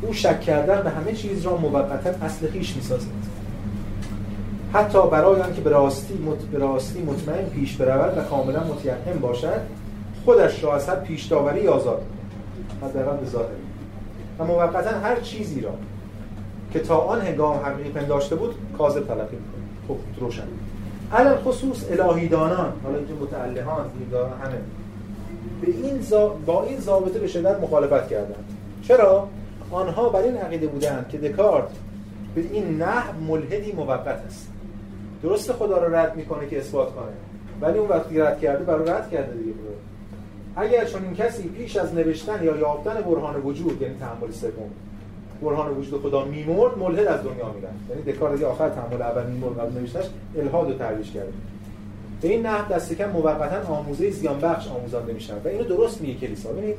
او 0.02 0.14
شک 0.14 0.42
کردن 0.42 0.84
به 0.84 0.90
همه 0.90 1.14
چیز 1.14 1.46
را 1.46 1.58
موقتا 1.58 2.10
اصل 2.26 2.48
خیش 2.48 2.76
می‌سازد. 2.76 3.08
حتی 4.74 5.10
برای 5.12 5.42
آنکه 5.42 5.62
به 5.62 5.70
راستی 5.70 6.14
مت... 6.14 6.38
به 6.38 6.58
راستی 6.58 7.02
مطمئن 7.02 7.46
پیش 7.46 7.76
برود 7.76 8.18
و 8.18 8.22
کاملا 8.22 8.64
متیقن 8.64 9.20
باشد 9.22 9.62
خودش 10.26 10.64
را 10.64 10.76
از 10.76 10.90
هر 10.90 10.96
پیش 10.96 11.26
داوری 11.26 11.68
آزاد 11.68 12.02
حداقل 12.82 13.18
به 13.18 13.26
ظاهر 13.26 13.46
و 14.40 14.44
موقتا 14.44 14.90
هر 14.90 15.20
چیزی 15.20 15.62
را 15.62 15.72
که 16.74 16.80
تا 16.80 16.98
آن 16.98 17.22
هنگام 17.22 17.58
حقیقی 17.58 17.90
پنداشته 17.90 18.36
بود 18.36 18.56
کاذب 18.78 19.08
تلقی 19.08 19.36
می‌کنه. 19.36 19.64
خب 19.88 20.22
روشن. 20.22 20.44
علل 21.14 21.36
خصوص 21.36 21.86
الهیدانان 21.92 22.74
حالا 22.84 22.98
اینجا 22.98 23.16
متعلهان 23.16 23.86
همه. 24.44 24.58
به 25.62 25.68
این 25.68 26.00
با 26.46 26.64
این 26.64 26.80
ضابطه 26.80 27.20
به 27.20 27.28
شدت 27.28 27.60
مخالفت 27.60 28.10
کردند. 28.10 28.46
چرا؟ 28.84 29.28
آنها 29.72 30.10
بر 30.10 30.22
این 30.22 30.38
عقیده 30.38 30.68
بودند 30.68 31.10
که 31.10 31.18
دکارت 31.18 31.68
به 32.36 32.42
این 32.52 32.78
نه 32.78 33.04
ملحدی 33.28 33.72
موقت 33.72 34.08
است. 34.08 34.48
درست 35.24 35.52
خدا 35.52 35.86
رو 35.86 35.96
رد 35.96 36.16
می‌کنه 36.16 36.48
که 36.48 36.60
اثبات 36.60 36.96
کنه. 36.96 37.06
ولی 37.62 37.80
اون 37.80 37.90
وقتی 37.90 38.20
رد 38.20 38.40
کرده 38.40 38.64
برای 38.64 38.90
رد 38.90 39.10
کرده 39.12 39.34
دیگه. 39.34 39.54
اگر 40.56 40.86
چون 40.86 41.04
این 41.04 41.16
کسی 41.16 41.50
پیش 41.50 41.76
از 41.78 41.96
نوشتن 41.96 42.44
یا 42.44 42.58
یافتن 42.58 42.94
برهان 42.94 43.42
وجود 43.42 43.82
یعنی 43.82 43.96
تحمل 44.00 44.32
سوم 44.32 44.70
برهان 45.44 45.78
وجود 45.78 46.02
خدا 46.02 46.26
میمرد 46.26 46.78
ملحد 46.78 47.08
از 47.08 47.24
دنیا 47.24 47.54
میرن 47.56 47.74
یعنی 47.90 48.02
دکارت 48.12 48.34
دیگه 48.34 48.46
آخر 48.46 48.70
تحمل 48.70 49.02
اول 49.02 49.26
میمرد 49.26 49.60
قبل 49.60 49.80
نوشتنش 49.80 50.06
الهاد 50.38 50.72
رو 50.72 50.78
ترویج 50.78 51.12
کرده 51.12 51.34
به 52.22 52.28
این 52.28 52.46
نحو 52.46 52.74
دست 52.74 52.94
کم 52.94 53.10
موقتا 53.10 53.74
آموزه 53.74 54.12
زیان 54.12 54.40
بخش 54.40 54.68
آموزانده 54.68 55.14
میشن 55.14 55.34
و 55.46 55.48
اینو 55.48 55.64
درست 55.64 56.02
میگه 56.02 56.14
کلیسا. 56.14 56.50
ببینید 56.52 56.76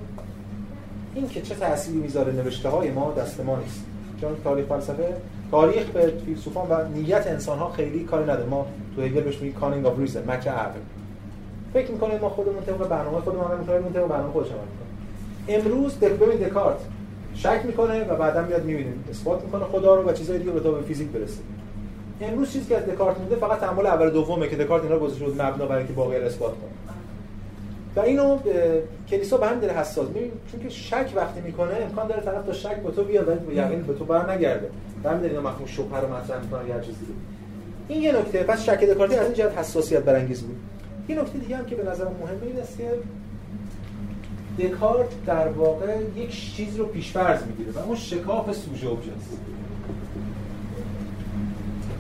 این 1.15 1.29
که 1.29 1.43
چه 1.43 1.55
تأثیری 1.55 1.99
می‌ذاره 1.99 2.33
نوشته 2.33 2.69
های 2.69 2.91
ما 2.91 3.13
دست 3.13 3.41
ما 3.41 3.57
نیست. 3.57 3.85
چون 4.21 4.31
تاریخ 4.45 4.67
فلسفه 4.67 5.17
تاریخ 5.51 5.85
به 5.85 6.13
فیلسوفان 6.27 6.67
و 6.71 6.89
نیت 6.89 7.27
انسان 7.27 7.59
ها 7.59 7.71
خیلی 7.71 8.05
کاری 8.05 8.25
نداره. 8.25 8.47
ما 8.47 8.67
تو 8.97 9.03
هگل 9.03 9.21
بهش 9.21 9.35
میگیم 9.35 9.61
cunning 9.61 9.87
of 9.87 9.99
reason 9.99 10.21
مکر 10.21 10.51
عقل. 10.51 10.79
فکر 11.73 11.91
می‌کنیم 11.91 12.19
ما 12.21 12.29
خودمون 12.29 12.63
طبق 12.63 12.89
برنامه 12.89 13.21
خودمون 13.21 13.45
عمل 13.45 13.59
می‌کنیم 13.59 13.93
طبق 13.93 14.07
برنامه 14.07 14.33
خودش 14.33 14.49
عمل 14.49 14.61
می‌کنیم 14.61 15.67
امروز 15.67 15.95
ببین 15.95 16.49
دکارت. 16.49 16.79
شک 17.35 17.61
می‌کنه 17.65 18.05
و 18.05 18.17
بعدا 18.17 18.43
میاد 18.43 18.65
می‌بینیم 18.65 19.05
اثبات 19.11 19.45
می‌کنه 19.45 19.65
خدا 19.65 19.95
رو 19.95 20.09
و 20.09 20.13
چیزای 20.13 20.39
دیگه 20.39 20.51
به 20.51 20.83
فیزیک 20.83 21.09
برسه. 21.09 21.41
امروز 22.21 22.53
چیزی 22.53 22.69
که 22.69 22.77
از 22.77 22.87
دکارت 22.87 23.19
مونده 23.19 23.37
فقط 23.37 23.61
تأمل 23.61 23.87
اول 23.87 24.11
دومه 24.11 24.49
که 24.49 24.57
دکارت 24.57 24.83
اینا 24.83 24.95
رو 24.95 25.01
گذاشته 25.01 25.25
بود 25.25 25.43
مبنا 25.43 25.67
برای 25.67 25.79
اینکه 25.79 25.93
باقی 25.93 26.17
اثبات 26.17 26.53
کنه. 26.53 26.71
و 27.97 28.01
اینو 28.01 28.39
کلیسا 29.09 29.37
به 29.37 29.47
هم 29.47 29.61
داره 29.61 29.73
حساس. 29.73 30.09
میبین 30.09 30.33
چون 30.53 30.61
که 30.61 30.69
شک 30.69 31.13
وقتی 31.17 31.41
می‌کنه 31.41 31.75
امکان 31.75 32.07
داره 32.07 32.21
طرف 32.21 32.47
تا 32.47 32.53
شک 32.53 32.77
با 32.77 32.91
تو 32.91 33.05
بیاد 33.05 33.29
ولی 33.29 33.57
یقین 33.57 33.83
به 33.83 33.95
تو 33.95 34.05
بر 34.05 34.33
نگرده 34.33 34.71
و 35.05 35.11
همین 35.11 35.25
اینا 35.25 35.41
مفهوم 35.41 35.67
شبهه 35.67 36.01
رو 36.01 36.15
مطرح 36.15 36.43
می‌کنه 36.43 36.69
یا 36.69 36.81
چیزی 36.81 37.07
این 37.89 38.03
یه 38.03 38.19
نکته. 38.19 38.43
پس 38.43 38.65
شک 38.65 38.81
دکارتی 38.85 39.17
از 39.17 39.25
این 39.25 39.35
جهت 39.35 39.59
حساسیت 39.59 40.03
برانگیز 40.03 40.43
بود. 40.43 40.57
یه 41.09 41.21
نکته 41.21 41.39
دیگه 41.39 41.57
هم 41.57 41.67
که 41.67 41.77
به 41.77 41.91
نظر 41.91 42.05
مهمه 42.05 42.47
این 42.47 42.61
است 42.61 42.79
که 42.79 42.91
دکارت 44.59 45.09
در 45.27 45.49
واقع 45.49 45.97
یک 46.17 46.55
چیز 46.57 46.77
رو 46.77 46.87
پیشفرض 46.87 47.43
می‌گیره 47.47 47.73
و 47.73 47.79
اون 47.79 47.97
شکاف 47.97 48.53
سوژه 48.53 48.87
اوبژه 48.87 49.11
است 49.13 49.39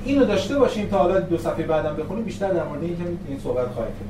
اینو 0.04 0.24
داشته 0.24 0.58
باشیم 0.58 0.88
تا 0.88 0.98
حالا 0.98 1.20
دو 1.20 1.38
صفحه 1.38 1.66
بعدم 1.66 1.96
بخونیم 1.96 2.24
بیشتر 2.24 2.52
در 2.52 2.64
مورد 2.64 2.82
این 2.82 3.18
این 3.28 3.40
صحبت 3.40 3.68
خواهیم 3.68 3.92
کرد. 3.92 4.08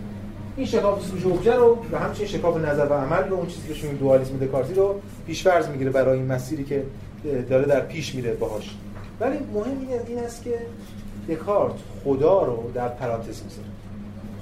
این 0.57 0.67
شکاف 0.67 1.07
سوژه 1.07 1.29
ابژه 1.29 1.55
رو 1.55 1.79
و 1.93 1.99
همچنین 1.99 2.29
شکاف 2.29 2.57
نظر 2.57 2.87
و 2.87 2.93
عمل 2.93 3.29
رو 3.29 3.37
اون 3.37 3.47
چیزی 3.47 3.69
که 3.69 3.75
شما 3.75 3.93
دوالیسم 3.93 4.39
دکارتی 4.39 4.75
رو 4.75 5.01
پیش‌فرض 5.27 5.69
می‌گیره 5.69 5.91
برای 5.91 6.19
این 6.19 6.27
مسیری 6.27 6.65
که 6.65 6.83
داره 7.51 7.65
در 7.65 7.81
پیش 7.81 8.15
میره 8.15 8.33
باهاش. 8.33 8.77
ولی 9.21 9.39
مهم 9.55 9.77
این 10.09 10.19
است 10.19 10.45
که 10.45 10.59
دکارت 11.29 11.75
خدا 12.05 12.43
رو 12.43 12.71
در 12.75 12.89
پرانتز 12.89 13.43
می‌ذاره. 13.43 13.69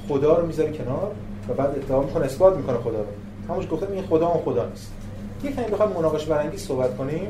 خدا 0.09 0.39
رو 0.39 0.47
می‌ذاره 0.47 0.73
کنار 0.73 1.13
و 1.49 1.55
بعد 1.55 1.71
اتهام 1.79 2.05
می‌کنه 2.05 2.25
اثبات 2.25 2.57
می‌کنه 2.57 2.79
خدا 2.79 2.99
رو. 2.99 3.07
همونش 3.49 3.69
گفتم 3.71 3.93
این 3.93 4.03
خدا 4.03 4.29
اون 4.29 4.43
خدا 4.45 4.69
نیست. 4.69 4.93
یه 5.45 5.53
کمی 5.53 5.65
بخوام 5.65 5.93
مناقشه 5.93 6.27
برانگیز 6.27 6.61
صحبت 6.61 6.97
کنیم. 6.97 7.29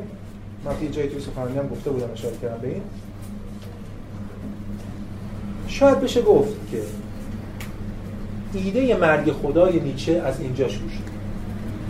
من 0.65 0.77
توی 0.79 0.89
جای 0.89 1.07
توی 1.07 1.21
سخنرانی 1.21 1.57
هم 1.57 1.67
گفته 1.67 1.89
بودم 1.89 2.11
اشاره 2.13 2.35
کردم 2.41 2.57
به 2.61 2.67
این. 2.67 2.81
شاید 5.67 5.99
بشه 5.99 6.21
گفت 6.21 6.53
که 6.71 6.81
ایده 8.53 8.95
مرگ 8.95 9.31
خدای 9.31 9.79
نیچه 9.79 10.11
از 10.11 10.39
اینجا 10.39 10.67
شروع 10.67 10.89
شد 10.89 11.13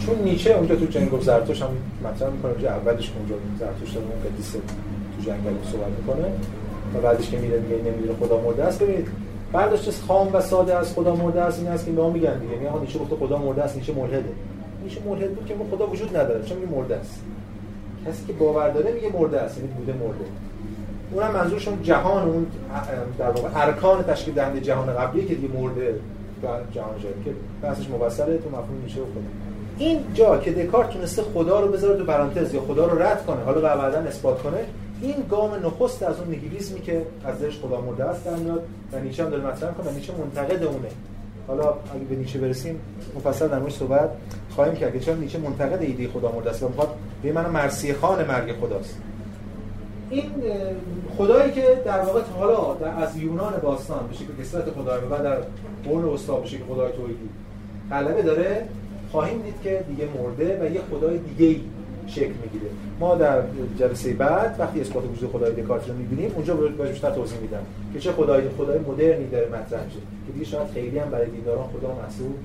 چون 0.06 0.16
نیچه 0.24 0.54
اونجا 0.54 0.76
تو 0.76 0.86
جنگ 0.86 1.22
زرتوش 1.22 1.62
هم 1.62 1.70
مطرح 2.04 2.30
می‌کنه 2.30 2.54
که 2.62 2.70
اولش 2.70 3.12
اونجا 3.18 3.36
زرتوش 3.60 3.92
داره 3.92 4.06
اون 4.06 4.34
قدیس 4.34 4.52
تو 4.52 4.60
جنگل 5.22 5.72
صحبت 5.72 5.92
می‌کنه. 6.00 6.26
و 6.94 7.02
بعدش 7.02 7.30
که 7.30 7.38
میره 7.38 7.60
میگه 7.60 7.76
نمیره 7.76 8.14
خدا 8.20 8.42
مرده 8.42 8.64
است. 8.64 8.80
ببینید 8.80 9.08
برداشت 9.54 10.02
خام 10.08 10.34
و 10.34 10.42
ساده 10.42 10.76
از 10.76 10.94
خدا 10.94 11.16
مرده 11.16 11.42
است 11.42 11.60
این 11.60 11.68
است 11.68 11.86
که 11.86 11.92
ما 11.92 12.10
میگن 12.10 12.40
دیگه. 12.40 12.56
میگن 12.56 12.80
نیچه 12.82 13.00
گفته 13.00 13.16
خدا 13.16 13.38
مرده 13.38 13.64
است 13.64 13.76
نیچه 13.76 13.94
ملحده. 13.94 14.30
نیچه 14.84 15.02
ملحد 15.06 15.36
بود 15.36 15.46
که 15.46 15.56
خدا 15.72 15.88
وجود 15.88 16.18
نداره 16.18 16.46
چون 16.46 16.58
میگه 16.58 16.72
مرده 16.72 16.96
است. 16.96 17.22
کسی 18.08 18.26
که 18.28 18.34
باور 18.34 18.70
داره 18.70 18.92
میگه 18.92 19.10
مرده 19.20 19.42
است 19.42 19.58
یعنی 19.58 19.70
بوده 19.70 19.94
مرده. 19.94 20.26
اونم 21.12 21.32
منظورشون 21.32 21.84
جهان 21.84 22.24
اون 22.24 22.46
در 23.18 23.30
واقع 23.30 23.50
ارکان 23.54 24.04
تشکیل 24.04 24.34
دهنده 24.34 24.62
جهان 24.62 24.94
قبلی 24.94 25.26
که 25.26 25.36
دیگه 25.36 25.54
مرده 25.60 25.96
جهان 26.74 27.00
جایی 27.04 27.16
که 27.26 27.32
بحثش 27.62 27.90
مفصله 27.90 28.38
تو 28.38 28.50
مفهوم 28.50 28.78
میشه 28.84 28.96
خدا 28.96 29.22
این 29.78 30.00
جا 30.14 30.38
که 30.38 30.52
دکارت 30.52 30.90
تونسته 30.90 31.22
خدا 31.22 31.60
رو 31.60 31.68
بذاره 31.68 31.98
تو 31.98 32.06
پرانتز 32.06 32.54
یا 32.54 32.62
خدا 32.62 32.86
رو 32.86 33.02
رد 33.02 33.26
کنه 33.26 33.44
حالا 33.44 33.62
بعدا 33.62 34.00
اثبات 34.00 34.42
کنه 34.42 34.58
این 35.04 35.16
گام 35.30 35.52
نخست 35.66 36.04
از 36.04 36.20
اون 36.20 36.30
نیهیلیسمی 36.30 36.82
که 36.82 37.06
از 37.26 37.40
درش 37.40 37.60
خدا 37.60 37.82
مرده 37.82 38.04
است 38.04 38.26
در 38.26 38.36
میاد 38.36 38.64
و 38.94 39.00
نیچه 39.00 39.24
هم 39.24 39.30
داره 39.30 39.48
مطرح 39.48 39.72
کنه 39.72 39.90
و 39.90 39.94
نیچه 39.94 40.14
منتقد 40.14 40.64
اونه. 40.64 40.90
حالا 41.48 41.70
اگه 41.70 42.04
به 42.10 42.16
نیچه 42.16 42.40
برسیم 42.40 42.80
مفصل 43.16 43.48
در 43.48 43.60
موردش 43.60 43.76
صحبت 43.76 44.10
خواهیم 44.56 44.76
کرد 44.76 44.94
که 44.94 45.00
چون 45.00 45.18
نیچه 45.18 45.40
منتقد 45.40 45.82
ایده 45.82 46.08
خدا 46.08 46.32
مرده 46.32 46.50
است 46.50 46.64
و 46.64 46.68
می‌خواد 46.68 46.96
به 47.24 47.32
من 47.32 47.50
مرسی 47.50 47.94
خان 47.94 48.26
مرگ 48.26 48.54
خداست. 48.62 48.98
این 50.10 50.32
خدایی 51.18 51.52
که 51.52 51.82
در 51.86 52.02
واقع 52.02 52.22
حالا 52.22 52.74
در 52.74 53.04
از 53.04 53.18
یونان 53.18 53.54
باستان 53.64 54.08
به 54.08 54.16
شکل 54.16 54.42
کسرت 54.42 54.72
خدای 54.72 55.00
و 55.12 55.24
در 55.24 55.38
قرن 55.86 56.04
وسطا 56.04 56.36
به 56.36 56.48
شکل 56.48 56.64
خدای 56.64 56.92
توحیدی. 56.92 57.30
غلبه 57.92 58.22
داره 58.22 58.68
خواهیم 59.12 59.42
دید 59.42 59.56
که 59.64 59.86
دیگه 59.90 60.08
مرده 60.18 60.60
و 60.62 60.74
یه 60.74 60.82
خدای 60.92 61.18
دیگه 61.18 61.46
ای 61.46 61.62
شکل 62.08 62.34
می‌گیره. 62.44 62.72
ما 63.00 63.16
در 63.16 63.42
جلسه 63.80 64.14
بعد 64.14 64.56
وقتی 64.60 64.82
اثبات 64.82 65.04
وجود 65.14 65.32
خدای 65.32 65.62
دکارت 65.62 65.90
رو 65.90 65.96
می‌بینیم 65.96 66.32
اونجا 66.36 66.56
باید 66.56 66.82
بیشتر 66.82 67.12
توضیح 67.12 67.40
میدم 67.40 67.64
که 67.94 68.00
چه 68.00 68.12
خدای 68.12 68.50
خدای 68.58 68.80
مدرنی 68.80 69.28
داره 69.28 69.48
مطرح 69.48 69.86
میشه 69.86 70.00
که 70.28 70.34
دیگه 70.34 70.46
شاید 70.46 70.68
خیلی 70.74 71.00
هم 71.00 71.10
برای 71.10 71.30
دینداران 71.30 71.68
خدا 71.68 71.96
محسوب 72.02 72.36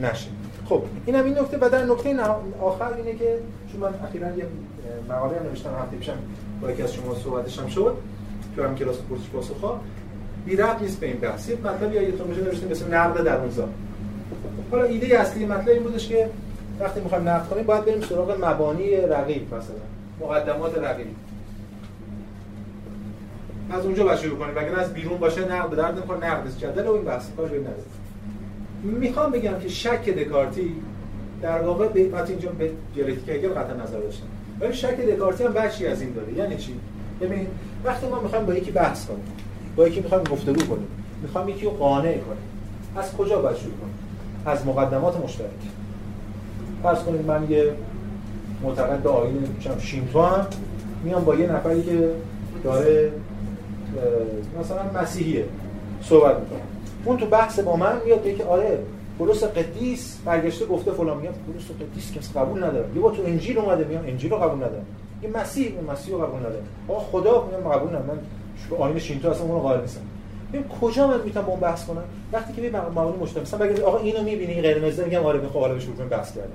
نشه. 0.00 0.28
خب 0.68 0.82
اینم 1.06 1.24
این 1.24 1.38
نکته. 1.38 1.58
و 1.60 1.68
در 1.68 1.84
نکته 1.84 2.16
آخر 2.60 2.92
اینه 2.92 3.18
که 3.18 3.38
چون 3.72 3.80
من 3.80 3.94
اخیرا 4.08 4.26
یه 4.36 4.46
مقاله 5.10 5.38
هم 5.38 5.46
نوشتم 5.46 5.70
هفته 5.82 5.96
پیشم 5.96 6.18
با 6.62 6.70
یکی 6.70 6.82
از 6.82 6.94
شما 6.94 7.14
صحبتش 7.14 7.58
هم 7.58 7.66
شد 7.66 7.96
تو 8.56 8.64
هم 8.64 8.74
کلاس 8.74 8.96
پرسش 8.96 9.28
پاسخا 9.32 9.80
بی 10.46 10.56
ربط 10.56 10.82
نیست 10.82 11.00
به 11.00 11.06
این 11.06 11.16
بحث. 11.16 11.48
یه 11.48 11.56
مطلبی 11.64 11.94
یادتون 11.96 12.26
باشه 12.26 12.40
نوشتیم 12.40 12.68
مثل 12.68 12.94
نقد 12.94 13.24
در 13.24 13.36
اونزا 13.36 13.68
حالا 14.70 14.84
ایده 14.84 15.20
اصلی 15.20 15.46
مطلب 15.46 15.68
این 15.68 15.82
بودش 15.82 16.08
که 16.08 16.30
وقتی 16.80 17.00
می‌خوایم 17.00 17.28
نقد 17.28 17.48
کنیم 17.48 17.64
باید 17.64 17.84
بریم 17.84 18.00
سراغ 18.00 18.44
مبانی 18.44 18.96
رقیب 18.96 19.54
مثلا. 19.54 19.76
مقدمات 20.20 20.78
رقیب. 20.78 21.06
از 23.70 23.84
اونجا 23.84 24.04
باید 24.04 24.18
شروع 24.18 24.38
کنیم. 24.38 24.58
اگر 24.58 24.78
از 24.78 24.94
بیرون 24.94 25.18
باشه 25.18 25.52
نقد 25.52 25.76
درد 25.76 25.98
نمی‌کنه 25.98 26.26
نقد 26.26 26.58
جدل 26.58 26.86
و 26.86 26.92
این 26.92 27.04
بحث. 27.04 27.26
کار 27.36 27.46
به 27.46 27.60
می‌خوام 28.82 29.30
بگم 29.30 29.58
که 29.60 29.68
شک 29.68 30.08
دکارتی 30.08 30.74
در 31.42 31.62
واقع 31.62 31.88
به 31.88 32.00
اینجا 32.28 32.50
به 32.50 32.70
دیالکتیک 32.94 33.28
هگل 33.28 33.48
قطع 33.48 33.74
نظر 33.74 33.98
داشتم 33.98 34.26
ولی 34.60 34.72
شک 34.74 35.00
دکارتی 35.00 35.44
هم 35.44 35.52
بخشی 35.52 35.86
از 35.86 36.00
این 36.00 36.12
داره. 36.12 36.32
یعنی 36.32 36.56
چی؟ 36.56 36.74
ببین 37.20 37.46
وقتی 37.84 38.06
ما 38.06 38.20
می‌خوایم 38.20 38.46
با 38.46 38.54
یکی 38.54 38.70
بحث 38.70 39.06
کنیم 39.06 39.24
با 39.76 39.88
یکی 39.88 40.00
می‌خوایم 40.00 40.24
گفتگو 40.24 40.66
کنیم 40.66 40.88
می‌خوایم 41.22 41.48
یکی 41.48 41.64
رو 41.64 41.70
قانع 41.70 42.18
کنیم 42.18 42.42
از 42.96 43.12
کجا 43.12 43.42
باید 43.42 43.56
شروع 43.56 43.74
کنیم؟ 43.74 43.94
از 44.46 44.66
مقدمات 44.66 45.24
مشترک. 45.24 45.48
فرض 46.82 46.98
کنید 46.98 47.26
من 47.26 47.50
یه 47.50 47.72
معتقد 48.62 49.02
به 49.02 49.08
آیین 49.08 49.48
شینتو 49.80 50.22
هم 50.22 50.46
میام 51.04 51.24
با 51.24 51.34
یه 51.34 51.52
نفری 51.52 51.82
که 51.82 52.10
داره 52.64 53.12
مثلا 54.60 55.02
مسیحیه 55.02 55.44
صحبت 56.02 56.36
می‌کنه 56.40 56.58
اون 57.04 57.16
تو 57.16 57.26
بحث 57.26 57.58
با 57.58 57.76
من 57.76 57.92
میاد 58.04 58.36
که 58.36 58.44
آره 58.44 58.78
پولس 59.18 59.44
قدیس 59.44 60.18
برگشته 60.24 60.66
گفته 60.66 60.90
فلان 60.90 61.16
میگم 61.16 61.32
پولس 61.46 61.64
قدیس 61.80 62.12
کس 62.12 62.36
قبول 62.36 62.64
نداره. 62.64 62.86
یه 62.94 63.00
با 63.00 63.10
تو 63.10 63.22
انجیل 63.22 63.58
اومده 63.58 63.84
میام 63.84 64.04
انجیل 64.06 64.30
رو 64.30 64.36
قبول 64.36 64.56
ندارم 64.56 64.86
یه 65.22 65.30
مسیح 65.30 65.72
مسیح 65.92 66.14
رو 66.14 66.20
قبول 66.20 66.38
نداره. 66.38 66.62
آقا 66.88 67.00
خدا 67.00 67.46
میگم 67.46 67.70
قبول 67.70 67.88
ندارم. 67.88 68.06
من 68.06 68.18
آیین 68.78 68.98
شینتو 68.98 69.30
اصلا 69.30 69.42
اون 69.42 69.52
رو 69.52 69.60
قائل 69.60 69.80
نیستم. 69.80 70.00
ببین 70.52 70.64
کجا 70.80 71.06
من 71.06 71.20
می‌تونم 71.24 71.46
با 71.46 71.52
اون 71.52 71.60
بحث 71.60 71.84
کنم؟ 71.84 72.02
وقتی 72.32 72.52
که 72.52 72.70
به 72.70 72.80
مبانی 72.80 73.16
مشترک 73.16 73.42
مثلا 73.42 73.58
بگید 73.58 73.80
آقا 73.80 73.98
اینو 73.98 74.22
می‌بینی 74.22 74.62
قرمز 74.62 75.00
میگم 75.00 75.26
آره 75.26 75.40
می‌خوام 75.40 75.62
حالا 75.62 75.74
بهش 75.74 75.86
بحث 76.10 76.34
کردم. 76.34 76.48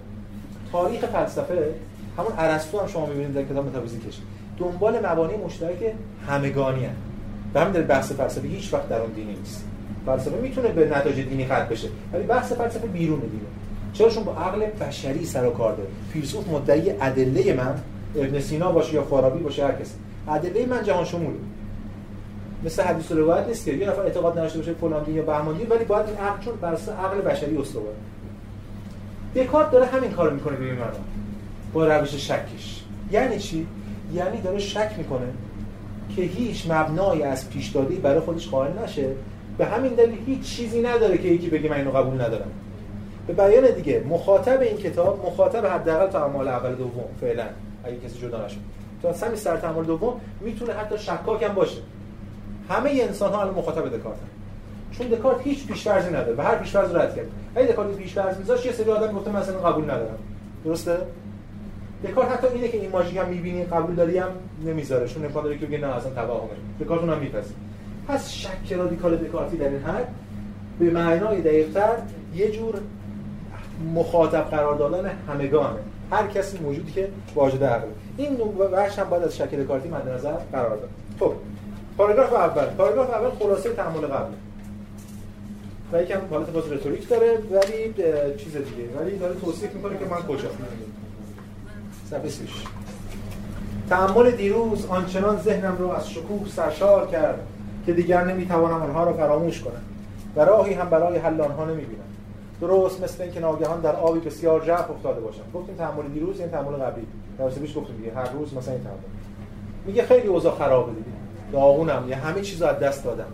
تاریخ 0.72 1.06
فلسفه 1.06 1.76
همون 2.18 2.32
ارسطو 2.38 2.80
هم 2.80 2.88
شما 2.88 3.06
می‌بینید 3.06 3.34
در 3.34 3.44
کتاب 3.44 3.68
متافیزیکش 3.68 4.18
دنبال 4.60 5.06
مبانی 5.06 5.34
مشترک 5.46 5.94
همگانی 6.28 6.86
هم 6.86 6.96
و 7.54 7.60
همین 7.60 7.74
در 7.74 7.82
بحث 7.82 8.12
فلسفه 8.12 8.48
هیچ 8.48 8.74
وقت 8.74 8.90
در 8.90 9.02
اون 9.02 9.12
دینی 9.12 9.36
نیست. 9.36 9.66
فلسفه 10.06 10.42
می‌تونه 10.42 10.68
به 10.68 10.98
نتایج 10.98 11.28
دینی 11.28 11.46
ختم 11.46 11.68
بشه 11.70 11.88
ولی 12.14 12.24
بحث 12.24 12.54
فلسفه 12.54 12.88
بیرون 12.88 13.20
دینه 13.20 13.44
چرا؟ 13.94 14.10
چون 14.10 14.24
با 14.24 14.34
عقل 14.34 14.66
بشری 14.66 15.26
سر 15.26 15.46
و 15.46 15.50
کار 15.50 15.76
داره. 15.76 15.90
فیلسوف 16.14 16.48
مدعی 16.48 16.90
ادله 17.02 17.54
من 17.54 17.76
ابن 18.16 18.40
سینا 18.40 18.72
باشه 18.72 18.94
یا 18.94 19.04
فارابی 19.04 19.44
باشه 19.44 19.66
هر 19.66 19.72
کسی. 19.72 19.94
ادله 20.28 20.66
من 20.66 20.84
جهان 20.84 21.06
شموله. 21.06 21.38
مثل 22.66 22.84
حدیث 22.84 23.12
و 23.12 23.16
روایت 23.16 23.48
نیست 23.48 23.66
که 23.66 23.74
یه 23.74 23.90
نفر 23.90 24.02
اعتقاد 24.02 24.38
نداشته 24.38 24.60
باشه 24.60 24.74
فلان 24.74 25.14
یا 25.14 25.24
بهمان 25.24 25.56
ولی 25.70 25.86
باید 25.86 26.06
این 26.08 26.18
عقل 26.18 26.46
چون 26.46 26.56
بر 26.56 26.78
عقل 27.04 27.22
بشری 27.22 27.58
استواره 27.58 27.96
دکارت 29.36 29.72
داره 29.72 29.86
همین 29.86 30.12
کارو 30.12 30.34
می‌کنه 30.34 30.56
به 30.56 30.66
این 30.66 30.78
با 31.74 31.88
روش 31.88 32.16
شکش. 32.16 32.84
یعنی 33.12 33.40
چی؟ 33.40 33.68
یعنی 34.14 34.42
داره 34.42 34.60
شک 34.60 34.92
می‌کنه 34.98 35.28
که 36.16 36.22
هیچ 36.22 36.72
مبنایی 36.72 37.24
از 37.24 37.50
پیش 37.50 37.68
دادی 37.68 37.96
برای 37.96 38.20
خودش 38.20 38.48
قائل 38.48 38.72
نشه. 38.84 39.08
به 39.58 39.66
همین 39.66 39.94
دلیل 39.94 40.18
هیچ 40.26 40.42
چیزی 40.56 40.82
نداره 40.82 41.18
که 41.18 41.28
یکی 41.28 41.50
بگه 41.50 41.70
من 41.70 41.78
اینو 41.78 41.92
قبول 41.92 42.22
ندارم. 42.22 42.52
به 43.28 43.34
بیان 43.34 43.72
دیگه 43.72 44.04
مخاطب 44.10 44.62
این 44.62 44.78
کتاب 44.78 45.26
مخاطب 45.26 45.66
حداقل 45.66 46.08
تا 46.08 46.26
اعمال 46.26 46.48
اول 46.48 46.76
دوم 46.76 47.04
فعلا 47.22 47.46
اگه 47.84 47.98
کسی 47.98 48.20
جدا 48.20 48.46
نشه. 48.46 48.58
تا 49.02 49.14
سمی 49.14 49.36
سر 49.36 49.58
تعامل 49.58 49.84
دوم 49.84 50.22
می‌تونه 50.42 50.74
حتی 50.74 50.98
شکاک 50.98 51.44
هم 51.44 51.54
باشه. 51.54 51.78
همه 52.70 52.90
انسان 52.90 53.34
ها 53.34 53.42
الان 53.42 53.54
مخاطب 53.54 53.98
دکارتن. 53.98 54.28
چون 54.92 55.08
دکارت 55.08 55.42
هیچ 55.42 55.68
پیش‌فرضی 55.68 56.10
نداره 56.10 56.36
و 56.38 56.42
هر 56.42 56.56
پیش‌فرض 56.56 56.96
رد 56.96 57.16
کرد. 57.16 57.26
اگه 57.56 57.68
دکارت 57.68 57.96
پیش‌فرض 57.96 58.38
میذاشت 58.38 58.66
یه 58.66 58.72
سری 58.72 58.92
آدم 58.92 59.14
گفته 59.14 59.32
مثلا 59.32 59.60
قبول 59.60 59.84
ندارم. 59.84 60.18
درسته؟ 60.66 60.98
دکارت 62.04 62.32
حتی 62.32 62.48
اینه 62.48 62.68
که 62.68 62.78
این 62.78 62.92
ماژیک 62.92 63.18
هم 63.18 63.30
می‌بینی 63.30 63.64
قبول 63.64 63.96
داری 63.96 64.18
هم 64.18 64.30
نمی‌ذاره. 64.66 65.08
چون 65.08 65.26
امکان 65.26 65.44
داره 65.44 65.58
که 65.58 65.66
بگه 65.66 65.78
نه 65.78 65.88
اصلا 65.88 66.12
توهمه 66.12 66.50
دکارت 66.80 67.02
اونم 67.02 67.18
میپذیره. 67.18 67.56
پس 68.08 68.30
شک 68.30 68.74
رادیکال 68.74 69.16
دکارتی 69.16 69.58
در 69.58 69.70
این 69.70 69.80
حد 69.80 70.08
به 70.80 70.90
معنای 70.90 71.42
دقیق‌تر 71.42 71.94
یه 72.36 72.52
جور 72.52 72.76
مخاطب 73.96 74.50
قرار 74.50 74.76
دادن 74.76 75.12
همگانه. 75.28 75.80
هر 76.12 76.28
کسی 76.28 76.58
موجودی 76.58 76.92
که 76.92 77.08
واجد 77.36 77.64
عقل. 77.64 77.88
این 78.18 78.38
بخش 78.74 79.00
هم 79.00 79.10
باید 79.10 79.24
از 79.24 79.38
شک 79.38 79.56
دکارتی 79.56 79.90
مد 79.90 80.10
نظر 80.10 80.34
قرار 80.52 80.78
داد. 80.78 80.90
خب. 81.20 81.34
پاراگراف 81.98 82.34
اول. 82.34 82.66
پاراگراف 82.66 83.10
اول 83.10 83.30
خلاصه 83.30 83.74
تعامل 83.74 84.08
قبل. 84.08 84.34
و 85.94 86.02
یکم 86.02 86.20
حالت 86.30 86.50
باز 86.50 86.72
رتوریک 86.72 87.10
داره 87.10 87.38
ولی 87.52 87.94
چیز 88.38 88.54
دیگه. 88.54 88.90
ولی 89.00 89.18
داره 89.18 89.36
توصیف 89.36 89.74
می‌کنه 89.74 89.98
که 89.98 90.06
من 90.06 90.22
کجا. 90.22 90.50
صفحه 92.10 92.30
تعامل 93.90 94.32
دیروز 94.32 94.86
آنچنان 94.86 95.42
ذهنم 95.42 95.76
رو 95.80 95.90
از 95.90 96.10
شکوه 96.10 96.48
سرشار 96.50 97.08
کرد 97.08 97.48
که 97.86 97.94
دیگر 97.94 98.24
نمی‌توانم 98.24 98.82
آنها 98.82 99.04
را 99.04 99.14
فراموش 99.14 99.62
کنم 99.62 99.82
و 100.36 100.42
راهی 100.42 100.74
هم 100.74 100.90
برای 100.90 101.18
حل 101.18 101.42
آنها 101.42 101.66
نمی‌بینم. 101.66 102.04
درست 102.62 103.04
مثل 103.04 103.24
اینکه 103.24 103.40
ناگهان 103.40 103.82
در 103.82 103.96
آبی 103.96 104.20
بسیار 104.20 104.66
ژرف 104.66 104.92
افتاده 104.92 105.22
باشم. 105.22 105.44
گفتیم 105.54 105.76
تعامل 105.76 106.08
دیروز 106.14 106.40
این 106.40 106.50
تعامل 106.50 106.78
قبلی. 106.78 107.08
در 107.40 107.50
پیش 107.50 107.78
گفتیم 107.78 107.96
دیگه. 107.98 108.14
هر 108.16 108.32
روز 108.32 108.54
مثلا 108.54 108.74
این 108.74 108.84
تعامل. 108.84 109.00
میگه 109.86 110.04
خیلی 110.04 110.28
اوضاع 110.28 110.56
خرابه 110.56 110.92
دیگه. 110.92 111.13
داغونم 111.54 112.06
یه 112.10 112.16
همه 112.16 112.42
چیز 112.42 112.62
از 112.62 112.80
دست 112.80 113.04
دادم. 113.04 113.32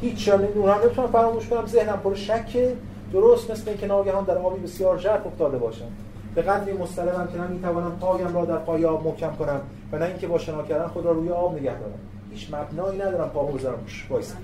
هیچ 0.00 0.28
شان 0.28 0.44
اونها 0.44 0.80
نمی‌تونم 0.84 1.08
فراموش 1.08 1.48
کنم 1.48 1.66
ذهنم 1.66 2.00
پر 2.04 2.14
شکه 2.14 2.76
درست 3.12 3.50
مثل 3.50 3.68
اینکه 3.68 3.86
ناگهان 3.86 4.24
در 4.24 4.38
آبی 4.38 4.60
بسیار 4.60 4.98
ژرف 4.98 5.26
افتاده 5.26 5.58
باشم. 5.58 5.88
به 6.34 6.42
قدری 6.42 6.72
مستأصلم 6.72 7.28
که 7.32 7.38
نه 7.38 7.52
می‌توانم 7.52 7.96
پایم 8.00 8.34
را 8.34 8.44
در 8.44 8.56
ته 8.56 8.84
آب 8.84 9.06
محکم 9.06 9.32
کنم 9.32 9.60
و 9.92 9.98
نه 9.98 10.04
اینکه 10.04 10.26
با 10.26 10.38
شنا 10.38 10.62
کردن 10.62 10.86
خود 10.86 11.04
را 11.04 11.12
روی 11.12 11.30
آب 11.30 11.54
نگه 11.58 11.78
دارم. 11.78 11.98
هیچ 12.32 12.54
مبنایی 12.54 12.98
ندارم 12.98 13.28
پامو 13.28 13.52
بذارم 13.52 13.78
وایس 14.10 14.34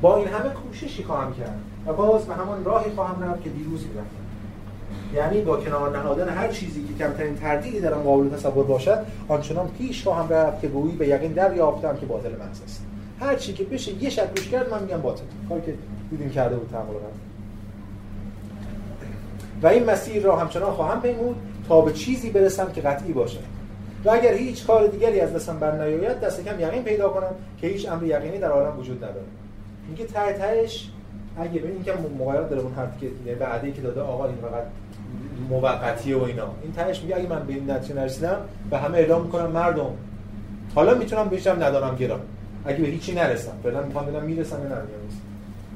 با 0.00 0.16
این 0.16 0.28
همه 0.28 0.48
کوششی 0.48 1.04
خواهم 1.04 1.32
کرد 1.32 1.58
و 1.86 1.92
باز 1.92 2.24
به 2.26 2.34
همان 2.34 2.64
راهی 2.64 2.90
خواهم 2.90 3.22
رفت 3.22 3.42
که 3.42 3.50
دیروز 3.50 3.86
می‌رفتم. 3.86 4.23
یعنی 5.14 5.40
با 5.40 5.56
کنار 5.56 5.98
نهادن 5.98 6.28
هر 6.28 6.48
چیزی 6.48 6.84
که 6.84 7.04
کمترین 7.04 7.36
تردیدی 7.36 7.80
در 7.80 7.94
آن 7.94 8.02
قابل 8.02 8.28
تصور 8.28 8.64
باشد 8.64 8.98
آنچنان 9.28 9.68
پیش 9.78 10.02
خواهم 10.02 10.28
رفت 10.28 10.60
که 10.60 10.68
گویی 10.68 10.96
به 10.96 11.08
یقین 11.08 11.32
دریافتم 11.32 11.96
که 11.96 12.06
باطل 12.06 12.30
محض 12.30 12.62
است. 12.64 12.86
هر 13.20 13.36
چی 13.36 13.52
که 13.52 13.64
بشه 13.64 14.02
یه 14.02 14.10
شک 14.10 14.28
روش 14.36 14.48
کرد 14.48 14.70
من 14.70 14.82
میگم 14.82 15.00
باطل. 15.00 15.24
کاری 15.48 15.60
که 15.60 15.74
دیدیم 16.10 16.30
کرده 16.30 16.56
بود 16.56 16.68
تقریبا 16.72 16.98
و 19.62 19.66
این 19.66 19.84
مسیر 19.84 20.22
را 20.22 20.36
همچنان 20.36 20.72
خواهم 20.72 21.00
پیمود 21.00 21.36
تا 21.68 21.80
به 21.80 21.92
چیزی 21.92 22.30
برسم 22.30 22.72
که 22.72 22.80
قطعی 22.80 23.12
باشه 23.12 23.38
و 24.04 24.10
اگر 24.10 24.34
هیچ 24.34 24.66
کار 24.66 24.86
دیگری 24.86 25.20
از 25.20 25.32
دستم 25.32 25.58
بر 25.58 25.84
نیاید 25.84 26.20
دست 26.20 26.44
کم 26.44 26.60
یقین 26.60 26.82
پیدا 26.82 27.08
کنم 27.08 27.30
که 27.60 27.66
هیچ 27.66 27.88
امر 27.88 28.04
یقینی 28.04 28.38
در 28.38 28.50
عالم 28.50 28.78
وجود 28.78 29.04
نداره 29.04 29.26
میگه 29.88 30.04
ته 30.04 30.32
تهش 30.32 30.90
اگه 31.38 31.60
ببین 31.60 31.70
اینکه 31.70 31.92
مغایرت 32.18 32.50
داره 32.50 32.62
اون 32.62 32.72
حرفی 32.72 33.10
که 33.24 33.34
بعدی 33.34 33.72
که 33.72 33.82
داده 33.82 34.00
آقا 34.00 34.26
این 34.26 34.36
فقط 34.36 34.64
موقتیه 35.50 36.16
و 36.16 36.22
اینا. 36.22 36.46
این 36.62 36.72
تهش 36.72 37.02
میگه 37.02 37.16
اگه 37.16 37.28
من 37.28 37.46
به 37.46 37.52
این 37.52 37.70
نتیجه 37.70 37.94
نرسیدم 37.94 38.36
به 38.70 38.78
همه 38.78 38.98
اعلام 38.98 39.22
می‌کنم 39.22 39.50
مردم. 39.50 39.90
حالا 40.74 40.94
می‌تونم 40.94 41.28
بهشم 41.28 41.56
ندارم 41.60 41.96
گرام 41.96 42.20
اگه 42.64 42.78
به 42.78 42.86
هیچی 42.86 43.14
نرسم. 43.14 43.52
فعلا 43.62 43.82
می‌خوام 43.82 44.06
ببینم 44.06 44.24
می‌رسم 44.24 44.56
یا 44.56 44.68
نمی‌رسم. 44.68 45.20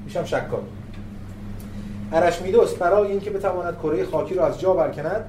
میشم 0.04 0.24
شکاک. 0.24 0.60
ارشمیدس 2.12 2.74
برای 2.74 3.10
اینکه 3.10 3.30
بتواند 3.30 3.76
کره 3.82 4.04
خاکی 4.04 4.34
را 4.34 4.46
از 4.46 4.60
جا 4.60 4.72
برکند 4.72 5.24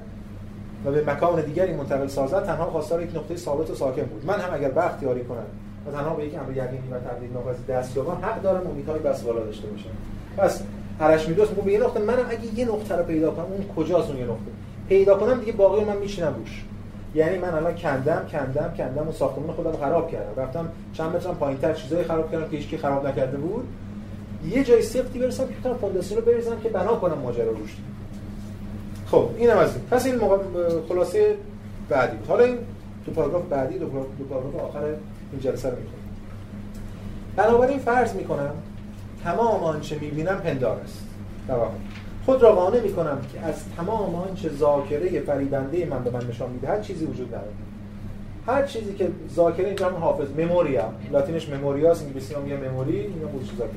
و 0.84 0.90
به 0.90 1.04
مکان 1.12 1.40
دیگری 1.40 1.72
منتقل 1.72 2.06
سازد 2.06 2.46
تنها 2.46 2.70
خواستار 2.70 3.02
یک 3.02 3.16
نقطه 3.16 3.36
ثابت 3.36 3.70
و 3.70 3.74
ساکن 3.74 4.02
بود. 4.02 4.26
من 4.26 4.40
هم 4.40 4.54
اگر 4.54 4.70
بخت 4.70 5.02
یاری 5.02 5.24
کنم 5.24 5.46
و 5.86 5.90
تنها 5.90 6.14
به 6.14 6.24
یک 6.24 6.34
امر 6.34 6.50
یقینی 6.50 6.88
و 6.90 6.98
تبدیل 6.98 7.30
ناپذیر 7.32 7.76
دست 7.76 7.96
یابم 7.96 8.24
حق 8.24 8.42
دارم 8.42 8.66
امیدهای 8.66 8.98
بس 8.98 9.22
بالا 9.22 9.40
داشته 9.40 9.66
باشم. 9.66 9.90
پس 10.36 10.62
ارشمیدس 11.00 11.50
میگه 11.50 11.62
به 11.62 11.72
یه 11.72 11.80
نقطه 11.80 12.00
منم 12.00 12.26
اگه 12.30 12.58
یه 12.58 12.64
نقطه 12.64 12.96
رو 12.96 13.04
پیدا 13.04 13.30
کنم 13.30 13.44
اون 13.44 13.64
کجاست 13.76 14.08
اون 14.08 14.18
یه 14.18 14.24
نقطه؟ 14.24 14.50
پیدا 14.88 15.14
کنم 15.14 15.40
دیگه 15.40 15.52
باقی 15.52 15.84
من 15.84 15.96
میشینم 15.96 16.34
روش. 16.38 16.64
یعنی 17.14 17.38
من 17.38 17.54
الان 17.54 17.74
کندم 17.74 18.26
کندم 18.32 18.74
کندم 18.76 19.08
و 19.08 19.12
ساختمان 19.12 19.52
خودم 19.56 19.72
خراب 19.72 20.10
کردم. 20.10 20.42
رفتم 20.42 20.68
چند 20.92 21.16
مترم 21.16 21.34
پایینتر 21.34 21.72
چیزای 21.72 22.04
خراب 22.04 22.32
کردم 22.32 22.48
که 22.50 22.56
هیچکی 22.56 22.78
خراب 22.78 23.06
نکرده 23.06 23.36
بود. 23.36 23.64
یه 24.50 24.64
جای 24.64 24.82
سفتی 24.82 25.18
برسم 25.18 25.46
که 25.46 25.54
بتونم 25.60 25.76
فونداسیون 25.76 26.20
رو 26.20 26.26
بریزم 26.26 26.60
که 26.62 26.68
بنا 26.68 26.96
کنم 26.96 27.18
ماجرا 27.18 27.50
روش. 27.50 27.76
خب 29.06 29.28
اینم 29.38 29.58
از 29.58 29.74
این. 29.76 29.84
پس 29.90 30.06
این 30.06 30.20
خلاصه 30.88 31.36
بعدی 31.88 32.16
حالا 32.28 32.44
این 32.44 32.58
تو 33.06 33.12
پاراگراف 33.12 33.42
بعدی 33.42 33.78
دو 33.78 33.86
پاراگراف 34.30 34.64
آخر 34.68 34.84
این 35.32 35.40
جلسه 35.40 35.70
رو 35.70 35.76
می‌خونم 35.76 36.00
بنابراین 37.36 37.78
فرض 37.78 38.14
می‌کنم 38.14 38.52
تمام 39.24 39.64
آنچه 39.64 39.98
می‌بینم 39.98 40.36
پندار 40.36 40.80
است. 40.84 41.04
خود 42.26 42.42
را 42.42 42.52
قانع 42.52 42.80
می‌کنم 42.80 43.18
که 43.32 43.40
از 43.40 43.54
تمام 43.76 44.14
آنچه 44.14 44.48
ذاکره 44.48 45.20
فریبنده 45.20 45.86
من 45.86 46.04
به 46.04 46.10
من 46.10 46.26
نشان 46.28 46.50
می‌دهد 46.50 46.82
چیزی 46.82 47.04
وجود 47.04 47.28
ندارد. 47.28 47.54
هر 48.46 48.66
چیزی 48.66 48.94
که 48.94 49.10
ذاکره 49.34 49.66
اینجا 49.66 49.90
حافظ 49.90 50.28
مموریا 50.38 50.92
لاتینش 51.12 51.48
مموریاس 51.48 52.02
انگلیسی 52.02 52.34
هم 52.34 52.42
میگه 52.42 52.56
مموری 52.56 53.00
اینا 53.00 53.26
بود 53.26 53.50
ذاکره 53.58 53.70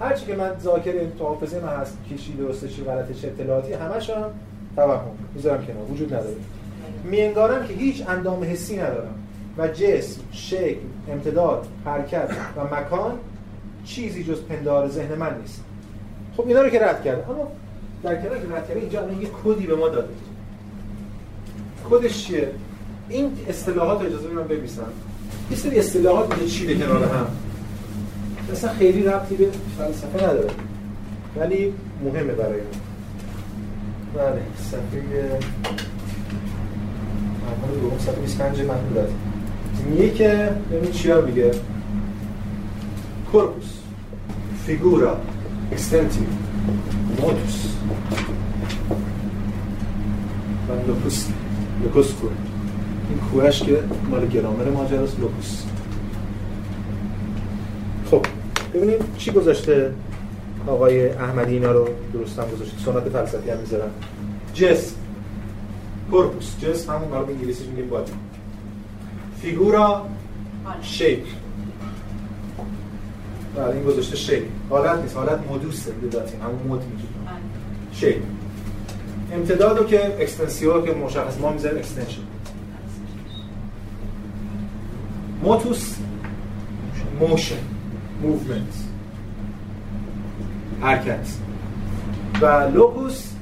هر 0.00 0.14
چی 0.14 0.26
که 0.26 0.36
من 0.36 0.50
ذاکره 0.62 1.10
تو 1.18 1.24
حافظه 1.24 1.60
من 1.60 1.68
هست 1.68 1.98
کشی 2.10 2.32
درسته 2.32 2.68
چی 2.68 2.84
غلطه 2.84 3.14
چه 3.14 3.28
اطلاعاتی 3.28 3.72
همش 3.72 4.10
هم 4.10 4.30
توهم 4.76 5.10
می‌ذارم 5.34 5.66
کنار. 5.66 5.82
وجود 5.90 6.14
نداره. 6.14 6.36
میانگارم 7.04 7.66
که 7.66 7.74
هیچ 7.74 8.08
اندام 8.08 8.44
حسی 8.44 8.76
ندارم. 8.76 9.14
و 9.58 9.68
جسم، 9.68 10.20
شکل، 10.32 10.80
امتداد، 11.12 11.66
حرکت 11.84 12.30
و 12.56 12.74
مکان 12.74 13.12
چیزی 13.86 14.24
جز 14.24 14.40
پندار 14.40 14.88
ذهن 14.88 15.14
من 15.14 15.38
نیست. 15.40 15.60
خب 16.36 16.46
اینا 16.46 16.62
رو 16.62 16.68
که 16.68 16.80
رد 16.80 17.04
کرد 17.04 17.30
اما 17.30 17.48
در 18.02 18.22
کنار 18.22 18.38
که 18.38 18.54
رد 18.54 18.68
کرده 18.68 18.80
اینجا 18.80 19.00
یه 19.22 19.28
کدی 19.44 19.66
به 19.66 19.76
ما 19.76 19.88
داده. 19.88 20.08
کدش 21.90 22.24
چیه؟ 22.26 22.50
این 23.08 23.32
اصطلاحات 23.48 24.02
اجازه 24.02 24.28
من 24.28 24.48
ببیسم 24.48 24.86
یه 25.50 25.56
سری 25.56 25.78
اصطلاحات 25.78 26.40
چی 26.40 26.50
چیده 26.50 26.74
کنار 26.74 27.04
هم. 27.04 27.26
مثلا 28.52 28.72
خیلی 28.72 29.02
ربطی 29.02 29.36
به 29.36 29.48
فلسفه 29.78 30.24
نداره. 30.24 30.50
ولی 31.36 31.72
مهمه 32.04 32.32
برای 32.32 32.60
ما. 32.60 32.66
بله 34.14 34.42
صفحه 34.70 35.02
مرحله 37.42 37.80
دوم 37.80 37.98
صفحه 37.98 38.20
25 38.20 38.60
محدودات 38.60 39.10
میگه 39.90 40.10
که 40.10 40.50
ببین 40.72 40.92
چیا 40.92 41.20
میگه. 41.20 41.50
corpus 43.32 43.75
figura 44.66 45.12
extensive 45.72 46.32
modus. 47.20 47.56
و 50.68 50.72
لوکوس 50.86 51.26
لوکوس 51.82 52.12
کوه 52.12 52.30
این 53.08 53.18
کوهش 53.18 53.62
که 53.62 53.78
مال 54.10 54.26
گرامر 54.26 54.70
ماجراست 54.70 55.20
لوکوس 55.20 55.62
خب 58.10 58.26
ببینیم 58.74 58.98
چی 59.18 59.30
گذاشته 59.30 59.92
آقای 60.66 61.08
احمدی 61.08 61.52
اینا 61.52 61.72
رو 61.72 61.88
درست 62.12 62.38
هم 62.38 62.44
گذاشته 62.48 62.78
سنت 62.84 63.08
فلسفی 63.08 63.50
هم 63.50 63.58
می‌ذارن 63.58 63.90
جسم 64.54 64.96
corpus 66.10 66.58
جسم 66.60 66.92
همون 66.92 67.08
به 67.08 67.32
انگلیسی 67.32 67.66
میگیم 67.66 67.88
body 67.88 68.12
figura 69.42 70.06
shape 70.82 71.24
بله 73.56 73.74
این 73.74 73.84
گذاشته 73.84 74.16
shape 74.16 74.44
حالت 74.70 74.98
نیست. 75.02 75.16
حالت 75.16 75.38
modus 75.50 75.80
ه. 75.80 75.92
داتیم 76.12 76.40
همون 76.40 76.62
mode 76.68 76.82
میگیم 76.82 77.08
shape 77.92 78.22
امتدادو 79.34 79.84
که 79.84 80.16
extensio 80.20 80.86
که 80.86 80.92
مشخص 80.92 81.40
ما 81.40 81.52
می‌ذاریم 81.52 81.78
extension 81.78 82.22
motus 85.42 85.96
motion 87.20 87.54
movement 88.22 88.74
حرکت. 90.80 91.28
و 92.40 92.46
locus 92.74 93.32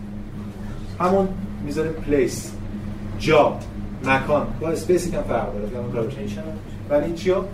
همون 1.00 1.28
می‌ذاریم 1.64 1.92
place 1.92 2.52
جا. 3.18 3.58
مکان. 4.04 4.46
با 4.60 4.68
space 4.68 5.03
ی 5.03 5.10
کم 5.10 5.22
فرق 5.22 5.52
داره. 5.52 5.68
ولی 6.90 7.14
چیا 7.14 7.44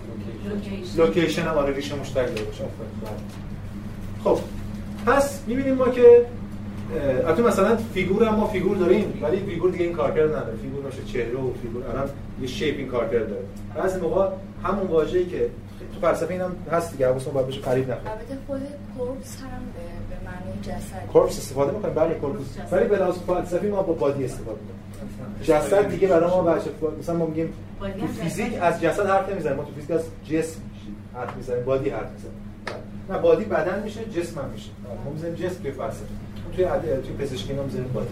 location 0.96 1.42
هم 1.42 1.54
آره 1.54 1.74
ریشه 1.74 1.94
مشترک 1.94 2.34
داره 2.34 2.44
باشه 2.44 2.64
خب 4.24 4.38
پس 5.06 5.40
می‌بینیم 5.46 5.74
ما 5.74 5.88
که 5.88 6.26
البته 7.26 7.42
مثلا 7.42 7.76
figure 7.76 8.24
هم 8.24 8.34
ما 8.34 8.46
فیگور 8.46 8.76
داریم 8.76 9.18
ولی 9.22 9.36
فیگور 9.36 9.70
دیگه 9.70 9.84
این 9.84 9.94
کارکرد 9.94 10.28
نداره. 10.28 10.56
فیگور 10.56 10.82
باشه 10.82 11.04
چهره 11.04 11.38
و 11.38 11.52
فیگور 11.62 11.82
الان 11.86 12.10
یه 12.40 12.46
shape 12.46 12.78
این 12.78 12.88
کارکرد 12.88 13.28
داره. 13.28 13.44
بعضی 13.76 14.00
موقع 14.00 14.28
همون 14.64 14.86
واژه‌ای 14.86 15.26
که 15.26 15.50
تو 15.94 16.00
فلسفه 16.00 16.32
اینم 16.32 16.56
هست 16.72 16.92
دیگه 16.92 17.06
حواسمون 17.06 17.34
باید 17.34 17.46
بشه 17.46 17.60
فریب 17.60 17.90
نکنه 17.90 18.10
البته 18.10 18.36
خود 18.46 18.60
کورپس 18.98 19.36
هم 19.36 19.62
به, 19.74 19.80
به 20.10 20.30
معنی 20.30 20.60
جسد. 20.62 21.06
کورپس 21.12 21.38
استفاده 21.38 21.72
می‌کنیم؟ 21.72 21.94
بله 21.94 22.14
کورپس. 22.14 22.72
ولی 22.72 22.88
به 22.88 22.96
لحاظ 22.96 23.18
فلسفی 23.18 23.68
ما 23.68 23.82
با 23.82 23.92
بادی 23.92 24.24
استفاده 24.24 24.58
می‌کنیم. 24.60 24.80
جسد 25.42 25.90
دیگه 25.90 26.08
برای 26.08 26.30
ما 26.30 26.42
بچه 26.42 26.70
مثلا 26.98 27.16
ما 27.16 27.26
میگیم 27.26 27.52
تو 28.00 28.06
فیزیک 28.06 28.62
از 28.62 28.80
جسد 28.80 29.06
حرف 29.06 29.28
نمی‌زنیم 29.28 29.56
ما 29.56 29.64
تو 29.64 29.72
فیزیک 29.72 29.90
از 29.90 30.04
جسم 30.24 30.60
حرف 31.14 31.36
می‌زنیم 31.36 31.64
بادی 31.64 31.90
حرف 31.90 32.10
می‌زنیم. 32.12 32.34
نه 33.10 33.18
بادی 33.18 33.44
بدن 33.44 33.82
میشه 33.82 34.00
جسم 34.04 34.40
هم 34.40 34.48
میشه. 34.48 34.70
ما 35.04 35.10
می‌زنیم 35.10 35.34
جسم 35.34 35.62
توی 35.62 35.70
فلسفه 35.70 36.04
توی 36.56 36.64
توی 36.64 37.26
پزشکی 37.26 37.52
ما 37.52 37.62
می‌زنیم 37.62 37.90
بادی. 37.94 38.08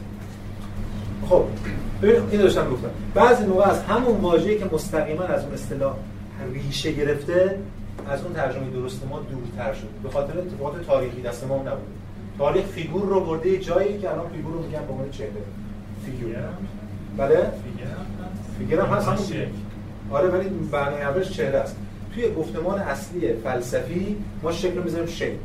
خب 1.29 1.45
ببین 2.03 2.23
این 2.31 2.41
داشتم 2.41 2.71
گفتم 2.71 2.91
بعضی 3.15 3.45
موقع 3.45 3.71
از 3.71 3.83
همون 3.83 4.21
واژه‌ای 4.21 4.59
که 4.59 4.65
مستقیما 4.73 5.23
از 5.23 5.45
اون 5.45 5.55
اصطلاح 5.55 5.97
ریشه 6.53 6.93
گرفته 6.93 7.59
از 8.11 8.25
اون 8.25 8.33
ترجمه 8.33 8.71
درست 8.71 9.07
ما 9.11 9.21
دورتر 9.21 9.73
شد. 9.73 9.89
به 10.03 10.11
خاطر 10.11 10.39
اتفاقات 10.39 10.87
تاریخی 10.87 11.23
دست 11.23 11.45
ما 11.45 11.57
نبود. 11.57 11.95
تاریخ 12.39 12.65
فیگور 12.65 13.03
رو 13.03 13.21
برده 13.21 13.59
جایی 13.59 13.99
که 13.99 14.11
الان 14.11 14.29
فیگور 14.29 14.53
رو 14.53 14.63
میگن 14.63 14.81
به 14.87 14.93
عنوان 14.93 15.11
چهره. 15.11 15.31
فیگور. 16.07 16.35
بله؟ 17.19 17.51
فیگور 18.59 18.81
هم 18.81 18.95
هست. 18.95 19.33
آره 20.11 20.29
ولی 20.29 20.49
برنامه 20.49 21.25
چهره 21.25 21.59
است. 21.59 21.77
توی 22.15 22.31
گفتمان 22.35 22.79
اصلی 22.79 23.33
فلسفی 23.33 24.17
ما 24.43 24.53
شکل 24.53 24.83
می‌ذاریم 24.83 25.07
shape 25.07 25.39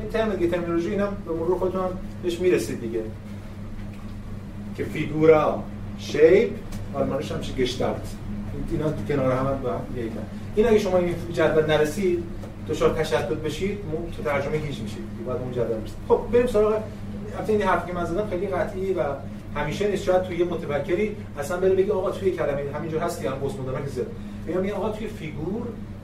این 0.00 0.10
ترم 0.10 0.34
دیگه 0.34 0.50
terminology 0.50 0.90
اینا 0.90 1.06
به 1.06 1.32
مرور 1.32 1.58
خودتون 1.58 1.80
هم 1.80 1.90
بهش 2.22 2.40
می‌رسید 2.40 2.80
دیگه. 2.80 3.00
که 4.76 4.84
figura 4.84 5.62
shape 5.98 6.50
آلمانیش 6.94 7.32
هم 7.32 7.40
چیه 7.40 7.52
Gestalt 7.52 8.14
اینا 8.70 8.90
تو 8.90 9.04
کنار 9.08 9.32
هم 9.32 9.58
با 9.62 9.80
این 10.56 10.68
اگه 10.68 10.78
شما 10.78 10.98
این 10.98 11.14
جدول 11.32 11.66
نرسید 11.66 12.24
دچار 12.68 12.94
تشتت 12.94 13.28
بشید 13.28 13.78
تو 14.16 14.22
ترجمه 14.22 14.56
گیج 14.56 14.80
میشید. 14.80 14.98
بعد 15.26 15.36
اون 15.36 15.52
جدول 15.52 15.76
میشه 15.76 15.94
خب 16.08 16.20
بریم 16.32 16.46
سراغ. 16.46 16.72
البته 17.36 17.52
این 17.52 17.62
حرفی 17.62 17.86
که 17.86 17.92
من 17.92 18.04
زدم 18.04 18.26
خیلی 18.30 18.46
قطعی 18.46 18.92
و 18.92 19.02
همیشه 19.56 19.88
نیست. 19.88 20.04
شاید 20.04 20.22
توی 20.22 20.36
یه 20.36 20.44
متفکری 20.44 21.16
اصلا 21.38 21.56
بره 21.56 21.74
بگه 21.74 21.92
آقا 21.92 22.10
توی 22.10 22.30
کلمه 22.30 22.62
همینجور 22.74 23.00
هست 23.00 23.22
که 23.22 23.30
هم 23.30 23.36
پست 23.36 23.60
مدرن 23.60 23.84
که 23.84 23.90
زد 23.90 24.06
میگم 24.46 24.74
آقا 24.76 24.88
توی 24.88 25.06
فیگور 25.06 25.62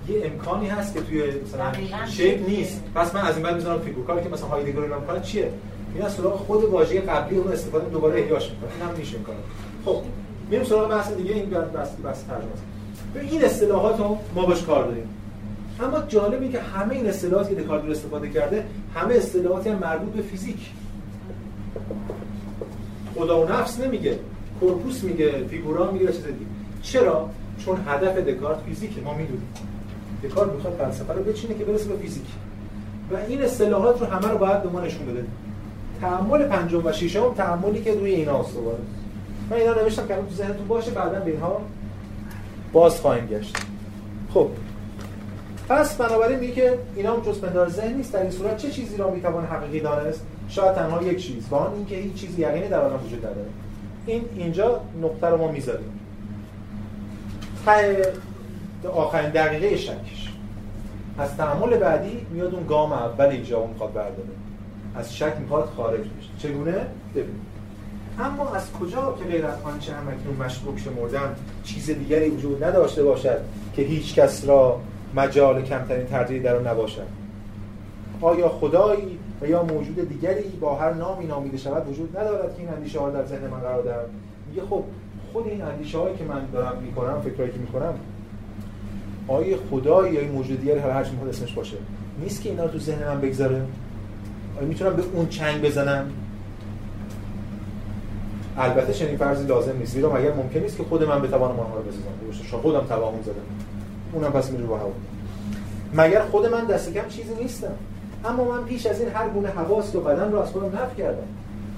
یه 0.08 0.22
امکانی 0.24 0.68
هست 0.68 0.94
که 0.94 1.00
توی 1.00 1.22
مثلا 1.22 1.72
shape 2.06 2.48
نیست. 2.48 2.82
پس 2.94 3.14
من 3.14 3.20
از 3.20 3.34
این 3.34 3.42
بعد 3.42 3.54
می‌ذارم 3.54 3.80
فیگور. 3.80 4.04
کاری 4.04 4.22
که 4.22 4.28
مثلا 4.28 4.46
هایدگر 4.46 4.80
اینا 4.80 4.98
می‌کنه 4.98 5.20
چیه؟ 5.20 5.52
میاد 5.94 6.08
سراغ 6.08 6.36
خود 6.36 6.64
واژه 6.64 7.00
قبلی 7.00 7.38
اون 7.38 7.52
استفاده 7.52 7.88
دوباره 7.88 8.20
احیاش 8.20 8.50
می‌کنه. 8.50 8.70
این 8.72 8.88
هم 8.90 8.96
میشه 8.98 9.18
می‌کنه 9.18 9.36
خب 9.84 10.02
میریم 10.50 10.64
سراغ 10.66 10.90
بحث 10.90 11.12
دیگه. 11.12 11.34
این 11.34 11.50
بحث 11.50 11.88
بحث 12.04 12.24
ترجمه 12.24 12.50
به 13.14 13.20
این 13.20 13.44
اصطلاحات 13.44 13.98
رو 13.98 14.18
ما 14.34 14.46
باش 14.46 14.62
کار 14.62 14.84
داریم. 14.84 15.08
اما 15.80 16.02
جالبه 16.08 16.48
که 16.48 16.60
همه 16.60 16.94
این 16.94 17.06
اصطلاحاتی 17.06 17.54
که 17.54 17.62
دکارت 17.62 17.84
استفاده 17.84 18.28
کرده 18.30 18.64
همه 18.94 19.14
اصطلاحاتی 19.14 19.70
هم 19.70 19.78
مربوط 19.78 20.12
به 20.12 20.22
فیزیک. 20.22 20.70
خدا 23.22 23.40
و 23.40 23.48
نفس 23.52 23.80
نمیگه. 23.80 24.18
کورپوس 24.60 25.04
میگه 25.04 25.44
فیگورا 25.50 25.90
میگه 25.90 26.06
چیز 26.06 26.24
دیگه. 26.24 26.46
چرا؟ 26.82 27.30
چون 27.64 27.76
هدف 27.86 28.16
دکارت 28.16 28.58
فیزیکه 28.66 29.00
ما 29.00 29.14
می‌دونیم. 29.14 29.48
دکارت 30.24 30.52
می‌خواد 30.52 30.74
فلسفه 30.74 31.12
رو 31.12 31.22
بچینه 31.22 31.54
که 31.54 31.64
برسه 31.64 31.88
به 31.88 31.96
فیزیک. 31.96 32.24
و 33.12 33.16
این 33.28 33.42
اصطلاحات 33.42 34.00
رو 34.00 34.06
همه 34.06 34.28
رو 34.28 34.38
باید 34.38 34.62
به 34.62 34.68
ما 34.68 34.80
نشون 34.80 35.06
بده. 35.06 35.24
تعامل 36.00 36.44
پنجم 36.44 36.86
و 36.86 36.92
ششم 36.92 37.34
تعاملی 37.34 37.82
که 37.82 37.94
روی 37.94 38.10
اینا 38.10 38.40
استواره 38.40 38.78
من 39.50 39.56
اینا 39.56 39.74
نوشتم 39.74 40.06
که 40.06 40.14
تو 40.14 40.34
ذهنتون 40.34 40.68
باشه 40.68 40.90
بعدا 40.90 41.20
به 41.20 41.30
اینها 41.30 41.60
باز 42.72 43.00
خواهیم 43.00 43.26
گشت. 43.26 43.56
خب. 44.34 44.48
پس 45.68 45.96
بنابراین 45.96 46.38
میگه 46.38 46.78
اینا 46.96 47.14
هم 47.14 47.20
جز 47.20 47.40
پندار 47.40 47.68
ذهن 47.68 47.94
نیست. 47.94 48.12
در 48.12 48.22
این 48.22 48.30
صورت 48.30 48.56
چه 48.56 48.70
چیزی 48.70 48.96
را 48.96 49.10
می‌توان 49.10 49.44
حقیقی 49.44 49.80
دانست؟ 49.80 50.26
شاید 50.52 50.74
تنها 50.74 51.02
یک 51.02 51.26
چیز. 51.26 51.44
و 51.50 51.54
آن 51.54 51.74
اینکه 51.74 51.96
هیچ 51.96 52.14
چیزی 52.14 52.42
یقینی 52.42 52.68
در 52.68 52.80
عالم 52.80 53.04
وجود 53.06 53.18
نداره. 53.26 53.46
این 54.06 54.24
اینجا 54.36 54.80
نقطه 55.02 55.26
رو 55.26 55.36
ما 55.36 55.52
می‌ذاریم. 55.52 56.00
آخرین 58.94 59.30
دقیقه 59.30 59.76
شکش. 59.76 60.32
از 61.18 61.36
تعامل 61.36 61.76
بعدی 61.76 62.26
میاد 62.30 62.54
اون 62.54 62.66
گام 62.66 62.92
اول 62.92 63.24
اینجا 63.24 63.66
می‌خواد 63.66 63.92
برداره. 63.92 64.28
از 64.96 65.16
شک 65.16 65.32
می‌خواد 65.40 65.72
خارج 65.76 66.00
بشه. 66.00 66.48
چگونه؟ 66.48 66.86
ببین 67.14 67.34
اما 68.18 68.54
از 68.54 68.72
کجا 68.72 69.16
که 69.18 69.24
غیر 69.24 69.46
از 69.46 69.54
آنچه 69.64 69.92
هم 69.92 70.08
اکنون 70.08 70.46
مشکوک 70.46 70.78
شمردن 70.78 71.36
چیز 71.64 71.90
دیگری 71.90 72.28
وجود 72.28 72.64
نداشته 72.64 73.02
باشد 73.04 73.38
که 73.76 73.82
هیچ 73.82 74.14
کس 74.14 74.48
را 74.48 74.80
مجال 75.14 75.62
کمترین 75.62 76.06
تردیدی 76.06 76.40
در 76.40 76.58
نباشد؟ 76.58 77.06
آیا 78.20 78.48
خدایی 78.48 79.18
و 79.40 79.46
یا 79.46 79.62
موجود 79.62 80.08
دیگری 80.08 80.48
با 80.60 80.74
هر 80.74 80.92
نامی 80.92 81.26
نامیده 81.26 81.56
شود 81.56 81.88
وجود 81.88 82.18
ندارد 82.18 82.56
که 82.56 82.60
این 82.60 82.68
اندیشه 82.68 83.00
ها 83.00 83.10
در 83.10 83.26
ذهن 83.26 83.46
من 83.46 83.60
قرار 83.60 83.82
دارد 83.82 84.06
میگه 84.48 84.62
خب 84.70 84.84
خود 85.32 85.46
این 85.46 85.62
اندیشه 85.62 85.98
هایی 85.98 86.16
که 86.16 86.24
من 86.24 86.46
دارم 86.52 86.82
می‌کنم 86.82 87.20
فکرایی 87.20 87.52
که 87.52 87.58
می‌کنم 87.58 87.94
آیا 89.28 89.56
خدایی 89.70 90.14
یا 90.14 90.32
موجود 90.32 90.60
دیگری 90.60 90.78
هر 90.78 91.04
چی 91.04 91.10
اسمش 91.28 91.52
باشه؟ 91.52 91.76
نیست 92.20 92.42
که 92.42 92.48
اینا 92.48 92.64
رو 92.64 92.70
تو 92.70 92.78
ذهن 92.78 93.08
من 93.08 93.20
بگذاره 93.20 93.62
آیا 94.58 94.68
می‌تونم 94.68 94.96
به 94.96 95.02
اون 95.14 95.28
چنگ 95.28 95.62
بزنم؟ 95.62 96.10
البته 98.58 98.92
چنین 98.92 99.16
فرضی 99.16 99.46
لازم 99.46 99.78
نیست. 99.78 99.92
زیرا 99.92 100.14
مگر 100.14 100.34
ممکن 100.34 100.60
نیست 100.60 100.76
که 100.76 100.82
خود 100.82 101.04
من 101.04 101.22
بتوانم 101.22 101.60
آنها 101.60 101.76
رو 101.76 101.82
بسازم؟ 101.82 102.02
درست 102.26 102.62
خودم 102.62 102.80
توهم 102.80 103.22
زدم. 103.22 103.34
اونم 104.12 104.32
پس 104.32 104.50
میره 104.50 104.64
با 104.64 104.78
هوا. 104.78 104.92
مگر 105.94 106.22
خود 106.22 106.46
من 106.46 106.64
دست 106.64 106.92
کم 106.92 107.08
چیزی 107.08 107.34
نیستم؟ 107.34 107.74
اما 108.24 108.44
من 108.44 108.64
پیش 108.64 108.86
از 108.86 109.00
این 109.00 109.08
هر 109.08 109.28
گونه 109.28 109.48
حواس 109.48 109.94
و 109.94 110.00
بدن 110.00 110.32
رو 110.32 110.38
از 110.38 110.50
خودم 110.50 110.78
نفی 110.78 110.96
کردم. 110.96 111.26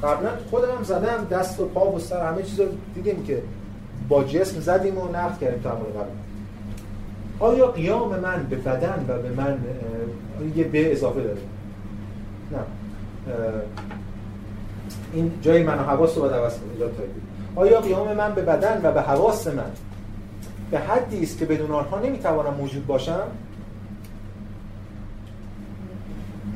قبلا 0.03 0.31
خودم 0.51 0.83
زدم 0.83 1.27
دست 1.31 1.61
و 1.61 1.65
پا 1.65 1.93
و 1.93 1.99
سر 1.99 2.27
همه 2.27 2.43
چیز 2.43 2.61
رو 2.61 2.67
دیدیم 2.95 3.25
که 3.25 3.43
با 4.09 4.25
جسم 4.25 4.61
زدیم 4.61 4.99
و 4.99 5.09
نقد 5.09 5.39
کردیم 5.41 5.63
تا 5.63 5.71
قبل 5.71 5.85
آیا 7.41 7.67
قیام 7.67 8.19
من 8.19 8.47
به 8.51 8.57
بدن 8.57 9.05
و 9.09 9.19
به 9.19 9.31
من 9.31 9.59
یه 10.57 10.65
به 10.65 10.93
اضافه 10.93 11.23
داره؟ 11.23 11.39
نه. 12.53 12.59
این 15.13 15.33
جای 15.43 15.63
من 15.63 15.79
و 15.79 15.83
حواس 15.83 16.17
رو 16.17 16.23
باید 16.23 16.35
عوض 16.35 16.53
آیا 17.57 17.81
قیام 17.81 18.13
من 18.13 18.35
به 18.35 18.43
بدن 18.43 18.81
و 18.83 18.93
به 18.93 19.03
حواس 19.03 19.47
من؟ 19.47 19.71
به 20.71 20.79
حدی 20.79 21.23
است 21.23 21.39
که 21.39 21.45
بدون 21.45 21.71
آنها 21.71 21.99
نمی‌توانم 21.99 22.55
موجود 22.55 22.87
باشم؟ 22.87 23.23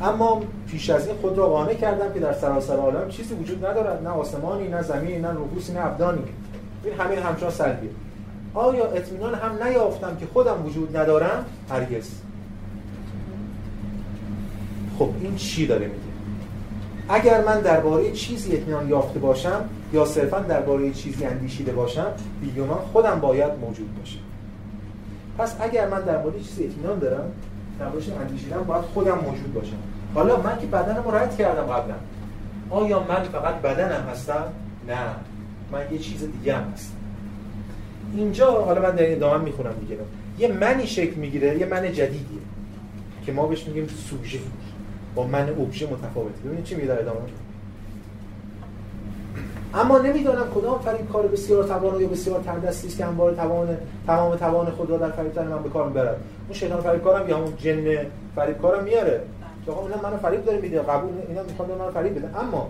اما 0.00 0.42
پیش 0.70 0.90
از 0.90 1.06
این 1.06 1.16
خود 1.16 1.38
را 1.38 1.46
قانع 1.46 1.74
کردم 1.74 2.12
که 2.12 2.20
در 2.20 2.32
سراسر 2.32 2.76
عالم 2.76 3.08
چیزی 3.08 3.34
وجود 3.34 3.66
ندارد 3.66 4.02
نه 4.02 4.10
آسمانی 4.10 4.68
نه 4.68 4.82
زمینی 4.82 5.18
نه 5.18 5.28
رفوسی 5.28 5.72
نه 5.72 5.86
ابدانی. 5.86 6.22
این 6.84 6.94
همین 6.94 7.18
همچنان 7.18 7.50
سلبیه. 7.50 7.90
آیا 8.54 8.86
اطمینان 8.86 9.34
هم 9.34 9.62
نیافتم 9.62 10.16
که 10.16 10.26
خودم 10.32 10.66
وجود 10.66 10.96
ندارم؟ 10.96 11.44
هرگز. 11.70 12.10
خب 14.98 15.08
این 15.20 15.36
چی 15.36 15.66
داره 15.66 15.86
میگه؟ 15.86 15.98
اگر 17.08 17.44
من 17.44 17.60
درباره 17.60 18.12
چیزی 18.12 18.56
اطمینان 18.56 18.88
یافته 18.88 19.18
باشم 19.18 19.64
یا 19.92 20.04
صرفا 20.04 20.38
درباره 20.38 20.90
چیزی 20.90 21.24
اندیشیده 21.24 21.72
باشم 21.72 22.06
بیگمان 22.40 22.78
خودم 22.92 23.20
باید 23.20 23.52
موجود 23.60 23.98
باشم. 23.98 24.18
پس 25.38 25.56
اگر 25.60 25.88
من 25.88 26.00
درباره 26.00 26.40
چیزی 26.40 26.64
اطمینان 26.64 26.98
دارم 26.98 27.32
درباره 27.78 28.04
اندیشیدم 28.20 28.62
باید 28.62 28.82
خودم 28.82 29.18
موجود 29.18 29.54
باشم. 29.54 29.76
حالا 30.14 30.42
من 30.42 30.58
که 30.58 30.66
بدنم 30.66 31.02
رو 31.04 31.14
رد 31.14 31.36
کردم 31.36 31.62
قبلا 31.62 31.94
آیا 32.70 33.00
من 33.00 33.22
فقط 33.22 33.54
بدنم 33.54 34.08
هستم؟ 34.10 34.44
نه. 34.88 34.98
من 35.72 35.92
یه 35.92 35.98
چیز 35.98 36.32
دیگه 36.32 36.56
هم 36.56 36.72
هستم. 36.74 36.94
اینجا 38.14 38.50
حالا 38.50 38.82
من 38.82 38.90
در 38.90 39.12
ادامه 39.12 39.44
می‌خونم 39.44 39.74
می‌گیرم 39.80 40.04
یه 40.38 40.48
منی 40.48 40.86
شکل 40.86 41.14
می‌گیره 41.14 41.58
یه 41.58 41.66
من 41.66 41.92
جدیدیه. 41.92 42.38
که 43.26 43.32
ما 43.32 43.46
بهش 43.46 43.66
میگیم 43.66 43.86
سوژه. 43.86 44.38
با 45.14 45.26
من 45.26 45.48
ابژه 45.48 45.86
متفاوته. 45.86 46.40
ببینید 46.44 46.64
چی 46.64 46.74
میگه 46.74 46.88
در 46.88 47.00
ادامه؟ 47.00 47.18
اما 49.74 49.98
نمی‌دانم 49.98 50.50
کدام 50.54 50.78
فریب 50.78 51.08
کار 51.12 51.26
بسیار 51.26 51.64
توان 51.64 52.00
یا 52.00 52.08
بسیار 52.08 52.40
تردستی 52.40 52.88
است 52.88 52.98
که 52.98 53.04
همواره 53.04 53.36
توان 53.36 53.76
تمام 54.06 54.36
توان 54.36 54.70
خود 54.70 54.90
را 54.90 54.96
در 54.96 55.10
فریب 55.10 55.38
من 55.38 55.62
به 55.62 55.68
کار 55.68 55.86
می‌برد. 55.86 56.16
اون 56.46 56.52
شیطان 56.52 56.80
فریب 56.80 57.04
کارم 57.04 57.28
یا 57.28 57.38
اون 57.38 57.56
جن 57.56 58.06
فریب 58.36 58.58
کارم 58.62 58.84
میاره. 58.84 59.20
که 59.66 59.72
آقا 59.72 59.86
اینا 59.86 60.02
منو 60.02 60.16
فریب 60.16 60.44
داره 60.44 60.60
میده 60.60 60.78
قبول 60.82 61.10
اینا 61.28 61.42
می‌خوان 61.42 61.68
منو 61.68 61.90
فریب 61.90 62.16
بده 62.16 62.40
اما 62.40 62.68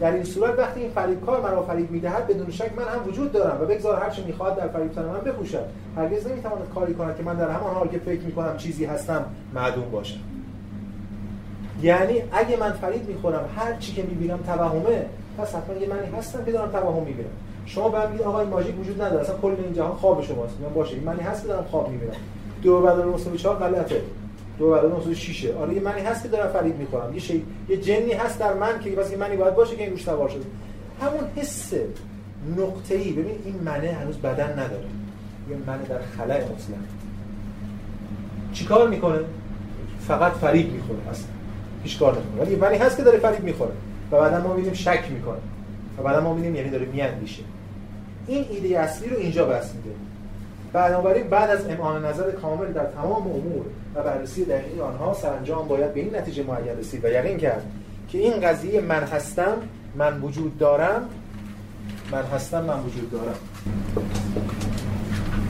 در 0.00 0.12
این 0.12 0.24
صورت 0.24 0.58
وقتی 0.58 0.80
این 0.80 0.90
فریب 0.90 1.26
کار 1.26 1.40
مرا 1.40 1.62
فریب 1.62 1.90
می‌دهد 1.90 2.26
بدون 2.26 2.50
شک 2.50 2.70
من 2.76 2.82
هم 2.82 3.08
وجود 3.08 3.32
دارم 3.32 3.62
و 3.62 3.66
بگذار 3.66 3.98
هر 3.98 4.10
چه 4.10 4.24
می‌خواد 4.24 4.56
در 4.56 4.68
فریب 4.68 4.98
من 4.98 5.20
بپوشد. 5.20 5.64
هرگز 5.96 6.26
نمی‌تواند 6.26 6.68
کاری 6.74 6.94
کند 6.94 7.16
که 7.16 7.22
من 7.22 7.36
در 7.36 7.50
همان 7.50 7.74
حال 7.74 7.88
که 7.88 7.98
فکر 7.98 8.20
می‌کنم 8.20 8.56
چیزی 8.56 8.84
هستم 8.84 9.24
معدوم 9.54 9.90
باشم. 9.90 10.20
یعنی 11.82 12.22
اگه 12.32 12.56
من 12.56 12.72
فریب 12.72 13.08
می‌خورم 13.08 13.44
هر 13.56 13.74
چی 13.74 13.92
که 13.92 14.02
می‌بینم 14.02 14.38
توهمه. 14.46 15.06
پس 15.38 15.54
حتما 15.54 15.76
یه 15.76 15.88
منی 15.88 16.06
هستم 16.18 16.44
که 16.44 16.52
دارم 16.52 16.72
توهم 16.72 17.02
می‌بینم 17.02 17.30
شما 17.66 17.88
به 17.88 17.98
من 17.98 18.10
میگید 18.10 18.26
آقا 18.26 18.40
این 18.40 18.48
ماژیک 18.48 18.80
وجود 18.80 19.02
نداره. 19.02 19.20
اصلا 19.20 19.36
کل 19.42 19.54
این 19.64 19.74
جهان 19.74 19.94
خواب 19.94 20.22
شماست. 20.22 20.54
من 20.60 20.74
باشه 20.74 20.94
این 20.94 21.04
منی 21.04 21.20
هست 21.20 21.42
که 21.42 21.48
دارم 21.48 21.64
خواب 21.64 21.90
می‌بینم 21.90 22.12
دو 22.62 22.80
بدل 22.80 23.04
مساوی 23.04 23.38
4 23.38 23.56
غلطه. 23.56 24.00
دو 24.58 24.74
مساوی 24.98 25.14
6 25.14 25.46
آره 25.50 25.74
یه 25.74 25.80
منی 25.80 26.00
هست 26.00 26.22
که 26.22 26.28
دارم 26.28 26.52
فریب 26.52 26.78
می‌خورم 26.78 27.14
یه 27.14 27.20
شی 27.20 27.44
یه 27.68 27.76
جنی 27.76 28.12
هست 28.12 28.38
در 28.38 28.54
من 28.54 28.80
که 28.80 28.90
بس 28.90 29.10
یه 29.10 29.16
منی 29.16 29.36
باید 29.36 29.54
باشه 29.54 29.76
که 29.76 29.82
این 29.82 29.92
روش 29.92 30.04
سوار 30.04 30.28
شده. 30.28 30.44
همون 31.00 31.20
حس 31.36 31.72
نقطه‌ای. 32.58 33.12
ببین 33.12 33.38
این 33.44 33.54
منه 33.64 33.92
هنوز 33.92 34.16
بدن 34.16 34.52
نداره. 34.52 34.86
یه 35.50 35.56
منه 35.66 35.84
در 35.88 35.98
خلأ 35.98 36.34
مطلق. 36.34 36.78
چیکار 38.52 38.88
می‌کنه؟ 38.88 39.18
فقط 40.08 40.32
فریب 40.32 40.72
می‌خوره. 40.72 40.98
اصلا 41.10 41.26
هیچ 41.84 41.98
کار 41.98 42.14
نمی‌کنه. 42.14 42.42
ولی 42.42 42.56
منی 42.56 42.76
هست 42.76 42.96
که 42.96 43.02
داره 43.02 43.18
فریب 43.18 43.44
می‌خوره. 43.44 43.72
و 44.12 44.20
بعدا 44.20 44.40
ما 44.40 44.54
می‌بینیم 44.54 44.74
شک 44.74 45.04
می‌کنه. 45.10 45.38
و 45.98 46.02
بعدا 46.02 46.20
ما 46.20 46.34
می‌بینیم 46.34 46.56
یعنی 46.56 46.70
داره 46.70 46.86
میاندیشه. 46.86 47.42
این 48.26 48.44
ایده 48.50 48.78
اصلی 48.80 49.08
رو 49.08 49.16
اینجا 49.16 49.46
بس 49.46 49.74
میده. 49.74 49.96
بنابراین 50.72 51.28
بعد 51.28 51.50
از 51.50 51.66
امعان 51.66 52.04
نظر 52.04 52.30
کامل 52.30 52.72
در 52.72 52.84
تمام 52.84 53.22
امور 53.22 53.64
و 53.94 54.02
بررسی 54.02 54.44
دقیق 54.44 54.82
آنها 54.82 55.14
سرانجام 55.14 55.68
باید 55.68 55.94
به 55.94 56.00
این 56.00 56.16
نتیجه 56.16 56.42
معین 56.42 56.78
رسید 56.78 57.04
و 57.04 57.08
یقین 57.08 57.38
کرد 57.38 57.62
که 58.08 58.18
این 58.18 58.40
قضیه 58.40 58.80
من 58.80 59.02
هستم 59.02 59.56
من 59.96 60.20
وجود 60.20 60.58
دارم. 60.58 61.02
من 62.12 62.22
هستم 62.22 62.64
من 62.64 62.80
وجود 62.80 63.10
دارم. 63.10 63.34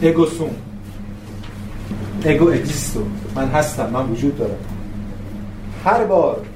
اگوسوم 0.02 0.54
اگو 2.24 2.48
اگزیستو 2.48 3.00
من 3.34 3.48
هستم 3.48 3.90
من 3.90 4.10
وجود 4.10 4.38
دارم. 4.38 4.58
هر 5.84 6.04
بار 6.04 6.46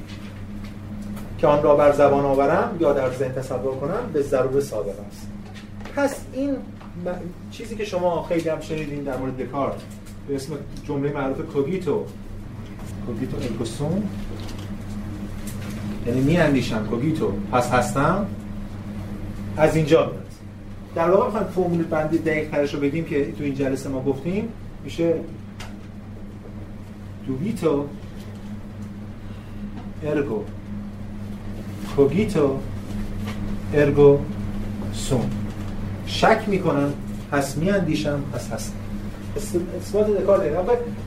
که 1.38 1.46
آن 1.46 1.62
را 1.62 1.76
بر 1.76 1.92
زبان 1.92 2.24
آورم 2.24 2.76
یا 2.80 2.92
در 2.92 3.10
ذهن 3.10 3.32
تصور 3.32 3.74
کنم 3.74 4.10
به 4.12 4.22
ضرور 4.22 4.60
صادق 4.60 4.94
است. 5.08 5.28
پس 5.96 6.20
این 6.32 6.56
چیزی 7.50 7.76
که 7.76 7.84
شما 7.84 8.22
خیلی 8.22 8.48
هم 8.48 8.60
شنیدین 8.60 9.02
در 9.02 9.16
مورد 9.16 9.36
دکارت 9.36 9.80
به 10.28 10.36
اسم 10.36 10.52
جمله 10.88 11.12
معروف 11.12 11.40
کوگیتو. 11.40 12.04
کوگیتو 13.06 13.36
ارگو 13.36 13.64
یعنی 16.06 16.20
می 16.20 16.38
اندیشم 16.38 16.86
کوگیتو. 16.86 17.32
پس 17.52 17.70
هستم؟ 17.70 18.26
از 19.56 19.76
اینجا 19.76 20.06
میاد 20.06 20.26
در 20.94 21.10
واقع 21.10 21.26
می‌خوایم 21.26 21.46
فرمول 21.46 21.84
بندی 21.84 22.18
دقیق 22.18 22.50
ترش 22.50 22.74
رو 22.74 22.80
بگیم 22.80 23.04
که 23.04 23.32
تو 23.32 23.44
این 23.44 23.54
جلسه 23.54 23.88
ما 23.88 24.02
گفتیم. 24.02 24.48
میشه 24.84 25.14
dubito 27.26 27.86
ergo 30.04 30.44
cogito 31.96 32.58
ergo 33.74 34.18
sum 34.92 35.30
شک 36.06 36.40
می‌کنم 36.46 36.92
پس 37.30 37.56
میاندیشم 37.56 38.22
پس 38.32 38.50
هستم. 38.50 38.74
اثبات 39.80 40.06
دکارت 40.06 40.42
اینه 40.42 40.56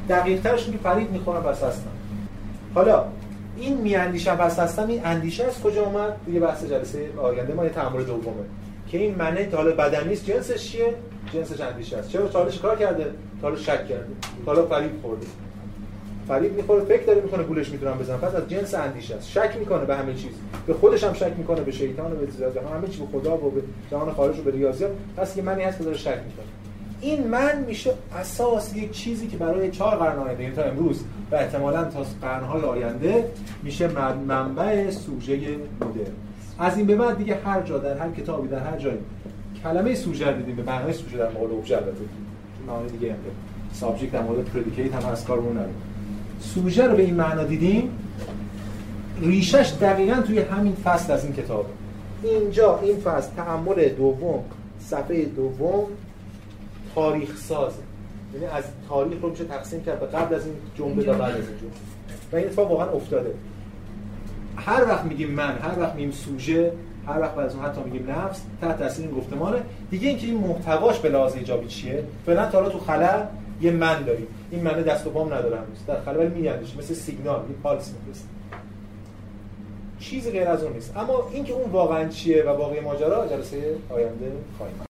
دقیق 0.09 0.41
ترش 0.41 0.65
که 0.65 0.77
فریب 0.83 1.11
می‌خورم 1.11 1.43
پس 1.43 1.63
هستم. 1.63 1.89
حالا 2.75 3.05
این 3.57 3.77
میاندیشم 3.77 4.35
پس 4.35 4.59
هستم 4.59 4.87
این 4.87 5.05
اندیشه 5.05 5.43
از 5.43 5.61
کجا 5.61 5.85
اومد؟ 5.85 6.15
توی 6.25 6.39
بحث 6.39 6.63
جلسه 6.63 7.09
آینده 7.17 7.53
ما 7.53 7.63
یه 7.63 7.69
تأمل 7.69 8.03
دومه. 8.03 8.43
که 8.87 8.97
این 8.97 9.15
منه 9.15 9.45
تا 9.45 9.57
حالا 9.57 9.71
بدن 9.71 10.07
نیست 10.07 10.25
جنسش 10.25 10.71
چیه؟ 10.71 10.93
جنسش 11.33 11.61
اندیشه 11.61 11.97
است. 11.97 12.09
چرا 12.09 12.27
تا 12.27 12.45
کار 12.45 12.77
کرده؟ 12.77 13.05
تا 13.41 13.55
شک 13.55 13.87
کرده. 13.87 14.07
تا 14.45 14.53
حالا 14.53 14.65
فرید 14.65 14.91
خورده. 15.01 15.27
فریب 16.29 16.53
می‌خوره 16.53 16.83
فکر 16.83 17.03
داره 17.03 17.21
می‌کنه 17.21 17.43
گولش 17.43 17.69
می‌تونم 17.69 17.97
بزنم. 17.97 18.17
پس 18.17 18.35
از 18.35 18.49
جنس 18.49 18.73
اندیشه 18.73 19.15
است. 19.15 19.29
شک 19.29 19.55
می‌کنه 19.59 19.85
به 19.85 19.95
همه 19.95 20.13
چیز. 20.13 20.31
به 20.67 20.73
خودش 20.73 21.03
هم 21.03 21.13
شک 21.13 21.33
می‌کنه 21.37 21.61
به 21.61 21.71
شیطان 21.71 22.11
و 22.11 22.15
به 22.15 22.31
زیاد 22.31 22.57
همه 22.57 22.87
چی 22.87 22.99
به 22.99 23.19
خدا 23.19 23.37
و 23.37 23.51
به 23.51 23.61
جهان 23.91 24.11
خارج 24.11 24.39
و 24.39 24.41
به 24.41 24.51
ریاضیات 24.51 24.91
پس 25.17 25.37
یه 25.37 25.43
منی 25.43 25.63
هست 25.63 25.77
که 25.77 25.83
داره 25.83 25.97
شک 25.97 26.07
می‌کنه. 26.07 26.45
این 27.01 27.27
من 27.27 27.63
میشه 27.67 27.93
اساس 28.19 28.75
یک 28.75 28.91
چیزی 28.91 29.27
که 29.27 29.37
برای 29.37 29.71
چهار 29.71 29.97
قرن 29.97 30.19
آینده 30.19 30.43
یعنی 30.43 30.55
تا 30.55 30.63
امروز 30.63 31.03
و 31.31 31.35
احتمالاً 31.35 31.83
تا 31.85 32.05
قرنهای 32.21 32.61
آینده 32.61 33.25
میشه 33.63 33.87
منبع 34.27 34.89
سوژه 34.89 35.35
مدرن. 35.81 36.13
از 36.59 36.77
این 36.77 36.87
به 36.87 36.95
بعد 36.95 37.17
دیگه 37.17 37.35
هر 37.45 37.61
جا 37.61 37.77
در 37.77 37.97
هر 37.97 38.11
کتابی 38.11 38.47
در 38.47 38.59
هر 38.59 38.77
جایی 38.77 38.99
کلمه 39.63 39.95
سوژه 39.95 40.33
دیدیم. 40.33 40.55
به 40.55 40.63
معنای 40.63 40.93
سوژه 40.93 41.17
در 41.17 41.31
مورد 41.31 41.51
ابژه 41.53 41.75
البته 41.75 41.91
معنی 42.67 42.89
دیگه 42.89 43.15
سابجکت 43.73 44.11
در 44.11 44.21
مورد 44.21 44.45
پردیکیت 44.45 44.95
هم 44.95 45.09
از 45.09 45.25
کارمون 45.25 45.51
نداره 45.51 45.88
سوژه 46.39 46.87
رو 46.87 46.95
به 46.95 47.03
این 47.03 47.15
معنا 47.15 47.43
دیدیم 47.43 47.89
ریشش 49.21 49.73
دقیقا 49.81 50.21
توی 50.21 50.39
همین 50.39 50.75
فصل 50.75 51.13
از 51.13 51.23
این 51.23 51.33
کتاب. 51.33 51.65
اینجا 52.23 52.79
این 52.79 52.97
فصل 52.99 53.29
تعمل 53.35 53.89
دوم 53.89 54.43
صفحه 54.79 55.25
دوم 55.25 55.87
تاریخ 56.95 57.37
سازه 57.37 57.81
یعنی 58.33 58.45
از 58.45 58.63
تاریخ 58.89 59.21
رو 59.21 59.29
میشه 59.29 59.43
تقسیم 59.43 59.83
کرد 59.83 59.99
به 59.99 60.05
قبل 60.05 60.35
از 60.35 60.45
این 60.45 60.55
جمله 60.77 61.05
تا 61.05 61.13
بعد 61.13 61.31
از 61.31 61.47
این 61.47 61.57
جمله 61.57 61.71
و 62.31 62.35
این 62.35 62.45
اتفاق 62.45 62.71
واقعا 62.71 62.89
افتاده. 62.89 63.33
هر 64.55 64.83
وقت 64.83 65.05
میگیم 65.05 65.31
من 65.31 65.57
هر 65.57 65.79
وقت 65.79 65.95
میگیم 65.95 66.11
سوژه 66.11 66.71
هر 67.07 67.19
وقت 67.19 67.37
از 67.37 67.55
اون 67.55 67.65
حتی 67.65 67.81
میگیم 67.85 68.11
نفس 68.11 68.41
تحت 68.61 68.79
تاثیر 68.79 69.05
این 69.05 69.15
گفتمانه. 69.15 69.57
دیگه 69.91 70.09
اینکه 70.09 70.27
این 70.27 70.37
محتواش 70.37 70.99
به 70.99 71.09
لحاظ 71.09 71.35
ایجابی 71.35 71.67
چیه؟ 71.67 72.03
فعلا 72.25 72.49
تا 72.49 72.69
تو 72.69 72.79
خلا 72.79 73.27
یه 73.61 73.71
من 73.71 74.03
داریم. 74.03 74.27
این 74.51 74.63
منه 74.63 74.83
دست 74.83 75.07
و 75.07 75.09
پام 75.09 75.33
نداره 75.33 75.57
هنوز. 75.57 75.85
در 75.87 76.01
خلا 76.01 76.19
ولی 76.19 76.29
میگندش 76.29 76.75
مثل 76.75 76.93
سیگنال 76.93 77.39
یه 77.49 77.55
پالس 77.63 77.93
میفرسته. 77.93 78.27
چیزی 79.99 80.31
غیر 80.31 80.47
از 80.47 80.63
اون 80.63 80.73
نیست. 80.73 80.97
اما 80.97 81.29
اینکه 81.31 81.53
اون 81.53 81.71
واقعا 81.71 82.07
چیه 82.07 82.43
و 82.43 82.57
باقی 82.57 82.79
ماجرا 82.79 83.27
جلسه 83.27 83.75
آینده 83.89 84.31
خواهیم. 84.57 84.81